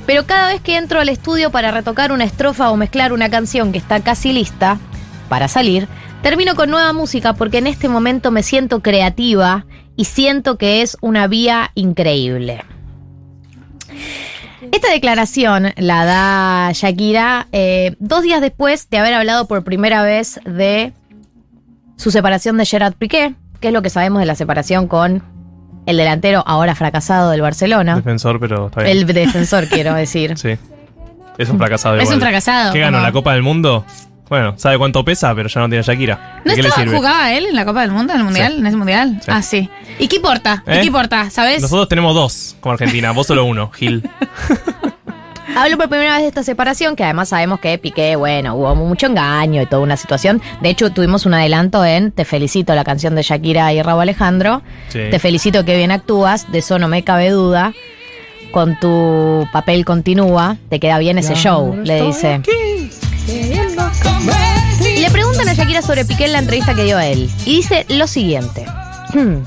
Pero 0.06 0.26
cada 0.26 0.48
vez 0.48 0.62
que 0.62 0.78
entro 0.78 1.02
al 1.02 1.10
estudio 1.10 1.52
para 1.52 1.72
retocar 1.72 2.14
una 2.14 2.24
estrofa 2.24 2.72
o 2.72 2.78
mezclar 2.78 3.12
una 3.12 3.30
canción 3.30 3.74
que 3.74 3.78
está 3.78 4.00
casi 4.00 4.32
lista 4.32 4.78
para 5.28 5.50
salir, 5.50 5.90
termino 6.24 6.56
con 6.56 6.72
nueva 6.72 6.94
música 6.94 7.34
porque 7.34 7.60
en 7.60 7.68
este 7.68 7.90
momento 7.90 8.32
me 8.32 8.42
siento 8.42 8.82
creativa 8.82 9.66
y 9.96 10.06
siento 10.06 10.58
que 10.58 10.82
es 10.82 10.98
una 11.02 11.28
vía 11.28 11.70
increíble. 11.76 12.64
Esta 14.72 14.90
declaración 14.92 15.74
la 15.76 16.06
da 16.06 16.72
Shakira 16.72 17.48
eh, 17.52 17.96
dos 18.00 18.24
días 18.24 18.42
después 18.42 18.90
de 18.90 18.98
haber 18.98 19.14
hablado 19.14 19.48
por 19.48 19.64
primera 19.64 20.02
vez 20.02 20.40
de 20.46 20.94
su 21.98 22.10
separación 22.10 22.58
de 22.58 22.66
Gerard 22.66 22.94
Piqué, 22.94 23.36
que 23.60 23.68
es 23.68 23.74
lo 23.74 23.82
que 23.82 23.90
sabemos 23.90 24.22
de 24.22 24.26
la 24.26 24.36
separación 24.36 24.88
con 24.88 25.22
el 25.86 25.98
delantero 25.98 26.44
ahora 26.48 26.74
fracasado 26.76 27.30
del 27.32 27.42
Barcelona. 27.42 27.98
Defensor, 27.98 28.40
pero 28.40 28.68
está 28.68 28.84
bien. 28.84 28.98
El 28.98 29.06
defensor, 29.06 29.68
quiero 29.68 29.94
decir. 29.94 30.38
Sí. 30.38 30.58
Es 31.38 31.50
un 31.50 31.58
fracasado. 31.58 31.98
Es 31.98 32.10
un 32.10 32.20
fracasado, 32.20 32.72
¿Qué 32.74 32.80
ganó? 32.80 33.02
¿La 33.02 33.12
Copa 33.12 33.34
del 33.34 33.44
Mundo? 33.44 33.86
Bueno, 34.34 34.56
¿sabe 34.58 34.80
cuánto 34.80 35.06
pesa? 35.06 35.36
Pero 35.36 35.48
ya 35.48 35.62
no 35.62 35.70
tiene 35.70 35.84
Shakira. 35.84 36.42
¿No 36.44 36.50
¿De 36.50 36.56
qué 36.56 36.64
le 36.64 36.70
estaba, 36.70 36.84
sirve? 36.86 36.98
jugaba 36.98 37.34
él 37.34 37.46
en 37.46 37.56
la 37.56 37.66
Copa 37.66 37.82
del 37.82 37.92
Mundo, 37.92 38.14
en 38.14 38.20
el 38.20 38.26
Mundial? 38.26 38.54
Sí. 38.54 38.60
¿En 38.62 38.66
ese 38.66 38.78
Mundial? 38.78 39.18
Sí. 39.20 39.32
Ah, 39.32 39.42
sí. 39.44 39.70
¿Y 40.00 40.08
qué 40.08 40.16
importa? 40.16 40.64
¿Y 40.66 40.72
¿Eh? 40.72 40.80
qué 40.80 40.88
importa? 40.88 41.30
¿Sabes? 41.30 41.62
Nosotros 41.62 41.88
tenemos 41.88 42.16
dos 42.16 42.56
como 42.60 42.74
Argentina, 42.74 43.12
vos 43.12 43.28
solo 43.28 43.46
uno, 43.46 43.70
Gil. 43.70 44.10
Hablo 45.56 45.78
por 45.78 45.88
primera 45.88 46.14
vez 46.14 46.24
de 46.24 46.28
esta 46.30 46.42
separación, 46.42 46.96
que 46.96 47.04
además 47.04 47.30
sabemos 47.30 47.60
que 47.60 47.78
Piqué, 47.78 48.16
bueno, 48.16 48.56
hubo 48.56 48.74
mucho 48.74 49.06
engaño 49.06 49.62
y 49.62 49.68
toda 49.68 49.84
una 49.84 49.98
situación. 49.98 50.42
De 50.62 50.70
hecho, 50.70 50.90
tuvimos 50.90 51.28
un 51.28 51.36
adelanto 51.36 51.86
en 51.86 52.12
Te 52.12 52.26
felicito, 52.26 52.74
la 52.74 52.84
canción 52.84 53.14
de 53.14 53.22
Shakira 53.22 53.72
y 53.72 53.84
Raúl 53.84 54.02
Alejandro. 54.02 54.64
Sí. 54.90 54.98
Te 55.12 55.20
felicito 55.20 55.64
que 55.64 55.78
bien 55.78 55.92
actúas, 55.92 56.52
de 56.52 56.58
eso 56.58 56.80
no 56.80 56.88
me 56.88 57.04
cabe 57.04 57.30
duda. 57.30 57.72
Con 58.52 58.80
tu 58.80 59.48
papel 59.54 59.86
continúa, 59.86 60.58
te 60.70 60.80
queda 60.80 60.98
bien 60.98 61.20
ese 61.20 61.36
show, 61.36 61.76
le 61.84 62.02
dice. 62.02 62.42
Le 65.00 65.12
preguntan 65.12 65.50
a 65.50 65.54
Shakira 65.54 65.82
sobre 65.82 66.06
Piqué 66.06 66.26
en 66.26 66.34
la 66.34 66.40
entrevista 66.40 66.76
que 66.76 66.84
dio 66.84 66.98
a 66.98 67.06
él. 67.06 67.30
Y 67.46 67.58
dice 67.58 67.86
lo 67.90 68.08
siguiente. 68.08 68.66
Hmm. 69.14 69.44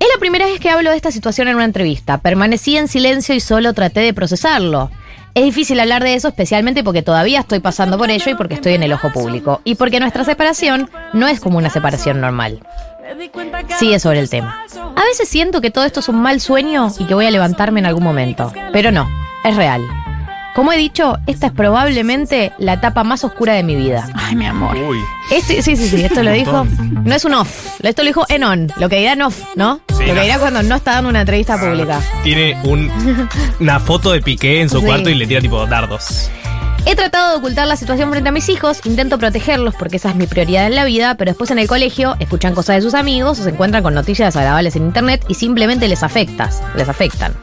Es 0.00 0.08
la 0.14 0.18
primera 0.18 0.46
vez 0.46 0.58
que 0.58 0.70
hablo 0.70 0.90
de 0.90 0.96
esta 0.96 1.10
situación 1.10 1.48
en 1.48 1.56
una 1.56 1.64
entrevista. 1.64 2.18
Permanecí 2.18 2.76
en 2.76 2.88
silencio 2.88 3.34
y 3.34 3.40
solo 3.40 3.74
traté 3.74 4.00
de 4.00 4.14
procesarlo. 4.14 4.90
Es 5.34 5.44
difícil 5.44 5.78
hablar 5.78 6.02
de 6.02 6.14
eso, 6.14 6.28
especialmente 6.28 6.82
porque 6.82 7.02
todavía 7.02 7.40
estoy 7.40 7.60
pasando 7.60 7.98
por 7.98 8.10
ello 8.10 8.30
y 8.30 8.34
porque 8.34 8.54
estoy 8.54 8.74
en 8.74 8.82
el 8.82 8.92
ojo 8.92 9.12
público. 9.12 9.60
Y 9.64 9.76
porque 9.76 10.00
nuestra 10.00 10.24
separación 10.24 10.90
no 11.12 11.28
es 11.28 11.38
como 11.38 11.58
una 11.58 11.70
separación 11.70 12.20
normal. 12.20 12.60
Sigue 13.78 14.00
sobre 14.00 14.20
el 14.20 14.30
tema. 14.30 14.64
A 14.96 15.04
veces 15.04 15.28
siento 15.28 15.60
que 15.60 15.70
todo 15.70 15.84
esto 15.84 16.00
es 16.00 16.08
un 16.08 16.20
mal 16.20 16.40
sueño 16.40 16.88
y 16.98 17.04
que 17.04 17.14
voy 17.14 17.26
a 17.26 17.30
levantarme 17.30 17.80
en 17.80 17.86
algún 17.86 18.02
momento. 18.02 18.52
Pero 18.72 18.90
no, 18.90 19.08
es 19.44 19.54
real. 19.54 19.82
Como 20.54 20.72
he 20.72 20.76
dicho, 20.76 21.16
esta 21.26 21.46
es 21.46 21.52
probablemente 21.52 22.52
la 22.58 22.74
etapa 22.74 23.04
más 23.04 23.22
oscura 23.24 23.54
de 23.54 23.62
mi 23.62 23.76
vida. 23.76 24.08
Ay, 24.14 24.34
mi 24.36 24.46
amor. 24.46 24.76
Uy. 24.76 24.98
Este, 25.30 25.62
sí, 25.62 25.76
sí, 25.76 25.88
sí, 25.88 26.02
esto 26.04 26.22
lo 26.22 26.32
dijo. 26.32 26.66
No 27.04 27.14
es 27.14 27.24
un 27.24 27.34
off, 27.34 27.78
esto 27.82 28.02
lo 28.02 28.08
dijo 28.08 28.24
en 28.28 28.42
on, 28.44 28.66
lo 28.76 28.88
que 28.88 28.96
dirá 28.98 29.12
en 29.12 29.22
off, 29.22 29.40
¿no? 29.54 29.80
Sí, 29.88 29.94
lo 30.06 30.06
que 30.06 30.14
no. 30.14 30.22
dirá 30.22 30.38
cuando 30.38 30.62
no 30.62 30.74
está 30.74 30.92
dando 30.94 31.10
una 31.10 31.20
entrevista 31.20 31.56
pública. 31.58 32.00
Tiene 32.24 32.56
un, 32.64 32.90
una 33.60 33.78
foto 33.80 34.10
de 34.12 34.20
Piqué 34.22 34.60
en 34.60 34.68
su 34.68 34.80
Sí. 34.80 34.86
cuarto 34.86 35.08
y 35.08 35.14
le 35.14 35.26
tira 35.26 35.40
tipo 35.40 35.64
dardos. 35.66 36.30
He 36.86 36.96
tratado 36.96 37.32
de 37.32 37.36
ocultar 37.38 37.66
la 37.66 37.76
situación 37.76 38.10
frente 38.10 38.30
a 38.30 38.32
mis 38.32 38.48
hijos, 38.48 38.80
intento 38.84 39.18
protegerlos 39.18 39.74
porque 39.74 39.96
esa 39.98 40.08
es 40.10 40.16
mi 40.16 40.26
prioridad 40.26 40.66
en 40.66 40.74
la 40.74 40.84
vida, 40.86 41.14
pero 41.14 41.30
después 41.30 41.50
en 41.50 41.58
el 41.58 41.68
colegio 41.68 42.16
escuchan 42.20 42.54
cosas 42.54 42.76
de 42.76 42.82
sus 42.82 42.94
amigos 42.94 43.38
o 43.38 43.42
se 43.44 43.50
encuentran 43.50 43.82
con 43.82 43.92
noticias 43.92 44.28
desagradables 44.28 44.76
en 44.76 44.86
internet 44.86 45.22
y 45.28 45.34
simplemente 45.34 45.88
les 45.88 46.02
afectas, 46.02 46.62
les 46.76 46.88
afectan. 46.88 47.34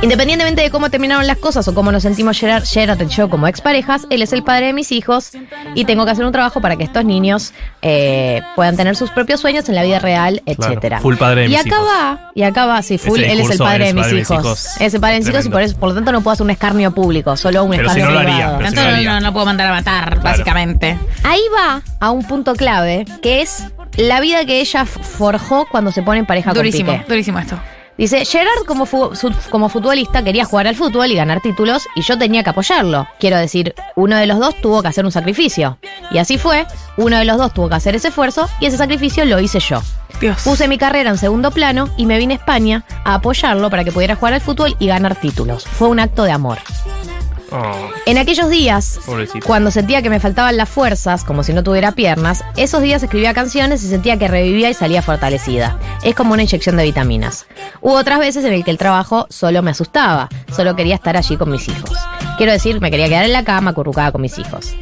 Independientemente 0.00 0.62
de 0.62 0.70
cómo 0.70 0.90
terminaron 0.90 1.26
las 1.26 1.38
cosas 1.38 1.66
o 1.66 1.74
cómo 1.74 1.90
nos 1.90 2.04
sentimos 2.04 2.38
Gerard, 2.38 2.64
Gerard 2.64 3.00
y 3.02 3.06
yo 3.08 3.28
como 3.28 3.48
exparejas, 3.48 4.06
él 4.10 4.22
es 4.22 4.32
el 4.32 4.44
padre 4.44 4.66
de 4.66 4.72
mis 4.72 4.92
hijos 4.92 5.32
y 5.74 5.86
tengo 5.86 6.04
que 6.04 6.12
hacer 6.12 6.24
un 6.24 6.30
trabajo 6.30 6.60
para 6.60 6.76
que 6.76 6.84
estos 6.84 7.04
niños 7.04 7.52
eh, 7.82 8.40
puedan 8.54 8.76
tener 8.76 8.94
sus 8.94 9.10
propios 9.10 9.40
sueños 9.40 9.68
en 9.68 9.74
la 9.74 9.82
vida 9.82 9.98
real, 9.98 10.40
Claro, 10.44 10.62
etcétera. 10.72 11.00
full 11.00 11.16
padre 11.16 11.40
de 11.42 11.46
y 11.48 11.50
mis 11.50 11.58
acá 11.60 11.68
hijos. 11.70 11.88
va, 11.88 12.30
y 12.34 12.42
acá 12.44 12.66
va, 12.66 12.80
sí, 12.82 12.96
full, 12.96 13.18
él 13.18 13.40
es 13.40 13.50
el 13.50 13.58
padre 13.58 13.86
de 13.86 13.94
mis 13.94 14.06
hijos. 14.12 14.12
padre 14.12 14.14
de 14.14 14.20
mis 14.20 14.30
hijos. 14.30 14.80
Es 14.80 14.94
el 14.94 15.00
padre 15.00 15.14
de 15.14 15.20
mis 15.20 15.28
hijos 15.30 15.46
y 15.46 15.48
por, 15.48 15.62
eso, 15.62 15.76
por 15.76 15.88
lo 15.88 15.94
tanto 15.96 16.12
no 16.12 16.20
puedo 16.20 16.32
hacer 16.32 16.44
un 16.44 16.50
escarnio 16.50 16.94
público, 16.94 17.36
solo 17.36 17.64
un 17.64 17.70
Pero 17.72 17.90
si 17.90 17.98
escarnio 17.98 18.06
no 18.06 18.12
lo 18.14 18.20
haría, 18.20 18.56
privado. 18.56 18.68
si 18.70 18.74
no 18.76 18.82
lo 18.82 18.88
no, 18.90 18.94
haría. 18.96 19.20
no 19.20 19.32
puedo 19.32 19.46
mandar 19.46 19.66
a 19.66 19.72
matar, 19.72 20.22
básicamente. 20.22 20.96
Ahí 21.24 21.40
va 21.52 21.82
a 21.98 22.10
un 22.12 22.22
punto 22.24 22.54
clave, 22.54 23.04
que 23.20 23.42
es 23.42 23.64
la 23.96 24.20
vida 24.20 24.44
que 24.44 24.60
ella 24.60 24.84
forjó 24.86 25.66
cuando 25.68 25.90
se 25.90 26.02
pone 26.02 26.20
en 26.20 26.26
pareja 26.26 26.52
Durísimo, 26.52 26.92
con 26.92 26.98
Piqué. 27.00 27.08
durísimo 27.12 27.38
esto. 27.40 27.58
Dice, 27.98 28.24
Gerard 28.24 28.64
como, 28.66 28.86
fu- 28.86 29.14
su- 29.16 29.34
como 29.50 29.68
futbolista 29.68 30.22
quería 30.22 30.44
jugar 30.44 30.68
al 30.68 30.76
fútbol 30.76 31.10
y 31.10 31.16
ganar 31.16 31.40
títulos 31.40 31.86
y 31.96 32.02
yo 32.02 32.16
tenía 32.16 32.44
que 32.44 32.50
apoyarlo. 32.50 33.08
Quiero 33.18 33.36
decir, 33.36 33.74
uno 33.96 34.16
de 34.16 34.26
los 34.26 34.38
dos 34.38 34.54
tuvo 34.62 34.80
que 34.82 34.88
hacer 34.88 35.04
un 35.04 35.10
sacrificio. 35.12 35.78
Y 36.12 36.18
así 36.18 36.38
fue, 36.38 36.64
uno 36.96 37.18
de 37.18 37.24
los 37.24 37.36
dos 37.38 37.52
tuvo 37.52 37.68
que 37.68 37.74
hacer 37.74 37.96
ese 37.96 38.08
esfuerzo 38.08 38.48
y 38.60 38.66
ese 38.66 38.76
sacrificio 38.76 39.24
lo 39.24 39.40
hice 39.40 39.58
yo. 39.60 39.82
Dios. 40.20 40.40
Puse 40.44 40.68
mi 40.68 40.78
carrera 40.78 41.10
en 41.10 41.18
segundo 41.18 41.50
plano 41.50 41.88
y 41.96 42.06
me 42.06 42.18
vine 42.18 42.34
a 42.34 42.36
España 42.38 42.84
a 43.04 43.14
apoyarlo 43.14 43.68
para 43.68 43.82
que 43.84 43.92
pudiera 43.92 44.14
jugar 44.16 44.34
al 44.34 44.40
fútbol 44.40 44.76
y 44.78 44.86
ganar 44.86 45.16
títulos. 45.16 45.64
Fue 45.66 45.88
un 45.88 45.98
acto 46.00 46.22
de 46.22 46.30
amor. 46.32 46.58
Oh, 47.50 47.88
En 48.06 48.18
aquellos 48.18 48.50
días, 48.50 49.00
pobrecito. 49.06 49.46
cuando 49.46 49.70
sentía 49.70 50.02
que 50.02 50.10
me 50.10 50.20
faltaban 50.20 50.56
las 50.56 50.68
fuerzas, 50.68 51.24
como 51.24 51.42
si 51.42 51.52
no 51.52 51.62
tuviera 51.62 51.92
piernas, 51.92 52.44
esos 52.56 52.82
días 52.82 53.02
escribía 53.02 53.32
canciones 53.32 53.82
y 53.82 53.88
sentía 53.88 54.18
que 54.18 54.28
revivía 54.28 54.68
y 54.68 54.74
salía 54.74 55.02
fortalecida. 55.02 55.78
Es 56.02 56.14
como 56.14 56.34
una 56.34 56.42
inyección 56.42 56.76
de 56.76 56.84
vitaminas. 56.84 57.46
Hubo 57.80 57.94
otras 57.94 58.18
veces 58.18 58.44
en 58.44 58.52
el 58.52 58.64
que 58.64 58.70
el 58.70 58.78
trabajo 58.78 59.26
solo 59.30 59.62
me 59.62 59.70
asustaba, 59.70 60.28
solo 60.54 60.76
quería 60.76 60.94
estar 60.94 61.16
allí 61.16 61.36
con 61.36 61.50
mis 61.50 61.68
hijos. 61.68 61.96
Quiero 62.36 62.52
decir, 62.52 62.80
me 62.80 62.90
quería 62.90 63.08
quedar 63.08 63.24
en 63.24 63.32
la 63.32 63.44
cama 63.44 63.70
acurrucada 63.70 64.12
con 64.12 64.20
mis 64.20 64.38
hijos. 64.38 64.74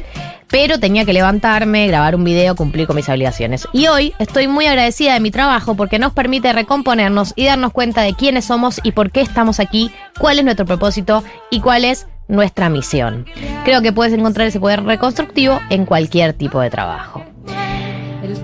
Pero 0.49 0.79
tenía 0.79 1.03
que 1.03 1.11
levantarme, 1.11 1.87
grabar 1.87 2.15
un 2.15 2.23
video, 2.23 2.55
cumplir 2.55 2.87
con 2.87 2.95
mis 2.95 3.09
obligaciones. 3.09 3.67
Y 3.73 3.87
hoy 3.87 4.13
estoy 4.17 4.47
muy 4.47 4.65
agradecida 4.65 5.13
de 5.13 5.19
mi 5.19 5.29
trabajo 5.31 5.75
porque 5.75 5.99
nos 5.99 6.13
permite 6.13 6.53
recomponernos 6.53 7.33
y 7.35 7.45
darnos 7.45 7.73
cuenta 7.73 8.01
de 8.01 8.13
quiénes 8.13 8.45
somos 8.45 8.79
y 8.83 8.93
por 8.93 9.11
qué 9.11 9.21
estamos 9.21 9.59
aquí, 9.59 9.91
cuál 10.19 10.39
es 10.39 10.45
nuestro 10.45 10.65
propósito 10.65 11.23
y 11.49 11.59
cuál 11.59 11.83
es 11.83 12.07
nuestra 12.27 12.69
misión. 12.69 13.25
Creo 13.63 13.81
que 13.81 13.91
puedes 13.93 14.13
encontrar 14.13 14.47
ese 14.47 14.59
poder 14.59 14.83
reconstructivo 14.83 15.59
en 15.69 15.85
cualquier 15.85 16.33
tipo 16.33 16.59
de 16.59 16.69
trabajo. 16.69 17.23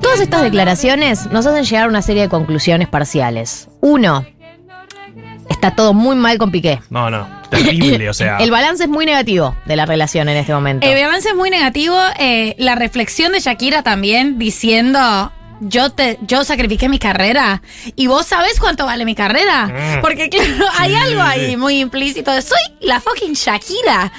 Todas 0.01 0.19
estas 0.19 0.43
declaraciones 0.43 1.29
nos 1.31 1.45
hacen 1.45 1.63
llegar 1.63 1.85
a 1.85 1.87
una 1.87 2.01
serie 2.01 2.23
de 2.23 2.29
conclusiones 2.29 2.87
parciales. 2.87 3.69
Uno, 3.81 4.25
está 5.49 5.75
todo 5.75 5.93
muy 5.93 6.15
mal 6.15 6.37
con 6.37 6.51
Piqué. 6.51 6.79
No, 6.89 7.09
no. 7.09 7.27
Terrible, 7.49 8.09
o 8.09 8.13
sea. 8.13 8.37
El 8.39 8.51
balance 8.51 8.83
es 8.83 8.89
muy 8.89 9.05
negativo 9.05 9.55
de 9.65 9.75
la 9.75 9.85
relación 9.85 10.29
en 10.29 10.37
este 10.37 10.53
momento. 10.53 10.87
El 10.87 11.01
balance 11.01 11.29
es 11.29 11.35
muy 11.35 11.49
negativo. 11.49 11.97
eh, 12.19 12.55
la 12.57 12.75
reflexión 12.75 13.31
de 13.31 13.39
Shakira 13.39 13.83
también 13.83 14.37
diciendo. 14.39 15.31
Yo 15.65 15.91
te, 15.91 16.19
yo 16.21 16.43
sacrifiqué 16.43 16.89
mi 16.89 16.99
carrera 16.99 17.61
y 17.95 18.07
vos 18.07 18.25
sabés 18.25 18.59
cuánto 18.59 18.85
vale 18.85 19.05
mi 19.05 19.15
carrera. 19.15 19.67
Mm. 19.67 20.01
Porque 20.01 20.29
claro, 20.29 20.65
hay 20.77 20.95
algo 20.95 21.21
ahí 21.21 21.57
muy 21.57 21.79
implícito 21.79 22.31
de 22.31 22.41
soy 22.41 22.59
la 22.81 22.99
fucking 22.99 23.33
Shakira. 23.33 24.11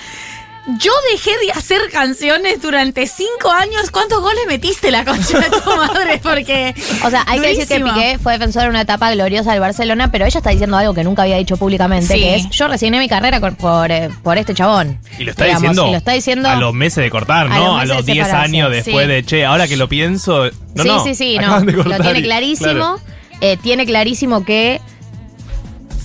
Yo 0.79 0.93
dejé 1.13 1.31
de 1.45 1.53
hacer 1.53 1.91
canciones 1.93 2.63
durante 2.63 3.07
cinco 3.07 3.51
años. 3.51 3.91
¿Cuántos 3.91 4.23
goles 4.23 4.41
metiste 4.49 4.91
la 4.91 5.05
concha 5.05 5.39
de 5.39 5.51
tu 5.51 5.77
madre? 5.77 6.19
Porque. 6.23 6.75
O 7.05 7.11
sea, 7.11 7.23
hay 7.27 7.39
que 7.41 7.49
decir 7.49 7.67
que. 7.69 7.81
Piqué 7.85 8.19
fue 8.23 8.33
defensor 8.33 8.63
en 8.65 8.71
una 8.71 8.81
etapa 8.81 9.13
gloriosa 9.13 9.53
del 9.53 9.61
Barcelona, 9.61 10.11
pero 10.11 10.25
ella 10.25 10.39
está 10.39 10.49
diciendo 10.51 10.79
algo 10.79 10.95
que 10.95 11.05
nunca 11.05 11.23
había 11.23 11.37
dicho 11.37 11.59
públicamente, 11.59 12.15
Sí. 12.15 12.21
que 12.21 12.35
es 12.37 12.49
yo 12.51 12.67
resigné 12.69 12.99
mi 12.99 13.09
carrera 13.11 13.41
con- 13.41 13.57
por, 13.57 13.91
eh, 13.93 14.09
por 14.23 14.39
este 14.39 14.55
chabón. 14.55 14.99
Y 15.19 15.25
lo 15.25 15.33
está 15.33 15.45
Digamos, 15.45 15.63
diciendo. 15.63 15.89
y 15.89 15.91
lo 15.93 15.97
está 15.99 16.13
diciendo 16.13 16.49
A 16.49 16.57
los 16.57 16.73
meses 16.73 17.05
de 17.05 17.11
cortar, 17.11 17.51
¿no? 17.51 17.77
A 17.79 17.85
los 17.85 18.07
de 18.07 18.13
10 18.15 18.27
separarse, 18.27 18.57
años 18.57 18.71
después 18.71 19.05
sí. 19.07 19.13
de 19.13 19.23
che. 19.25 19.45
Ahora 19.45 19.69
que 19.69 19.77
lo 19.77 19.89
pienso. 19.91 20.45
No, 20.75 20.83
sí, 20.83 20.89
no. 20.89 21.05
sí, 21.05 21.15
sí, 21.15 21.39
no. 21.39 21.61
de 21.61 21.73
Lo 21.73 21.85
tiene 22.01 22.21
y- 22.21 22.23
clarísimo. 22.23 22.71
claro. 22.71 23.01
Eh, 23.43 23.59
tiene 23.59 23.85
clarísimo 23.85 24.45
que 24.47 24.81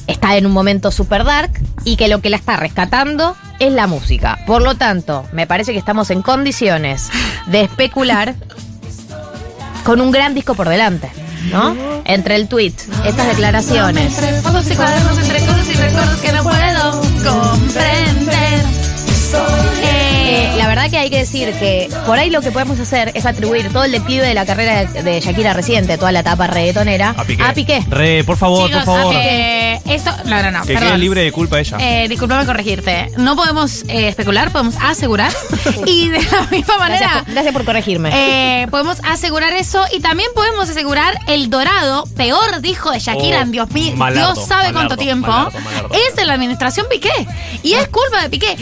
está 0.09 0.35
en 0.37 0.45
un 0.45 0.51
momento 0.51 0.91
super 0.91 1.23
dark 1.23 1.51
y 1.85 1.95
que 1.95 2.07
lo 2.07 2.21
que 2.21 2.29
la 2.29 2.37
está 2.37 2.57
rescatando 2.57 3.35
es 3.59 3.71
la 3.71 3.87
música. 3.87 4.39
Por 4.45 4.61
lo 4.61 4.75
tanto, 4.75 5.25
me 5.31 5.47
parece 5.47 5.71
que 5.71 5.77
estamos 5.77 6.09
en 6.09 6.21
condiciones 6.21 7.09
de 7.47 7.61
especular 7.61 8.35
con 9.83 10.01
un 10.01 10.11
gran 10.11 10.33
disco 10.33 10.55
por 10.55 10.67
delante, 10.67 11.09
¿no? 11.51 11.75
Entre 12.05 12.35
el 12.35 12.47
tweet, 12.47 12.73
estas 13.05 13.27
declaraciones. 13.27 14.17
Y 14.17 14.75
cuadernos, 14.75 15.17
entre 15.19 15.39
y 15.39 15.73
recuerdos 15.75 16.17
que 16.19 16.31
no 16.31 16.43
puedo 16.43 17.01
comprender. 17.23 18.28
La 20.69 20.75
verdad 20.75 20.91
que 20.91 20.97
hay 20.99 21.09
que 21.09 21.17
decir 21.17 21.51
que 21.53 21.89
por 22.05 22.19
ahí 22.19 22.29
lo 22.29 22.41
que 22.41 22.51
podemos 22.51 22.79
hacer 22.79 23.11
es 23.15 23.25
atribuir 23.25 23.73
todo 23.73 23.85
el 23.85 23.91
declive 23.91 24.27
de 24.27 24.35
la 24.35 24.45
carrera 24.45 24.85
de, 24.85 25.19
Shakira 25.19 25.53
reciente, 25.53 25.97
toda 25.97 26.11
la 26.11 26.19
etapa 26.19 26.45
reggaetonera, 26.45 27.15
A 27.17 27.53
Piqué. 27.55 27.83
Re, 27.89 28.23
por 28.23 28.37
favor, 28.37 28.67
Chicos, 28.67 28.85
por 28.85 28.95
favor. 28.99 29.15
eh, 29.17 29.81
esto, 29.85 30.11
no, 30.25 30.43
no, 30.43 30.51
no, 30.51 30.61
que 30.61 30.73
perdón. 30.75 30.89
quede 30.89 30.97
libre 30.99 31.23
de 31.23 31.31
culpa 31.31 31.59
ella. 31.59 31.77
Eh, 31.79 32.07
disculpame 32.07 32.45
corregirte. 32.45 33.09
No 33.17 33.35
podemos 33.35 33.81
eh, 33.87 34.09
especular, 34.09 34.51
podemos 34.51 34.75
asegurar. 34.79 35.33
y 35.87 36.09
de 36.09 36.21
la 36.21 36.43
misma 36.51 36.77
manera. 36.77 36.99
Gracias 36.99 37.23
por, 37.23 37.33
gracias 37.33 37.53
por 37.53 37.65
corregirme. 37.65 38.11
eh, 38.13 38.67
podemos 38.67 38.99
asegurar 39.05 39.53
eso 39.53 39.83
y 39.91 40.01
también 40.01 40.29
podemos 40.35 40.69
asegurar 40.69 41.17
el 41.25 41.49
dorado, 41.49 42.05
peor 42.15 42.61
disco 42.61 42.91
de 42.91 42.99
Shakira 42.99 43.39
Oh, 43.39 43.41
en 43.41 43.51
Dios 43.51 43.71
mío, 43.71 43.95
malardo, 43.95 44.35
Dios 44.35 44.47
sabe 44.47 44.65
cuánto 44.65 44.95
malardo, 44.95 44.97
tiempo, 44.97 45.31
malardo, 45.31 45.59
malardo, 45.61 45.89
es 45.95 46.15
de 46.15 46.25
la 46.25 46.35
administración 46.35 46.85
Piqué. 46.91 47.27
Y 47.63 47.73
es 47.73 47.87
culpa 47.87 48.21
de 48.21 48.29
Piqué. 48.29 48.55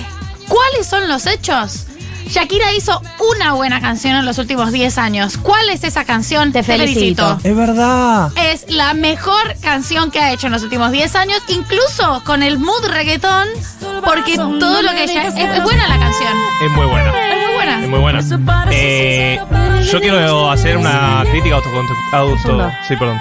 ¿Cuáles 0.47 0.87
son 0.87 1.09
los 1.09 1.25
hechos? 1.25 1.86
Shakira 2.27 2.73
hizo 2.73 3.01
una 3.19 3.53
buena 3.53 3.81
canción 3.81 4.15
en 4.15 4.25
los 4.25 4.37
últimos 4.37 4.71
10 4.71 4.97
años. 4.97 5.37
¿Cuál 5.37 5.69
es 5.69 5.83
esa 5.83 6.05
canción? 6.05 6.51
Te 6.51 6.63
felicito. 6.63 7.39
Es 7.43 7.55
verdad. 7.55 8.31
es 8.35 8.65
la 8.69 8.93
mejor 8.93 9.55
canción 9.61 10.11
que 10.11 10.19
ha 10.19 10.31
hecho 10.31 10.47
en 10.47 10.53
los 10.53 10.63
últimos 10.63 10.91
10 10.91 11.15
años, 11.15 11.41
incluso 11.47 12.21
con 12.25 12.43
el 12.43 12.59
mood 12.59 12.85
reggaetón, 12.85 13.47
porque 14.03 14.35
todo 14.35 14.81
lo 14.81 14.91
que 14.91 15.03
ella... 15.03 15.27
Es, 15.27 15.35
es 15.35 15.63
buena 15.63 15.87
la 15.87 15.99
canción. 15.99 16.33
Es 16.63 16.71
muy 16.71 16.85
buena. 16.85 17.09
Es 17.29 17.47
muy 17.47 17.55
buena. 17.55 17.79
Es 17.79 17.89
muy 17.89 17.99
buena. 17.99 18.69
Eh, 18.71 19.39
yo 19.91 19.99
quiero 20.01 20.51
hacer 20.51 20.77
una 20.77 21.23
crítica 21.29 21.55
auto. 21.55 21.69
auto 22.11 22.71
sí, 22.87 22.95
perdón. 22.95 23.19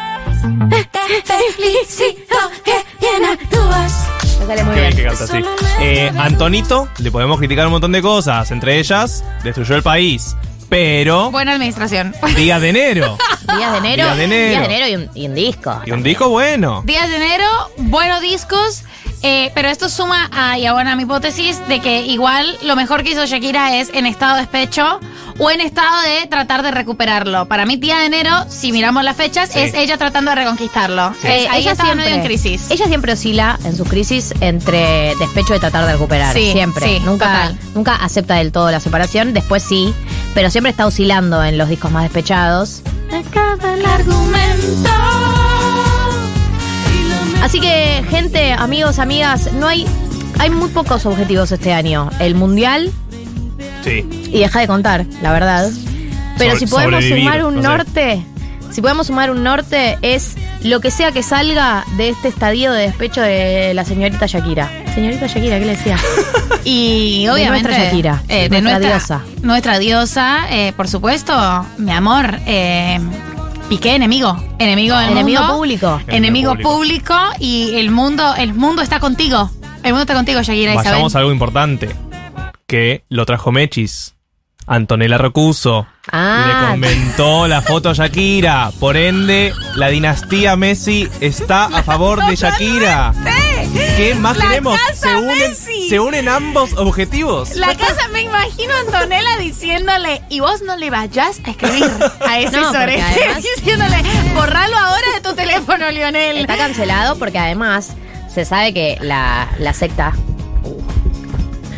Felicito 1.25 2.37
que 2.65 2.85
bien 3.01 3.25
actúas. 3.25 4.16
Me 4.41 4.47
sale 4.47 4.65
muy 4.65 4.75
Qué 4.75 4.81
bien 4.81 4.97
bien. 4.97 5.09
que 5.11 5.17
canta 5.17 5.25
así. 5.25 5.43
Eh, 5.81 6.13
Antonito, 6.19 6.89
le 6.99 7.11
podemos 7.11 7.39
criticar 7.39 7.67
un 7.67 7.73
montón 7.73 7.93
de 7.93 8.03
cosas. 8.03 8.51
Entre 8.51 8.79
ellas, 8.79 9.25
destruyó 9.45 9.77
el 9.77 9.83
país. 9.83 10.37
Pero. 10.69 11.31
Buena 11.31 11.53
administración. 11.53 12.15
Días 12.37 12.61
de 12.61 12.71
enero. 12.71 13.17
Días 13.57 13.73
de 13.73 13.79
enero. 13.79 14.05
Días 14.05 14.17
de 14.17 14.25
enero. 14.25 14.51
Días 14.51 14.69
de 14.69 14.75
enero 14.75 14.89
y 14.89 14.95
un, 14.97 15.11
y 15.15 15.27
un 15.29 15.35
disco. 15.35 15.81
Y 15.87 15.91
un 15.93 16.03
disco 16.03 16.29
bueno. 16.29 16.83
Días 16.85 17.09
de 17.09 17.17
enero, 17.17 17.45
buenos 17.79 18.21
discos, 18.21 18.83
eh, 19.27 19.51
pero 19.55 19.69
esto 19.69 19.89
suma 19.89 20.29
a, 20.33 20.57
y 20.57 20.67
abona 20.67 20.93
a 20.93 20.97
mi 20.97 21.03
hipótesis 21.03 21.61
de 21.67 21.81
que 21.81 22.03
igual 22.07 22.57
lo 22.63 22.77
mejor 22.77 23.03
que 23.03 23.11
hizo 23.11 23.27
Shakira 23.27 23.77
es 23.77 23.91
en 23.93 24.07
estado 24.07 24.35
de 24.37 24.43
despecho 24.43 25.01
o 25.39 25.51
en 25.51 25.61
estado 25.61 26.01
de 26.03 26.27
tratar 26.29 26.63
de 26.63 26.71
recuperarlo. 26.71 27.47
Para 27.49 27.67
mí, 27.67 27.77
Día 27.77 27.99
de 27.99 28.07
enero, 28.07 28.31
si 28.49 28.71
miramos 28.73 29.03
las 29.05 29.17
fechas, 29.17 29.51
Sí. 29.53 29.59
es 29.59 29.75
ella 29.75 29.99
tratando 29.99 30.31
de 30.31 30.37
reconquistarlo. 30.37 31.13
Sí. 31.21 31.27
Eh, 31.27 31.49
ahí 31.51 31.63
ella 31.63 31.75
siempre 31.75 31.97
medio 31.97 32.15
en 32.15 32.23
crisis. 32.25 32.71
Ella 32.71 32.87
siempre 32.87 33.13
oscila 33.15 33.59
en 33.65 33.77
sus 33.77 33.89
crisis 33.89 34.33
entre 34.41 35.15
despecho 35.19 35.55
y 35.57 35.59
tratar 35.59 35.87
de 35.87 35.93
recuperar. 35.93 36.33
Sí, 36.33 36.53
siempre. 36.53 36.87
sí, 36.87 37.01
nunca, 37.05 37.27
total. 37.27 37.59
nunca 37.75 37.97
acepta 37.97 38.35
del 38.37 38.53
todo 38.53 38.71
la 38.71 38.79
separación. 38.81 39.35
Después 39.35 39.63
sí, 39.63 39.93
pero 40.35 40.51
siempre 40.51 40.71
está 40.71 40.87
oscilando 40.87 41.43
en 41.45 41.59
los 41.59 41.69
discos 41.69 41.91
más 41.91 42.05
despechados. 42.05 42.83
Acaba 43.13 43.75
el 43.75 43.85
argumento. 43.85 45.06
Así 47.43 47.61
que, 47.61 48.03
gente, 48.11 48.53
amigos, 48.53 48.99
amigas, 48.99 49.53
no 49.55 49.69
hay. 49.69 49.87
Hay 50.39 50.51
muy 50.51 50.69
pocos 50.69 51.07
objetivos 51.07 51.51
este 51.53 51.73
año. 51.73 52.11
El 52.19 52.35
mundial 52.35 52.91
Sí. 53.85 54.05
y 54.33 54.41
deja 54.41 54.61
de 54.61 54.67
contar, 54.67 55.07
la 55.23 55.33
verdad. 55.33 55.71
Pero 56.39 56.57
si 56.59 56.67
podemos 56.67 57.05
sumar 57.05 57.45
un 57.45 57.55
no 57.57 57.63
sé. 57.63 57.69
norte, 57.69 58.27
si 58.71 58.83
podemos 58.83 59.07
sumar 59.07 59.31
un 59.31 59.43
norte, 59.43 59.97
es 60.03 60.37
lo 60.63 60.81
que 60.81 60.91
sea 60.91 61.13
que 61.13 61.23
salga 61.23 61.85
de 61.97 62.11
este 62.11 62.29
estadio 62.29 62.73
de 62.73 62.83
despecho 62.83 63.23
de 63.23 63.73
la 63.75 63.85
señorita 63.87 64.27
Shakira. 64.27 64.69
Señorita 64.95 65.27
Shakira, 65.27 65.59
¿qué 65.59 65.65
le 65.65 65.77
decía? 65.77 65.97
Y 66.65 67.23
De 67.27 67.31
obviamente. 67.31 67.69
nuestra 67.69 67.85
Shakira, 67.85 68.23
eh, 68.29 68.49
de 68.49 68.61
nuestra 68.61 68.79
nuestra, 68.81 68.89
diosa. 68.89 69.21
Nuestra 69.43 69.79
diosa, 69.79 70.47
eh, 70.51 70.73
por 70.77 70.89
supuesto, 70.89 71.33
mi 71.79 71.93
amor. 71.93 72.41
Eh, 72.45 72.99
Piqué, 73.69 73.97
enemigo. 73.97 74.37
Enemigo 74.59 74.97
del 74.97 75.11
Enemigo 75.11 75.41
mundo. 75.41 75.57
público. 75.57 76.01
Enemigo 76.07 76.55
público. 76.57 77.15
Y 77.41 77.75
el 77.77 77.91
mundo, 77.91 78.35
el 78.37 78.55
mundo 78.55 78.81
está 78.81 79.01
contigo. 79.01 79.51
El 79.83 79.91
mundo 79.93 80.03
está 80.03 80.15
contigo, 80.15 80.41
Shakira 80.41 80.73
Isabel. 80.73 80.93
Vayamos 80.93 81.17
a 81.17 81.19
algo 81.19 81.33
importante. 81.33 81.91
Que 82.67 83.05
lo 83.09 83.27
trajo 83.27 83.51
Mechis. 83.51 84.15
Antonella 84.69 85.19
Rocuso. 85.19 85.87
Ah. 86.11 86.45
Le 86.47 86.71
comentó 86.71 87.47
la 87.49 87.61
foto 87.61 87.91
a 87.91 87.93
Shakira. 87.93 88.71
Por 88.79 88.97
ende, 88.97 89.53
la 89.75 89.89
dinastía 89.89 90.57
Messi 90.57 91.09
está 91.21 91.65
a 91.65 91.83
favor 91.83 92.25
de 92.27 92.37
Shakira. 92.37 93.13
¿Qué 93.97 94.15
más 94.15 94.37
La 94.37 94.45
queremos? 94.49 94.79
casa 94.79 94.95
Se 95.09 95.17
unen, 95.17 95.39
Messi. 95.39 95.89
se 95.89 96.01
unen 96.01 96.29
ambos 96.29 96.75
objetivos. 96.75 97.57
La 97.57 97.75
casa, 97.75 98.09
me 98.13 98.23
imagino 98.23 98.75
a 98.75 98.81
Antonella 98.81 99.39
diciéndole, 99.41 100.21
y 100.29 100.41
vos 100.41 100.61
no 100.63 100.77
le 100.77 100.91
vayas 100.91 101.41
a 101.45 101.51
escribir 101.51 101.85
a 102.27 102.39
ese 102.41 102.53
No, 102.61 102.67
porque 102.67 102.79
sorete", 102.79 103.03
además- 103.25 103.43
diciéndole, 103.57 103.97
borralo 104.35 104.77
ahora 104.77 105.07
de 105.15 105.21
tu 105.23 105.35
teléfono, 105.35 105.91
Lionel. 105.91 106.37
Está 106.39 106.57
cancelado 106.59 107.17
porque 107.17 107.39
además 107.39 107.93
se 108.33 108.45
sabe 108.45 108.75
que 108.75 108.99
la, 109.01 109.49
la 109.59 109.73
secta. 109.73 110.13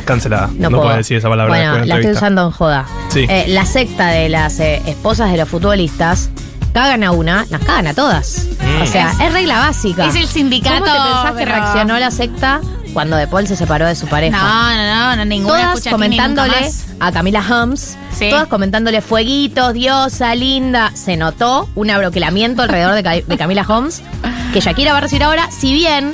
Cancelada. 0.04 0.48
No, 0.54 0.70
No, 0.70 0.70
puedo. 0.70 0.82
puedo 0.84 0.96
decir 0.96 1.18
esa 1.18 1.28
palabra. 1.28 1.52
Bueno, 1.54 1.72
después 1.74 1.82
de 1.82 1.88
la 1.88 2.00
estoy 2.00 2.12
usando 2.16 2.42
en 2.46 2.50
joda. 2.50 2.86
Sí. 3.10 3.26
Eh, 3.28 3.44
la 3.48 3.64
secta 3.66 4.08
de 4.08 4.28
las 4.28 4.58
eh, 4.58 4.82
esposas 4.86 5.30
de 5.30 5.36
los 5.36 5.48
futbolistas 5.48 6.30
cagan 6.72 7.02
a 7.04 7.10
una, 7.12 7.46
las 7.50 7.60
cagan 7.64 7.86
a 7.88 7.94
todas. 7.94 8.46
Mm. 8.60 8.82
O 8.82 8.86
sea, 8.86 9.10
Es- 9.12 9.20
es, 9.20 9.32
regla 9.32 9.58
básica. 9.58 10.06
es 10.06 10.14
el 10.14 10.26
sindicato, 10.28 10.80
¿Cómo 10.84 10.92
te 10.92 10.98
pensás 10.98 11.32
que 11.36 11.44
reaccionó 11.44 11.98
la 11.98 12.10
secta 12.10 12.60
cuando 12.92 13.16
De 13.16 13.26
Paul 13.26 13.46
se 13.46 13.56
separó 13.56 13.86
de 13.86 13.94
su 13.96 14.06
pareja? 14.06 14.36
No, 14.36 14.76
no, 14.76 14.94
no, 15.10 15.16
no, 15.16 15.24
ninguna 15.24 15.54
Todas 15.58 15.74
escucha 15.78 15.90
comentándole 15.90 16.70
a 17.00 17.12
Camila 17.12 17.42
Hums, 17.48 17.96
Sí. 18.16 18.30
todas 18.30 18.48
comentándole 18.48 19.00
fueguitos, 19.02 19.72
diosa, 19.74 20.34
linda. 20.34 20.90
Se 20.94 21.16
notó 21.16 21.68
un 21.74 21.90
abroquelamiento 21.90 22.62
alrededor 22.62 22.94
de, 22.94 23.02
Ca- 23.02 23.20
de 23.26 23.38
Camila 23.38 23.64
Holmes 23.66 24.02
que 24.52 24.60
Shakira 24.60 24.92
va 24.92 24.98
a 24.98 25.00
recibir 25.02 25.22
ahora, 25.24 25.48
si 25.50 25.72
bien 25.72 26.12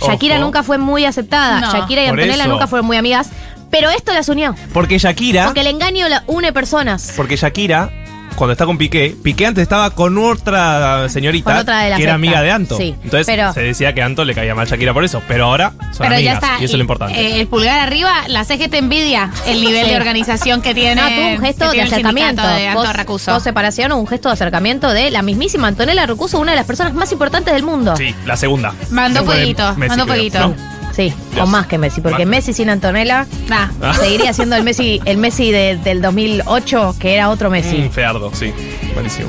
Shakira 0.00 0.36
Ojo. 0.36 0.44
nunca 0.44 0.62
fue 0.62 0.78
muy 0.78 1.04
aceptada, 1.04 1.60
No. 1.60 1.72
Shakira 1.72 2.02
y 2.04 2.08
Por 2.08 2.18
Antonella 2.20 2.42
eso. 2.44 2.52
nunca 2.52 2.66
fueron 2.66 2.86
muy 2.86 2.96
amigas, 2.96 3.28
pero 3.70 3.90
esto 3.90 4.12
las 4.14 4.28
unió. 4.28 4.54
Porque 4.72 4.98
Shakira. 4.98 5.46
Porque 5.46 5.60
el 5.62 5.66
engaño 5.68 6.08
la 6.08 6.22
une 6.26 6.52
personas. 6.52 7.12
Porque 7.16 7.36
Shakira, 7.36 7.90
cuando 8.36 8.52
está 8.52 8.66
con 8.66 8.78
Piqué, 8.78 9.14
Piqué 9.22 9.46
antes 9.46 9.62
estaba 9.62 9.90
con 9.90 10.16
otra 10.18 11.08
señorita 11.08 11.50
Con 11.50 11.60
otra 11.60 11.80
de 11.80 11.90
la 11.90 11.96
que 11.96 12.02
era 12.02 12.12
secta. 12.12 12.14
amiga 12.14 12.42
de 12.42 12.50
Anto. 12.52 12.76
Sí, 12.76 12.94
Entonces 13.02 13.26
pero- 13.26 13.52
se 13.52 13.60
decía 13.62 13.92
que 13.94 14.02
a 14.02 14.06
Anto 14.06 14.24
le 14.24 14.34
caía 14.34 14.54
mal 14.54 14.66
Shakira 14.68 14.92
por 14.94 15.04
eso, 15.04 15.22
pero 15.26 15.46
ahora 15.46 15.72
son 15.92 16.06
Pero 16.06 16.14
amigas 16.14 16.40
ya 16.40 16.46
está. 16.48 16.60
y 16.60 16.64
eso 16.64 16.74
es 16.74 16.78
lo 16.78 16.80
importante. 16.82 17.20
eh, 17.20 17.40
el 17.40 17.46
pulgar 17.48 17.80
arriba, 17.80 18.12
la 18.28 18.44
CGT 18.44 18.74
envidia 18.78 19.30
el 19.46 19.60
nivel 19.60 19.84
Sí. 19.86 19.90
de 19.90 19.96
organización 19.96 20.62
que 20.62 20.74
tiene. 20.74 21.00
No, 21.00 21.08
tuvo 21.08 21.28
un 21.28 21.40
gesto 21.40 21.70
de 21.70 21.82
acercamiento. 21.82 22.42
de 22.46 22.68
Anto 22.68 22.80
Vos- 22.80 22.92
Racuso. 22.92 23.32
vos 23.32 23.42
separación 23.42 23.92
o 23.92 23.96
un 23.96 24.06
gesto 24.06 24.28
de 24.28 24.34
acercamiento 24.34 24.92
de 24.92 25.10
la 25.10 25.22
mismísima 25.22 25.68
Antonella 25.68 26.06
Racuso, 26.06 26.38
una 26.38 26.52
de 26.52 26.56
las 26.56 26.66
personas 26.66 26.94
más 26.94 27.10
importantes 27.12 27.52
del 27.54 27.62
mundo. 27.62 27.96
sí, 27.96 28.14
la 28.24 28.36
segunda. 28.36 28.74
Mandó 28.90 29.24
fueguito, 29.24 29.74
mandó 29.76 30.06
fueguito. 30.06 30.54
Sí, 30.96 31.12
o 31.38 31.46
más 31.46 31.66
que 31.66 31.76
Messi, 31.76 32.00
porque 32.00 32.24
Más. 32.24 32.36
Messi 32.36 32.52
sin 32.54 32.70
Antonella 32.70 33.26
Nah. 33.48 33.68
Ah. 33.82 33.92
seguiría 33.94 34.32
siendo 34.32 34.56
el 34.56 34.64
Messi, 34.64 34.98
el 35.04 35.18
Messi 35.18 35.52
de- 35.52 35.76
del 35.76 36.00
2008, 36.00 36.96
que 36.98 37.12
era 37.14 37.28
otro 37.28 37.50
Messi. 37.50 37.76
Mm, 37.82 37.90
feardo, 37.90 38.30
sí. 38.34 38.50
Buenísimo. 38.94 39.28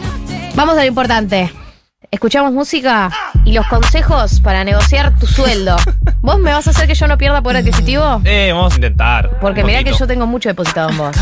Vamos 0.56 0.78
a 0.78 0.82
lo 0.82 0.88
importante. 0.88 1.52
Escuchamos 2.10 2.54
música 2.54 3.12
y 3.44 3.52
los 3.52 3.68
consejos 3.68 4.40
para 4.40 4.64
negociar 4.64 5.20
tu 5.20 5.28
sueldo. 5.28 5.76
¿Vos 6.22 6.40
me 6.40 6.54
vas 6.54 6.66
a 6.68 6.70
hacer 6.70 6.88
que 6.88 6.96
yo 6.96 7.06
no 7.06 7.18
pierda 7.18 7.42
poder 7.42 7.58
adquisitivo? 7.58 8.22
Eh, 8.24 8.52
vamos 8.54 8.72
a 8.72 8.76
intentar. 8.78 9.38
Porque 9.42 9.66
mirá 9.66 9.84
que 9.84 9.92
yo 9.92 10.08
tengo 10.08 10.26
mucho 10.26 10.48
depositado 10.48 10.90
en 10.90 10.98
vos. 10.98 11.16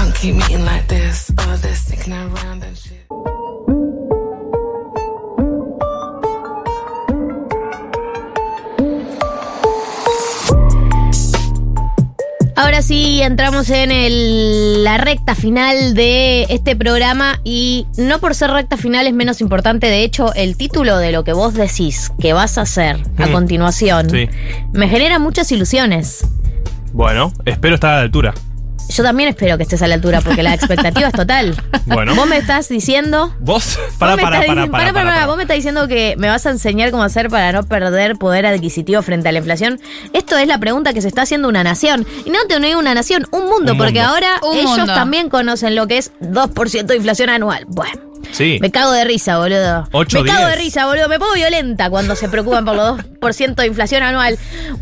Ahora 12.66 12.82
sí, 12.82 13.22
entramos 13.22 13.70
en 13.70 13.92
el- 13.92 14.84
la 14.84 14.98
recta 14.98 15.36
final 15.36 15.94
de 15.94 16.48
este 16.50 16.76
programa 16.76 17.40
y 17.44 17.86
no 17.96 18.18
por 18.20 18.34
ser 18.34 18.50
recta 18.50 18.76
final 18.76 19.06
es 19.06 19.14
menos 19.14 19.40
importante, 19.40 19.86
de 19.86 20.04
hecho 20.04 20.34
el 20.34 20.58
título 20.58 20.98
de 20.98 21.12
lo 21.12 21.24
que 21.24 21.32
vos 21.32 21.54
decís 21.54 22.12
que 22.20 22.34
vas 22.34 22.58
a 22.58 22.62
hacer 22.62 22.98
a 23.20 23.28
Mm. 23.28 23.32
continuación 23.32 24.10
Sí. 24.10 24.28
me 24.74 24.90
genera 24.90 25.20
muchas 25.20 25.52
ilusiones. 25.52 26.26
Bueno, 26.92 27.32
espero 27.46 27.76
estar 27.76 27.92
a 27.94 27.98
la 27.98 28.02
altura. 28.02 28.34
Yo 28.90 29.04
también 29.04 29.30
espero 29.30 29.58
que 29.58 29.64
estés 29.64 29.82
a 29.82 29.88
la 29.88 29.96
altura 29.96 30.22
porque 30.22 30.44
la 30.44 30.54
expectativa 30.54 31.08
es 31.08 31.14
total. 31.14 31.56
Bueno. 31.88 32.16
Vos 32.16 32.28
me 32.28 32.38
estás 32.38 32.68
diciendo... 32.68 33.36
Vos, 33.40 33.78
para, 34.00 34.18
para, 34.18 34.40
para, 34.40 34.66
para, 34.68 34.72
pará, 34.72 34.94
pará, 34.94 35.26
Vos 35.28 35.38
me 35.38 35.44
estás 35.44 35.58
diciendo 35.58 35.88
que 35.88 36.16
me 36.18 36.30
vas 36.30 36.44
a 36.48 36.50
enseñar 36.50 36.90
cómo 36.90 37.04
hacer 37.04 37.30
para 37.30 37.52
no 37.52 37.62
perder 37.64 38.16
poder 38.16 38.48
adquisitivo 38.48 39.04
frente 39.04 39.30
a 39.30 39.32
la 39.32 39.38
inflación. 39.38 39.80
Esto 40.12 40.36
es 40.36 40.48
la 40.48 40.58
pregunta 40.58 40.94
que 40.94 41.02
se 41.04 41.08
está 41.08 41.22
haciendo 41.22 41.48
una 41.48 41.64
nación. 41.64 42.08
Y 42.26 42.32
no 42.32 42.40
te 42.50 42.60
digo 42.60 42.80
una 42.80 42.96
nación, 42.96 43.28
un 43.30 43.48
mundo, 43.50 43.74
Un 43.74 43.78
porque 43.78 44.00
mundo. 44.00 44.10
ahora 44.10 44.40
Un 44.42 44.58
ellos 44.58 44.78
mundo. 44.78 44.96
también 44.96 45.30
conocen 45.30 45.76
lo 45.76 45.86
que 45.86 46.00
es 46.00 46.12
2% 46.22 46.86
de 46.86 46.96
inflación 46.96 47.30
anual. 47.30 47.66
Bueno. 47.68 48.02
Sí. 48.32 48.58
Me 48.60 48.72
cago 48.72 48.92
de 48.92 49.06
risa, 49.06 49.38
boludo. 49.38 49.88
Ocho, 49.92 50.24
me 50.24 50.32
cago 50.32 50.48
de 50.48 50.56
risa, 50.56 50.88
boludo. 50.88 51.08
Me 51.08 51.20
pongo 51.20 51.34
violenta 51.36 51.92
cuando 51.92 52.16
se 52.16 52.30
preocupan 52.30 52.66
por 52.66 52.76
los 52.76 52.98
2% 52.98 53.54
de 53.54 53.68
inflación 53.68 54.02
anual. 54.02 54.40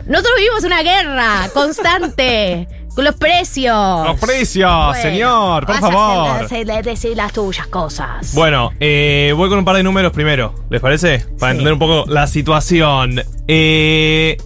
Nosotros 0.08 0.34
vivimos 0.38 0.64
una 0.64 0.82
guerra 0.84 1.50
constante 1.54 2.70
con 2.96 3.04
los 3.06 3.16
precios. 3.16 4.08
Los 4.08 4.20
precios, 4.20 4.72
Bueno, 4.88 5.02
señor, 5.02 5.66
por 5.66 5.80
favor. 5.80 6.42
hacer- 6.44 6.70
hacer- 6.70 6.86
decir 6.86 7.18
las 7.18 7.34
tuyas 7.34 7.68
cosas. 7.68 8.34
Bueno, 8.36 8.72
eh, 8.80 9.34
voy 9.36 9.50
con 9.50 9.60
un 9.60 9.66
par 9.66 9.76
de 9.76 9.84
números 9.84 10.12
primero, 10.12 10.54
¿les 10.70 10.80
parece? 10.82 11.20
Para 11.40 11.52
Sí. 11.52 11.58
entender 11.58 11.74
un 11.74 11.80
poco 11.80 12.06
la 12.08 12.28
situación. 12.28 13.22
Eh, 13.48 14.38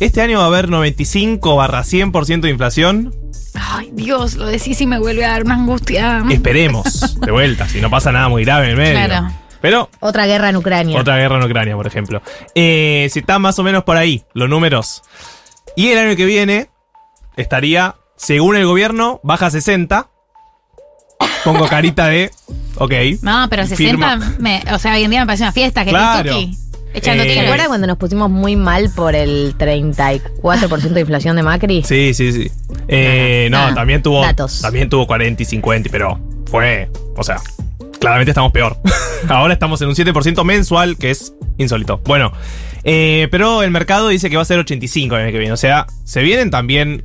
este 0.00 0.20
año 0.20 0.38
va 0.38 0.44
a 0.44 0.48
haber 0.48 0.68
95 0.68 1.56
barra 1.56 1.82
100% 1.84 2.46
de 2.46 2.50
inflación. 2.52 3.14
Ay, 3.54 3.90
Dios, 3.92 4.34
lo 4.34 4.46
decís 4.46 4.80
y 4.80 4.86
me 4.86 4.98
vuelve 4.98 5.24
a 5.24 5.30
dar 5.30 5.44
una 5.44 5.54
angustia. 5.54 6.24
Esperemos, 6.30 7.18
de 7.20 7.30
vuelta, 7.30 7.68
si 7.68 7.80
no 7.80 7.88
pasa 7.88 8.10
nada 8.12 8.28
muy 8.28 8.44
grave 8.44 8.66
en 8.66 8.70
el 8.72 8.76
medio. 8.76 9.06
Claro. 9.06 9.28
Pero 9.60 9.88
Otra 10.00 10.26
guerra 10.26 10.50
en 10.50 10.56
Ucrania. 10.56 11.00
otra 11.00 11.16
guerra 11.16 11.36
en 11.38 11.44
Ucrania, 11.44 11.74
por 11.76 11.86
ejemplo. 11.86 12.20
Eh, 12.54 13.08
si 13.10 13.20
está 13.20 13.38
más 13.38 13.58
o 13.58 13.62
menos 13.62 13.84
por 13.84 13.96
ahí, 13.96 14.22
los 14.34 14.48
números. 14.48 15.02
Y 15.76 15.88
el 15.88 15.98
año 15.98 16.16
que 16.16 16.26
viene 16.26 16.68
estaría, 17.36 17.96
según 18.16 18.56
el 18.56 18.66
gobierno, 18.66 19.20
baja 19.22 19.50
60. 19.50 20.08
Pongo 21.44 21.66
carita 21.68 22.06
de. 22.08 22.30
Ok. 22.76 22.92
No, 23.22 23.46
pero 23.50 23.66
60, 23.66 23.76
Firma. 23.90 24.34
me- 24.38 24.62
o 24.72 24.78
sea, 24.78 24.94
hoy 24.94 25.04
en 25.04 25.10
día 25.10 25.20
me 25.20 25.26
parece 25.26 25.44
una 25.44 25.52
fiesta. 25.52 25.84
Que 25.84 25.90
Claro. 25.90 26.30
Tuki, 26.32 26.56
echando 26.94 27.22
Eh, 27.22 27.26
¿Te 27.34 27.40
acuerdas 27.40 27.68
cuando 27.68 27.86
nos 27.86 27.98
pusimos 27.98 28.30
muy 28.30 28.56
mal 28.56 28.90
por 28.94 29.14
el 29.14 29.54
34% 29.56 30.94
de 30.94 31.00
inflación 31.00 31.36
de 31.36 31.42
Macri? 31.42 31.82
Sí, 31.84 32.14
sí, 32.14 32.32
sí. 32.32 32.50
Eh, 32.88 33.48
no, 33.50 33.74
también 33.74 34.02
tuvo. 34.02 34.22
Datos. 34.22 34.60
También 34.60 34.88
tuvo 34.88 35.06
40 35.06 35.42
y 35.42 35.46
50, 35.46 35.88
pero 35.92 36.18
fue. 36.50 36.90
O 37.16 37.22
sea, 37.22 37.36
claramente 38.00 38.30
estamos 38.30 38.50
peor. 38.52 38.76
Ahora 39.28 39.52
estamos 39.54 39.80
en 39.82 39.88
un 39.88 39.94
7% 39.94 40.44
mensual, 40.44 40.96
que 40.96 41.10
es 41.10 41.34
insólito. 41.58 41.98
Bueno, 42.04 42.32
eh, 42.84 43.28
pero 43.30 43.62
el 43.62 43.70
mercado 43.70 44.08
dice 44.08 44.30
que 44.30 44.36
va 44.36 44.42
a 44.42 44.46
ser 44.46 44.58
85 44.58 45.14
el 45.16 45.22
año 45.22 45.32
que 45.32 45.38
viene. 45.38 45.52
O 45.52 45.56
sea, 45.58 45.86
se 46.04 46.22
vienen 46.22 46.50
también 46.50 47.04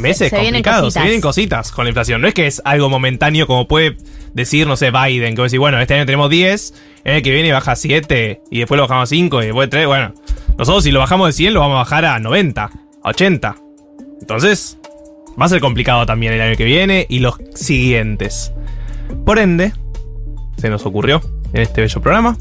meses 0.00 0.30
Se 0.30 0.36
vienen 0.36 0.62
complicados. 0.62 0.84
cositas. 0.84 1.02
Se 1.02 1.06
vienen 1.06 1.20
cositas 1.20 1.72
con 1.72 1.84
la 1.84 1.90
inflación. 1.90 2.20
No 2.20 2.28
es 2.28 2.34
que 2.34 2.46
es 2.46 2.60
algo 2.64 2.88
momentáneo 2.88 3.46
como 3.46 3.68
puede 3.68 3.96
decir, 4.34 4.66
no 4.66 4.76
sé, 4.76 4.90
Biden, 4.90 5.34
que 5.34 5.40
va 5.40 5.44
a 5.44 5.46
decir, 5.46 5.58
bueno, 5.58 5.80
este 5.80 5.94
año 5.94 6.06
tenemos 6.06 6.30
10, 6.30 6.74
el 7.04 7.14
año 7.14 7.22
que 7.22 7.30
viene 7.30 7.52
baja 7.52 7.76
7, 7.76 8.42
y 8.50 8.58
después 8.58 8.76
lo 8.76 8.84
bajamos 8.84 9.04
a 9.04 9.06
5, 9.06 9.42
y 9.42 9.46
después 9.46 9.70
3. 9.70 9.86
Bueno, 9.86 10.14
nosotros 10.58 10.84
si 10.84 10.90
lo 10.90 11.00
bajamos 11.00 11.28
de 11.28 11.32
100, 11.32 11.54
lo 11.54 11.60
vamos 11.60 11.76
a 11.76 11.78
bajar 11.78 12.04
a 12.04 12.18
90, 12.18 12.64
a 12.64 13.08
80. 13.08 13.56
Entonces, 14.20 14.78
va 15.40 15.46
a 15.46 15.48
ser 15.48 15.60
complicado 15.60 16.06
también 16.06 16.32
el 16.32 16.40
año 16.40 16.56
que 16.56 16.64
viene 16.64 17.06
y 17.08 17.20
los 17.20 17.36
siguientes. 17.54 18.52
Por 19.24 19.38
ende, 19.38 19.72
se 20.58 20.68
nos 20.68 20.84
ocurrió 20.86 21.20
en 21.52 21.62
este 21.62 21.80
bello 21.80 22.00
programa 22.00 22.36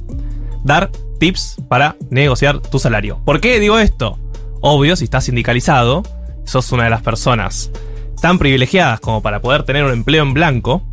dar 0.63 0.91
tips 1.19 1.57
para 1.67 1.95
negociar 2.09 2.59
tu 2.59 2.79
salario. 2.79 3.19
¿Por 3.25 3.41
qué 3.41 3.59
digo 3.59 3.79
esto? 3.79 4.17
Obvio, 4.61 4.95
si 4.95 5.05
estás 5.05 5.25
sindicalizado, 5.25 6.03
sos 6.45 6.71
una 6.71 6.85
de 6.85 6.89
las 6.89 7.01
personas 7.01 7.71
tan 8.21 8.37
privilegiadas 8.37 8.99
como 8.99 9.21
para 9.21 9.41
poder 9.41 9.63
tener 9.63 9.83
un 9.83 9.91
empleo 9.91 10.23
en 10.23 10.33
blanco, 10.33 10.85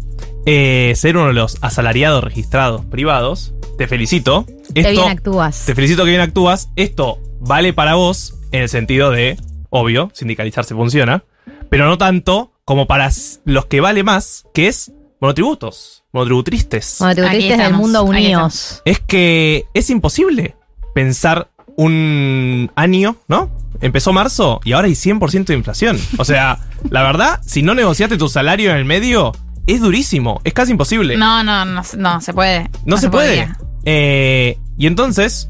eh, 0.47 0.93
ser 0.97 1.17
uno 1.17 1.29
de 1.29 1.33
los 1.33 1.59
asalariados 1.61 2.23
registrados 2.23 2.85
privados, 2.85 3.53
te 3.77 3.89
felicito. 3.89 4.47
Qué 4.75 4.91
bien 4.91 5.09
actúas. 5.09 5.65
Te 5.67 5.75
felicito 5.75 6.05
que 6.05 6.11
bien 6.11 6.21
actúas. 6.21 6.71
Esto 6.77 7.19
vale 7.41 7.73
para 7.73 7.95
vos 7.95 8.35
en 8.53 8.63
el 8.63 8.69
sentido 8.69 9.11
de, 9.11 9.39
obvio, 9.71 10.11
sindicalizarse 10.15 10.75
funciona, 10.75 11.25
pero 11.69 11.87
no 11.87 11.99
tanto 11.99 12.53
como 12.65 12.87
para 12.87 13.11
los 13.45 13.67
que 13.67 13.81
vale 13.81 14.03
más, 14.03 14.45
que 14.55 14.69
es 14.69 14.93
monotributos, 15.21 16.05
monotributristes. 16.13 17.01
Monotributistas 17.01 17.59
Aquí 17.59 17.63
del 17.63 17.75
mundo 17.75 18.05
unidos. 18.05 18.83
Es 18.85 19.01
que 19.01 19.67
es 19.75 19.91
imposible 19.91 20.57
pensar 20.95 21.51
un 21.77 22.71
año, 22.75 23.17
¿no? 23.29 23.51
Empezó 23.81 24.13
marzo 24.13 24.61
y 24.65 24.73
ahora 24.73 24.87
hay 24.87 24.95
100% 24.95 25.47
de 25.47 25.55
inflación. 25.55 25.99
O 26.19 26.25
sea, 26.25 26.59
la 26.91 27.03
verdad, 27.03 27.41
si 27.45 27.63
no 27.63 27.75
negociaste 27.75 28.17
tu 28.17 28.29
salario 28.29 28.71
en 28.71 28.77
el 28.77 28.85
medio, 28.85 29.33
es 29.67 29.81
durísimo, 29.81 30.41
es 30.45 30.55
casi 30.55 30.73
imposible. 30.73 31.17
No, 31.17 31.43
no, 31.45 31.65
no, 31.65 31.83
no 31.97 32.21
se 32.21 32.33
puede. 32.33 32.71
No, 32.85 32.97
se, 32.97 33.11
puede. 33.11 33.49
Eh, 33.85 34.59
y 34.79 34.87
entonces, 34.87 35.49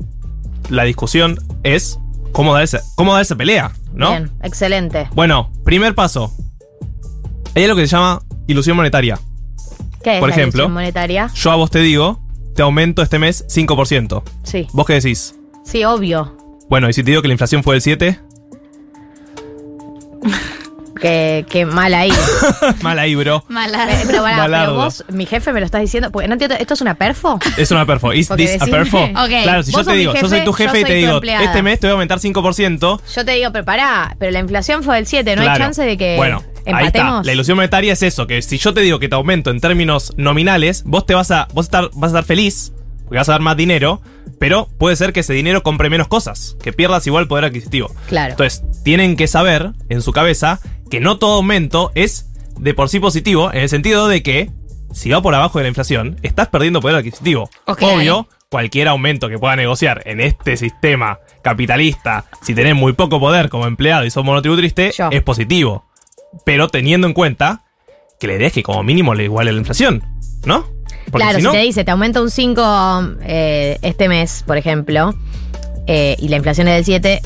la 0.68 0.84
discusión 0.84 1.38
es 1.62 1.98
cómo 2.32 2.54
dar 2.54 2.64
esa, 2.64 2.80
cómo 2.96 3.12
dar 3.12 3.22
esa 3.22 3.36
pelea, 3.36 3.72
¿no? 3.94 4.10
Bien, 4.10 4.30
excelente. 4.42 5.08
Bueno, 5.14 5.50
primer 5.64 5.94
paso. 5.94 6.32
Hay 7.54 7.64
algo 7.64 7.76
que 7.76 7.86
se 7.86 7.96
llama 7.96 8.22
ilusión 8.46 8.76
monetaria. 8.76 9.18
¿Qué 10.02 10.14
es 10.14 10.20
Por 10.20 10.28
la 10.28 10.34
ejemplo, 10.34 10.62
ilusión 10.62 10.74
monetaria? 10.74 11.30
Yo 11.34 11.50
a 11.50 11.56
vos 11.56 11.70
te 11.70 11.80
digo, 11.80 12.20
te 12.54 12.62
aumento 12.62 13.02
este 13.02 13.18
mes 13.18 13.46
5%. 13.48 14.22
Sí. 14.42 14.66
¿Vos 14.72 14.86
qué 14.86 14.94
decís? 14.94 15.34
Sí, 15.66 15.84
obvio. 15.84 16.36
Bueno, 16.70 16.88
y 16.88 16.92
si 16.92 17.02
te 17.02 17.10
digo 17.10 17.20
que 17.22 17.28
la 17.28 17.34
inflación 17.34 17.62
fue 17.62 17.74
del 17.74 17.82
7, 17.82 18.20
Que, 21.00 21.44
que 21.50 21.66
mal 21.66 21.92
ahí. 21.92 22.10
Mal 22.82 22.98
ahí, 22.98 23.14
bro. 23.14 23.44
Mala. 23.48 23.84
Eh, 23.92 24.04
pero, 24.06 24.22
pará, 24.22 24.36
pero 24.36 24.42
Malardo. 24.48 24.74
vos, 24.76 25.04
mi 25.10 25.26
jefe, 25.26 25.52
me 25.52 25.60
lo 25.60 25.66
estás 25.66 25.82
diciendo. 25.82 26.10
Porque 26.10 26.26
no 26.26 26.32
entiendo, 26.34 26.56
¿esto 26.58 26.72
es 26.72 26.80
una 26.80 26.94
perfo? 26.94 27.38
Es 27.58 27.70
una 27.70 27.84
perfo. 27.84 28.14
¿Is 28.14 28.28
Porque 28.28 28.44
this 28.46 28.62
a 28.62 28.64
decime- 28.64 28.70
perfo? 28.70 28.98
Ok, 29.04 29.42
Claro, 29.42 29.62
si 29.62 29.72
yo 29.72 29.78
te 29.80 29.84
sos 29.84 29.92
mi 29.92 29.98
digo, 29.98 30.12
yo 30.14 30.20
jefe, 30.20 30.28
soy 30.30 30.38
tu 30.40 30.44
yo 30.46 30.52
jefe 30.54 30.80
y 30.80 30.84
te 30.84 30.88
tu 30.88 30.94
digo, 30.96 31.12
empleada. 31.16 31.44
este 31.44 31.62
mes 31.62 31.78
te 31.80 31.86
voy 31.86 31.90
a 31.90 31.92
aumentar 31.92 32.18
5%. 32.18 33.00
Yo 33.14 33.24
te 33.26 33.32
digo, 33.32 33.52
pero 33.52 33.64
pará, 33.66 34.16
pero 34.18 34.32
la 34.32 34.38
inflación 34.38 34.82
fue 34.82 34.96
del 34.96 35.06
7, 35.06 35.36
no 35.36 35.42
hay 35.42 35.48
Claro. 35.48 35.64
chance 35.64 35.82
de 35.82 35.98
que 35.98 36.16
Bueno, 36.16 36.38
ahí 36.38 36.62
está. 36.64 36.70
empatemos. 36.80 37.26
La 37.26 37.32
ilusión 37.34 37.56
monetaria 37.56 37.92
es 37.92 38.02
eso, 38.02 38.26
que 38.26 38.40
si 38.40 38.56
yo 38.56 38.72
te 38.72 38.80
digo 38.80 38.98
que 38.98 39.10
te 39.10 39.16
aumento 39.16 39.50
en 39.50 39.60
términos 39.60 40.14
nominales, 40.16 40.82
vos 40.86 41.04
te 41.04 41.12
vas 41.14 41.30
a, 41.30 41.46
vos 41.52 41.66
estar, 41.66 41.90
vas 41.92 42.04
a 42.14 42.18
estar 42.20 42.24
feliz, 42.24 42.72
porque 43.06 43.18
vas 43.18 43.28
a 43.28 43.32
dar 43.32 43.40
más 43.40 43.56
dinero, 43.56 44.02
pero 44.38 44.68
puede 44.78 44.96
ser 44.96 45.12
que 45.12 45.20
ese 45.20 45.32
dinero 45.32 45.62
compre 45.62 45.88
menos 45.88 46.08
cosas, 46.08 46.56
que 46.62 46.72
pierdas 46.72 47.06
igual 47.06 47.28
poder 47.28 47.46
adquisitivo. 47.46 47.90
Claro. 48.08 48.32
Entonces, 48.32 48.62
tienen 48.84 49.16
que 49.16 49.28
saber 49.28 49.72
en 49.88 50.02
su 50.02 50.12
cabeza 50.12 50.60
que 50.90 51.00
no 51.00 51.18
todo 51.18 51.36
aumento 51.36 51.92
es 51.94 52.28
de 52.58 52.74
por 52.74 52.88
sí 52.88 53.00
positivo, 53.00 53.52
en 53.52 53.60
el 53.60 53.68
sentido 53.68 54.08
de 54.08 54.22
que 54.22 54.50
si 54.92 55.10
va 55.10 55.20
por 55.20 55.34
abajo 55.34 55.58
de 55.58 55.64
la 55.64 55.68
inflación, 55.68 56.16
estás 56.22 56.48
perdiendo 56.48 56.80
poder 56.80 56.96
adquisitivo. 56.96 57.50
Ok. 57.66 57.82
Obvio, 57.82 58.28
cualquier 58.48 58.88
aumento 58.88 59.28
que 59.28 59.38
pueda 59.38 59.56
negociar 59.56 60.02
en 60.06 60.20
este 60.20 60.56
sistema 60.56 61.18
capitalista, 61.42 62.24
si 62.42 62.54
tenés 62.54 62.74
muy 62.74 62.92
poco 62.94 63.20
poder 63.20 63.48
como 63.48 63.66
empleado 63.66 64.04
y 64.04 64.10
sos 64.10 64.24
monotributriste, 64.24 64.92
es 65.10 65.22
positivo. 65.22 65.84
Pero 66.44 66.68
teniendo 66.68 67.06
en 67.06 67.12
cuenta 67.12 67.64
que 68.18 68.26
la 68.26 68.34
idea 68.34 68.48
es 68.48 68.52
que 68.52 68.62
como 68.62 68.82
mínimo 68.82 69.14
le 69.14 69.24
iguale 69.24 69.52
la 69.52 69.58
inflación, 69.58 70.02
¿no? 70.44 70.66
Porque 71.10 71.24
claro, 71.28 71.38
si 71.40 71.56
te 71.56 71.62
dice, 71.62 71.84
te 71.84 71.90
aumenta 71.90 72.20
un 72.20 72.30
5 72.30 73.02
eh, 73.22 73.78
este 73.82 74.08
mes, 74.08 74.42
por 74.46 74.56
ejemplo, 74.56 75.14
eh, 75.86 76.16
y 76.18 76.28
la 76.28 76.36
inflación 76.36 76.68
es 76.68 76.74
del 76.74 76.84
7, 76.84 77.22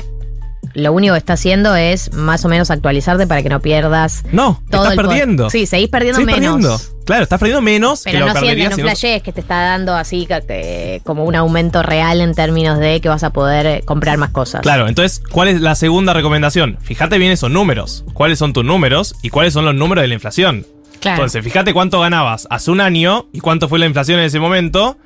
lo 0.73 0.93
único 0.93 1.13
que 1.13 1.17
está 1.17 1.33
haciendo 1.33 1.75
es 1.75 2.13
más 2.13 2.45
o 2.45 2.47
menos 2.47 2.71
actualizarte 2.71 3.27
para 3.27 3.43
que 3.43 3.49
no 3.49 3.59
pierdas 3.59 4.23
no, 4.31 4.61
todo 4.69 4.83
estás 4.83 4.97
el 4.99 5.05
perdiendo. 5.05 5.49
Sí, 5.49 5.65
seguís 5.65 5.89
perdiendo 5.89 6.19
Seguís 6.21 6.37
menos. 6.37 6.55
perdiendo. 6.61 7.01
Claro, 7.05 7.23
estás 7.23 7.39
perdiendo 7.39 7.61
menos 7.61 8.03
que 8.03 8.11
Pero 8.11 8.27
lo 8.27 8.27
no 8.27 8.31
sientes, 8.33 8.49
perderías 8.49 8.69
no 8.69 8.75
si 8.77 8.81
no- 8.83 8.87
flashees 8.87 9.23
que 9.23 9.33
te 9.33 9.41
está 9.41 9.55
dando 9.63 9.95
así 9.95 10.27
que- 10.27 10.41
que- 10.47 11.01
como 11.03 11.25
un 11.25 11.35
aumento 11.35 11.83
real 11.83 12.21
en 12.21 12.33
términos 12.35 12.77
de 12.79 13.01
que 13.01 13.09
vas 13.09 13.23
a 13.23 13.31
poder 13.31 13.65
eh, 13.65 13.81
comprar 13.83 14.17
más 14.17 14.29
cosas. 14.29 14.61
Claro, 14.61 14.87
entonces, 14.87 15.21
¿cuál 15.31 15.49
es 15.49 15.59
la 15.59 15.75
segunda 15.75 16.13
recomendación? 16.13 16.77
Fíjate 16.81 17.17
bien 17.17 17.31
esos 17.33 17.49
números. 17.51 18.05
¿Cuáles 18.13 18.39
son 18.39 18.53
tus 18.53 18.63
números 18.63 19.15
y 19.23 19.29
cuáles 19.29 19.51
son 19.53 19.65
los 19.65 19.75
números 19.75 20.03
de 20.03 20.07
la 20.07 20.13
inflación? 20.13 20.65
Claro. 21.01 21.17
Entonces, 21.17 21.43
fíjate 21.43 21.73
cuánto 21.73 21.99
ganabas 21.99 22.47
hace 22.49 22.71
un 22.71 22.79
año 22.79 23.27
y 23.33 23.39
cuánto 23.41 23.67
fue 23.67 23.79
la 23.79 23.85
inflación 23.87 24.19
en 24.19 24.25
ese 24.25 24.39
momento. 24.39 24.97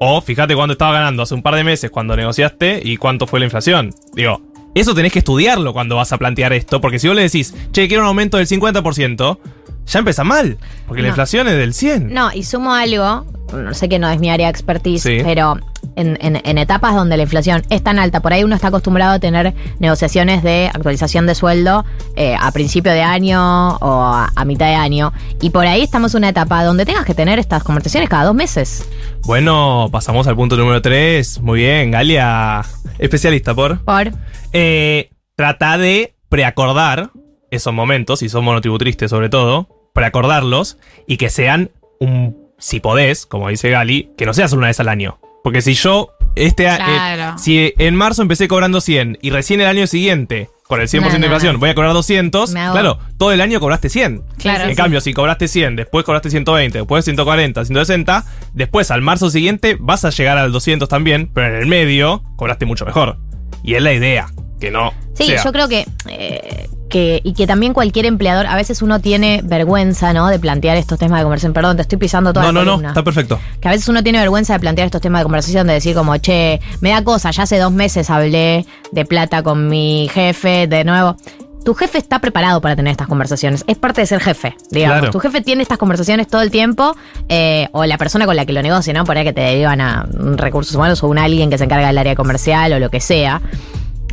O 0.00 0.20
fíjate 0.20 0.54
cuánto 0.54 0.72
estaba 0.72 0.92
ganando 0.92 1.22
hace 1.22 1.34
un 1.34 1.42
par 1.42 1.54
de 1.54 1.64
meses 1.64 1.90
cuando 1.90 2.16
negociaste 2.16 2.80
y 2.84 2.96
cuánto 2.96 3.26
fue 3.26 3.38
la 3.38 3.46
inflación. 3.46 3.94
Digo, 4.14 4.42
eso 4.74 4.94
tenés 4.94 5.12
que 5.12 5.20
estudiarlo 5.20 5.72
cuando 5.72 5.96
vas 5.96 6.12
a 6.12 6.18
plantear 6.18 6.52
esto, 6.52 6.80
porque 6.82 6.98
si 6.98 7.06
vos 7.08 7.16
le 7.16 7.22
decís, 7.22 7.54
che, 7.72 7.88
quiero 7.88 8.02
un 8.02 8.08
aumento 8.08 8.36
del 8.36 8.46
50%, 8.46 9.38
ya 9.86 9.98
empieza 9.98 10.22
mal, 10.24 10.58
porque 10.86 11.00
la 11.00 11.08
inflación 11.08 11.48
es 11.48 11.56
del 11.56 11.72
100. 11.72 12.12
No, 12.12 12.30
y 12.32 12.42
sumo 12.42 12.74
algo, 12.74 13.24
no 13.54 13.72
sé 13.72 13.88
que 13.88 13.98
no 13.98 14.10
es 14.10 14.18
mi 14.20 14.28
área 14.28 14.48
de 14.48 14.50
expertise, 14.50 15.02
Sí. 15.02 15.18
pero 15.24 15.58
en, 15.96 16.16
en- 16.20 16.40
en 16.44 16.58
etapas 16.58 16.94
donde 16.94 17.16
la 17.16 17.24
inflación 17.24 17.62
es 17.70 17.82
tan 17.82 17.98
alta, 17.98 18.20
por 18.20 18.32
ahí 18.32 18.44
uno 18.44 18.54
está 18.54 18.68
acostumbrado 18.68 19.14
a 19.14 19.18
tener 19.18 19.54
negociaciones 19.80 20.42
de 20.42 20.70
actualización 20.72 21.26
de 21.26 21.34
sueldo 21.34 21.84
eh, 22.14 22.36
a 22.40 22.50
principio 22.52 22.92
de 22.92 23.02
año 23.02 23.76
o 23.78 24.02
a, 24.02 24.30
a 24.36 24.44
mitad 24.44 24.66
de 24.66 24.74
año, 24.74 25.12
y 25.40 25.50
por 25.50 25.66
ahí 25.66 25.82
estamos 25.82 26.14
en 26.14 26.18
una 26.18 26.28
etapa 26.28 26.62
donde 26.64 26.84
tengas 26.86 27.04
que 27.04 27.14
tener 27.14 27.38
estas 27.38 27.64
conversaciones 27.64 28.08
cada 28.08 28.24
dos 28.24 28.34
meses. 28.34 28.88
Bueno, 29.24 29.88
pasamos 29.90 30.26
al 30.28 30.36
punto 30.36 30.56
número 30.56 30.80
3. 30.80 31.40
Muy 31.40 31.60
bien, 31.60 31.90
Galia, 31.90 32.62
especialista 32.98 33.54
por. 33.54 33.84
Por. 33.84 34.12
Eh, 34.52 35.10
trata 35.34 35.78
de 35.78 36.14
preacordar 36.28 37.10
esos 37.50 37.72
momentos, 37.72 38.18
si 38.20 38.28
son 38.28 38.44
monotributriste 38.44 39.08
sobre 39.08 39.28
todo, 39.28 39.68
preacordarlos 39.94 40.78
y 41.06 41.16
que 41.16 41.30
sean 41.30 41.70
un, 42.00 42.36
si 42.58 42.80
podés, 42.80 43.26
como 43.26 43.48
dice 43.48 43.70
Gali, 43.70 44.10
que 44.16 44.26
no 44.26 44.34
sea 44.34 44.48
solo 44.48 44.60
una 44.60 44.68
vez 44.68 44.80
al 44.80 44.88
año. 44.88 45.18
Porque 45.46 45.62
si 45.62 45.74
yo, 45.74 46.10
este 46.34 46.66
eh, 46.66 46.74
Claro. 46.76 47.38
si 47.38 47.72
en 47.78 47.94
marzo 47.94 48.20
empecé 48.20 48.48
cobrando 48.48 48.80
100 48.80 49.18
y 49.22 49.30
recién 49.30 49.60
el 49.60 49.68
año 49.68 49.86
siguiente, 49.86 50.50
con 50.64 50.80
el 50.80 50.88
100% 50.88 51.02
No, 51.02 51.12
de 51.12 51.18
no, 51.20 51.26
inflación, 51.26 51.52
no. 51.52 51.58
voy 51.60 51.70
a 51.70 51.74
cobrar 51.76 51.92
200, 51.92 52.50
Me 52.52 52.58
hago- 52.58 52.72
claro, 52.72 52.98
todo 53.16 53.30
el 53.30 53.40
año 53.40 53.60
cobraste 53.60 53.88
100. 53.88 54.24
Claro. 54.38 54.64
En 54.64 54.70
Sí, 54.70 54.74
cambio, 54.76 55.00
si 55.00 55.14
cobraste 55.14 55.46
100, 55.46 55.76
después 55.76 56.04
cobraste 56.04 56.30
120, 56.30 56.78
después 56.78 57.04
140, 57.04 57.64
160, 57.64 58.24
después 58.54 58.90
al 58.90 59.02
marzo 59.02 59.30
siguiente 59.30 59.76
vas 59.78 60.04
a 60.04 60.10
llegar 60.10 60.36
al 60.36 60.50
200 60.50 60.88
también, 60.88 61.30
pero 61.32 61.46
en 61.46 61.54
el 61.62 61.66
medio 61.66 62.24
cobraste 62.34 62.66
mucho 62.66 62.84
mejor. 62.84 63.16
Y 63.62 63.74
es 63.74 63.82
la 63.82 63.92
idea, 63.92 64.26
que 64.58 64.72
no. 64.72 64.94
Sí, 65.14 65.26
sea. 65.26 65.44
yo 65.44 65.52
creo 65.52 65.68
que, 65.68 65.86
eh, 66.08 66.68
que. 66.88 67.20
Y 67.24 67.34
que 67.34 67.46
también 67.46 67.72
cualquier 67.72 68.06
empleador, 68.06 68.46
a 68.46 68.56
veces 68.56 68.82
uno 68.82 69.00
tiene 69.00 69.40
vergüenza, 69.44 70.12
¿no? 70.12 70.28
De 70.28 70.38
plantear 70.38 70.76
estos 70.76 70.98
temas 70.98 71.18
de 71.20 71.24
conversación. 71.24 71.52
Perdón, 71.52 71.76
te 71.76 71.82
estoy 71.82 71.98
pisando 71.98 72.32
toda 72.32 72.46
No, 72.46 72.52
la 72.52 72.60
no, 72.60 72.64
no, 72.64 72.70
columna. 72.72 72.88
está 72.88 73.02
perfecto. 73.02 73.38
Que 73.60 73.68
a 73.68 73.70
veces 73.72 73.88
uno 73.88 74.02
tiene 74.02 74.18
vergüenza 74.18 74.52
de 74.54 74.60
plantear 74.60 74.86
estos 74.86 75.00
temas 75.00 75.20
de 75.20 75.24
conversación, 75.24 75.66
de 75.66 75.74
decir 75.74 75.94
como, 75.94 76.16
che, 76.18 76.60
me 76.80 76.90
da 76.90 77.02
cosa, 77.04 77.30
ya 77.30 77.42
hace 77.44 77.58
dos 77.58 77.72
meses 77.72 78.10
hablé 78.10 78.64
de 78.92 79.04
plata 79.04 79.42
con 79.42 79.68
mi 79.68 80.08
jefe, 80.12 80.66
de 80.66 80.84
nuevo. 80.84 81.16
Tu 81.64 81.74
jefe 81.74 81.98
está 81.98 82.20
preparado 82.20 82.60
para 82.60 82.76
tener 82.76 82.92
estas 82.92 83.08
conversaciones. 83.08 83.64
Es 83.66 83.76
parte 83.76 84.00
de 84.00 84.06
ser 84.06 84.20
jefe, 84.20 84.54
digamos. 84.70 84.98
Claro. 85.00 85.10
Tu 85.12 85.18
jefe 85.18 85.40
tiene 85.40 85.62
estas 85.62 85.78
conversaciones 85.78 86.28
todo 86.28 86.40
el 86.42 86.52
tiempo, 86.52 86.94
eh, 87.28 87.68
o 87.72 87.84
la 87.86 87.98
persona 87.98 88.24
con 88.24 88.36
la 88.36 88.46
que 88.46 88.52
lo 88.52 88.62
negocia, 88.62 88.92
¿no? 88.92 89.02
Por 89.04 89.16
ahí 89.18 89.24
que 89.24 89.32
te 89.32 89.40
derivan 89.40 89.80
a 89.80 90.06
recursos 90.36 90.76
humanos 90.76 91.02
o 91.02 91.08
un 91.08 91.18
alguien 91.18 91.50
que 91.50 91.58
se 91.58 91.64
encarga 91.64 91.88
del 91.88 91.98
área 91.98 92.14
comercial 92.14 92.72
o 92.72 92.78
lo 92.78 92.88
que 92.88 93.00
sea. 93.00 93.42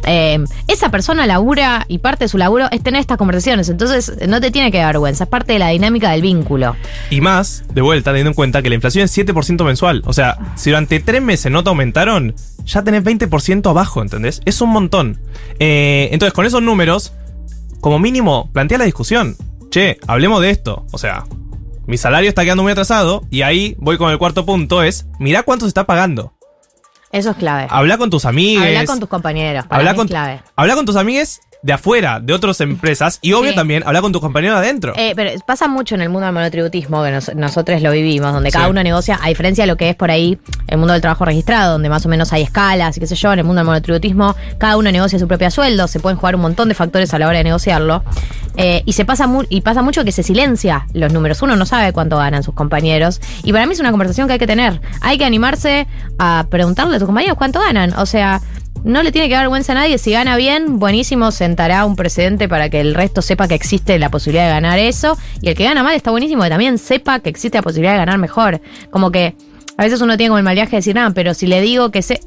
Eh, 0.05 0.43
esa 0.67 0.89
persona 0.89 1.25
labura 1.25 1.85
y 1.87 1.99
parte 1.99 2.25
de 2.25 2.29
su 2.29 2.37
laburo 2.37 2.67
es 2.71 2.81
tener 2.81 2.99
estas 2.99 3.17
conversaciones. 3.17 3.69
Entonces, 3.69 4.13
no 4.27 4.41
te 4.41 4.51
tiene 4.51 4.71
que 4.71 4.79
dar 4.79 4.87
vergüenza. 4.87 5.25
Es 5.25 5.29
parte 5.29 5.53
de 5.53 5.59
la 5.59 5.69
dinámica 5.69 6.11
del 6.11 6.21
vínculo. 6.21 6.75
Y 7.09 7.21
más, 7.21 7.63
de 7.73 7.81
vuelta, 7.81 8.11
teniendo 8.11 8.31
en 8.31 8.35
cuenta 8.35 8.61
que 8.61 8.69
la 8.69 8.75
inflación 8.75 9.05
es 9.05 9.17
7% 9.17 9.63
mensual. 9.63 10.01
O 10.05 10.13
sea, 10.13 10.37
si 10.55 10.69
durante 10.69 10.99
tres 10.99 11.21
meses 11.21 11.51
no 11.51 11.63
te 11.63 11.69
aumentaron, 11.69 12.35
ya 12.65 12.83
tenés 12.83 13.03
20% 13.03 13.69
abajo, 13.69 14.01
¿entendés? 14.01 14.41
Es 14.45 14.61
un 14.61 14.69
montón. 14.69 15.19
Eh, 15.59 16.09
entonces, 16.11 16.33
con 16.33 16.45
esos 16.45 16.61
números, 16.61 17.13
como 17.81 17.99
mínimo, 17.99 18.49
plantea 18.51 18.77
la 18.77 18.85
discusión. 18.85 19.35
Che, 19.69 19.97
hablemos 20.07 20.41
de 20.41 20.51
esto. 20.51 20.85
O 20.91 20.97
sea, 20.97 21.23
mi 21.85 21.97
salario 21.97 22.29
está 22.29 22.43
quedando 22.43 22.63
muy 22.63 22.71
atrasado 22.71 23.23
y 23.29 23.41
ahí 23.41 23.75
voy 23.77 23.97
con 23.97 24.09
el 24.11 24.17
cuarto 24.17 24.45
punto, 24.45 24.83
es, 24.83 25.05
mirá 25.19 25.43
cuánto 25.43 25.65
se 25.65 25.69
está 25.69 25.85
pagando. 25.85 26.32
Eso 27.13 27.29
es 27.29 27.37
clave. 27.37 27.67
Habla 27.69 27.99
con 27.99 28.09
tus 28.09 28.25
amigos. 28.25 28.65
Habla 28.65 28.85
con 28.85 28.99
tus 28.99 29.07
compañeros. 29.07 29.65
Habla 29.69 29.93
con, 29.93 30.07
es 30.07 30.11
clave. 30.11 30.41
habla 30.55 30.75
con 30.75 30.85
tus 30.85 30.95
amigues 30.95 31.41
de 31.63 31.73
afuera, 31.73 32.19
de 32.19 32.33
otras 32.33 32.61
empresas. 32.61 33.17
Y 33.21 33.33
obvio 33.33 33.51
Sí. 33.51 33.55
también, 33.55 33.83
habla 33.85 34.01
con 34.01 34.11
tus 34.11 34.21
compañeros 34.21 34.59
de 34.59 34.67
adentro. 34.67 34.93
Eh, 34.95 35.13
pero 35.15 35.31
pasa 35.45 35.67
mucho 35.67 35.95
en 35.95 36.01
el 36.01 36.09
mundo 36.09 36.25
del 36.25 36.33
monotributismo, 36.33 37.01
que 37.03 37.11
nos- 37.11 37.33
nosotros 37.35 37.81
lo 37.81 37.89
vivimos, 37.91 38.33
donde 38.33 38.51
cada 38.51 38.65
Sí. 38.65 38.71
uno 38.71 38.83
negocia, 38.83 39.19
a 39.23 39.29
diferencia 39.29 39.63
de 39.63 39.67
lo 39.67 39.77
que 39.77 39.89
es 39.89 39.95
por 39.95 40.11
ahí 40.11 40.37
el 40.67 40.77
mundo 40.77 40.93
del 40.93 41.01
trabajo 41.01 41.25
registrado, 41.25 41.71
donde 41.73 41.89
más 41.89 42.05
o 42.05 42.09
menos 42.09 42.31
hay 42.33 42.43
escalas 42.43 42.95
y 42.97 42.99
qué 42.99 43.07
sé 43.07 43.15
yo, 43.15 43.33
en 43.33 43.39
el 43.39 43.45
mundo 43.45 43.61
del 43.61 43.65
monotributismo, 43.65 44.35
cada 44.57 44.77
uno 44.77 44.91
negocia 44.91 45.17
su 45.17 45.27
propio 45.27 45.49
sueldo, 45.49 45.87
se 45.87 45.99
pueden 45.99 46.17
jugar 46.19 46.35
un 46.35 46.41
montón 46.41 46.67
de 46.69 46.75
factores 46.75 47.13
a 47.13 47.19
la 47.19 47.27
hora 47.27 47.37
de 47.39 47.45
negociarlo. 47.45 48.03
Eh, 48.57 48.83
y 48.85 48.93
se 48.93 49.03
pasa 49.05 49.25
mu- 49.25 49.45
y 49.49 49.61
pasa 49.61 49.81
mucho 49.81 50.03
que 50.03 50.11
se 50.11 50.21
silencia 50.21 50.85
los 50.93 51.11
números. 51.11 51.41
Uno 51.41 51.55
no 51.55 51.65
sabe 51.65 51.91
cuánto 51.93 52.17
ganan 52.17 52.43
sus 52.43 52.53
compañeros. 52.53 53.19
Y 53.43 53.51
para 53.51 53.65
mí 53.65 53.73
es 53.73 53.79
una 53.79 53.89
conversación 53.89 54.27
que 54.27 54.33
hay 54.33 54.39
que 54.39 54.45
tener. 54.47 54.79
Hay 55.01 55.17
que 55.17 55.25
animarse 55.25 55.87
a 56.19 56.45
preguntarle 56.49 56.97
a 56.97 56.99
tus 56.99 57.07
compañeros 57.07 57.37
cuánto 57.37 57.59
ganan. 57.61 57.93
O 57.93 58.05
sea, 58.05 58.41
no 58.83 59.01
le 59.01 59.11
tiene 59.11 59.29
que 59.29 59.35
dar 59.35 59.43
vergüenza 59.43 59.71
a 59.71 59.75
nadie. 59.75 59.97
Si 59.97 60.11
gana 60.11 60.35
bien, 60.35 60.79
buenísimo, 60.79 61.31
sentará 61.31 61.85
un 61.85 61.95
precedente 61.95 62.49
para 62.49 62.69
que 62.69 62.81
el 62.81 62.93
resto 62.95 63.21
sepa 63.21 63.47
que 63.47 63.55
existe 63.55 63.97
la 63.97 64.09
posibilidad 64.09 64.45
de 64.45 64.51
ganar 64.51 64.79
eso. 64.79 65.17
Y 65.41 65.49
el 65.49 65.55
que 65.55 65.63
gana 65.63 65.83
mal 65.83 65.95
está 65.95 66.11
buenísimo 66.11 66.43
que 66.43 66.49
también 66.49 66.77
sepa 66.77 67.19
que 67.19 67.29
existe 67.29 67.57
la 67.57 67.61
posibilidad 67.61 67.93
de 67.93 67.99
ganar 67.99 68.17
mejor. 68.17 68.61
Como 68.89 69.11
que 69.11 69.35
a 69.77 69.83
veces 69.83 70.01
uno 70.01 70.17
tiene 70.17 70.29
como 70.29 70.37
el 70.37 70.43
mal 70.43 70.55
viaje 70.55 70.71
de 70.71 70.77
decir, 70.77 70.95
nada, 70.95 71.11
pero 71.11 71.33
si 71.33 71.47
le 71.47 71.61
digo 71.61 71.91
que 71.91 72.01
sé. 72.01 72.19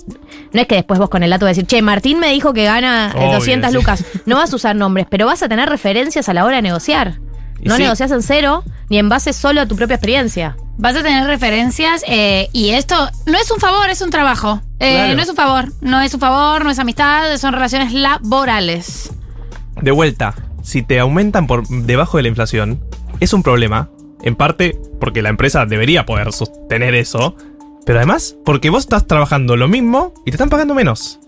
No 0.53 0.61
es 0.61 0.67
que 0.67 0.77
después 0.77 0.99
vos 0.99 1.11
con 1.11 1.23
el 1.23 1.31
dato 1.31 1.45
vas 1.45 1.51
a 1.51 1.55
decir, 1.55 1.67
che, 1.67 1.83
Martín 1.83 2.19
me 2.19 2.31
dijo 2.31 2.53
que 2.53 2.65
gana 2.65 3.13
eh, 3.15 3.19
Obvio, 3.19 3.35
200 3.35 3.71
sí. 3.71 3.77
lucas. 3.77 4.05
No 4.25 4.37
vas 4.37 4.53
a 4.53 4.57
usar 4.57 4.75
nombres, 4.75 5.07
pero 5.09 5.27
vas 5.27 5.43
a 5.43 5.49
tener 5.49 5.69
referencias 5.69 6.29
a 6.29 6.35
la 6.35 6.45
hora 6.45 6.57
de 6.57 6.63
negociar. 6.63 7.19
Y 7.61 7.69
No 7.69 7.77
sí. 7.77 7.83
negocias 7.83 8.11
en 8.11 8.23
cero 8.23 8.63
ni 8.89 8.99
en 8.99 9.09
base 9.09 9.33
solo 9.33 9.61
a 9.61 9.67
tu 9.67 9.77
propia 9.77 9.95
experiencia. 9.97 10.57
Vas 10.79 10.95
a 10.97 11.03
tener 11.03 11.27
referencias 11.27 12.03
eh, 12.07 12.49
y 12.53 12.71
esto 12.71 12.95
no 13.27 13.39
es 13.39 13.51
un 13.51 13.59
favor, 13.59 13.89
es 13.91 14.01
un 14.03 14.11
trabajo. 14.11 14.61
Eh, 14.79 14.93
Claro. 14.95 15.15
No 15.17 15.23
es 15.23 15.29
un 15.31 15.37
favor, 15.37 15.73
no 15.81 16.01
es 16.03 16.15
un 16.15 16.21
favor, 16.21 16.65
no 16.65 16.71
es 16.71 16.79
amistad, 16.79 17.37
son 17.39 17.53
relaciones 17.55 17.93
laborales. 17.93 19.11
De 19.81 19.91
vuelta, 19.91 20.35
si 20.63 20.83
te 20.83 20.99
aumentan 21.01 21.47
por 21.47 21.67
debajo 21.69 22.17
de 22.19 22.25
la 22.25 22.29
inflación, 22.29 22.81
es 23.21 23.33
un 23.33 23.43
problema. 23.43 23.89
En 24.23 24.35
parte 24.37 24.79
porque 25.01 25.23
la 25.23 25.29
empresa 25.29 25.67
debería 25.67 26.05
poder 26.07 26.33
sostener 26.33 26.95
eso. 26.95 27.37
Pero 27.85 27.99
además, 28.01 28.37
porque 28.45 28.69
vos 28.71 28.83
estás 28.85 29.07
trabajando 29.07 29.57
lo 29.57 29.69
mismo 29.69 30.13
y 30.25 30.31
te 30.31 30.37
están 30.37 30.49
pagando 30.51 30.75
menos. 30.75 31.21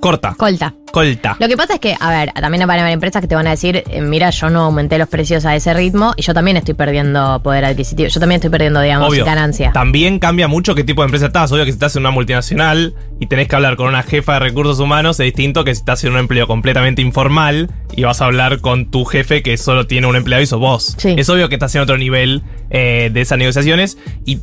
Corta. 0.00 0.34
Colta. 0.36 0.74
Colta. 0.92 1.36
Lo 1.38 1.46
que 1.46 1.56
pasa 1.56 1.74
es 1.74 1.80
que, 1.80 1.94
a 1.98 2.10
ver, 2.10 2.32
también 2.32 2.66
van 2.66 2.78
a 2.78 2.82
haber 2.82 2.92
empresas 2.94 3.20
que 3.20 3.28
te 3.28 3.34
van 3.34 3.46
a 3.46 3.50
decir, 3.50 3.84
eh, 3.88 4.00
mira, 4.00 4.30
yo 4.30 4.48
no 4.50 4.62
aumenté 4.62 4.98
los 4.98 5.08
precios 5.08 5.44
a 5.44 5.54
ese 5.54 5.74
ritmo 5.74 6.14
y 6.16 6.22
yo 6.22 6.32
también 6.34 6.56
estoy 6.56 6.74
perdiendo 6.74 7.40
poder 7.42 7.64
adquisitivo. 7.64 8.08
Yo 8.08 8.18
también 8.18 8.36
estoy 8.38 8.50
perdiendo, 8.50 8.80
digamos, 8.80 9.10
Obvio. 9.10 9.24
ganancia. 9.24 9.72
También 9.72 10.18
cambia 10.18 10.48
mucho 10.48 10.74
qué 10.74 10.82
tipo 10.82 11.02
de 11.02 11.06
empresa 11.06 11.26
estás. 11.26 11.52
Obvio 11.52 11.64
que 11.64 11.70
si 11.72 11.76
estás 11.76 11.94
en 11.96 12.00
una 12.02 12.10
multinacional 12.10 12.94
y 13.20 13.26
tenés 13.26 13.46
que 13.46 13.56
hablar 13.56 13.76
con 13.76 13.88
una 13.88 14.02
jefa 14.02 14.34
de 14.34 14.38
recursos 14.40 14.80
humanos 14.80 15.20
es 15.20 15.24
distinto 15.26 15.64
que 15.64 15.74
si 15.74 15.80
estás 15.80 16.02
en 16.04 16.12
un 16.12 16.18
empleo 16.18 16.46
completamente 16.46 17.02
informal 17.02 17.70
y 17.94 18.02
vas 18.04 18.22
a 18.22 18.24
hablar 18.24 18.60
con 18.60 18.90
tu 18.90 19.04
jefe 19.04 19.42
que 19.42 19.56
solo 19.58 19.86
tiene 19.86 20.06
un 20.06 20.16
empleado 20.16 20.42
y 20.42 20.46
sos 20.46 20.60
vos. 20.60 20.96
Es 21.04 21.28
obvio 21.28 21.48
que 21.48 21.56
estás 21.56 21.74
en 21.74 21.82
otro 21.82 21.98
nivel 21.98 22.42
eh, 22.70 23.10
de 23.12 23.20
esas 23.20 23.38
negociaciones 23.38 23.98
y 24.24 24.40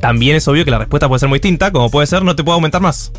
también 0.00 0.36
es 0.36 0.48
obvio 0.48 0.64
que 0.64 0.70
la 0.70 0.78
respuesta 0.78 1.08
puede 1.08 1.20
ser 1.20 1.28
muy 1.28 1.38
distinta, 1.38 1.70
como 1.70 1.90
puede 1.90 2.06
ser 2.06 2.22
no 2.24 2.34
te 2.34 2.42
puedo 2.42 2.54
aumentar 2.54 2.80
más. 2.80 3.12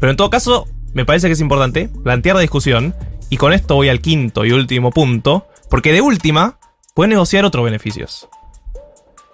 Pero 0.00 0.10
en 0.10 0.16
todo 0.16 0.30
caso, 0.30 0.66
me 0.94 1.04
parece 1.04 1.26
que 1.26 1.34
es 1.34 1.40
importante 1.40 1.88
plantear 2.02 2.36
la 2.36 2.42
discusión 2.42 2.94
y 3.30 3.36
con 3.36 3.52
esto 3.52 3.74
voy 3.74 3.88
al 3.88 4.00
quinto 4.00 4.44
y 4.44 4.52
último 4.52 4.90
punto, 4.90 5.46
porque 5.70 5.92
de 5.92 6.00
última 6.00 6.58
puedes 6.94 7.10
negociar 7.10 7.44
otros 7.44 7.64
beneficios. 7.64 8.28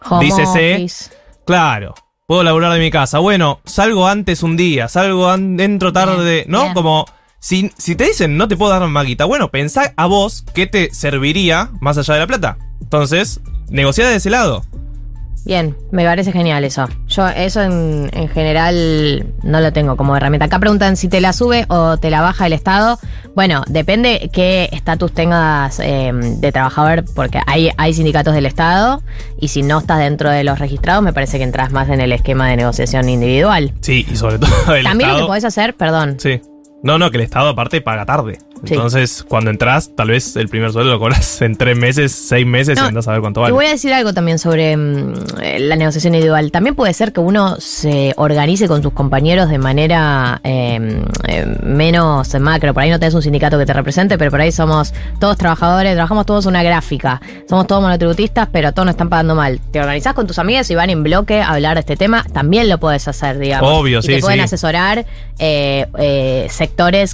Home 0.08 0.24
Dícese, 0.24 0.74
office. 0.74 1.10
claro, 1.46 1.94
puedo 2.26 2.42
laburar 2.42 2.72
de 2.72 2.80
mi 2.80 2.90
casa. 2.90 3.18
Bueno, 3.20 3.60
salgo 3.64 4.06
antes 4.06 4.42
un 4.42 4.56
día, 4.56 4.88
salgo 4.88 5.34
dentro 5.36 5.92
tarde, 5.92 6.44
¿no? 6.48 6.62
bien. 6.62 6.74
Como 6.74 7.06
si, 7.38 7.70
si 7.78 7.94
te 7.94 8.04
dicen 8.04 8.36
no 8.36 8.48
te 8.48 8.56
puedo 8.56 8.72
dar 8.72 8.86
más 8.88 9.06
guita, 9.06 9.24
bueno, 9.24 9.50
pensá 9.50 9.94
a 9.96 10.06
vos 10.06 10.44
qué 10.54 10.66
te 10.66 10.92
serviría 10.92 11.70
más 11.80 11.96
allá 11.98 12.14
de 12.14 12.20
la 12.20 12.26
plata. 12.26 12.58
Entonces, 12.80 13.40
negociar 13.68 14.08
de 14.08 14.16
ese 14.16 14.30
lado. 14.30 14.64
Bien, 15.44 15.76
me 15.90 16.04
parece 16.04 16.32
genial 16.32 16.64
eso. 16.64 16.88
Yo 17.08 17.28
eso 17.28 17.62
en, 17.62 18.10
en 18.14 18.28
general 18.28 19.26
no 19.42 19.60
lo 19.60 19.72
tengo 19.72 19.96
como 19.96 20.16
herramienta. 20.16 20.46
Acá 20.46 20.58
preguntan 20.58 20.96
si 20.96 21.08
te 21.08 21.20
la 21.20 21.32
sube 21.32 21.66
o 21.68 21.98
te 21.98 22.10
la 22.10 22.22
baja 22.22 22.46
el 22.46 22.54
Estado. 22.54 22.98
Bueno, 23.34 23.62
depende 23.68 24.30
qué 24.32 24.68
estatus 24.72 25.12
tengas 25.12 25.80
eh, 25.80 26.12
de 26.14 26.52
trabajador, 26.52 27.04
porque 27.14 27.40
hay, 27.46 27.70
hay 27.76 27.92
sindicatos 27.92 28.34
del 28.34 28.46
Estado 28.46 29.02
y 29.38 29.48
si 29.48 29.62
no 29.62 29.78
estás 29.78 29.98
dentro 29.98 30.30
de 30.30 30.44
los 30.44 30.58
registrados, 30.58 31.02
me 31.02 31.12
parece 31.12 31.38
que 31.38 31.44
entras 31.44 31.72
más 31.72 31.88
en 31.90 32.00
el 32.00 32.12
esquema 32.12 32.48
de 32.48 32.56
negociación 32.56 33.08
individual. 33.08 33.74
Sí, 33.80 34.06
y 34.10 34.16
sobre 34.16 34.38
todo 34.38 34.74
el 34.74 34.84
También 34.84 35.10
lo 35.10 35.18
que 35.18 35.26
podés 35.26 35.44
hacer, 35.44 35.74
perdón, 35.74 36.16
Sí. 36.18 36.40
No, 36.84 36.98
no, 36.98 37.10
que 37.10 37.16
el 37.16 37.22
Estado 37.22 37.48
aparte 37.48 37.80
paga 37.80 38.04
tarde. 38.04 38.38
Sí. 38.62 38.74
Entonces, 38.74 39.24
cuando 39.26 39.50
entras, 39.50 39.90
tal 39.96 40.08
vez 40.08 40.36
el 40.36 40.48
primer 40.48 40.70
sueldo 40.70 40.92
lo 40.92 40.98
cobras 40.98 41.40
en 41.42 41.56
tres 41.56 41.76
meses, 41.76 42.12
seis 42.12 42.46
meses 42.46 42.78
No, 42.78 42.84
y 42.84 42.88
andás 42.88 43.08
a 43.08 43.12
ver 43.12 43.20
cuánto 43.20 43.40
vale. 43.40 43.52
voy 43.52 43.66
a 43.66 43.70
decir 43.70 43.92
algo 43.92 44.12
también 44.12 44.38
sobre 44.38 44.76
mm, 44.76 45.14
eh, 45.42 45.60
la 45.60 45.76
negociación 45.76 46.14
individual. 46.14 46.50
También 46.50 46.74
puede 46.74 46.92
ser 46.92 47.12
que 47.12 47.20
uno 47.20 47.56
se 47.58 48.12
organice 48.16 48.68
con 48.68 48.82
sus 48.82 48.92
compañeros 48.92 49.48
de 49.48 49.58
manera 49.58 50.40
eh, 50.44 51.02
eh, 51.26 51.46
menos 51.62 52.38
macro. 52.38 52.74
Por 52.74 52.82
ahí 52.82 52.90
no 52.90 52.98
tenés 52.98 53.14
un 53.14 53.22
sindicato 53.22 53.58
que 53.58 53.64
te 53.64 53.72
represente, 53.72 54.18
pero 54.18 54.30
por 54.30 54.42
ahí 54.42 54.52
somos 54.52 54.92
todos 55.18 55.38
trabajadores, 55.38 55.94
trabajamos 55.94 56.26
todos 56.26 56.44
una 56.44 56.62
gráfica. 56.62 57.20
Somos 57.48 57.66
todos 57.66 57.80
monotributistas, 57.80 58.48
pero 58.52 58.72
todos 58.72 58.84
nos 58.84 58.92
están 58.92 59.08
pagando 59.08 59.34
mal. 59.34 59.58
Te 59.70 59.80
organizás 59.80 60.12
con 60.12 60.26
tus 60.26 60.38
amigas 60.38 60.70
y 60.70 60.74
van 60.74 60.90
en 60.90 61.02
bloque 61.02 61.40
a 61.40 61.52
hablar 61.54 61.74
de 61.74 61.80
este 61.80 61.96
tema. 61.96 62.24
También 62.32 62.68
lo 62.68 62.78
puedes 62.78 63.08
hacer, 63.08 63.38
digamos. 63.38 63.70
Obvio, 63.70 64.00
y 64.00 64.02
sí, 64.02 64.08
te 64.08 64.20
pueden 64.20 64.40
sí. 64.40 64.44
asesorar 64.44 65.06
eh, 65.38 65.86
eh, 65.98 66.46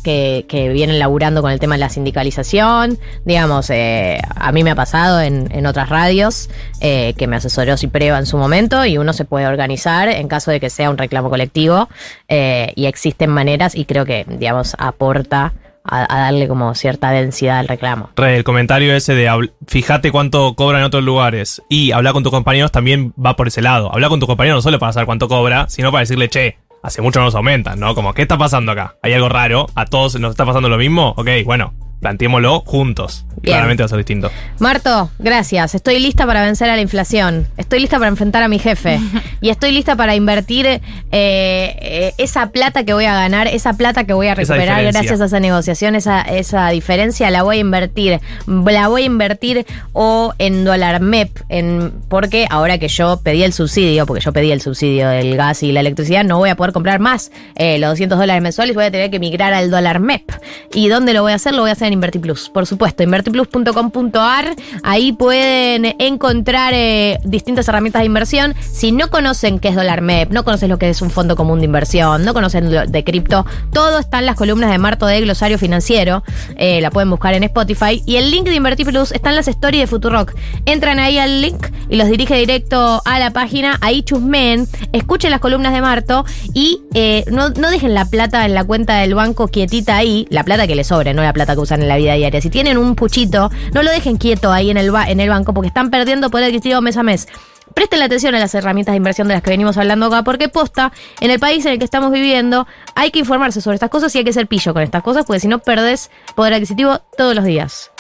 que, 0.01 0.71
vienen 0.73 0.99
laburando 0.99 1.43
con 1.43 1.51
el 1.51 1.59
tema 1.59 1.75
de 1.75 1.81
la 1.81 1.89
sindicalización. 1.89 2.99
Digamos, 3.25 3.71
eh, 3.71 4.21
a 4.35 4.53
mí 4.53 4.65
me 4.65 4.71
ha 4.71 4.75
pasado 4.75 5.21
en, 5.21 5.67
otras 5.67 5.89
radios 5.89 6.51
eh, 6.81 7.15
que 7.17 7.27
me 7.27 7.37
asesoró 7.37 7.77
Cipreva 7.77 8.19
en 8.19 8.27
su 8.27 8.37
momento 8.39 8.85
y 8.85 8.99
uno 8.99 9.13
se 9.13 9.25
puede 9.25 9.47
organizar 9.47 10.09
en 10.09 10.27
caso 10.27 10.51
de 10.51 10.59
que 10.59 10.71
sea 10.71 10.91
un 10.91 10.99
reclamo 10.99 11.31
colectivo 11.31 11.89
eh, 12.29 12.73
y 12.75 12.87
existen 12.87 13.31
maneras 13.31 13.75
y 13.75 13.85
creo 13.85 14.05
que, 14.05 14.25
digamos, 14.27 14.75
aporta 14.79 15.53
a, 15.85 16.07
darle 16.07 16.49
como 16.49 16.75
cierta 16.75 17.11
densidad 17.11 17.59
al 17.59 17.69
reclamo. 17.69 18.11
Re, 18.17 18.37
el 18.37 18.45
comentario 18.45 18.95
ese 18.95 19.15
de 19.15 19.51
fíjate 19.67 20.11
cuánto 20.11 20.55
cobra 20.55 20.79
en 20.79 20.85
otros 20.85 21.05
lugares 21.05 21.63
y 21.69 21.93
hablar 21.93 22.13
con 22.13 22.23
tus 22.23 22.33
compañeros 22.33 22.73
también 22.73 23.13
va 23.15 23.37
por 23.37 23.49
ese 23.49 23.63
lado. 23.63 23.93
Hablar 23.93 24.11
con 24.11 24.21
tus 24.21 24.29
compañeros 24.29 24.59
no 24.59 24.63
solo 24.63 24.79
para 24.79 24.93
saber 24.93 25.07
cuánto 25.07 25.29
cobra, 25.29 25.69
sino 25.69 25.91
para 25.91 26.01
decirle, 26.01 26.29
che, 26.29 26.59
hace 26.83 27.03
mucho 27.03 27.21
no 27.21 27.27
nos 27.27 27.35
aumentan, 27.35 27.79
¿no? 27.79 27.95
Como, 27.95 28.15
¿qué 28.15 28.23
está 28.23 28.39
pasando 28.39 28.73
acá? 28.73 28.97
¿Hay 29.03 29.13
algo 29.13 29.29
raro? 29.29 29.67
¿A 29.75 29.85
todos 29.87 30.19
nos 30.19 30.31
está 30.31 30.45
pasando 30.45 30.69
lo 30.69 30.79
mismo? 30.79 31.15
Ok, 31.17 31.29
bueno, 31.45 31.75
planteémoslo 32.01 32.61
juntos. 32.67 33.27
Bien. 33.43 33.55
Claramente 33.55 33.83
va 33.83 33.87
a 33.87 33.89
ser 33.89 33.99
distinto. 33.99 34.31
Marto, 34.59 35.11
gracias. 35.19 35.75
Estoy 35.75 35.99
lista 35.99 36.27
para 36.27 36.43
vencer 36.43 36.69
a 36.69 36.77
la 36.77 36.83
inflación. 36.83 37.47
Estoy 37.57 37.81
lista 37.81 37.99
para 37.99 38.09
enfrentar 38.09 38.43
a 38.43 38.49
mi 38.49 38.59
jefe. 38.59 38.99
Y 39.43 39.49
estoy 39.49 39.73
lista 39.73 39.97
para 39.97 40.15
invertir 40.15 40.67
eh, 40.67 40.81
eh, 41.13 42.13
esa 42.19 42.51
plata 42.51 42.85
que 42.85 42.93
voy 42.93 43.07
a 43.07 43.15
ganar, 43.15 43.47
esa 43.47 43.73
plata 43.73 44.05
que 44.05 44.13
voy 44.13 44.27
a 44.27 44.35
recuperar 44.35 44.85
gracias 44.85 45.19
a 45.23 45.25
esa 45.25 45.41
negociación, 45.41 45.95
esa, 45.95 46.21
esa 46.21 46.69
diferencia 46.69 47.31
la 47.31 47.43
voy 47.43 47.57
a 47.57 47.61
invertir. 47.61 48.21
La 48.47 48.89
voy 48.89 49.03
a 49.03 49.07
invertir 49.07 49.65
o 49.95 50.35
en 50.37 50.65
dólar 50.67 51.01
MEP, 51.01 51.31
en, 51.49 51.91
porque 52.09 52.47
ahora 52.51 52.77
que 52.77 52.89
yo 52.89 53.21
pedí 53.23 53.43
el 53.43 53.55
subsidio, 53.55 54.05
porque 54.05 54.23
yo 54.23 54.31
pedí 54.35 54.53
el 54.53 54.61
subsidio 54.61 55.09
del 55.09 55.39
gas 55.39 55.63
y 55.63 55.73
la 55.73 55.81
electricidad, 55.81 56.23
no 56.23 56.37
voy 56.37 56.51
a 56.51 56.57
poder 56.57 56.75
comprar 56.75 57.01
más 57.01 57.33
eh, 57.55 57.79
los 57.79 57.91
200 57.93 58.19
dólares 58.19 58.43
mensuales, 58.43 58.75
voy 58.75 58.85
a 58.85 58.91
tener 58.91 59.11
que 59.11 59.19
migrar 59.19 59.55
al 59.55 59.71
dólar 59.71 60.01
MEP. 60.01 60.31
¿Y 60.75 60.89
dónde 60.89 61.15
lo 61.15 61.23
voy 61.23 61.33
a 61.33 61.37
hacer? 61.37 61.55
Lo 61.55 61.63
voy 61.63 61.71
a 61.71 61.73
hacer 61.73 61.90
InvertiPlus, 61.93 62.51
por 62.51 62.67
supuesto, 62.67 63.03
invertiplus.com.ar. 63.03 64.57
Ahí 64.83 65.13
pueden 65.13 65.97
encontrar 65.99 66.73
eh, 66.75 67.19
distintas 67.25 67.69
herramientas 67.69 68.01
de 68.01 68.07
inversión. 68.07 68.55
Si 68.61 68.93
no 68.93 69.11
conocen 69.11 69.59
qué 69.59 69.69
es 69.69 69.75
dólar 69.75 70.01
MEP, 70.01 70.31
no 70.31 70.45
conocen 70.45 70.69
lo 70.69 70.79
que 70.79 70.89
es 70.89 71.03
un 71.03 71.11
fondo 71.11 71.37
común 71.37 71.61
de 71.61 71.67
inversión, 71.67 72.25
no 72.25 72.35
conocen 72.35 72.73
lo 72.73 72.87
de 72.87 73.05
cripto, 73.05 73.47
todo 73.73 73.99
está 73.99 74.19
en 74.19 74.27
las 74.27 74.37
columnas 74.37 74.71
de 74.71 74.79
Marto 74.79 75.07
de 75.07 75.21
Glosario 75.21 75.59
Financiero. 75.59 76.23
Eh, 76.57 76.81
la 76.81 76.91
pueden 76.91 77.11
buscar 77.11 77.35
en 77.35 77.45
Spotify. 77.45 78.03
Y 78.07 78.17
el 78.17 78.31
link 78.31 78.47
de 78.47 78.55
InvertiPlus 78.55 79.13
está 79.13 79.31
en 79.31 79.37
las 79.37 79.49
stories 79.49 79.83
de 79.83 79.87
Futurock. 79.87 80.35
Entran 80.67 80.99
ahí 80.99 81.19
al 81.19 81.43
link 81.43 81.67
y 81.89 81.97
los 81.97 82.09
dirige 82.09 82.37
directo 82.37 83.03
a 83.05 83.19
la 83.19 83.31
página. 83.33 83.79
Ahí 83.81 84.03
chusmeen, 84.03 84.67
escuchen 84.93 85.31
las 85.31 85.41
columnas 85.41 85.73
de 85.73 85.81
Marto 85.81 86.25
y 86.55 86.81
eh, 86.95 87.25
no, 87.31 87.51
no 87.51 87.71
dejen 87.71 87.95
la 87.95 88.05
plata 88.05 88.45
en 88.45 88.55
la 88.55 88.65
cuenta 88.65 88.99
del 88.99 89.15
banco 89.15 89.49
quietita 89.49 89.97
ahí, 89.97 90.27
la 90.31 90.45
plata 90.45 90.67
que 90.67 90.75
les 90.75 90.87
sobre, 90.87 91.15
no 91.15 91.23
la 91.23 91.33
plata 91.33 91.55
que 91.55 91.61
usan 91.61 91.80
en 91.83 91.89
la 91.89 91.97
vida 91.97 92.15
diaria. 92.15 92.41
Si 92.41 92.51
tienen 92.51 92.79
un 92.79 92.95
puchito, 92.95 93.51
no 93.73 93.83
lo 93.83 93.91
dejen 93.91 94.17
quieto 94.17 94.53
ahí 94.53 94.71
en 94.71 94.77
el, 94.77 94.91
ba- 94.91 95.09
en 95.11 95.21
el 95.21 95.29
banco 95.29 95.53
porque 95.55 95.69
están 95.69 95.91
perdiendo 95.91 96.31
poder 96.31 96.47
adquisitivo 96.47 96.81
mes 96.81 96.97
a 96.97 97.03
mes. 97.03 97.29
Presten 97.75 98.01
la 98.01 98.07
atención 98.07 98.35
a 98.35 98.41
las 98.41 98.53
herramientas 98.55 98.93
de 98.95 98.97
inversión 98.97 99.29
de 99.29 99.35
las 99.35 99.43
que 99.45 99.51
venimos 99.51 99.77
hablando 99.77 100.07
acá, 100.07 100.25
porque 100.25 100.49
posta, 100.49 100.93
en 101.21 101.31
el 101.31 101.39
país 101.39 101.65
en 101.67 101.73
el 101.73 101.79
que 101.79 101.85
estamos 101.85 102.11
viviendo, 102.11 102.67
hay 102.97 103.13
que 103.13 103.21
informarse 103.21 103.61
sobre 103.61 103.77
estas 103.77 103.91
cosas 103.91 104.13
y 104.15 104.19
hay 104.19 104.25
que 104.25 104.33
ser 104.33 104.49
pillo 104.49 104.73
con 104.75 104.83
estas 104.83 105.03
cosas, 105.05 105.25
porque 105.25 105.39
si 105.39 105.47
no 105.47 105.61
perdés 105.61 106.11
poder 106.35 106.55
adquisitivo 106.55 107.01
todos 107.17 107.35
los 107.37 107.45
días. 107.45 107.93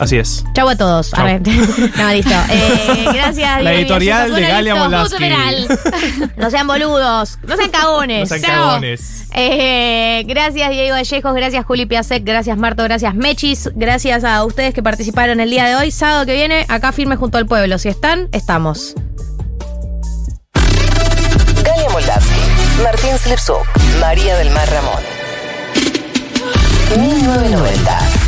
Así 0.00 0.16
es. 0.16 0.44
Chau 0.54 0.66
a 0.66 0.74
todos. 0.76 1.10
Chau. 1.10 1.20
Arre. 1.20 1.40
no, 1.96 2.10
listo. 2.10 2.34
Eh, 2.48 3.04
gracias. 3.12 3.62
La 3.62 3.74
editorial 3.74 4.34
de 4.34 4.40
Galia. 4.40 4.74
Moldavsky. 4.74 5.28
No 6.38 6.50
sean 6.50 6.66
boludos. 6.66 7.38
No 7.46 7.56
sean 7.56 7.70
cagones. 7.70 8.30
No 8.30 8.38
sean 8.38 8.50
cagones. 8.50 9.26
Eh, 9.34 10.24
gracias 10.26 10.70
Diego 10.70 10.96
Vallejos, 10.96 11.34
gracias 11.34 11.64
Juli 11.64 11.86
Piasek, 11.86 12.24
gracias 12.24 12.58
Marto, 12.58 12.82
gracias 12.82 13.14
Mechis, 13.14 13.70
gracias 13.76 14.24
a 14.24 14.44
ustedes 14.44 14.74
que 14.74 14.82
participaron 14.82 15.38
el 15.38 15.50
día 15.50 15.66
de 15.66 15.76
hoy. 15.76 15.90
Sábado 15.90 16.26
que 16.26 16.32
viene, 16.32 16.64
acá 16.68 16.92
firme 16.92 17.16
junto 17.16 17.38
al 17.38 17.46
pueblo. 17.46 17.78
Si 17.78 17.88
están, 17.88 18.28
estamos. 18.32 18.94
Galia 21.62 21.90
Moldavsky, 21.90 22.82
Martín 22.82 23.18
Slipsuk, 23.18 23.66
María 24.00 24.36
del 24.38 24.50
Mar 24.50 24.68
Ramón. 24.70 25.02
1990. 26.96 28.19